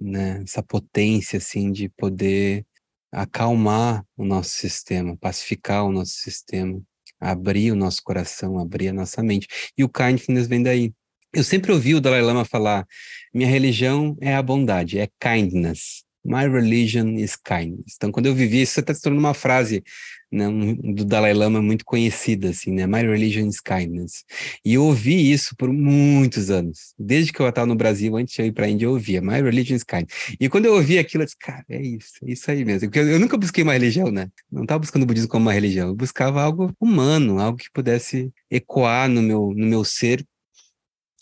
né, 0.00 0.42
essa 0.42 0.62
potência 0.62 1.38
assim 1.38 1.72
de 1.72 1.88
poder 1.90 2.66
acalmar 3.12 4.04
o 4.16 4.24
nosso 4.24 4.50
sistema, 4.50 5.16
pacificar 5.16 5.84
o 5.84 5.92
nosso 5.92 6.12
sistema, 6.12 6.80
abrir 7.20 7.72
o 7.72 7.76
nosso 7.76 8.02
coração, 8.02 8.58
abrir 8.58 8.88
a 8.88 8.92
nossa 8.92 9.22
mente. 9.22 9.48
E 9.76 9.84
o 9.84 9.88
kindness 9.88 10.46
vem 10.46 10.62
daí. 10.62 10.92
Eu 11.32 11.44
sempre 11.44 11.72
ouvi 11.72 11.94
o 11.94 12.00
Dalai 12.00 12.22
Lama 12.22 12.44
falar: 12.44 12.86
minha 13.32 13.48
religião 13.48 14.16
é 14.20 14.34
a 14.34 14.42
bondade, 14.42 14.98
é 14.98 15.08
kindness. 15.20 16.05
My 16.26 16.48
religion 16.48 17.16
is 17.16 17.36
kindness. 17.36 17.94
Então, 17.96 18.10
quando 18.10 18.26
eu 18.26 18.34
vivi 18.34 18.62
isso, 18.62 18.80
está 18.80 18.92
se 18.92 19.00
tornando 19.00 19.20
uma 19.20 19.34
frase 19.34 19.82
né, 20.30 20.46
do 20.94 21.04
Dalai 21.04 21.32
Lama 21.32 21.62
muito 21.62 21.84
conhecida, 21.84 22.50
assim, 22.50 22.72
né? 22.72 22.86
My 22.86 23.02
religion 23.02 23.46
is 23.46 23.60
kindness. 23.60 24.24
E 24.64 24.74
eu 24.74 24.84
ouvi 24.84 25.30
isso 25.30 25.54
por 25.56 25.72
muitos 25.72 26.50
anos. 26.50 26.94
Desde 26.98 27.32
que 27.32 27.40
eu 27.40 27.48
estava 27.48 27.66
no 27.66 27.76
Brasil, 27.76 28.16
antes 28.16 28.34
de 28.34 28.42
eu 28.42 28.46
ir 28.46 28.52
para 28.52 28.66
a 28.66 28.68
Índia, 28.68 28.86
eu 28.86 28.92
ouvia 28.92 29.22
My 29.22 29.40
religion 29.40 29.76
is 29.76 29.84
kindness. 29.84 30.12
E 30.40 30.48
quando 30.48 30.66
eu 30.66 30.74
ouvi 30.74 30.98
aquilo, 30.98 31.22
eu 31.22 31.26
disse, 31.26 31.38
cara, 31.38 31.64
é 31.68 31.80
isso, 31.80 32.14
é 32.24 32.32
isso 32.32 32.50
aí 32.50 32.64
mesmo. 32.64 32.88
Porque 32.88 32.98
eu, 32.98 33.08
eu 33.08 33.20
nunca 33.20 33.36
busquei 33.36 33.62
uma 33.62 33.72
religião, 33.72 34.10
né? 34.10 34.28
Não 34.50 34.62
estava 34.62 34.80
buscando 34.80 35.04
o 35.04 35.06
budismo 35.06 35.28
como 35.28 35.46
uma 35.46 35.52
religião. 35.52 35.88
Eu 35.88 35.94
buscava 35.94 36.42
algo 36.42 36.74
humano, 36.80 37.38
algo 37.38 37.58
que 37.58 37.70
pudesse 37.72 38.32
ecoar 38.50 39.08
no 39.08 39.22
meu, 39.22 39.52
no 39.54 39.66
meu 39.66 39.84
ser, 39.84 40.26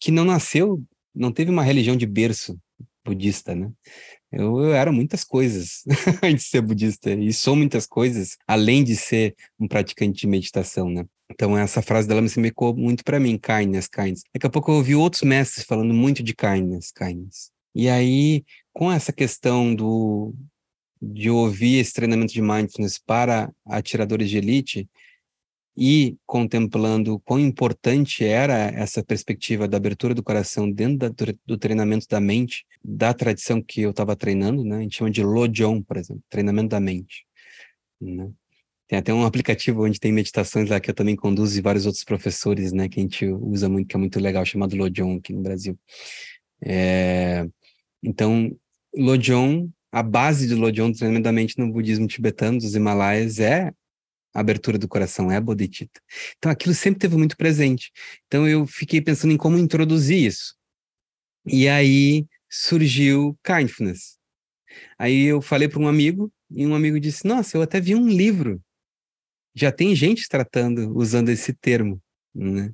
que 0.01 0.11
não 0.11 0.25
nasceu, 0.25 0.83
não 1.15 1.31
teve 1.31 1.51
uma 1.51 1.63
religião 1.63 1.97
de 1.97 2.07
berço 2.07 2.59
budista, 3.05 3.55
né? 3.55 3.71
Eu, 4.37 4.61
eu 4.61 4.75
era 4.75 4.91
muitas 4.93 5.25
coisas 5.25 5.85
antes 6.23 6.45
de 6.45 6.51
ser 6.51 6.61
budista, 6.61 7.13
e 7.13 7.33
sou 7.33 7.55
muitas 7.55 7.87
coisas, 7.87 8.37
além 8.47 8.83
de 8.83 8.97
ser 8.97 9.35
um 9.59 9.69
praticante 9.69 10.21
de 10.21 10.27
meditação, 10.27 10.91
né? 10.91 11.05
Então, 11.31 11.57
essa 11.57 11.81
frase 11.81 12.07
dela 12.07 12.21
me 12.21 12.49
ecoou 12.49 12.77
muito 12.77 13.03
para 13.03 13.19
mim, 13.19 13.39
kindness, 13.39 13.89
kindness. 13.89 14.23
Daqui 14.33 14.47
a 14.47 14.51
pouco 14.51 14.71
eu 14.71 14.77
ouvi 14.77 14.95
outros 14.95 15.23
mestres 15.23 15.65
falando 15.65 15.95
muito 15.95 16.23
de 16.23 16.35
kindness, 16.35 16.93
kindness. 16.93 17.51
E 17.75 17.89
aí, 17.89 18.45
com 18.73 18.93
essa 18.93 19.13
questão 19.13 19.75
do, 19.75 20.35
de 21.01 21.31
ouvir 21.31 21.79
esse 21.79 21.93
treinamento 21.93 22.33
de 22.33 22.41
mindfulness 22.43 22.99
para 22.99 23.51
atiradores 23.67 24.31
de 24.31 24.39
elite, 24.39 24.89
e 25.77 26.17
contemplando 26.25 27.19
quão 27.21 27.41
importante 27.41 28.25
era 28.25 28.55
essa 28.55 29.03
perspectiva 29.03 29.67
da 29.67 29.77
abertura 29.77 30.15
do 30.15 30.23
coração 30.23 30.71
dentro 30.71 31.11
da, 31.11 31.35
do 31.45 31.59
treinamento 31.59 32.07
da 32.09 32.21
mente, 32.21 32.65
da 32.83 33.13
tradição 33.13 33.61
que 33.61 33.81
eu 33.81 33.91
estava 33.91 34.15
treinando, 34.15 34.65
né? 34.65 34.77
A 34.77 34.81
gente 34.81 34.97
chama 34.97 35.11
de 35.11 35.23
Lojong, 35.23 35.83
por 35.83 35.97
exemplo, 35.97 36.23
treinamento 36.31 36.69
da 36.69 36.81
mente. 36.81 37.27
Né? 38.01 38.31
Tem 38.87 38.99
até 38.99 39.13
um 39.13 39.25
aplicativo 39.25 39.85
onde 39.85 39.99
tem 39.99 40.13
meditações 40.13 40.69
lá 40.69 40.79
que 40.79 40.91
eu 40.91 40.95
também 40.95 41.17
conduzo 41.17 41.59
e 41.59 41.63
vários 41.63 41.87
outros 41.87 42.05
professores, 42.05 42.73
né? 42.73 42.89
Que 42.89 43.01
a 43.01 43.03
gente 43.03 43.27
usa 43.27 43.69
muito, 43.69 43.89
que 43.89 43.97
é 43.97 43.99
muito 43.99 44.21
legal, 44.21 44.45
chamado 44.45 44.77
Lojong 44.77 45.19
aqui 45.19 45.33
no 45.33 45.43
Brasil. 45.43 45.77
É... 46.63 47.47
Então, 48.01 48.55
Lojong, 48.97 49.71
a 49.91 50.03
base 50.03 50.47
do 50.47 50.57
Lojong, 50.57 50.93
treinamento 50.93 51.25
da 51.25 51.33
mente 51.33 51.59
no 51.59 51.73
budismo 51.73 52.07
tibetano, 52.07 52.59
dos 52.59 52.77
Himalaias, 52.77 53.41
é 53.41 53.73
a 54.35 54.41
abertura 54.41 54.79
do 54.79 54.89
coração, 54.89 55.31
é 55.31 55.37
a 55.37 55.41
bodhicitta. 55.41 56.01
Então 56.39 56.51
aquilo 56.51 56.75
sempre 56.75 57.01
teve 57.01 57.17
muito 57.17 57.37
presente. 57.37 57.93
Então 58.27 58.49
eu 58.49 58.67
fiquei 58.67 59.01
pensando 59.01 59.33
em 59.33 59.37
como 59.37 59.59
introduzir 59.59 60.19
isso. 60.27 60.55
E 61.47 61.69
aí 61.69 62.27
surgiu 62.51 63.39
kindness. 63.45 64.19
Aí 64.99 65.25
eu 65.25 65.43
falei 65.43 65.69
para 65.69 65.81
um 65.81 65.89
amigo 65.89 66.33
e 66.51 66.67
um 66.67 66.75
amigo 66.75 67.01
disse: 67.01 67.27
"Nossa, 67.27 67.57
eu 67.57 67.63
até 67.63 67.81
vi 67.81 67.95
um 67.95 68.09
livro. 68.09 68.63
Já 69.55 69.73
tem 69.73 69.95
gente 69.97 70.29
tratando 70.29 70.97
usando 70.97 71.31
esse 71.31 71.53
termo, 71.55 72.01
né?" 72.35 72.73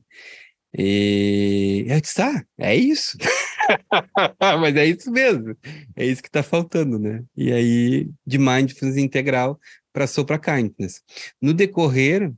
E 0.79 1.87
eu 1.89 2.01
disse: 2.01 2.23
"Ah, 2.23 2.45
é 2.59 2.77
isso." 2.77 3.19
Mas 4.61 4.77
é 4.77 4.87
isso 4.87 5.11
mesmo. 5.11 5.57
É 5.97 6.05
isso 6.05 6.23
que 6.23 6.29
está 6.29 6.43
faltando, 6.43 6.99
né? 6.99 7.25
E 7.37 7.53
aí, 7.53 8.11
de 8.27 8.39
mindfulness 8.39 8.97
integral, 8.97 9.59
para 9.93 10.39
kindness. 10.39 11.03
No 11.41 11.53
decorrer 11.53 12.33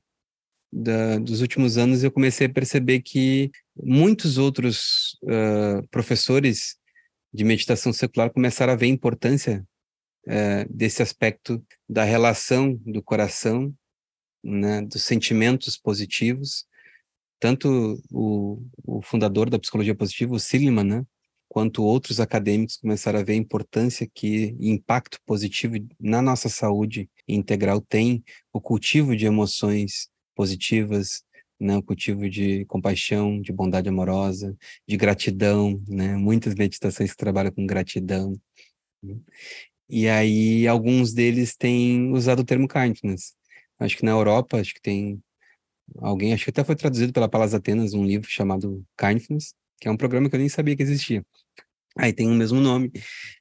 da, 0.73 1.19
dos 1.19 1.41
últimos 1.41 1.77
anos, 1.77 2.03
eu 2.03 2.11
comecei 2.11 2.47
a 2.47 2.53
perceber 2.53 3.01
que 3.01 3.51
muitos 3.77 4.39
outros 4.39 5.19
uh, 5.25 5.87
professores 5.91 6.77
de 7.33 7.45
meditação 7.45 7.93
secular 7.93 8.31
começaram 8.31 8.73
a 8.73 8.77
ver 8.77 8.87
a 8.87 8.91
importância 8.91 9.67
uh, 10.27 10.73
desse 10.75 11.03
aspecto 11.03 11.65
da 11.89 12.05
relação 12.05 12.75
do 12.87 13.03
coração, 13.03 13.75
né, 14.43 14.83
dos 14.83 15.03
sentimentos 15.03 15.77
positivos. 15.77 16.67
Tanto 17.39 18.01
o, 18.11 18.65
o 18.85 19.03
fundador 19.03 19.51
da 19.51 19.59
psicologia 19.59 19.95
positiva, 19.95 20.35
o 20.35 20.41
Silliman, 20.41 20.85
né, 20.85 21.07
quanto 21.53 21.85
outros 21.85 22.19
acadêmicos 22.19 22.79
começaram 22.79 23.21
a 23.21 23.23
ver 23.23 23.35
a 23.35 23.37
importância 23.37 24.11
que 24.15 24.57
impacto 24.59 25.19
positivo 25.27 25.75
na 26.01 26.23
nossa 26.23 26.49
saúde 26.49 27.11
integral 27.29 27.79
tem 27.79 28.25
o 28.51 28.59
cultivo 28.59 29.15
de 29.15 29.27
emoções 29.27 30.09
positivas, 30.35 31.23
né, 31.61 31.77
o 31.77 31.83
cultivo 31.83 32.27
de 32.31 32.65
compaixão, 32.65 33.39
de 33.39 33.53
bondade 33.53 33.87
amorosa, 33.87 34.57
de 34.89 34.97
gratidão, 34.97 35.79
né, 35.87 36.17
muitas 36.17 36.55
meditações 36.55 37.11
que 37.11 37.19
trabalham 37.19 37.53
com 37.53 37.67
gratidão. 37.67 38.35
E 39.91 40.09
aí 40.09 40.67
alguns 40.67 41.13
deles 41.13 41.55
têm 41.55 42.13
usado 42.13 42.41
o 42.41 42.45
termo 42.47 42.67
kindness. 42.67 43.35
Acho 43.79 43.99
que 43.99 44.07
na 44.07 44.13
Europa, 44.13 44.59
acho 44.59 44.73
que 44.73 44.81
tem 44.81 45.23
alguém, 45.99 46.33
acho 46.33 46.45
que 46.45 46.51
até 46.51 46.65
foi 46.65 46.77
traduzido 46.77 47.13
pela 47.13 47.29
Palas 47.29 47.53
Atenas 47.53 47.93
um 47.93 48.07
livro 48.07 48.31
chamado 48.31 48.83
Kindness, 48.97 49.55
que 49.79 49.87
é 49.87 49.91
um 49.91 49.99
programa 49.99 50.31
que 50.31 50.35
eu 50.35 50.41
nem 50.41 50.49
sabia 50.49 50.75
que 50.75 50.83
existia. 50.83 51.23
Aí 51.97 52.13
tem 52.13 52.27
o 52.27 52.35
mesmo 52.35 52.61
nome. 52.61 52.91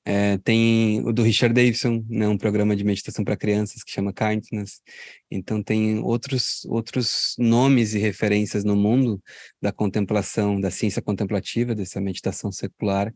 É, 0.06 0.38
tem 0.40 1.02
o 1.06 1.14
do 1.14 1.24
Richard 1.24 1.54
Davidson, 1.54 2.04
né, 2.10 2.28
um 2.28 2.38
programa 2.38 2.76
de 2.76 2.84
meditação 2.84 3.24
para 3.24 3.38
crianças 3.38 3.84
que 3.84 3.92
chama 3.92 4.14
Kindness. 4.14 4.82
Então 5.30 5.64
tem 5.64 6.00
outros 6.00 6.66
outros 6.66 7.36
nomes 7.38 7.94
e 7.94 8.00
referências 8.00 8.64
no 8.64 8.76
mundo 8.76 9.22
da 9.62 9.72
contemplação, 9.72 10.60
da 10.60 10.72
ciência 10.72 11.02
contemplativa, 11.02 11.74
dessa 11.74 12.02
meditação 12.02 12.52
secular, 12.52 13.14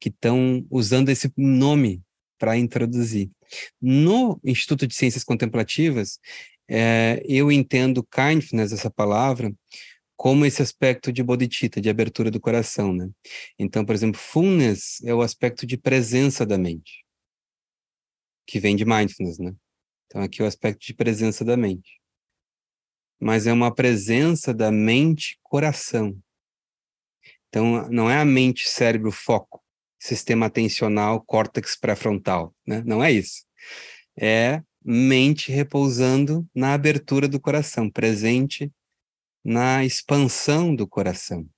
que 0.00 0.08
estão 0.08 0.64
usando 0.70 1.08
esse 1.08 1.32
nome 1.36 2.02
para 2.38 2.56
introduzir. 2.56 3.30
No 3.80 4.40
Instituto 4.44 4.86
de 4.86 4.94
Ciências 4.94 5.24
Contemplativas, 5.24 6.18
é, 6.68 7.22
eu 7.24 7.50
entendo 7.50 8.04
kindness, 8.04 8.72
essa 8.72 8.90
palavra, 8.90 9.52
como 10.16 10.46
esse 10.46 10.62
aspecto 10.62 11.12
de 11.12 11.22
bodhicitta, 11.22 11.80
de 11.80 11.90
abertura 11.90 12.30
do 12.30 12.40
coração, 12.40 12.92
né? 12.92 13.10
Então, 13.58 13.84
por 13.84 13.94
exemplo, 13.94 14.18
fullness 14.18 15.02
é 15.04 15.14
o 15.14 15.20
aspecto 15.20 15.66
de 15.66 15.76
presença 15.76 16.46
da 16.46 16.56
mente, 16.56 17.04
que 18.46 18.58
vem 18.58 18.74
de 18.74 18.84
mindfulness, 18.84 19.38
né? 19.38 19.54
Então, 20.06 20.22
aqui 20.22 20.40
é 20.40 20.44
o 20.44 20.48
aspecto 20.48 20.86
de 20.86 20.94
presença 20.94 21.44
da 21.44 21.56
mente. 21.56 22.00
Mas 23.20 23.46
é 23.46 23.52
uma 23.52 23.74
presença 23.74 24.54
da 24.54 24.70
mente-coração. 24.70 26.18
Então, 27.48 27.88
não 27.90 28.10
é 28.10 28.18
a 28.18 28.24
mente, 28.24 28.68
cérebro, 28.68 29.10
foco, 29.10 29.62
sistema 29.98 30.46
atencional, 30.46 31.22
córtex 31.22 31.76
pré-frontal, 31.76 32.54
né? 32.66 32.82
Não 32.86 33.02
é 33.02 33.12
isso. 33.12 33.44
É 34.18 34.62
mente 34.82 35.50
repousando 35.50 36.46
na 36.54 36.72
abertura 36.72 37.26
do 37.26 37.40
coração, 37.40 37.90
presente 37.90 38.72
na 39.46 39.84
expansão 39.84 40.74
do 40.74 40.88
coração. 40.88 41.48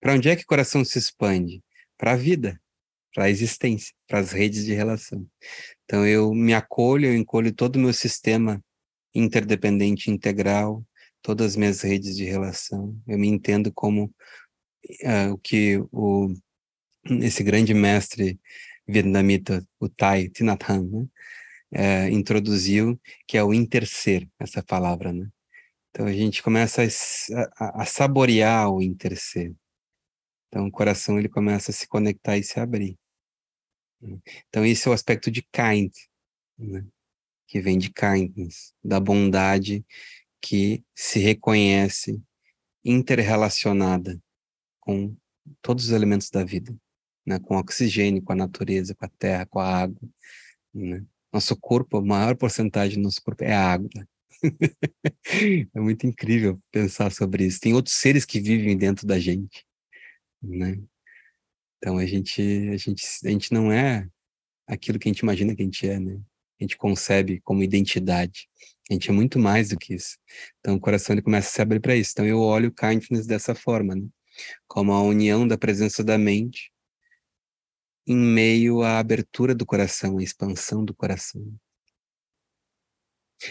Para 0.00 0.14
onde 0.14 0.28
é 0.28 0.34
que 0.34 0.42
o 0.42 0.46
coração 0.46 0.84
se 0.84 0.98
expande? 0.98 1.62
Para 1.96 2.14
a 2.14 2.16
vida, 2.16 2.60
para 3.14 3.24
a 3.24 3.30
existência, 3.30 3.94
para 4.08 4.18
as 4.18 4.32
redes 4.32 4.64
de 4.64 4.74
relação. 4.74 5.24
Então 5.84 6.04
eu 6.04 6.34
me 6.34 6.52
acolho, 6.52 7.06
eu 7.06 7.14
encolho 7.14 7.54
todo 7.54 7.76
o 7.76 7.78
meu 7.78 7.92
sistema 7.92 8.60
interdependente 9.14 10.10
integral, 10.10 10.84
todas 11.22 11.52
as 11.52 11.56
minhas 11.56 11.80
redes 11.82 12.16
de 12.16 12.24
relação. 12.24 13.00
Eu 13.06 13.16
me 13.16 13.28
entendo 13.28 13.72
como 13.72 14.12
uh, 15.04 15.32
o 15.32 15.38
que 15.38 15.78
o 15.92 16.34
esse 17.20 17.44
grande 17.44 17.72
mestre 17.72 18.40
vietnamita, 18.86 19.64
o 19.78 19.88
Thai 19.88 20.28
Thich 20.28 20.48
Hanh, 20.68 21.08
né, 21.70 22.08
uh, 22.08 22.12
introduziu, 22.12 23.00
que 23.28 23.38
é 23.38 23.44
o 23.44 23.54
interser, 23.54 24.28
essa 24.40 24.60
palavra, 24.60 25.12
né? 25.12 25.28
Então 25.92 26.06
a 26.06 26.12
gente 26.12 26.42
começa 26.42 26.82
a, 26.82 27.82
a, 27.82 27.84
saborear 27.84 28.70
o 28.70 28.80
interser. 28.80 29.54
Então, 30.48 30.66
o 30.66 30.70
coração 30.70 31.18
ele 31.18 31.28
começa 31.28 31.70
a 31.70 31.74
se 31.74 31.86
conectar 31.86 32.36
e 32.36 32.42
se 32.42 32.58
abrir. 32.58 32.98
Então, 34.48 34.64
esse 34.64 34.88
é 34.88 34.90
o 34.90 34.94
aspecto 34.94 35.30
de 35.30 35.42
kind, 35.42 35.90
né? 36.58 36.84
que 37.46 37.60
vem 37.60 37.78
de 37.78 37.90
kindness, 37.90 38.74
da 38.82 38.98
bondade 38.98 39.84
que 40.40 40.82
se 40.94 41.18
reconhece 41.18 42.20
interrelacionada 42.84 44.20
com 44.80 45.14
todos 45.60 45.86
os 45.86 45.90
elementos 45.90 46.30
da 46.30 46.42
vida, 46.42 46.74
né? 47.24 47.38
com 47.38 47.54
o 47.54 47.58
oxigênio, 47.58 48.22
com 48.22 48.32
a 48.32 48.36
natureza, 48.36 48.94
com 48.94 49.04
a 49.04 49.10
terra, 49.10 49.46
com 49.46 49.60
a 49.60 49.82
água. 49.82 50.08
Né? 50.74 51.04
Nosso 51.32 51.54
corpo, 51.56 51.98
a 51.98 52.02
maior 52.02 52.36
porcentagem 52.36 52.96
do 52.98 53.04
nosso 53.04 53.22
corpo 53.22 53.44
é 53.44 53.52
água. 53.52 53.88
é 55.74 55.80
muito 55.80 56.06
incrível 56.06 56.58
pensar 56.70 57.12
sobre 57.12 57.46
isso. 57.46 57.60
Tem 57.60 57.74
outros 57.74 57.94
seres 57.96 58.24
que 58.24 58.40
vivem 58.40 58.76
dentro 58.76 59.06
da 59.06 59.18
gente, 59.18 59.64
né? 60.42 60.78
Então 61.78 61.98
a 61.98 62.06
gente, 62.06 62.40
a 62.72 62.76
gente, 62.76 63.04
a 63.24 63.30
gente 63.30 63.52
não 63.52 63.72
é 63.72 64.08
aquilo 64.66 64.98
que 64.98 65.08
a 65.08 65.12
gente 65.12 65.20
imagina 65.20 65.54
que 65.54 65.62
a 65.62 65.64
gente 65.64 65.88
é, 65.88 65.98
né? 65.98 66.20
A 66.60 66.64
gente 66.64 66.76
concebe 66.76 67.40
como 67.40 67.62
identidade. 67.62 68.48
A 68.90 68.94
gente 68.94 69.10
é 69.10 69.12
muito 69.12 69.38
mais 69.38 69.70
do 69.70 69.76
que 69.76 69.94
isso. 69.94 70.16
Então 70.60 70.76
o 70.76 70.80
coração 70.80 71.14
ele 71.14 71.22
começa 71.22 71.48
a 71.48 71.52
se 71.52 71.62
abrir 71.62 71.80
para 71.80 71.96
isso. 71.96 72.12
Então 72.12 72.26
eu 72.26 72.40
olho 72.40 72.68
o 72.68 72.74
kindness 72.74 73.26
dessa 73.26 73.54
forma, 73.54 73.96
né? 73.96 74.06
Como 74.68 74.92
a 74.92 75.02
união 75.02 75.46
da 75.46 75.58
presença 75.58 76.04
da 76.04 76.16
mente 76.16 76.72
em 78.06 78.16
meio 78.16 78.82
à 78.82 78.98
abertura 78.98 79.54
do 79.54 79.66
coração, 79.66 80.18
à 80.18 80.22
expansão 80.22 80.84
do 80.84 80.94
coração. 80.94 81.42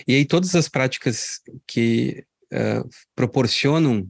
E 0.07 0.15
aí 0.15 0.25
todas 0.25 0.55
as 0.55 0.69
práticas 0.69 1.41
que 1.67 2.25
uh, 2.53 2.89
proporcionam 3.15 4.09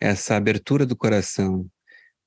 essa 0.00 0.36
abertura 0.36 0.86
do 0.86 0.96
coração, 0.96 1.68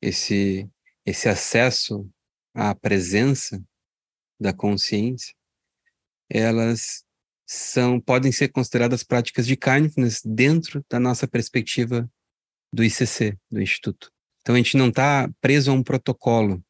esse 0.01 0.69
esse 1.03 1.27
acesso 1.27 2.07
à 2.53 2.75
presença 2.75 3.59
da 4.39 4.53
consciência, 4.53 5.33
elas 6.29 7.03
são 7.45 7.99
podem 7.99 8.31
ser 8.31 8.49
consideradas 8.49 9.03
práticas 9.03 9.45
de 9.45 9.57
kindness 9.57 10.21
dentro 10.23 10.85
da 10.89 10.99
nossa 10.99 11.27
perspectiva 11.27 12.09
do 12.71 12.83
ICC, 12.83 13.37
do 13.49 13.61
Instituto. 13.61 14.11
Então 14.41 14.55
a 14.55 14.57
gente 14.57 14.77
não 14.77 14.89
está 14.89 15.29
preso 15.41 15.71
a 15.71 15.73
um 15.73 15.83
protocolo. 15.83 16.63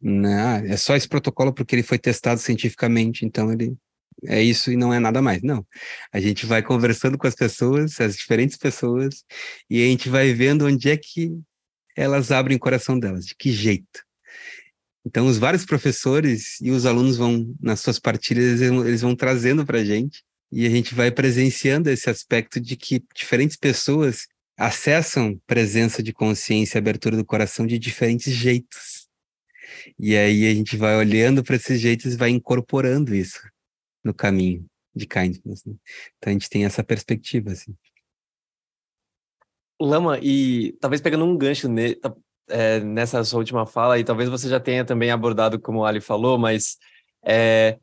Né? 0.00 0.40
Ah, 0.40 0.62
é 0.66 0.76
só 0.76 0.96
esse 0.96 1.08
protocolo 1.08 1.52
porque 1.52 1.74
ele 1.74 1.82
foi 1.82 1.98
testado 1.98 2.40
cientificamente, 2.40 3.24
então 3.24 3.52
ele 3.52 3.76
é 4.24 4.42
isso 4.42 4.70
e 4.72 4.76
não 4.76 4.92
é 4.92 4.98
nada 4.98 5.20
mais. 5.20 5.42
Não. 5.42 5.66
A 6.12 6.20
gente 6.20 6.46
vai 6.46 6.62
conversando 6.62 7.18
com 7.18 7.26
as 7.26 7.34
pessoas, 7.34 8.00
as 8.00 8.16
diferentes 8.16 8.56
pessoas, 8.56 9.24
e 9.68 9.82
a 9.82 9.86
gente 9.86 10.08
vai 10.08 10.32
vendo 10.32 10.66
onde 10.66 10.90
é 10.90 10.96
que 10.96 11.32
elas 11.96 12.30
abrem 12.30 12.56
o 12.56 12.60
coração 12.60 12.98
delas, 12.98 13.26
de 13.26 13.34
que 13.34 13.50
jeito. 13.52 14.04
Então, 15.04 15.26
os 15.26 15.38
vários 15.38 15.64
professores 15.64 16.60
e 16.60 16.70
os 16.70 16.84
alunos 16.84 17.16
vão, 17.16 17.54
nas 17.60 17.80
suas 17.80 17.98
partilhas, 17.98 18.60
eles 18.60 19.02
vão 19.02 19.14
trazendo 19.14 19.64
para 19.64 19.78
a 19.78 19.84
gente, 19.84 20.22
e 20.50 20.66
a 20.66 20.70
gente 20.70 20.94
vai 20.94 21.10
presenciando 21.10 21.90
esse 21.90 22.10
aspecto 22.10 22.60
de 22.60 22.76
que 22.76 23.02
diferentes 23.14 23.56
pessoas 23.56 24.26
acessam 24.56 25.40
presença 25.46 26.02
de 26.02 26.12
consciência 26.12 26.78
e 26.78 26.80
abertura 26.80 27.16
do 27.16 27.24
coração 27.24 27.66
de 27.66 27.78
diferentes 27.78 28.32
jeitos. 28.32 29.06
E 29.98 30.16
aí 30.16 30.46
a 30.46 30.54
gente 30.54 30.76
vai 30.76 30.96
olhando 30.96 31.42
para 31.44 31.56
esses 31.56 31.80
jeitos 31.80 32.14
e 32.14 32.16
vai 32.16 32.30
incorporando 32.30 33.14
isso 33.14 33.40
no 34.06 34.14
caminho 34.14 34.64
de 34.94 35.06
kindness. 35.06 35.64
Né? 35.64 35.74
Então 36.16 36.30
a 36.30 36.32
gente 36.32 36.48
tem 36.48 36.64
essa 36.64 36.84
perspectiva, 36.84 37.50
assim. 37.50 37.74
Lama, 39.80 40.18
e 40.22 40.72
talvez 40.80 41.02
pegando 41.02 41.24
um 41.24 41.36
gancho 41.36 41.68
ne, 41.68 41.98
é, 42.48 42.80
nessa 42.80 43.22
sua 43.24 43.40
última 43.40 43.66
fala, 43.66 43.98
e 43.98 44.04
talvez 44.04 44.28
você 44.28 44.48
já 44.48 44.60
tenha 44.60 44.84
também 44.84 45.10
abordado, 45.10 45.60
como 45.60 45.80
o 45.80 45.84
Ali 45.84 46.00
falou, 46.00 46.38
mas 46.38 46.78
é, 47.22 47.78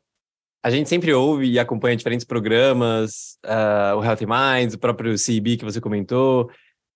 a 0.62 0.70
gente 0.70 0.88
sempre 0.88 1.12
ouve 1.12 1.46
e 1.46 1.58
acompanha 1.58 1.94
diferentes 1.94 2.24
programas, 2.24 3.38
uh, 3.44 3.96
o 3.96 4.04
Healthy 4.04 4.26
Minds, 4.26 4.74
o 4.74 4.78
próprio 4.78 5.16
CIB 5.16 5.58
que 5.58 5.64
você 5.64 5.80
comentou, 5.80 6.50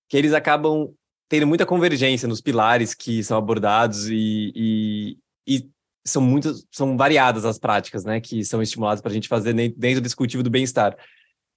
que 0.09 0.17
eles 0.17 0.33
acabam 0.33 0.91
tendo 1.29 1.45
muita 1.45 1.67
convergência 1.67 2.27
nos 2.27 2.41
pilares 2.41 2.95
que 2.95 3.23
são 3.23 3.37
abordados 3.37 4.09
e, 4.09 4.51
e, 4.55 5.17
e 5.47 5.69
são 6.05 6.21
muito, 6.21 6.53
são 6.71 6.97
variadas 6.97 7.45
as 7.45 7.59
práticas, 7.59 8.03
né, 8.03 8.19
que 8.19 8.43
são 8.43 8.61
estimuladas 8.61 9.01
para 9.01 9.11
a 9.11 9.13
gente 9.13 9.27
fazer 9.27 9.53
dentro 9.53 10.01
desse 10.01 10.15
cultivo 10.15 10.43
do 10.43 10.49
bem-estar. 10.49 10.97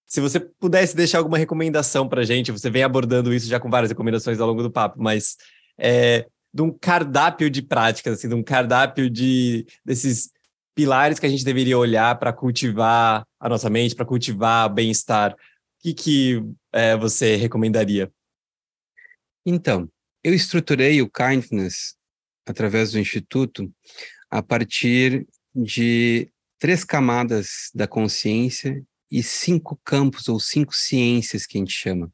Se 0.07 0.21
você 0.21 0.39
pudesse 0.39 0.95
deixar 0.95 1.19
alguma 1.19 1.39
recomendação 1.39 2.09
para 2.09 2.21
a 2.21 2.25
gente, 2.25 2.53
você 2.53 2.69
vem 2.69 2.83
abordando 2.83 3.33
isso 3.33 3.49
já 3.49 3.59
com 3.59 3.71
várias 3.71 3.91
recomendações 3.91 4.41
ao 4.41 4.49
longo 4.49 4.63
do 4.63 4.71
papo, 4.71 5.03
mas 5.03 5.37
é, 5.79 6.27
de 6.53 6.63
um 6.63 6.71
cardápio 6.71 7.49
de 7.49 7.63
práticas, 7.63 8.19
assim, 8.19 8.29
de 8.29 8.35
um 8.35 8.43
cardápio 8.43 9.09
de 9.09 9.67
desses 9.85 10.31
pilares 10.75 11.19
que 11.19 11.27
a 11.27 11.29
gente 11.29 11.45
deveria 11.45 11.79
olhar 11.79 12.19
para 12.19 12.33
cultivar 12.33 13.27
a 13.39 13.49
nossa 13.49 13.71
mente, 13.71 13.95
para 13.95 14.05
cultivar 14.05 14.73
bem-estar, 14.73 15.33
o 15.33 15.37
que, 15.83 15.95
que 15.95 16.43
é, 16.73 16.97
você 16.97 17.37
recomendaria? 17.37 18.11
Então, 19.45 19.89
eu 20.23 20.33
estruturei 20.33 21.03
o 21.03 21.11
Kindness 21.11 21.97
através 22.47 22.93
do 22.93 22.99
Instituto 22.99 23.73
a 24.33 24.43
partir 24.43 25.27
de 25.55 26.27
três 26.59 26.85
camadas 26.85 27.71
da 27.75 27.87
consciência 27.87 28.83
e 29.11 29.23
cinco 29.23 29.79
campos 29.85 30.27
ou 30.27 30.41
cinco 30.41 30.75
ciências 30.75 31.45
que 31.45 31.59
a 31.59 31.61
gente 31.61 31.75
chama. 31.75 32.11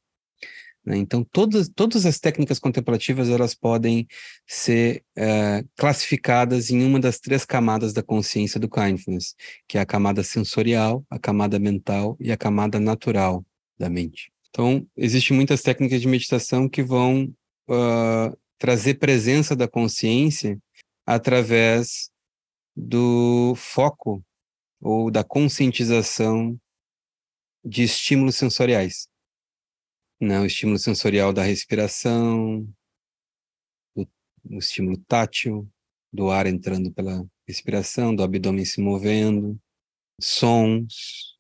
Né? 0.85 0.97
Então, 0.97 1.23
todas, 1.23 1.69
todas 1.69 2.05
as 2.05 2.19
técnicas 2.19 2.59
contemplativas 2.59 3.29
elas 3.29 3.55
podem 3.55 4.09
ser 4.49 5.05
é, 5.17 5.65
classificadas 5.77 6.71
em 6.71 6.83
uma 6.83 6.99
das 6.99 7.21
três 7.21 7.45
camadas 7.45 7.93
da 7.93 8.03
consciência 8.03 8.59
do 8.59 8.69
kindness, 8.69 9.37
que 9.69 9.79
é 9.79 9.81
a 9.81 9.87
camada 9.87 10.25
sensorial, 10.25 11.05
a 11.09 11.21
camada 11.21 11.57
mental 11.61 12.17
e 12.19 12.33
a 12.33 12.37
camada 12.37 12.81
natural 12.81 13.47
da 13.79 13.89
mente. 13.89 14.33
Então, 14.51 14.85
existem 14.97 15.37
muitas 15.37 15.63
técnicas 15.63 16.01
de 16.01 16.09
meditação 16.09 16.69
que 16.69 16.83
vão 16.83 17.33
uh, 17.71 18.37
trazer 18.59 18.95
presença 18.95 19.55
da 19.55 19.69
consciência 19.69 20.59
através 21.11 22.11
do 22.77 23.55
foco 23.57 24.23
ou 24.79 25.11
da 25.11 25.25
conscientização 25.25 26.61
de 27.65 27.83
estímulos 27.83 28.37
sensoriais. 28.37 29.09
Né? 30.21 30.39
O 30.39 30.45
estímulo 30.45 30.79
sensorial 30.79 31.33
da 31.33 31.43
respiração, 31.43 32.69
o 33.97 34.59
estímulo 34.59 34.99
tátil, 35.09 35.67
do 36.13 36.31
ar 36.31 36.47
entrando 36.47 36.93
pela 36.93 37.27
respiração, 37.47 38.15
do 38.15 38.23
abdômen 38.23 38.67
se 38.67 38.79
movendo, 38.79 39.59
sons, 40.21 41.39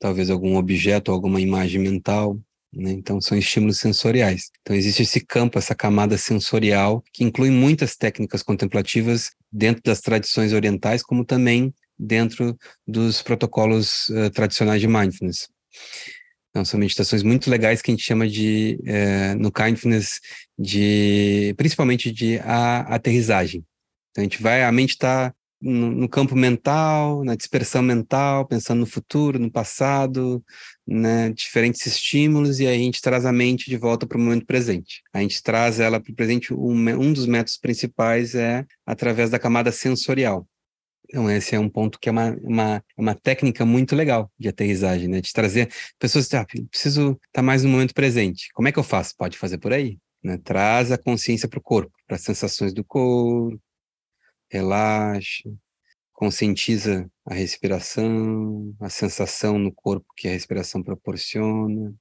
talvez 0.00 0.28
algum 0.28 0.56
objeto, 0.56 1.12
alguma 1.12 1.40
imagem 1.40 1.80
mental. 1.80 2.36
Né? 2.72 2.92
Então, 2.92 3.20
são 3.20 3.36
estímulos 3.36 3.78
sensoriais. 3.78 4.50
Então, 4.60 4.76
existe 4.76 5.02
esse 5.02 5.20
campo, 5.20 5.58
essa 5.58 5.74
camada 5.74 6.18
sensorial, 6.18 7.02
que 7.12 7.24
inclui 7.24 7.50
muitas 7.50 7.96
técnicas 7.96 8.42
contemplativas 8.42 9.30
dentro 9.50 9.82
das 9.82 10.00
tradições 10.00 10.52
orientais, 10.52 11.02
como 11.02 11.24
também 11.24 11.72
dentro 11.98 12.56
dos 12.86 13.22
protocolos 13.22 14.08
uh, 14.10 14.30
tradicionais 14.30 14.80
de 14.80 14.86
mindfulness. 14.86 15.48
Então, 16.50 16.64
são 16.64 16.78
meditações 16.78 17.22
muito 17.22 17.50
legais 17.50 17.82
que 17.82 17.90
a 17.90 17.94
gente 17.94 18.04
chama 18.04 18.28
de, 18.28 18.78
uh, 18.82 19.38
no 19.38 19.50
kindness, 19.50 20.20
de, 20.58 21.54
principalmente 21.56 22.12
de 22.12 22.38
a, 22.40 22.80
aterrissagem. 22.94 23.64
Então, 24.10 24.22
a 24.22 24.24
gente 24.24 24.42
vai, 24.42 24.62
a 24.62 24.72
mente 24.72 24.90
está 24.90 25.34
no, 25.60 25.90
no, 25.90 26.08
campo 26.08 26.36
mental, 26.36 27.24
na 27.24 27.34
dispersão 27.34 27.82
mental, 27.82 28.46
pensando 28.46 28.80
no 28.80 28.86
futuro, 28.86 29.38
no 29.38 29.50
passado, 29.50 30.44
né, 30.86 31.30
diferentes 31.30 31.84
estímulos, 31.86 32.60
e 32.60 32.66
aí 32.66 32.76
a 32.76 32.82
gente 32.82 33.00
traz 33.02 33.26
a 33.26 33.32
mente 33.32 33.68
de 33.68 33.76
volta 33.76 34.06
para 34.06 34.16
o 34.16 34.20
momento 34.20 34.46
presente. 34.46 35.02
A 35.12 35.20
gente 35.20 35.42
traz 35.42 35.80
ela 35.80 36.00
para 36.00 36.12
o 36.12 36.14
presente, 36.14 36.54
um, 36.54 36.72
um 36.72 37.12
dos 37.12 37.26
métodos 37.26 37.58
principais 37.58 38.34
é 38.34 38.64
através 38.86 39.30
da 39.30 39.38
camada 39.38 39.72
sensorial. 39.72 40.46
Então, 41.10 41.30
esse 41.30 41.54
é 41.54 41.58
um 41.58 41.70
ponto 41.70 41.98
que 41.98 42.08
é 42.08 42.12
uma, 42.12 42.36
uma, 42.42 42.84
uma 42.96 43.14
técnica 43.14 43.64
muito 43.64 43.96
legal 43.96 44.30
de 44.38 44.48
aterrissagem, 44.48 45.08
né? 45.08 45.22
De 45.22 45.32
trazer 45.32 45.70
pessoas, 45.98 46.32
ah, 46.34 46.46
preciso 46.70 47.12
estar 47.12 47.20
tá 47.32 47.42
mais 47.42 47.64
no 47.64 47.70
momento 47.70 47.94
presente. 47.94 48.50
Como 48.52 48.68
é 48.68 48.72
que 48.72 48.78
eu 48.78 48.82
faço? 48.82 49.14
Pode 49.16 49.38
fazer 49.38 49.56
por 49.56 49.72
aí. 49.72 49.98
Né? 50.22 50.36
Traz 50.36 50.92
a 50.92 50.98
consciência 50.98 51.48
para 51.48 51.58
o 51.58 51.62
corpo, 51.62 51.92
para 52.06 52.16
as 52.16 52.22
sensações 52.22 52.74
do 52.74 52.84
corpo, 52.84 53.58
relaxa, 54.48 55.50
conscientiza 56.12 57.10
a 57.24 57.34
respiração, 57.34 58.74
a 58.80 58.90
sensação 58.90 59.58
no 59.58 59.72
corpo 59.72 60.06
que 60.16 60.28
a 60.28 60.32
respiração 60.32 60.82
proporciona, 60.82 61.94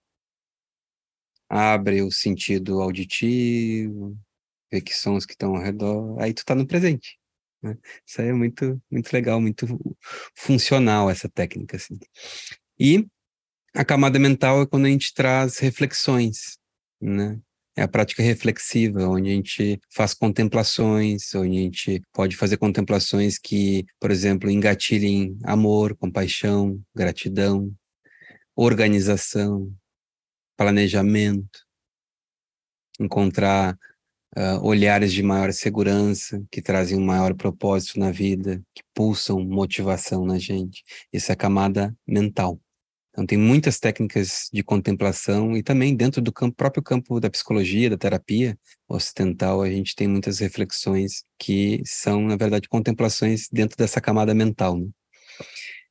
abre 1.50 2.02
o 2.02 2.12
sentido 2.12 2.82
auditivo, 2.82 4.18
vê 4.72 4.82
que 4.82 4.94
sons 4.94 5.26
que 5.26 5.34
estão 5.34 5.56
ao 5.56 5.62
redor, 5.62 6.20
aí 6.20 6.34
tu 6.34 6.40
está 6.40 6.56
no 6.56 6.68
presente. 6.68 7.20
Né? 7.62 7.78
Isso 8.06 8.22
aí 8.22 8.30
é 8.30 8.34
muito, 8.34 8.82
muito 8.90 9.12
legal, 9.14 9.40
muito 9.42 9.66
funcional 10.36 11.10
essa 11.10 11.30
técnica. 11.30 11.78
Assim. 11.78 12.00
E 12.80 13.08
a 13.74 13.86
camada 13.86 14.20
mental 14.20 14.62
é 14.62 14.66
quando 14.66 14.86
a 14.86 14.90
gente 14.90 15.14
traz 15.14 15.60
reflexões, 15.60 16.58
né? 17.00 17.40
É 17.78 17.84
a 17.84 17.88
prática 17.88 18.24
reflexiva, 18.24 19.08
onde 19.08 19.30
a 19.30 19.34
gente 19.34 19.80
faz 19.92 20.16
contemplações, 20.16 21.34
onde 21.36 21.60
a 21.60 21.62
gente 21.62 22.02
pode 22.12 22.36
fazer 22.36 22.58
contemplações 22.58 23.38
que, 23.38 23.86
por 24.00 24.10
exemplo, 24.10 24.50
engatilhem 24.50 25.38
amor, 25.44 25.96
compaixão, 25.96 26.82
gratidão, 26.96 27.72
organização, 28.56 29.72
planejamento, 30.58 31.60
encontrar 33.00 33.78
uh, 34.36 34.60
olhares 34.64 35.14
de 35.14 35.22
maior 35.22 35.54
segurança, 35.54 36.44
que 36.52 36.64
trazem 36.64 36.98
um 36.98 37.06
maior 37.06 37.36
propósito 37.36 38.00
na 38.00 38.10
vida, 38.10 38.60
que 38.74 38.82
pulsam 38.92 39.40
motivação 39.46 40.26
na 40.26 40.40
gente. 40.40 40.84
Isso 41.14 41.32
é 41.32 41.34
a 41.34 41.38
camada 41.38 41.96
mental. 42.08 42.60
Então, 43.18 43.26
tem 43.26 43.38
muitas 43.40 43.80
técnicas 43.80 44.48
de 44.54 44.62
contemplação 44.62 45.58
e 45.58 45.64
também 45.64 45.96
dentro 45.96 46.22
do 46.22 46.32
campo, 46.32 46.56
próprio 46.56 46.84
campo 46.84 47.20
da 47.20 47.32
psicologia, 47.32 47.90
da 47.90 47.98
terapia 47.98 48.56
ocidental, 48.88 49.64
a 49.64 49.70
gente 49.72 49.96
tem 49.96 50.08
muitas 50.08 50.38
reflexões 50.38 51.24
que 51.36 51.82
são, 51.84 52.22
na 52.22 52.36
verdade, 52.36 52.70
contemplações 52.70 53.50
dentro 53.52 53.76
dessa 53.76 54.00
camada 54.00 54.36
mental. 54.36 54.78
Né? 54.78 54.90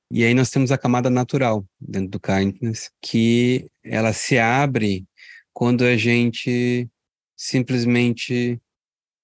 E 0.09 0.25
aí 0.25 0.35
nós 0.35 0.51
temos 0.51 0.71
a 0.71 0.79
camada 0.79 1.11
natural 1.11 1.67
dentro 1.81 2.11
do 2.11 2.21
kindness, 2.21 2.93
que 3.03 3.69
ela 3.83 4.13
se 4.13 4.39
abre 4.39 5.05
quando 5.53 5.83
a 5.83 5.97
gente 5.97 6.89
simplesmente 7.37 8.63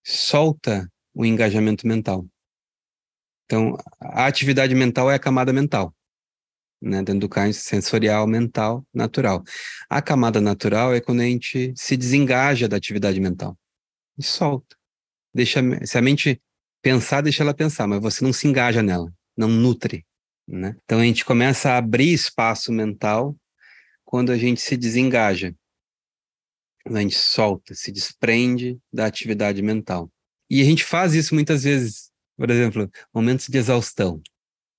solta 0.04 0.90
o 1.14 1.24
engajamento 1.24 1.86
mental. 1.86 2.26
Então, 3.44 3.76
a 4.00 4.26
atividade 4.26 4.74
mental 4.74 5.08
é 5.08 5.14
a 5.14 5.20
camada 5.20 5.52
mental 5.52 5.94
né, 6.82 7.02
dentro 7.02 7.20
do 7.20 7.28
carne 7.28 7.54
sensorial, 7.54 8.26
mental, 8.26 8.84
natural. 8.92 9.42
A 9.88 10.02
camada 10.02 10.40
natural 10.40 10.92
é 10.92 11.00
quando 11.00 11.20
a 11.20 11.24
gente 11.24 11.72
se 11.76 11.96
desengaja 11.96 12.66
da 12.66 12.76
atividade 12.76 13.20
mental 13.20 13.56
e 14.18 14.22
solta. 14.22 14.76
Deixa, 15.32 15.60
se 15.86 15.96
a 15.96 16.02
mente 16.02 16.42
pensar, 16.82 17.20
deixa 17.20 17.42
ela 17.42 17.54
pensar, 17.54 17.86
mas 17.86 18.02
você 18.02 18.24
não 18.24 18.32
se 18.32 18.48
engaja 18.48 18.82
nela, 18.82 19.10
não 19.36 19.48
nutre. 19.48 20.04
Né? 20.46 20.76
Então 20.84 20.98
a 20.98 21.04
gente 21.04 21.24
começa 21.24 21.70
a 21.70 21.78
abrir 21.78 22.12
espaço 22.12 22.72
mental 22.72 23.36
quando 24.04 24.32
a 24.32 24.36
gente 24.36 24.60
se 24.60 24.76
desengaja. 24.76 25.54
A 26.84 27.00
gente 27.00 27.14
solta, 27.14 27.74
se 27.74 27.92
desprende 27.92 28.76
da 28.92 29.06
atividade 29.06 29.62
mental. 29.62 30.10
E 30.50 30.60
a 30.60 30.64
gente 30.64 30.84
faz 30.84 31.14
isso 31.14 31.32
muitas 31.32 31.62
vezes, 31.62 32.10
por 32.36 32.50
exemplo, 32.50 32.90
momentos 33.14 33.46
de 33.46 33.56
exaustão 33.56 34.20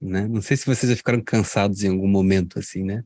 né? 0.03 0.27
Não 0.27 0.41
sei 0.41 0.57
se 0.57 0.65
vocês 0.65 0.89
já 0.89 0.95
ficaram 0.95 1.21
cansados 1.21 1.83
em 1.83 1.89
algum 1.89 2.07
momento, 2.07 2.59
assim, 2.59 2.83
né? 2.83 3.03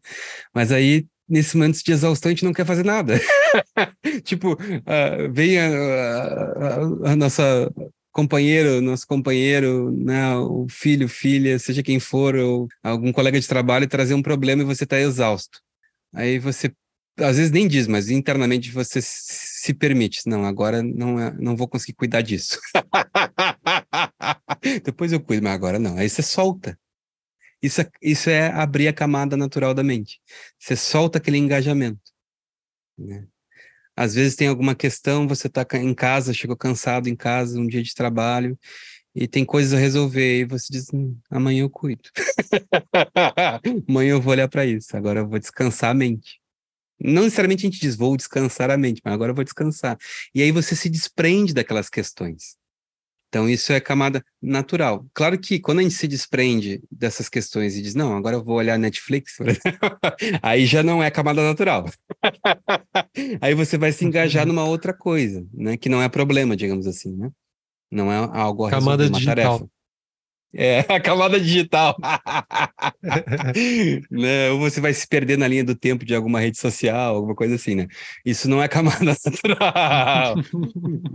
Mas 0.53 0.72
aí, 0.72 1.06
nesse 1.28 1.57
momento 1.57 1.84
de 1.84 1.91
exaustão, 1.91 2.30
a 2.30 2.34
gente 2.34 2.45
não 2.45 2.53
quer 2.53 2.65
fazer 2.65 2.84
nada. 2.84 3.19
tipo, 4.24 4.53
uh, 4.53 5.32
vem 5.32 5.60
a, 5.60 5.68
a, 5.68 7.11
a, 7.11 7.15
nossa 7.15 7.72
companheiro, 8.11 8.82
nosso 8.82 9.06
companheiro, 9.06 9.91
né, 9.91 10.36
o 10.38 10.65
filho, 10.68 11.07
filha, 11.07 11.60
seja 11.60 11.84
quem 11.84 11.99
for, 11.99 12.36
ou 12.36 12.68
algum 12.82 13.11
colega 13.11 13.40
de 13.40 13.48
trabalho 13.48 13.88
trazer 13.88 14.15
um 14.15 14.24
problema 14.24 14.64
e 14.64 14.65
você 14.65 14.86
está 14.86 14.99
exausto. 14.99 15.60
Aí 16.11 16.40
você, 16.40 16.74
às 17.19 17.38
vezes 17.38 17.52
nem 17.52 17.68
diz, 17.68 17.86
mas 17.86 18.10
internamente 18.10 18.72
você 18.72 19.02
se 19.03 19.72
permite, 19.72 20.22
não, 20.26 20.45
agora 20.45 20.82
não, 20.82 21.19
é, 21.19 21.32
não 21.40 21.56
vou 21.56 21.68
conseguir 21.68 21.94
cuidar 21.94 22.22
disso. 22.22 22.60
Depois 24.84 25.14
eu 25.14 25.19
cuido, 25.19 25.44
mas 25.44 25.53
agora 25.53 25.78
não. 25.78 25.98
Aí 25.98 26.10
você 26.10 26.24
solta. 26.24 26.76
Isso 27.68 27.81
é, 27.81 27.89
isso 28.02 28.30
é 28.30 28.48
abrir 28.48 28.88
a 28.88 28.94
camada 28.94 29.35
natural 29.35 29.73
da 29.73 29.84
mente. 29.84 30.22
Você 30.57 30.76
solta 30.76 31.18
aquele 31.18 31.38
engajamento. 31.38 31.99
Né? 32.98 33.27
Às 33.95 34.15
vezes 34.15 34.35
tem 34.35 34.48
alguma 34.48 34.73
questão, 34.73 35.27
você 35.27 35.48
está 35.48 35.65
em 35.73 35.94
casa, 35.94 36.34
chegou 36.34 36.56
cansado 36.56 37.10
em 37.10 37.15
casa, 37.15 37.60
um 37.60 37.68
dia 37.68 37.84
de 37.84 37.94
trabalho, 37.94 38.57
e 39.14 39.27
tem 39.27 39.44
coisas 39.44 39.73
a 39.73 39.77
resolver, 39.81 40.41
e 40.41 40.45
você 40.45 40.68
diz: 40.72 40.88
hum, 40.94 41.18
amanhã 41.30 41.64
eu 41.64 41.69
cuido. 41.69 42.10
amanhã 43.89 44.11
eu 44.11 44.22
vou 44.22 44.31
olhar 44.31 44.48
para 44.48 44.65
isso, 44.65 44.95
agora 44.95 45.19
eu 45.19 45.27
vou 45.27 45.39
descansar 45.39 45.91
a 45.91 45.94
mente. 45.94 46.39
Não 46.99 47.23
necessariamente 47.23 47.65
a 47.65 47.69
gente 47.69 47.81
diz, 47.81 47.95
vou 47.95 48.15
descansar 48.15 48.72
a 48.72 48.77
mente, 48.77 49.02
mas 49.03 49.14
agora 49.14 49.31
eu 49.31 49.35
vou 49.35 49.44
descansar. 49.44 49.98
E 50.34 50.41
aí 50.41 50.52
você 50.52 50.76
se 50.76 50.89
desprende 50.89 51.53
daquelas 51.53 51.89
questões. 51.89 52.56
Então, 53.30 53.49
isso 53.49 53.74
é 53.74 53.80
camada 53.80 54.24
natural. 54.41 55.06
Claro 55.14 55.38
que 55.38 55.60
quando 55.60 55.80
a 55.80 55.84
gente 55.84 55.95
se 55.95 56.08
desprende 56.08 56.82
dessas 56.90 57.28
questões 57.28 57.76
e 57.76 57.82
diz, 57.82 57.94
não, 57.94 58.16
agora 58.16 58.38
eu 58.38 58.44
vou 58.44 58.56
olhar 58.56 58.80
Netflix, 58.80 59.38
aí 60.41 60.66
já 60.66 60.82
não 60.82 61.04
é 61.04 61.12
camada 61.12 61.41
natural. 61.44 61.90
aí 63.41 63.54
você 63.54 63.78
vai 63.78 63.91
se 63.91 64.06
engajar 64.06 64.45
numa 64.45 64.64
outra 64.64 64.94
coisa, 64.94 65.45
né? 65.54 65.76
Que 65.76 65.90
não 65.90 66.02
é 66.02 66.08
problema, 66.08 66.56
digamos 66.56 66.88
assim, 66.88 67.16
né? 67.16 67.30
Não 67.91 68.12
é 68.12 68.18
algo 68.18 68.66
a 68.66 68.70
camada 68.70 69.04
uma 69.04 69.12
digital. 69.12 69.36
tarefa. 69.36 69.77
É, 70.53 70.80
a 70.94 70.99
camada 70.99 71.40
digital. 71.40 71.95
né? 74.10 74.49
Ou 74.52 74.60
você 74.60 74.80
vai 74.80 74.94
se 74.94 75.07
perder 75.07 75.38
na 75.38 75.48
linha 75.48 75.64
do 75.64 75.76
tempo 75.76 76.06
de 76.06 76.15
alguma 76.15 76.40
rede 76.40 76.57
social, 76.57 77.15
alguma 77.15 77.36
coisa 77.36 77.56
assim, 77.56 77.76
né? 77.76 77.88
Isso 78.26 78.49
não 78.49 78.61
é 78.61 78.68
camada 78.68 79.03
natural. 79.03 80.36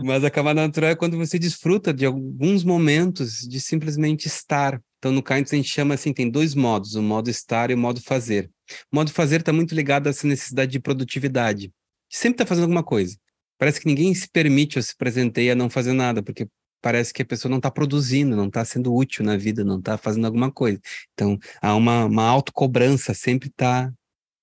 Mas 0.05 0.25
a 0.25 0.31
camada 0.31 0.61
natural 0.61 0.91
é 0.91 0.97
quando 0.97 1.17
você 1.17 1.39
desfruta 1.39 1.93
de 1.93 2.05
alguns 2.05 2.65
momentos 2.65 3.41
de 3.41 3.61
simplesmente 3.61 4.27
estar. 4.27 4.81
Então, 4.99 5.11
no 5.11 5.23
Kindness, 5.23 5.53
a 5.53 5.57
gente 5.57 5.69
chama 5.69 5.95
assim, 5.95 6.13
tem 6.13 6.31
dois 6.31 6.55
modos, 6.55 6.95
o 6.95 7.03
modo 7.03 7.29
estar 7.29 7.71
e 7.71 7.75
o 7.75 7.79
modo 7.79 8.01
fazer. 8.01 8.49
O 8.93 8.97
modo 8.97 9.11
fazer 9.11 9.41
está 9.41 9.53
muito 9.53 9.75
ligado 9.75 10.07
a 10.07 10.11
essa 10.11 10.27
necessidade 10.27 10.71
de 10.71 10.79
produtividade. 10.79 11.73
Sempre 12.09 12.35
está 12.35 12.47
fazendo 12.47 12.65
alguma 12.65 12.85
coisa. 12.85 13.17
Parece 13.59 13.81
que 13.81 13.87
ninguém 13.87 14.15
se 14.15 14.29
permite 14.29 14.79
ou 14.79 14.83
se 14.83 14.97
presenteia 14.97 15.53
a 15.53 15.57
não 15.57 15.71
fazer 15.71 15.93
nada, 15.93 16.23
porque 16.23 16.47
parece 16.83 17.13
que 17.13 17.23
a 17.23 17.25
pessoa 17.25 17.49
não 17.49 17.59
está 17.59 17.71
produzindo, 17.71 18.37
não 18.37 18.49
está 18.49 18.65
sendo 18.65 18.95
útil 18.95 19.25
na 19.25 19.37
vida, 19.37 19.65
não 19.65 19.79
está 19.79 19.97
fazendo 19.97 20.27
alguma 20.27 20.51
coisa. 20.51 20.81
Então, 21.15 21.39
há 21.63 21.75
uma, 21.75 22.05
uma 22.07 22.25
autocobrança, 22.25 23.15
sempre 23.15 23.49
está 23.49 23.91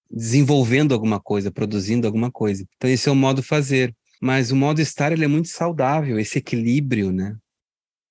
desenvolvendo 0.10 0.94
alguma 0.94 1.20
coisa, 1.20 1.52
produzindo 1.52 2.08
alguma 2.08 2.32
coisa. 2.32 2.66
Então, 2.78 2.90
esse 2.90 3.08
é 3.10 3.12
o 3.12 3.16
modo 3.16 3.44
fazer. 3.44 3.96
Mas 4.22 4.52
o 4.52 4.56
modo 4.56 4.82
estar, 4.82 5.12
ele 5.12 5.24
é 5.24 5.28
muito 5.28 5.48
saudável, 5.50 6.20
esse 6.20 6.40
equilíbrio, 6.40 7.12
né? 7.12 7.38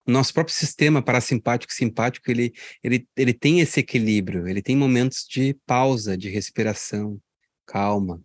Nosso 0.07 0.33
próprio 0.33 0.55
sistema 0.55 1.03
parasimpático 1.03 1.71
simpático, 1.73 2.31
ele, 2.31 2.55
ele, 2.83 3.07
ele 3.15 3.35
tem 3.35 3.61
esse 3.61 3.81
equilíbrio, 3.81 4.49
ele 4.49 4.63
tem 4.63 4.75
momentos 4.75 5.27
de 5.29 5.55
pausa, 5.67 6.17
de 6.17 6.31
respiração, 6.31 7.21
calma, 7.67 8.23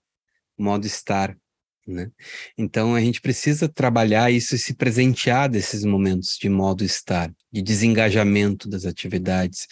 modo 0.58 0.86
estar. 0.86 1.38
Né? 1.86 2.10
Então 2.58 2.96
a 2.96 3.02
gente 3.02 3.20
precisa 3.20 3.68
trabalhar 3.68 4.32
isso 4.32 4.56
e 4.56 4.60
se 4.60 4.74
presentear 4.74 5.50
desses 5.50 5.84
momentos 5.84 6.38
de 6.38 6.48
modo 6.48 6.84
estar, 6.84 7.34
de 7.52 7.62
desengajamento 7.62 8.70
das 8.70 8.86
atividades, 8.86 9.68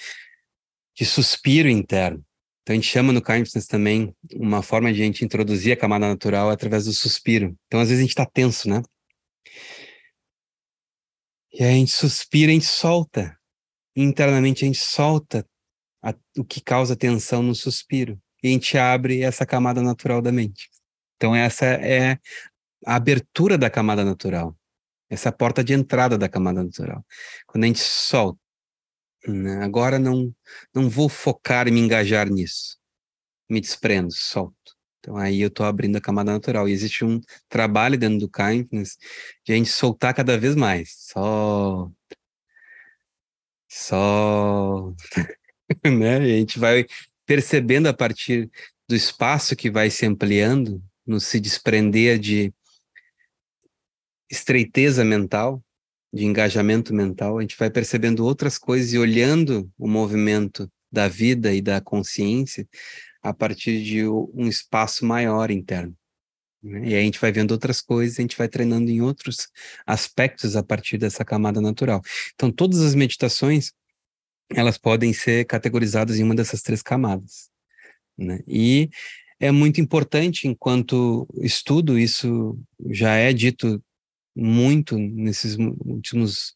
de 0.93 1.05
suspiro 1.05 1.69
interno. 1.69 2.23
Então 2.61 2.73
a 2.73 2.75
gente 2.75 2.87
chama 2.87 3.13
no 3.13 3.21
Kindness 3.21 3.65
também 3.65 4.13
uma 4.35 4.61
forma 4.61 4.93
de 4.93 5.01
a 5.01 5.05
gente 5.05 5.23
introduzir 5.23 5.71
a 5.73 5.77
camada 5.77 6.07
natural 6.07 6.49
através 6.49 6.85
do 6.85 6.93
suspiro. 6.93 7.57
Então 7.67 7.79
às 7.79 7.87
vezes 7.87 7.99
a 7.99 8.03
gente 8.03 8.11
está 8.11 8.25
tenso, 8.25 8.69
né? 8.69 8.81
E 11.53 11.63
aí 11.63 11.73
a 11.73 11.77
gente 11.77 11.91
suspira, 11.91 12.51
a 12.51 12.53
gente 12.53 12.65
solta. 12.65 13.37
Internamente 13.95 14.63
a 14.63 14.67
gente 14.67 14.79
solta 14.79 15.45
a, 16.03 16.13
o 16.37 16.43
que 16.43 16.61
causa 16.61 16.95
tensão 16.95 17.41
no 17.41 17.55
suspiro. 17.55 18.21
E 18.43 18.47
a 18.47 18.51
gente 18.51 18.77
abre 18.77 19.21
essa 19.21 19.45
camada 19.45 19.81
natural 19.81 20.21
da 20.21 20.31
mente. 20.31 20.69
Então, 21.21 21.35
essa 21.35 21.67
é 21.67 22.17
a 22.83 22.95
abertura 22.95 23.55
da 23.55 23.69
camada 23.69 24.03
natural, 24.03 24.57
essa 25.07 25.29
é 25.29 25.31
porta 25.31 25.63
de 25.63 25.71
entrada 25.71 26.17
da 26.17 26.27
camada 26.27 26.63
natural. 26.63 27.05
Quando 27.45 27.63
a 27.63 27.67
gente 27.67 27.79
solta, 27.79 28.39
né? 29.27 29.63
agora 29.63 29.99
não, 29.99 30.33
não 30.73 30.89
vou 30.89 31.07
focar 31.07 31.67
e 31.67 31.71
me 31.71 31.79
engajar 31.79 32.27
nisso, 32.27 32.79
me 33.47 33.61
desprendo, 33.61 34.11
solto. 34.11 34.55
Então, 34.99 35.15
aí 35.15 35.41
eu 35.41 35.49
estou 35.49 35.63
abrindo 35.63 35.95
a 35.97 36.01
camada 36.01 36.31
natural. 36.31 36.67
E 36.67 36.71
existe 36.71 37.05
um 37.05 37.21
trabalho 37.47 37.99
dentro 37.99 38.17
do 38.17 38.29
kindness 38.29 38.97
de 39.45 39.53
a 39.53 39.55
gente 39.55 39.69
soltar 39.69 40.15
cada 40.15 40.39
vez 40.39 40.55
mais. 40.55 40.95
Só. 40.97 41.87
Só. 43.69 44.91
né? 45.85 46.27
E 46.27 46.33
a 46.33 46.37
gente 46.39 46.57
vai 46.57 46.87
percebendo 47.27 47.87
a 47.87 47.93
partir 47.93 48.49
do 48.89 48.95
espaço 48.95 49.55
que 49.55 49.69
vai 49.69 49.91
se 49.91 50.03
ampliando 50.05 50.83
nos 51.11 51.25
se 51.25 51.39
desprender 51.39 52.17
de 52.17 52.53
estreiteza 54.29 55.03
mental, 55.03 55.63
de 56.13 56.25
engajamento 56.25 56.93
mental, 56.93 57.37
a 57.37 57.41
gente 57.41 57.57
vai 57.57 57.69
percebendo 57.69 58.25
outras 58.25 58.57
coisas 58.57 58.93
e 58.93 58.97
olhando 58.97 59.71
o 59.77 59.87
movimento 59.87 60.71
da 60.91 61.07
vida 61.07 61.53
e 61.53 61.61
da 61.61 61.79
consciência 61.79 62.67
a 63.21 63.33
partir 63.33 63.83
de 63.83 64.07
um 64.07 64.47
espaço 64.47 65.05
maior 65.05 65.51
interno. 65.51 65.95
Né? 66.61 66.89
E 66.89 66.95
a 66.95 67.01
gente 67.01 67.19
vai 67.19 67.31
vendo 67.31 67.51
outras 67.51 67.81
coisas, 67.81 68.17
a 68.17 68.21
gente 68.21 68.37
vai 68.37 68.47
treinando 68.47 68.89
em 68.89 69.01
outros 69.01 69.47
aspectos 69.85 70.55
a 70.55 70.63
partir 70.63 70.97
dessa 70.97 71.23
camada 71.23 71.61
natural. 71.61 72.01
Então, 72.33 72.51
todas 72.51 72.81
as 72.81 72.95
meditações, 72.95 73.71
elas 74.49 74.77
podem 74.77 75.13
ser 75.13 75.45
categorizadas 75.45 76.19
em 76.19 76.23
uma 76.23 76.35
dessas 76.35 76.61
três 76.61 76.81
camadas. 76.81 77.49
Né? 78.17 78.39
E 78.47 78.89
é 79.41 79.51
muito 79.51 79.81
importante 79.81 80.47
enquanto 80.47 81.27
estudo, 81.41 81.97
isso 81.97 82.57
já 82.91 83.15
é 83.15 83.33
dito 83.33 83.83
muito 84.35 84.97
nesses 84.99 85.57
últimos 85.57 86.53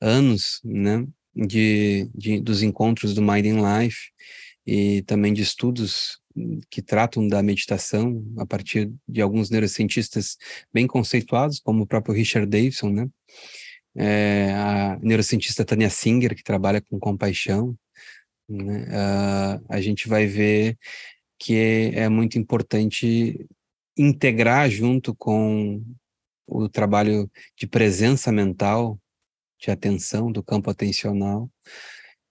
anos, 0.00 0.60
né, 0.62 1.06
de, 1.34 2.08
de 2.14 2.38
dos 2.38 2.62
encontros 2.62 3.14
do 3.14 3.22
Mind 3.22 3.46
in 3.46 3.56
Life 3.62 4.10
e 4.66 5.02
também 5.02 5.32
de 5.32 5.40
estudos 5.40 6.20
que 6.70 6.82
tratam 6.82 7.26
da 7.26 7.42
meditação 7.42 8.22
a 8.36 8.44
partir 8.44 8.92
de 9.08 9.22
alguns 9.22 9.48
neurocientistas 9.48 10.36
bem 10.70 10.86
conceituados, 10.86 11.58
como 11.58 11.84
o 11.84 11.86
próprio 11.86 12.14
Richard 12.14 12.46
Davidson, 12.46 12.90
né? 12.90 13.08
É, 13.98 14.52
a 14.52 14.98
neurocientista 15.00 15.64
Tania 15.64 15.88
Singer, 15.88 16.36
que 16.36 16.42
trabalha 16.42 16.82
com 16.82 16.98
compaixão, 16.98 17.74
né? 18.46 18.84
Uh, 18.88 19.64
a 19.70 19.80
gente 19.80 20.06
vai 20.06 20.26
ver 20.26 20.76
que 21.38 21.92
é, 21.94 22.08
muito 22.08 22.38
importante 22.38 23.46
integrar 23.96 24.70
junto 24.70 25.14
com 25.14 25.82
o 26.46 26.68
trabalho 26.68 27.30
de 27.56 27.66
presença 27.66 28.30
mental, 28.30 29.00
de 29.58 29.70
atenção, 29.70 30.30
do 30.30 30.42
campo 30.42 30.70
atencional, 30.70 31.50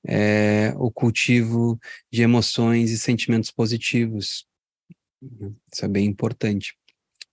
é, 0.08 0.74
o 0.78 0.92
cultivo 0.92 1.80
de 2.12 2.22
emoções 2.22 2.92
e 2.92 3.00
sentimentos 3.00 3.52
positivos. 3.52 4.48
Isso 5.74 5.84
é 5.84 5.88
bem 5.88 6.06
importante. 6.06 6.76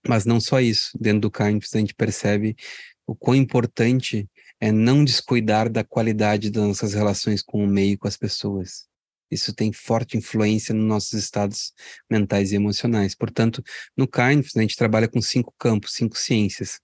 Mas 0.07 0.25
não 0.25 0.41
só 0.41 0.59
isso. 0.59 0.97
Dentro 0.99 1.21
do 1.21 1.31
Kindness 1.31 1.75
a 1.75 1.79
gente 1.79 1.93
percebe 1.93 2.55
o 3.05 3.15
quão 3.15 3.35
importante 3.35 4.27
é 4.59 4.71
não 4.71 5.03
descuidar 5.03 5.69
da 5.69 5.83
qualidade 5.83 6.49
das 6.49 6.63
nossas 6.63 6.93
relações 6.93 7.41
com 7.41 7.63
o 7.63 7.67
meio 7.67 7.93
e 7.93 7.97
com 7.97 8.07
as 8.07 8.17
pessoas. 8.17 8.87
Isso 9.33 9.53
tem 9.53 9.73
forte 9.73 10.17
influência 10.17 10.73
nos 10.73 10.85
nossos 10.85 11.13
estados 11.13 11.73
mentais 12.09 12.51
e 12.51 12.55
emocionais. 12.55 13.15
Portanto, 13.15 13.63
no 13.97 14.07
Kindness 14.07 14.55
a 14.55 14.61
gente 14.61 14.77
trabalha 14.77 15.07
com 15.07 15.21
cinco 15.21 15.53
campos, 15.57 15.93
cinco 15.93 16.17
ciências. 16.17 16.79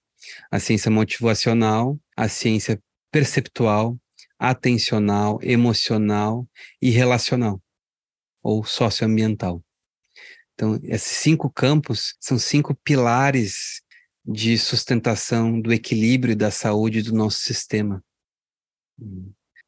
A 0.52 0.60
ciência 0.60 0.92
motivacional, 0.92 2.00
a 2.16 2.28
ciência 2.28 2.82
perceptual, 3.12 3.98
atencional, 4.38 5.40
emocional 5.42 6.48
e 6.82 6.90
relacional, 6.90 7.62
ou 8.42 8.64
socioambiental. 8.64 9.64
Então, 10.54 10.80
esses 10.84 11.18
cinco 11.18 11.50
campos 11.50 12.16
são 12.20 12.38
cinco 12.38 12.76
pilares 12.76 13.82
de 14.26 14.58
sustentação 14.58 15.60
do 15.60 15.74
equilíbrio 15.74 16.34
e 16.34 16.36
da 16.36 16.52
saúde 16.52 17.02
do 17.02 17.14
nosso 17.14 17.40
sistema. 17.40 18.04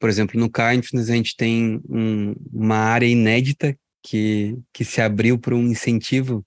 Por 0.01 0.09
exemplo, 0.09 0.39
no 0.39 0.49
Kindness 0.49 1.11
a 1.11 1.15
gente 1.15 1.37
tem 1.37 1.79
um, 1.87 2.33
uma 2.51 2.77
área 2.77 3.05
inédita 3.05 3.77
que, 4.01 4.57
que 4.73 4.83
se 4.83 4.99
abriu 4.99 5.37
para 5.37 5.53
um 5.53 5.67
incentivo 5.67 6.43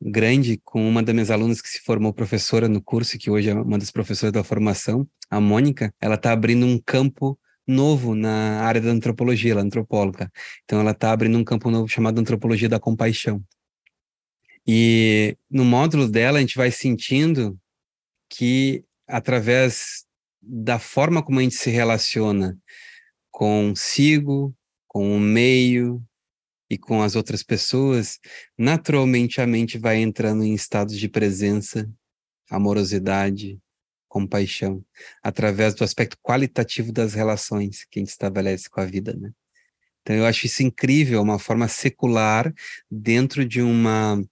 grande 0.00 0.60
com 0.64 0.88
uma 0.88 1.02
das 1.02 1.12
minhas 1.12 1.30
alunas 1.32 1.60
que 1.60 1.68
se 1.68 1.80
formou 1.80 2.12
professora 2.12 2.68
no 2.68 2.80
curso, 2.80 3.18
que 3.18 3.28
hoje 3.28 3.50
é 3.50 3.54
uma 3.54 3.78
das 3.78 3.90
professoras 3.90 4.32
da 4.32 4.44
formação, 4.44 5.08
a 5.28 5.40
Mônica, 5.40 5.92
ela 6.00 6.14
está 6.14 6.30
abrindo 6.30 6.64
um 6.64 6.78
campo 6.78 7.36
novo 7.66 8.14
na 8.14 8.60
área 8.60 8.80
da 8.80 8.90
antropologia, 8.90 9.50
ela 9.50 9.62
é 9.62 9.64
antropóloga. 9.64 10.30
Então 10.62 10.78
ela 10.78 10.92
está 10.92 11.10
abrindo 11.10 11.36
um 11.36 11.42
campo 11.42 11.72
novo 11.72 11.88
chamado 11.88 12.20
Antropologia 12.20 12.68
da 12.68 12.78
Compaixão. 12.78 13.42
E 14.64 15.36
no 15.50 15.64
módulo 15.64 16.08
dela 16.08 16.38
a 16.38 16.40
gente 16.40 16.56
vai 16.56 16.70
sentindo 16.70 17.58
que 18.28 18.84
através 19.08 20.04
da 20.46 20.78
forma 20.78 21.22
como 21.22 21.38
a 21.38 21.42
gente 21.42 21.56
se 21.56 21.70
relaciona 21.70 22.58
consigo, 23.30 24.54
com 24.86 25.16
o 25.16 25.18
meio 25.18 26.02
e 26.70 26.78
com 26.78 27.02
as 27.02 27.16
outras 27.16 27.42
pessoas, 27.42 28.18
naturalmente 28.56 29.40
a 29.40 29.46
mente 29.46 29.76
vai 29.76 29.98
entrando 29.98 30.44
em 30.44 30.54
estados 30.54 30.96
de 30.96 31.08
presença, 31.08 31.90
amorosidade, 32.50 33.58
compaixão, 34.08 34.84
através 35.22 35.74
do 35.74 35.82
aspecto 35.82 36.16
qualitativo 36.22 36.92
das 36.92 37.14
relações 37.14 37.84
que 37.90 37.98
a 37.98 38.00
gente 38.00 38.10
estabelece 38.10 38.70
com 38.70 38.80
a 38.80 38.84
vida, 38.84 39.12
né? 39.14 39.32
Então 40.02 40.14
eu 40.14 40.26
acho 40.26 40.46
isso 40.46 40.62
incrível, 40.62 41.20
uma 41.20 41.38
forma 41.38 41.66
secular 41.66 42.54
dentro 42.90 43.44
de 43.44 43.60
uma 43.60 44.22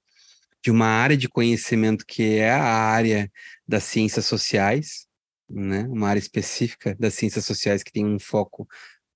de 0.62 0.70
uma 0.70 0.86
área 0.86 1.16
de 1.16 1.28
conhecimento 1.28 2.06
que 2.06 2.36
é 2.36 2.52
a 2.52 2.62
área 2.62 3.28
das 3.66 3.82
ciências 3.82 4.26
sociais, 4.26 5.08
né? 5.52 5.84
Uma 5.84 6.08
área 6.08 6.20
específica 6.20 6.96
das 6.98 7.14
ciências 7.14 7.44
sociais 7.44 7.82
que 7.82 7.92
tem 7.92 8.04
um 8.06 8.18
foco 8.18 8.68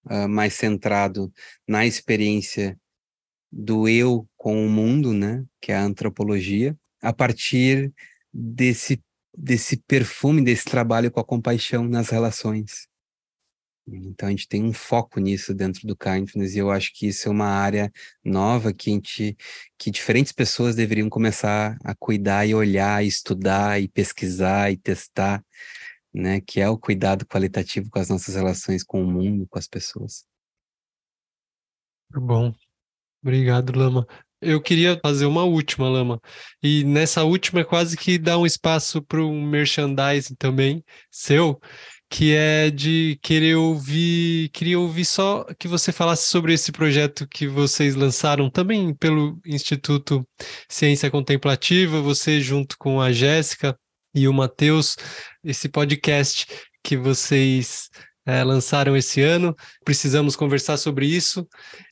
uh, 0.05 0.29
mais 0.29 0.55
centrado 0.55 1.33
na 1.67 1.87
experiência 1.87 2.79
do 3.51 3.89
eu 3.89 4.29
com 4.37 4.67
o 4.67 4.69
mundo, 4.69 5.13
né? 5.13 5.45
Que 5.61 5.73
é 5.73 5.77
a 5.77 5.83
antropologia, 5.83 6.77
a 7.01 7.13
partir 7.13 7.93
desse 8.33 9.03
desse 9.39 9.77
perfume, 9.77 10.43
desse 10.43 10.65
trabalho 10.65 11.11
com 11.11 11.21
a 11.21 11.25
compaixão 11.25 11.87
nas 11.87 12.09
relações. 12.09 12.89
Então 13.87 14.29
a 14.29 14.31
gente 14.31 14.49
tem 14.49 14.65
um 14.65 14.73
foco 14.73 15.21
nisso 15.21 15.55
dentro 15.55 15.87
do 15.87 15.97
kindness 15.97 16.55
e 16.55 16.59
eu 16.59 16.71
acho 16.71 16.93
que 16.93 17.07
isso 17.07 17.29
é 17.29 17.31
uma 17.31 17.47
área 17.47 17.93
nova 18.25 18.73
que 18.73 18.91
a 18.91 18.95
gente, 18.95 19.37
que 19.79 19.91
diferentes 19.93 20.33
pessoas 20.33 20.75
deveriam 20.75 21.09
começar 21.09 21.79
a 21.85 21.95
cuidar 21.95 22.47
e 22.47 22.55
olhar, 22.55 23.05
e 23.05 23.07
estudar 23.07 23.81
e 23.81 23.87
pesquisar 23.87 24.73
e 24.73 24.77
testar, 24.77 25.45
né? 26.17 26.41
Que 26.41 26.61
é 26.61 26.69
o 26.69 26.79
cuidado 26.79 27.27
qualitativo 27.27 27.91
com 27.91 27.99
as 27.99 28.09
nossas 28.09 28.35
relações 28.35 28.83
com 28.83 29.03
o 29.03 29.07
mundo, 29.07 29.47
com 29.49 29.59
as 29.59 29.69
pessoas. 29.69 30.25
Bom, 32.11 32.55
obrigado, 33.23 33.77
Lama. 33.77 34.07
Eu 34.41 34.61
queria 34.61 34.99
fazer 35.03 35.27
uma 35.27 35.45
última, 35.45 35.89
Lama. 35.89 36.21
E 36.63 36.85
nessa 36.85 37.25
última 37.25 37.61
é 37.61 37.65
quase 37.65 37.97
que 37.97 38.19
dá 38.19 38.39
um 38.39 38.47
espaço 38.47 39.03
para 39.03 39.23
um 39.23 39.43
merchandising 39.43 40.35
também 40.37 40.85
seu, 41.11 41.61
que 42.09 42.35
é 42.35 42.71
de 42.71 43.19
querer 43.23 43.57
ouvir, 43.57 44.51
queria 44.51 44.79
ouvir 44.79 45.05
só 45.05 45.45
que 45.59 45.67
você 45.67 45.91
falasse 45.93 46.29
sobre 46.29 46.53
esse 46.55 46.71
projeto 46.71 47.27
que 47.29 47.47
vocês 47.47 47.95
lançaram 47.95 48.51
também 48.51 48.95
pelo 48.95 49.41
Instituto 49.45 50.27
Ciência 50.69 51.11
Contemplativa, 51.11 52.01
você 52.01 52.41
junto 52.41 52.77
com 52.79 53.01
a 53.01 53.13
Jéssica 53.13 53.77
e 54.17 54.27
o 54.27 54.33
Matheus, 54.33 54.97
esse 55.45 55.69
podcast 55.69 56.47
que 56.83 56.97
vocês 56.97 57.91
é, 58.25 58.43
lançaram 58.43 58.97
esse 58.97 59.21
ano. 59.21 59.55
Precisamos 59.85 60.35
conversar 60.35 60.79
sobre 60.79 61.07
isso. 61.07 61.47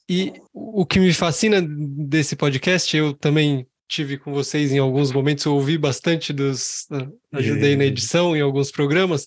E 0.09 0.33
o 0.53 0.87
que 0.87 0.99
me 0.99 1.13
fascina 1.13 1.63
desse 1.63 2.35
podcast, 2.35 2.97
eu 2.97 3.13
também 3.13 3.67
tive 3.87 4.17
com 4.17 4.33
vocês 4.33 4.73
em 4.73 4.79
alguns 4.79 5.13
momentos, 5.13 5.45
eu 5.45 5.55
ouvi 5.55 5.77
bastante 5.77 6.33
dos. 6.33 6.87
ajudei 7.31 7.77
na 7.77 7.85
edição 7.85 8.35
em 8.35 8.41
alguns 8.41 8.71
programas, 8.71 9.27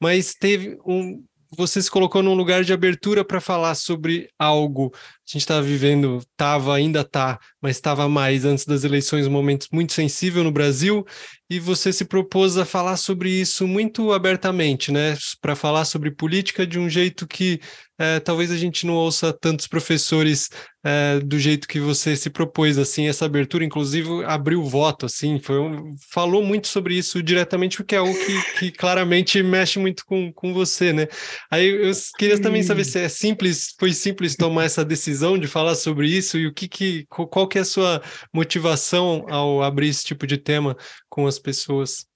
mas 0.00 0.34
teve 0.34 0.78
um. 0.86 1.24
Você 1.56 1.80
se 1.80 1.90
colocou 1.90 2.22
num 2.22 2.34
lugar 2.34 2.64
de 2.64 2.72
abertura 2.72 3.24
para 3.24 3.40
falar 3.40 3.74
sobre 3.74 4.28
algo. 4.38 4.92
A 5.26 5.32
gente 5.32 5.42
estava 5.42 5.62
vivendo, 5.62 6.18
estava, 6.18 6.74
ainda 6.74 7.00
está, 7.00 7.38
mas 7.60 7.76
estava 7.76 8.06
mais 8.08 8.44
antes 8.44 8.66
das 8.66 8.84
eleições, 8.84 9.26
um 9.26 9.30
momento 9.30 9.66
muito 9.72 9.94
sensível 9.94 10.44
no 10.44 10.52
Brasil, 10.52 11.04
e 11.48 11.58
você 11.58 11.92
se 11.92 12.04
propôs 12.04 12.58
a 12.58 12.64
falar 12.64 12.96
sobre 12.96 13.30
isso 13.30 13.66
muito 13.66 14.12
abertamente, 14.12 14.92
né? 14.92 15.16
Para 15.40 15.54
falar 15.54 15.84
sobre 15.84 16.10
política 16.10 16.66
de 16.66 16.78
um 16.78 16.90
jeito 16.90 17.26
que 17.26 17.60
é, 17.96 18.18
talvez 18.18 18.50
a 18.50 18.56
gente 18.56 18.86
não 18.86 18.94
ouça 18.94 19.32
tantos 19.32 19.68
professores 19.68 20.50
é, 20.84 21.20
do 21.20 21.38
jeito 21.38 21.68
que 21.68 21.78
você 21.78 22.16
se 22.16 22.28
propôs, 22.28 22.76
assim, 22.76 23.06
essa 23.06 23.24
abertura, 23.24 23.64
inclusive 23.64 24.24
abriu 24.24 24.60
o 24.60 24.68
voto, 24.68 25.06
assim, 25.06 25.38
foi 25.38 25.60
um, 25.60 25.94
falou 26.10 26.42
muito 26.42 26.66
sobre 26.66 26.96
isso 26.96 27.22
diretamente, 27.22 27.76
porque 27.76 27.94
é 27.94 27.98
algo 27.98 28.12
que, 28.12 28.58
que 28.58 28.70
claramente 28.72 29.40
mexe 29.42 29.78
muito 29.78 30.04
com, 30.04 30.32
com 30.32 30.52
você, 30.52 30.92
né? 30.92 31.06
Aí 31.50 31.68
eu 31.68 31.92
queria 32.18 32.40
também 32.40 32.62
saber 32.64 32.84
se 32.84 32.98
é 32.98 33.08
simples, 33.08 33.74
foi 33.78 33.92
simples 33.92 34.34
tomar 34.34 34.64
essa 34.64 34.84
decisão 34.84 35.13
de 35.40 35.48
falar 35.48 35.74
sobre 35.74 36.08
isso 36.08 36.38
e 36.38 36.46
o 36.46 36.52
que, 36.52 36.68
que 36.68 37.06
qual 37.06 37.48
que 37.48 37.58
é 37.58 37.60
a 37.60 37.64
sua 37.64 38.02
motivação 38.32 39.26
ao 39.28 39.62
abrir 39.62 39.88
esse 39.88 40.04
tipo 40.04 40.26
de 40.26 40.38
tema 40.38 40.76
com 41.08 41.26
as 41.26 41.38
pessoas? 41.38 42.06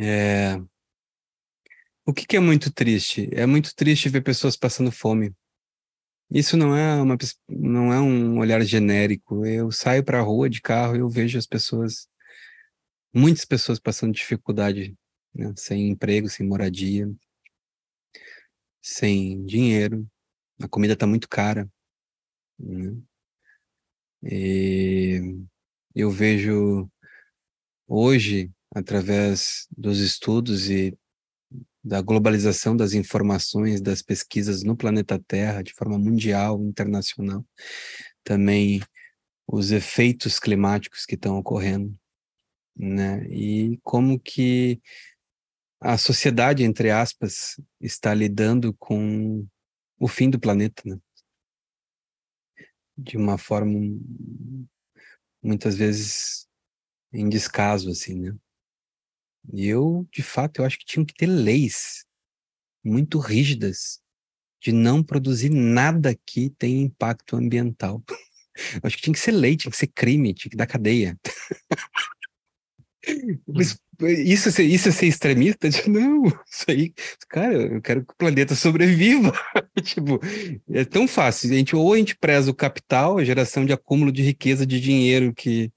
É, 0.00 0.60
o 2.08 2.12
que, 2.14 2.26
que 2.26 2.36
é 2.36 2.40
muito 2.40 2.72
triste? 2.72 3.28
É 3.32 3.44
muito 3.44 3.74
triste 3.74 4.08
ver 4.08 4.22
pessoas 4.22 4.56
passando 4.56 4.90
fome. 4.90 5.34
Isso 6.30 6.56
não 6.56 6.74
é 6.76 7.02
uma 7.02 7.16
não 7.48 7.92
é 7.92 8.00
um 8.00 8.38
olhar 8.38 8.62
genérico. 8.62 9.44
Eu 9.46 9.70
saio 9.70 10.04
para 10.04 10.18
a 10.18 10.22
rua 10.22 10.48
de 10.48 10.60
carro 10.60 10.96
e 10.96 11.00
eu 11.00 11.08
vejo 11.08 11.38
as 11.38 11.46
pessoas, 11.46 12.08
muitas 13.14 13.44
pessoas 13.44 13.78
passando 13.78 14.14
dificuldade, 14.14 14.96
né? 15.34 15.52
sem 15.56 15.88
emprego, 15.90 16.28
sem 16.28 16.46
moradia, 16.46 17.10
sem 18.82 19.44
dinheiro. 19.44 20.06
A 20.60 20.68
comida 20.68 20.94
está 20.94 21.06
muito 21.06 21.28
cara. 21.28 21.68
Né? 22.58 22.96
E 24.22 25.20
eu 25.94 26.10
vejo 26.10 26.90
hoje, 27.86 28.50
através 28.74 29.66
dos 29.76 30.00
estudos 30.00 30.68
e 30.68 30.96
da 31.82 32.02
globalização 32.02 32.76
das 32.76 32.92
informações, 32.92 33.80
das 33.80 34.02
pesquisas 34.02 34.62
no 34.62 34.76
planeta 34.76 35.18
Terra, 35.26 35.62
de 35.62 35.72
forma 35.72 35.98
mundial, 35.98 36.60
internacional. 36.62 37.46
Também 38.24 38.82
os 39.46 39.70
efeitos 39.70 40.38
climáticos 40.38 41.06
que 41.06 41.14
estão 41.14 41.38
ocorrendo, 41.38 41.98
né? 42.76 43.26
E 43.30 43.78
como 43.82 44.20
que 44.20 44.80
a 45.80 45.96
sociedade, 45.96 46.64
entre 46.64 46.90
aspas, 46.90 47.58
está 47.80 48.12
lidando 48.12 48.74
com 48.74 49.46
o 49.98 50.08
fim 50.08 50.30
do 50.30 50.38
planeta, 50.38 50.82
né? 50.84 50.98
De 52.96 53.16
uma 53.16 53.38
forma 53.38 53.78
muitas 55.42 55.76
vezes 55.76 56.46
em 57.12 57.28
descaso, 57.28 57.90
assim, 57.90 58.14
né? 58.14 58.36
E 59.52 59.66
eu, 59.66 60.06
de 60.12 60.22
fato, 60.22 60.60
eu 60.60 60.64
acho 60.64 60.78
que 60.78 60.84
tinham 60.84 61.06
que 61.06 61.14
ter 61.14 61.26
leis 61.26 62.04
muito 62.84 63.18
rígidas 63.18 64.00
de 64.60 64.72
não 64.72 65.02
produzir 65.02 65.50
nada 65.50 66.14
que 66.26 66.50
tenha 66.50 66.82
impacto 66.82 67.36
ambiental. 67.36 68.02
Eu 68.08 68.16
acho 68.82 68.96
que 68.96 69.02
tinha 69.02 69.14
que 69.14 69.20
ser 69.20 69.32
lei, 69.32 69.56
tinha 69.56 69.70
que 69.70 69.76
ser 69.76 69.86
crime, 69.86 70.34
tinha 70.34 70.50
que 70.50 70.56
dar 70.56 70.66
cadeia. 70.66 71.18
Mas 73.46 73.78
isso, 74.00 74.48
isso 74.62 74.88
é 74.88 74.92
ser 74.92 75.06
extremista? 75.06 75.68
Não, 75.88 76.24
isso 76.26 76.64
aí, 76.68 76.92
cara, 77.28 77.54
eu 77.54 77.82
quero 77.82 78.04
que 78.04 78.12
o 78.12 78.16
planeta 78.16 78.54
sobreviva. 78.54 79.32
tipo, 79.82 80.20
é 80.70 80.84
tão 80.84 81.08
fácil. 81.08 81.50
A 81.50 81.54
gente, 81.54 81.74
ou 81.74 81.92
a 81.92 81.98
gente 81.98 82.16
preza 82.16 82.50
o 82.50 82.54
capital, 82.54 83.18
a 83.18 83.24
geração 83.24 83.64
de 83.64 83.72
acúmulo 83.72 84.12
de 84.12 84.22
riqueza, 84.22 84.66
de 84.66 84.80
dinheiro 84.80 85.34
que 85.34 85.72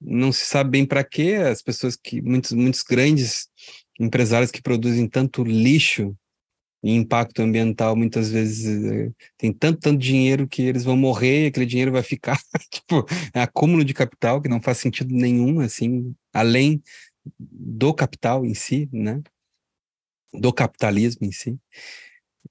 não 0.00 0.32
se 0.32 0.46
sabe 0.46 0.70
bem 0.70 0.86
para 0.86 1.04
quê, 1.04 1.34
as 1.34 1.60
pessoas 1.60 1.94
que, 1.94 2.22
muitos, 2.22 2.52
muitos 2.52 2.82
grandes 2.82 3.48
empresários 3.98 4.50
que 4.50 4.62
produzem 4.62 5.06
tanto 5.06 5.44
lixo 5.44 6.16
e 6.82 6.94
impacto 6.94 7.42
ambiental, 7.42 7.94
muitas 7.94 8.30
vezes 8.30 8.84
é, 8.90 9.10
tem 9.36 9.52
tanto, 9.52 9.80
tanto 9.80 9.98
dinheiro 9.98 10.48
que 10.48 10.62
eles 10.62 10.82
vão 10.82 10.96
morrer 10.96 11.46
aquele 11.46 11.66
dinheiro 11.66 11.92
vai 11.92 12.02
ficar, 12.02 12.40
tipo, 12.70 13.06
é 13.34 13.42
acúmulo 13.42 13.84
de 13.84 13.92
capital 13.92 14.40
que 14.40 14.48
não 14.48 14.62
faz 14.62 14.78
sentido 14.78 15.14
nenhum, 15.14 15.60
assim, 15.60 16.14
além 16.32 16.82
do 17.38 17.92
capital 17.92 18.46
em 18.46 18.54
si, 18.54 18.88
né? 18.92 19.20
Do 20.32 20.52
capitalismo 20.52 21.26
em 21.26 21.32
si. 21.32 21.58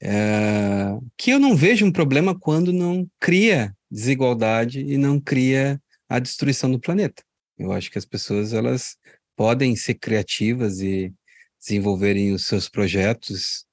É, 0.01 0.97
que 1.17 1.31
eu 1.31 1.39
não 1.39 1.55
vejo 1.55 1.85
um 1.85 1.91
problema 1.91 2.37
quando 2.37 2.71
não 2.71 3.09
cria 3.19 3.75
desigualdade 3.89 4.79
e 4.81 4.97
não 4.97 5.19
cria 5.19 5.81
a 6.07 6.19
destruição 6.19 6.71
do 6.71 6.79
planeta. 6.79 7.23
Eu 7.57 7.71
acho 7.71 7.91
que 7.91 7.97
as 7.97 8.05
pessoas 8.05 8.53
elas 8.53 8.95
podem 9.35 9.75
ser 9.75 9.95
criativas 9.95 10.79
e 10.79 11.13
desenvolverem 11.59 12.31
os 12.33 12.45
seus 12.45 12.69
projetos, 12.69 13.65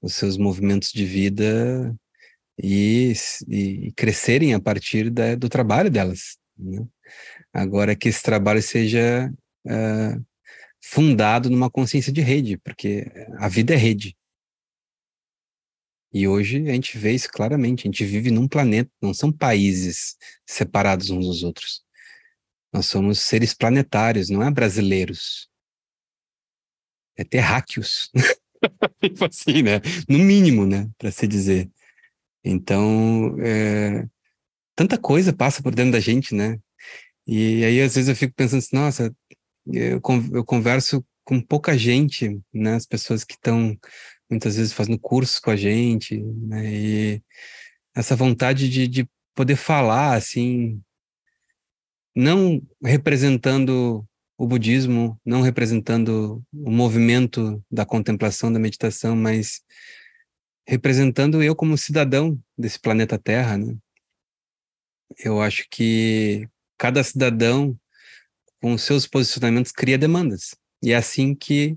os 0.00 0.14
seus 0.14 0.36
movimentos 0.36 0.92
de 0.92 1.04
vida 1.04 1.94
e, 2.62 3.12
e 3.48 3.92
crescerem 3.92 4.54
a 4.54 4.60
partir 4.60 5.10
da, 5.10 5.34
do 5.34 5.48
trabalho 5.48 5.90
delas. 5.90 6.38
Né? 6.56 6.86
Agora 7.52 7.96
que 7.96 8.08
esse 8.08 8.22
trabalho 8.22 8.62
seja 8.62 9.32
uh, 9.66 10.26
fundado 10.82 11.50
numa 11.50 11.70
consciência 11.70 12.12
de 12.12 12.20
rede, 12.20 12.58
porque 12.58 13.06
a 13.38 13.48
vida 13.48 13.74
é 13.74 13.76
rede. 13.76 14.16
E 16.12 16.26
hoje 16.26 16.68
a 16.68 16.72
gente 16.72 16.96
vê 16.96 17.12
isso 17.12 17.28
claramente. 17.30 17.82
A 17.82 17.90
gente 17.90 18.04
vive 18.04 18.30
num 18.30 18.48
planeta, 18.48 18.90
não 19.00 19.12
são 19.12 19.30
países 19.30 20.16
separados 20.46 21.10
uns 21.10 21.26
dos 21.26 21.42
outros. 21.42 21.84
Nós 22.72 22.86
somos 22.86 23.20
seres 23.20 23.54
planetários, 23.54 24.28
não 24.30 24.42
é 24.42 24.50
brasileiros. 24.50 25.48
É 27.16 27.24
terráqueos. 27.24 28.10
tipo 29.02 29.24
assim, 29.24 29.62
né? 29.62 29.80
No 30.08 30.18
mínimo, 30.18 30.66
né? 30.66 30.88
Para 30.98 31.10
se 31.10 31.26
dizer. 31.26 31.70
Então, 32.44 33.36
é... 33.40 34.06
tanta 34.76 34.98
coisa 34.98 35.32
passa 35.32 35.62
por 35.62 35.74
dentro 35.74 35.92
da 35.92 36.00
gente, 36.00 36.34
né? 36.34 36.58
E 37.26 37.64
aí, 37.64 37.82
às 37.82 37.94
vezes, 37.94 38.08
eu 38.08 38.16
fico 38.16 38.34
pensando 38.34 38.60
assim, 38.60 38.76
nossa, 38.76 39.14
eu, 39.72 40.00
converso 40.46 41.04
com 41.24 41.40
pouca 41.40 41.76
gente, 41.76 42.40
né? 42.52 42.74
As 42.74 42.86
pessoas 42.86 43.22
que 43.24 43.34
estão, 43.34 43.76
muitas 44.30 44.56
vezes, 44.56 44.72
fazendo 44.72 44.98
cursos 44.98 45.38
com 45.38 45.50
a 45.50 45.56
gente, 45.56 46.18
né? 46.18 46.64
E 46.72 47.22
essa 47.94 48.16
vontade 48.16 48.68
de, 48.70 48.88
de 48.88 49.08
poder 49.34 49.56
falar, 49.56 50.14
assim, 50.14 50.80
não 52.16 52.62
representando 52.82 54.07
o 54.38 54.46
budismo, 54.46 55.20
não 55.26 55.42
representando 55.42 56.40
o 56.52 56.70
movimento 56.70 57.62
da 57.68 57.84
contemplação, 57.84 58.52
da 58.52 58.60
meditação, 58.60 59.16
mas 59.16 59.62
representando 60.66 61.42
eu 61.42 61.56
como 61.56 61.76
cidadão 61.76 62.40
desse 62.56 62.78
planeta 62.78 63.18
Terra, 63.18 63.58
né? 63.58 63.76
Eu 65.18 65.42
acho 65.42 65.66
que 65.68 66.48
cada 66.78 67.02
cidadão, 67.02 67.76
com 68.60 68.78
seus 68.78 69.08
posicionamentos, 69.08 69.72
cria 69.72 69.98
demandas. 69.98 70.54
E 70.80 70.92
é 70.92 70.96
assim 70.96 71.34
que 71.34 71.76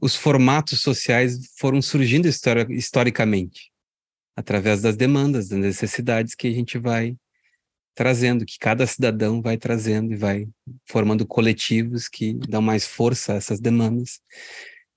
os 0.00 0.14
formatos 0.14 0.80
sociais 0.80 1.50
foram 1.56 1.82
surgindo 1.82 2.28
historicamente, 2.68 3.72
através 4.36 4.80
das 4.80 4.96
demandas, 4.96 5.48
das 5.48 5.58
necessidades 5.58 6.36
que 6.36 6.46
a 6.46 6.52
gente 6.52 6.78
vai 6.78 7.16
trazendo, 7.94 8.44
que 8.44 8.58
cada 8.58 8.86
cidadão 8.86 9.40
vai 9.40 9.56
trazendo 9.56 10.12
e 10.12 10.16
vai 10.16 10.48
formando 10.86 11.26
coletivos 11.26 12.08
que 12.08 12.34
dão 12.34 12.60
mais 12.60 12.86
força 12.86 13.32
a 13.32 13.36
essas 13.36 13.60
demandas. 13.60 14.20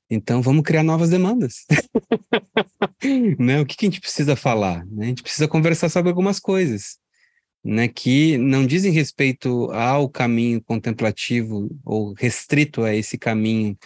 Então, 0.09 0.41
vamos 0.41 0.63
criar 0.63 0.83
novas 0.83 1.09
demandas. 1.09 1.65
né? 3.37 3.59
O 3.59 3.65
que, 3.65 3.75
que, 3.75 3.85
a 3.85 3.89
gente 3.89 4.01
precisa 4.01 4.35
falar? 4.35 4.85
Né? 4.85 5.05
A 5.05 5.07
gente 5.09 5.23
precisa 5.23 5.47
conversar 5.47 5.89
sobre 5.89 6.09
algumas 6.09 6.39
coisas 6.39 6.97
né? 7.63 7.87
que 7.87 8.37
não 8.37 8.65
dizem 8.65 8.91
respeito 8.91 9.69
ao 9.71 10.09
caminho 10.09 10.61
contemplativo 10.61 11.69
ou 11.83 12.13
restrito 12.13 12.83
a 12.83 12.95
esse 12.95 13.17
caminho 13.17 13.77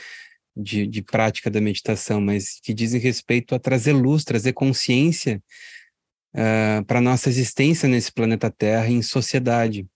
de, 0.55 0.85
de 0.85 1.01
prática 1.01 1.49
da 1.49 1.59
meditação, 1.59 2.21
mas 2.21 2.59
que 2.61 2.73
dizem 2.73 3.01
respeito 3.01 3.55
a 3.55 3.59
trazer 3.59 3.93
luz, 3.93 4.23
trazer 4.23 4.53
consciência 4.53 5.41
uh, 6.36 6.80
ah, 6.80 6.84
para 6.86 7.02
nossa 7.02 7.30
existência 7.30 7.88
nesse 7.88 8.12
planeta 8.12 8.49
Terra 8.49 8.88
em 8.90 9.02
sociedade. 9.02 9.88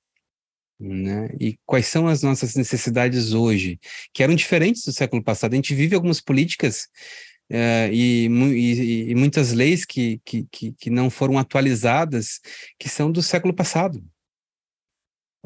Né? 0.80 1.30
E 1.40 1.58
quais 1.66 1.88
são 1.88 2.08
as 2.08 2.22
nossas 2.22 2.56
necessidades 2.56 3.34
hoje, 3.34 3.80
que 4.14 4.22
eram 4.22 4.36
diferentes 4.36 4.84
do 4.84 4.92
século 4.92 5.24
passado. 5.24 5.54
A 5.54 5.56
gente 5.56 5.74
vive 5.74 5.96
algumas 5.96 6.20
políticas 6.20 6.88
uh, 7.50 7.92
e, 7.92 8.28
e, 8.28 9.12
e, 9.12 9.16
muitas 9.16 9.54
leis 9.54 9.86
que, 9.86 10.20
que, 10.26 10.46
que, 10.52 10.74
que 10.74 10.90
não 10.90 11.10
foram 11.10 11.38
atualizadas, 11.38 12.42
que 12.78 12.90
são 12.90 13.12
do 13.12 13.24
século 13.24 13.54
passado 13.54 14.04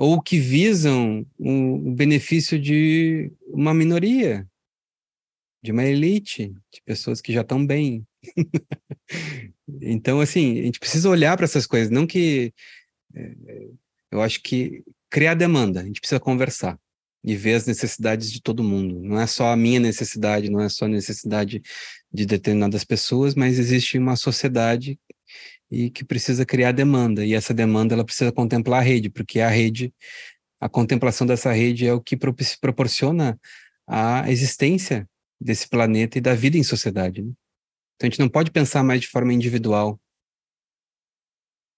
ou 0.01 0.21
que 0.21 0.39
visam 0.39 1.27
o, 1.37 1.91
benefício 1.91 2.57
de 2.57 3.33
uma 3.47 3.73
minoria, 3.73 4.47
de 5.61 5.73
uma 5.73 5.83
elite, 5.83 6.53
de 6.71 6.81
pessoas 6.85 7.19
que 7.19 7.33
já 7.33 7.41
estão 7.41 7.65
bem. 7.65 8.07
Então, 9.81 10.19
assim, 10.19 10.59
a 10.59 10.63
gente 10.63 10.79
precisa 10.79 11.09
olhar 11.09 11.35
para 11.35 11.45
essas 11.45 11.65
coisas, 11.65 11.89
não 11.89 12.05
que. 12.05 12.53
É, 13.15 13.33
eu 14.11 14.21
acho 14.21 14.41
que 14.41 14.83
criar 15.09 15.35
demanda, 15.35 15.81
a 15.81 15.83
gente 15.83 15.99
precisa 15.99 16.19
conversar 16.19 16.79
e 17.23 17.35
ver 17.35 17.55
as 17.55 17.65
necessidades 17.65 18.31
de 18.31 18.41
todo 18.41 18.63
mundo. 18.63 19.01
Não 19.01 19.19
é 19.19 19.27
só 19.27 19.51
a 19.51 19.55
minha 19.55 19.79
necessidade, 19.79 20.49
não 20.49 20.61
é 20.61 20.69
só 20.69 20.85
a 20.85 20.89
necessidade 20.89 21.61
de 22.11 22.25
determinadas 22.25 22.83
pessoas, 22.83 23.35
mas 23.35 23.59
existe 23.59 23.97
uma 23.97 24.15
sociedade 24.15 24.99
e 25.71 25.89
que 25.89 26.03
precisa 26.03 26.45
criar 26.45 26.71
demanda 26.71 27.23
e 27.25 27.33
essa 27.33 27.53
demanda 27.53 27.93
ela 27.93 28.05
precisa 28.05 28.31
contemplar 28.31 28.79
a 28.79 28.83
rede, 28.83 29.09
porque 29.09 29.39
a 29.39 29.49
rede, 29.49 29.93
a 30.59 30.67
contemplação 30.67 31.27
dessa 31.27 31.51
rede 31.51 31.85
é 31.85 31.93
o 31.93 32.01
que 32.01 32.17
proporciona 32.59 33.39
a 33.87 34.29
existência 34.31 35.07
desse 35.39 35.67
planeta 35.67 36.17
e 36.17 36.21
da 36.21 36.33
vida 36.33 36.57
em 36.57 36.63
sociedade. 36.63 37.21
Né? 37.21 37.31
Então 37.99 38.07
a 38.07 38.09
gente 38.09 38.19
não 38.19 38.29
pode 38.29 38.49
pensar 38.49 38.81
mais 38.81 39.01
de 39.01 39.09
forma 39.09 39.33
individual, 39.33 39.99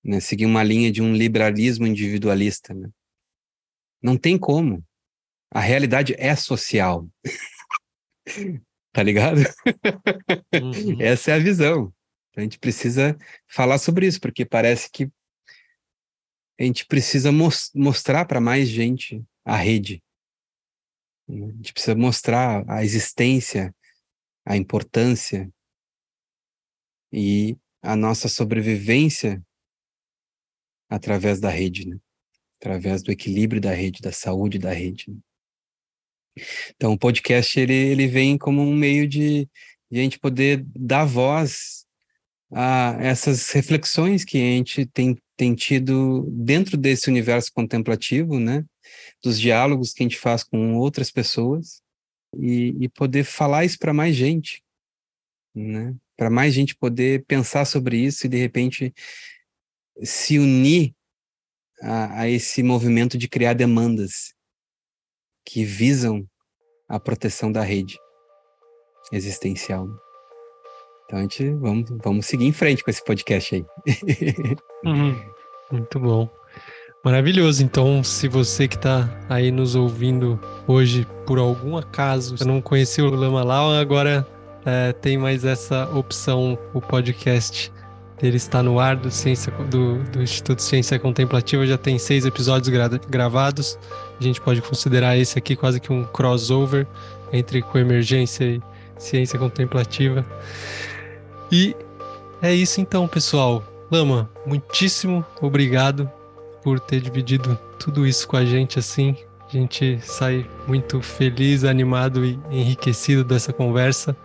né? 0.03 0.19
seguir 0.19 0.45
uma 0.45 0.61
linha 0.61 0.91
de 0.91 1.01
um 1.01 1.15
liberalismo 1.15 1.87
individualista. 1.87 2.75
Né? 2.75 2.91
Não 3.99 4.15
tem 4.15 4.37
como. 4.37 4.85
A 5.49 5.59
realidade 5.59 6.13
é 6.19 6.35
social. 6.35 7.09
tá 8.93 9.01
ligado? 9.01 9.39
Uhum. 10.53 11.01
Essa 11.01 11.31
é 11.31 11.33
a 11.33 11.39
visão. 11.39 11.91
A 12.37 12.41
gente 12.41 12.59
precisa 12.59 13.17
falar 13.47 13.79
sobre 13.79 14.05
isso, 14.05 14.21
porque 14.21 14.45
parece 14.45 14.91
que 14.91 15.09
a 16.59 16.63
gente 16.63 16.85
precisa 16.85 17.31
mos 17.31 17.71
mostrar 17.73 18.25
para 18.25 18.39
mais 18.39 18.69
gente 18.69 19.25
a 19.43 19.55
rede. 19.55 20.03
A 21.27 21.33
gente 21.33 21.73
precisa 21.73 21.95
mostrar 21.95 22.63
a 22.69 22.83
existência, 22.83 23.73
a 24.45 24.55
importância 24.55 25.51
e 27.11 27.57
a 27.81 27.95
nossa 27.95 28.27
sobrevivência 28.27 29.41
através 30.89 31.39
da 31.39 31.49
rede, 31.49 31.87
né? 31.87 31.97
através 32.59 33.01
do 33.01 33.11
equilíbrio 33.11 33.59
da 33.59 33.73
rede, 33.73 34.01
da 34.01 34.11
saúde 34.11 34.59
da 34.59 34.71
rede. 34.71 35.05
Né? 35.09 35.17
Então, 36.75 36.93
o 36.93 36.97
podcast 36.97 37.59
ele, 37.59 37.73
ele 37.73 38.07
vem 38.07 38.37
como 38.37 38.61
um 38.61 38.73
meio 38.73 39.07
de, 39.07 39.49
de 39.89 39.99
a 39.99 40.03
gente 40.03 40.19
poder 40.19 40.63
dar 40.75 41.05
voz 41.05 41.85
a 42.51 42.97
essas 42.99 43.49
reflexões 43.51 44.23
que 44.23 44.37
a 44.37 44.41
gente 44.41 44.85
tem, 44.85 45.17
tem 45.37 45.55
tido 45.55 46.25
dentro 46.29 46.77
desse 46.77 47.09
universo 47.09 47.51
contemplativo, 47.53 48.39
né? 48.39 48.65
Dos 49.23 49.39
diálogos 49.39 49.93
que 49.93 50.03
a 50.03 50.05
gente 50.05 50.17
faz 50.17 50.43
com 50.43 50.75
outras 50.75 51.09
pessoas 51.09 51.81
e, 52.37 52.75
e 52.79 52.89
poder 52.89 53.23
falar 53.23 53.65
isso 53.65 53.79
para 53.79 53.93
mais 53.93 54.15
gente, 54.15 54.61
né? 55.55 55.95
Para 56.21 56.29
mais 56.29 56.53
gente 56.53 56.75
poder 56.75 57.25
pensar 57.25 57.65
sobre 57.65 57.97
isso 57.97 58.27
e 58.27 58.29
de 58.29 58.37
repente 58.37 58.93
se 60.03 60.37
unir 60.37 60.93
a, 61.81 62.21
a 62.21 62.29
esse 62.29 62.61
movimento 62.61 63.17
de 63.17 63.27
criar 63.27 63.53
demandas 63.53 64.31
que 65.43 65.65
visam 65.65 66.23
a 66.87 66.99
proteção 66.99 67.51
da 67.51 67.63
rede 67.63 67.97
existencial. 69.11 69.87
Então 71.05 71.17
a 71.17 71.21
gente 71.23 71.49
vamos, 71.55 71.89
vamos 72.03 72.27
seguir 72.27 72.45
em 72.45 72.53
frente 72.53 72.83
com 72.83 72.91
esse 72.91 73.03
podcast 73.03 73.55
aí. 73.55 73.65
Uhum. 74.85 75.15
Muito 75.71 75.99
bom. 75.99 76.29
Maravilhoso. 77.03 77.63
Então, 77.63 78.03
se 78.03 78.27
você 78.27 78.67
que 78.67 78.75
está 78.75 79.09
aí 79.27 79.51
nos 79.51 79.73
ouvindo 79.73 80.39
hoje, 80.67 81.07
por 81.25 81.39
algum 81.39 81.77
acaso, 81.77 82.35
não 82.45 82.61
conheceu 82.61 83.05
o 83.05 83.15
Lama 83.15 83.43
Lau, 83.43 83.71
agora 83.71 84.27
é, 84.65 84.93
tem 84.93 85.17
mais 85.17 85.45
essa 85.45 85.89
opção, 85.93 86.57
o 86.73 86.81
podcast 86.81 87.71
ele 88.21 88.37
está 88.37 88.61
no 88.61 88.79
ar 88.79 88.95
do, 88.95 89.09
Ciência, 89.09 89.51
do, 89.51 89.97
do 90.03 90.21
Instituto 90.21 90.61
Ciência 90.61 90.99
Contemplativa, 90.99 91.65
já 91.65 91.77
tem 91.77 91.97
seis 91.97 92.23
episódios 92.23 92.69
gra 92.69 92.87
gravados. 92.87 93.79
A 94.19 94.23
gente 94.23 94.39
pode 94.39 94.61
considerar 94.61 95.17
esse 95.17 95.39
aqui 95.39 95.55
quase 95.55 95.79
que 95.79 95.91
um 95.91 96.03
crossover 96.03 96.85
entre 97.33 97.63
coemergência 97.63 98.43
e 98.43 98.61
ciência 98.97 99.39
contemplativa. 99.39 100.23
E 101.51 101.75
é 102.41 102.53
isso 102.53 102.79
então, 102.79 103.07
pessoal. 103.07 103.63
Lama, 103.89 104.29
muitíssimo 104.45 105.25
obrigado 105.41 106.09
por 106.63 106.79
ter 106.79 107.01
dividido 107.01 107.57
tudo 107.79 108.05
isso 108.05 108.27
com 108.27 108.37
a 108.37 108.45
gente 108.45 108.77
assim. 108.77 109.15
A 109.49 109.51
gente 109.51 109.99
sai 110.01 110.45
muito 110.67 111.01
feliz, 111.01 111.63
animado 111.63 112.23
e 112.23 112.39
enriquecido 112.51 113.23
dessa 113.23 113.51
conversa. 113.51 114.15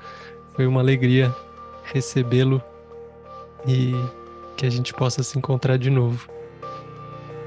Foi 0.56 0.66
uma 0.66 0.80
alegria 0.80 1.34
recebê-lo 1.84 2.62
e 3.68 3.94
que 4.56 4.64
a 4.64 4.70
gente 4.70 4.94
possa 4.94 5.22
se 5.22 5.36
encontrar 5.38 5.76
de 5.76 5.90
novo. 5.90 6.28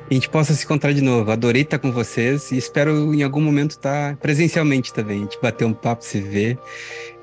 A 0.10 0.14
gente 0.14 0.30
possa 0.30 0.53
se 0.53 0.64
encontrar 0.64 0.94
de 0.94 1.02
novo. 1.02 1.31
Adorei 1.31 1.64
estar 1.64 1.80
com 1.80 1.91
vocês 1.91 2.52
e 2.52 2.57
espero 2.57 3.14
em 3.14 3.23
algum 3.23 3.41
momento 3.41 3.72
estar 3.72 4.15
presencialmente 4.18 4.94
também. 4.94 5.18
A 5.18 5.22
gente 5.22 5.40
bater 5.41 5.65
um 5.65 5.73
papo, 5.73 6.03
se 6.03 6.22
ver 6.22 6.57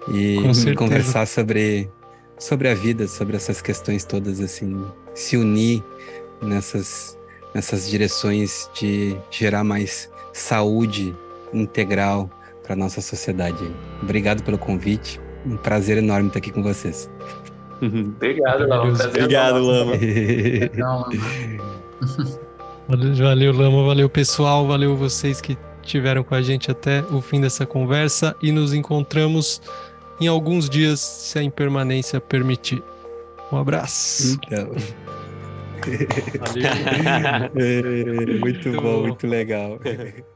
e 0.09 0.75
conversar 0.75 1.27
sobre, 1.27 1.91
sobre 2.39 2.69
a 2.69 2.75
vida, 2.75 3.09
sobre 3.09 3.37
essas 3.37 3.61
questões 3.61 4.05
todas, 4.05 4.41
assim, 4.41 4.85
se 5.15 5.37
unir 5.37 5.83
nessas, 6.41 7.19
nessas 7.55 7.89
direções 7.89 8.71
de 8.75 9.17
gerar 9.31 9.65
mais 9.65 10.11
saúde 10.33 11.15
integral 11.53 12.31
para 12.63 12.77
nossa 12.77 13.01
sociedade. 13.01 13.69
Obrigado 14.01 14.43
pelo 14.45 14.59
convite. 14.59 15.21
Um 15.47 15.57
prazer 15.57 15.99
enorme 15.99 16.27
estar 16.29 16.39
aqui 16.39 16.51
com 16.51 16.63
vocês. 16.63 17.09
Obrigado, 17.81 18.67
Lama. 18.67 18.93
Obrigado, 19.05 19.63
Lama. 19.63 19.93
Valeu, 22.89 23.53
Lama. 23.53 23.85
Valeu, 23.87 24.09
pessoal. 24.09 24.67
Valeu 24.67 24.97
vocês 24.97 25.41
que 25.41 25.57
tiveram 25.83 26.25
com 26.25 26.35
a 26.35 26.43
gente 26.43 26.71
até 26.71 27.03
o 27.11 27.21
fim 27.21 27.41
dessa 27.41 27.65
conversa 27.65 28.35
e 28.43 28.51
nos 28.51 28.75
encontramos 28.75 29.63
em 30.21 30.27
alguns 30.27 30.69
dias, 30.69 31.01
se 31.01 31.39
a 31.39 31.43
impermanência 31.43 32.21
permitir. 32.21 32.83
Um 33.53 33.59
abraço. 33.59 34.39
Então. 34.47 34.73
Valeu. 36.41 36.71
muito, 37.55 38.73
muito 38.73 38.73
bom, 38.73 38.83
bom, 38.83 39.03
muito 39.03 39.27
legal. 39.27 39.79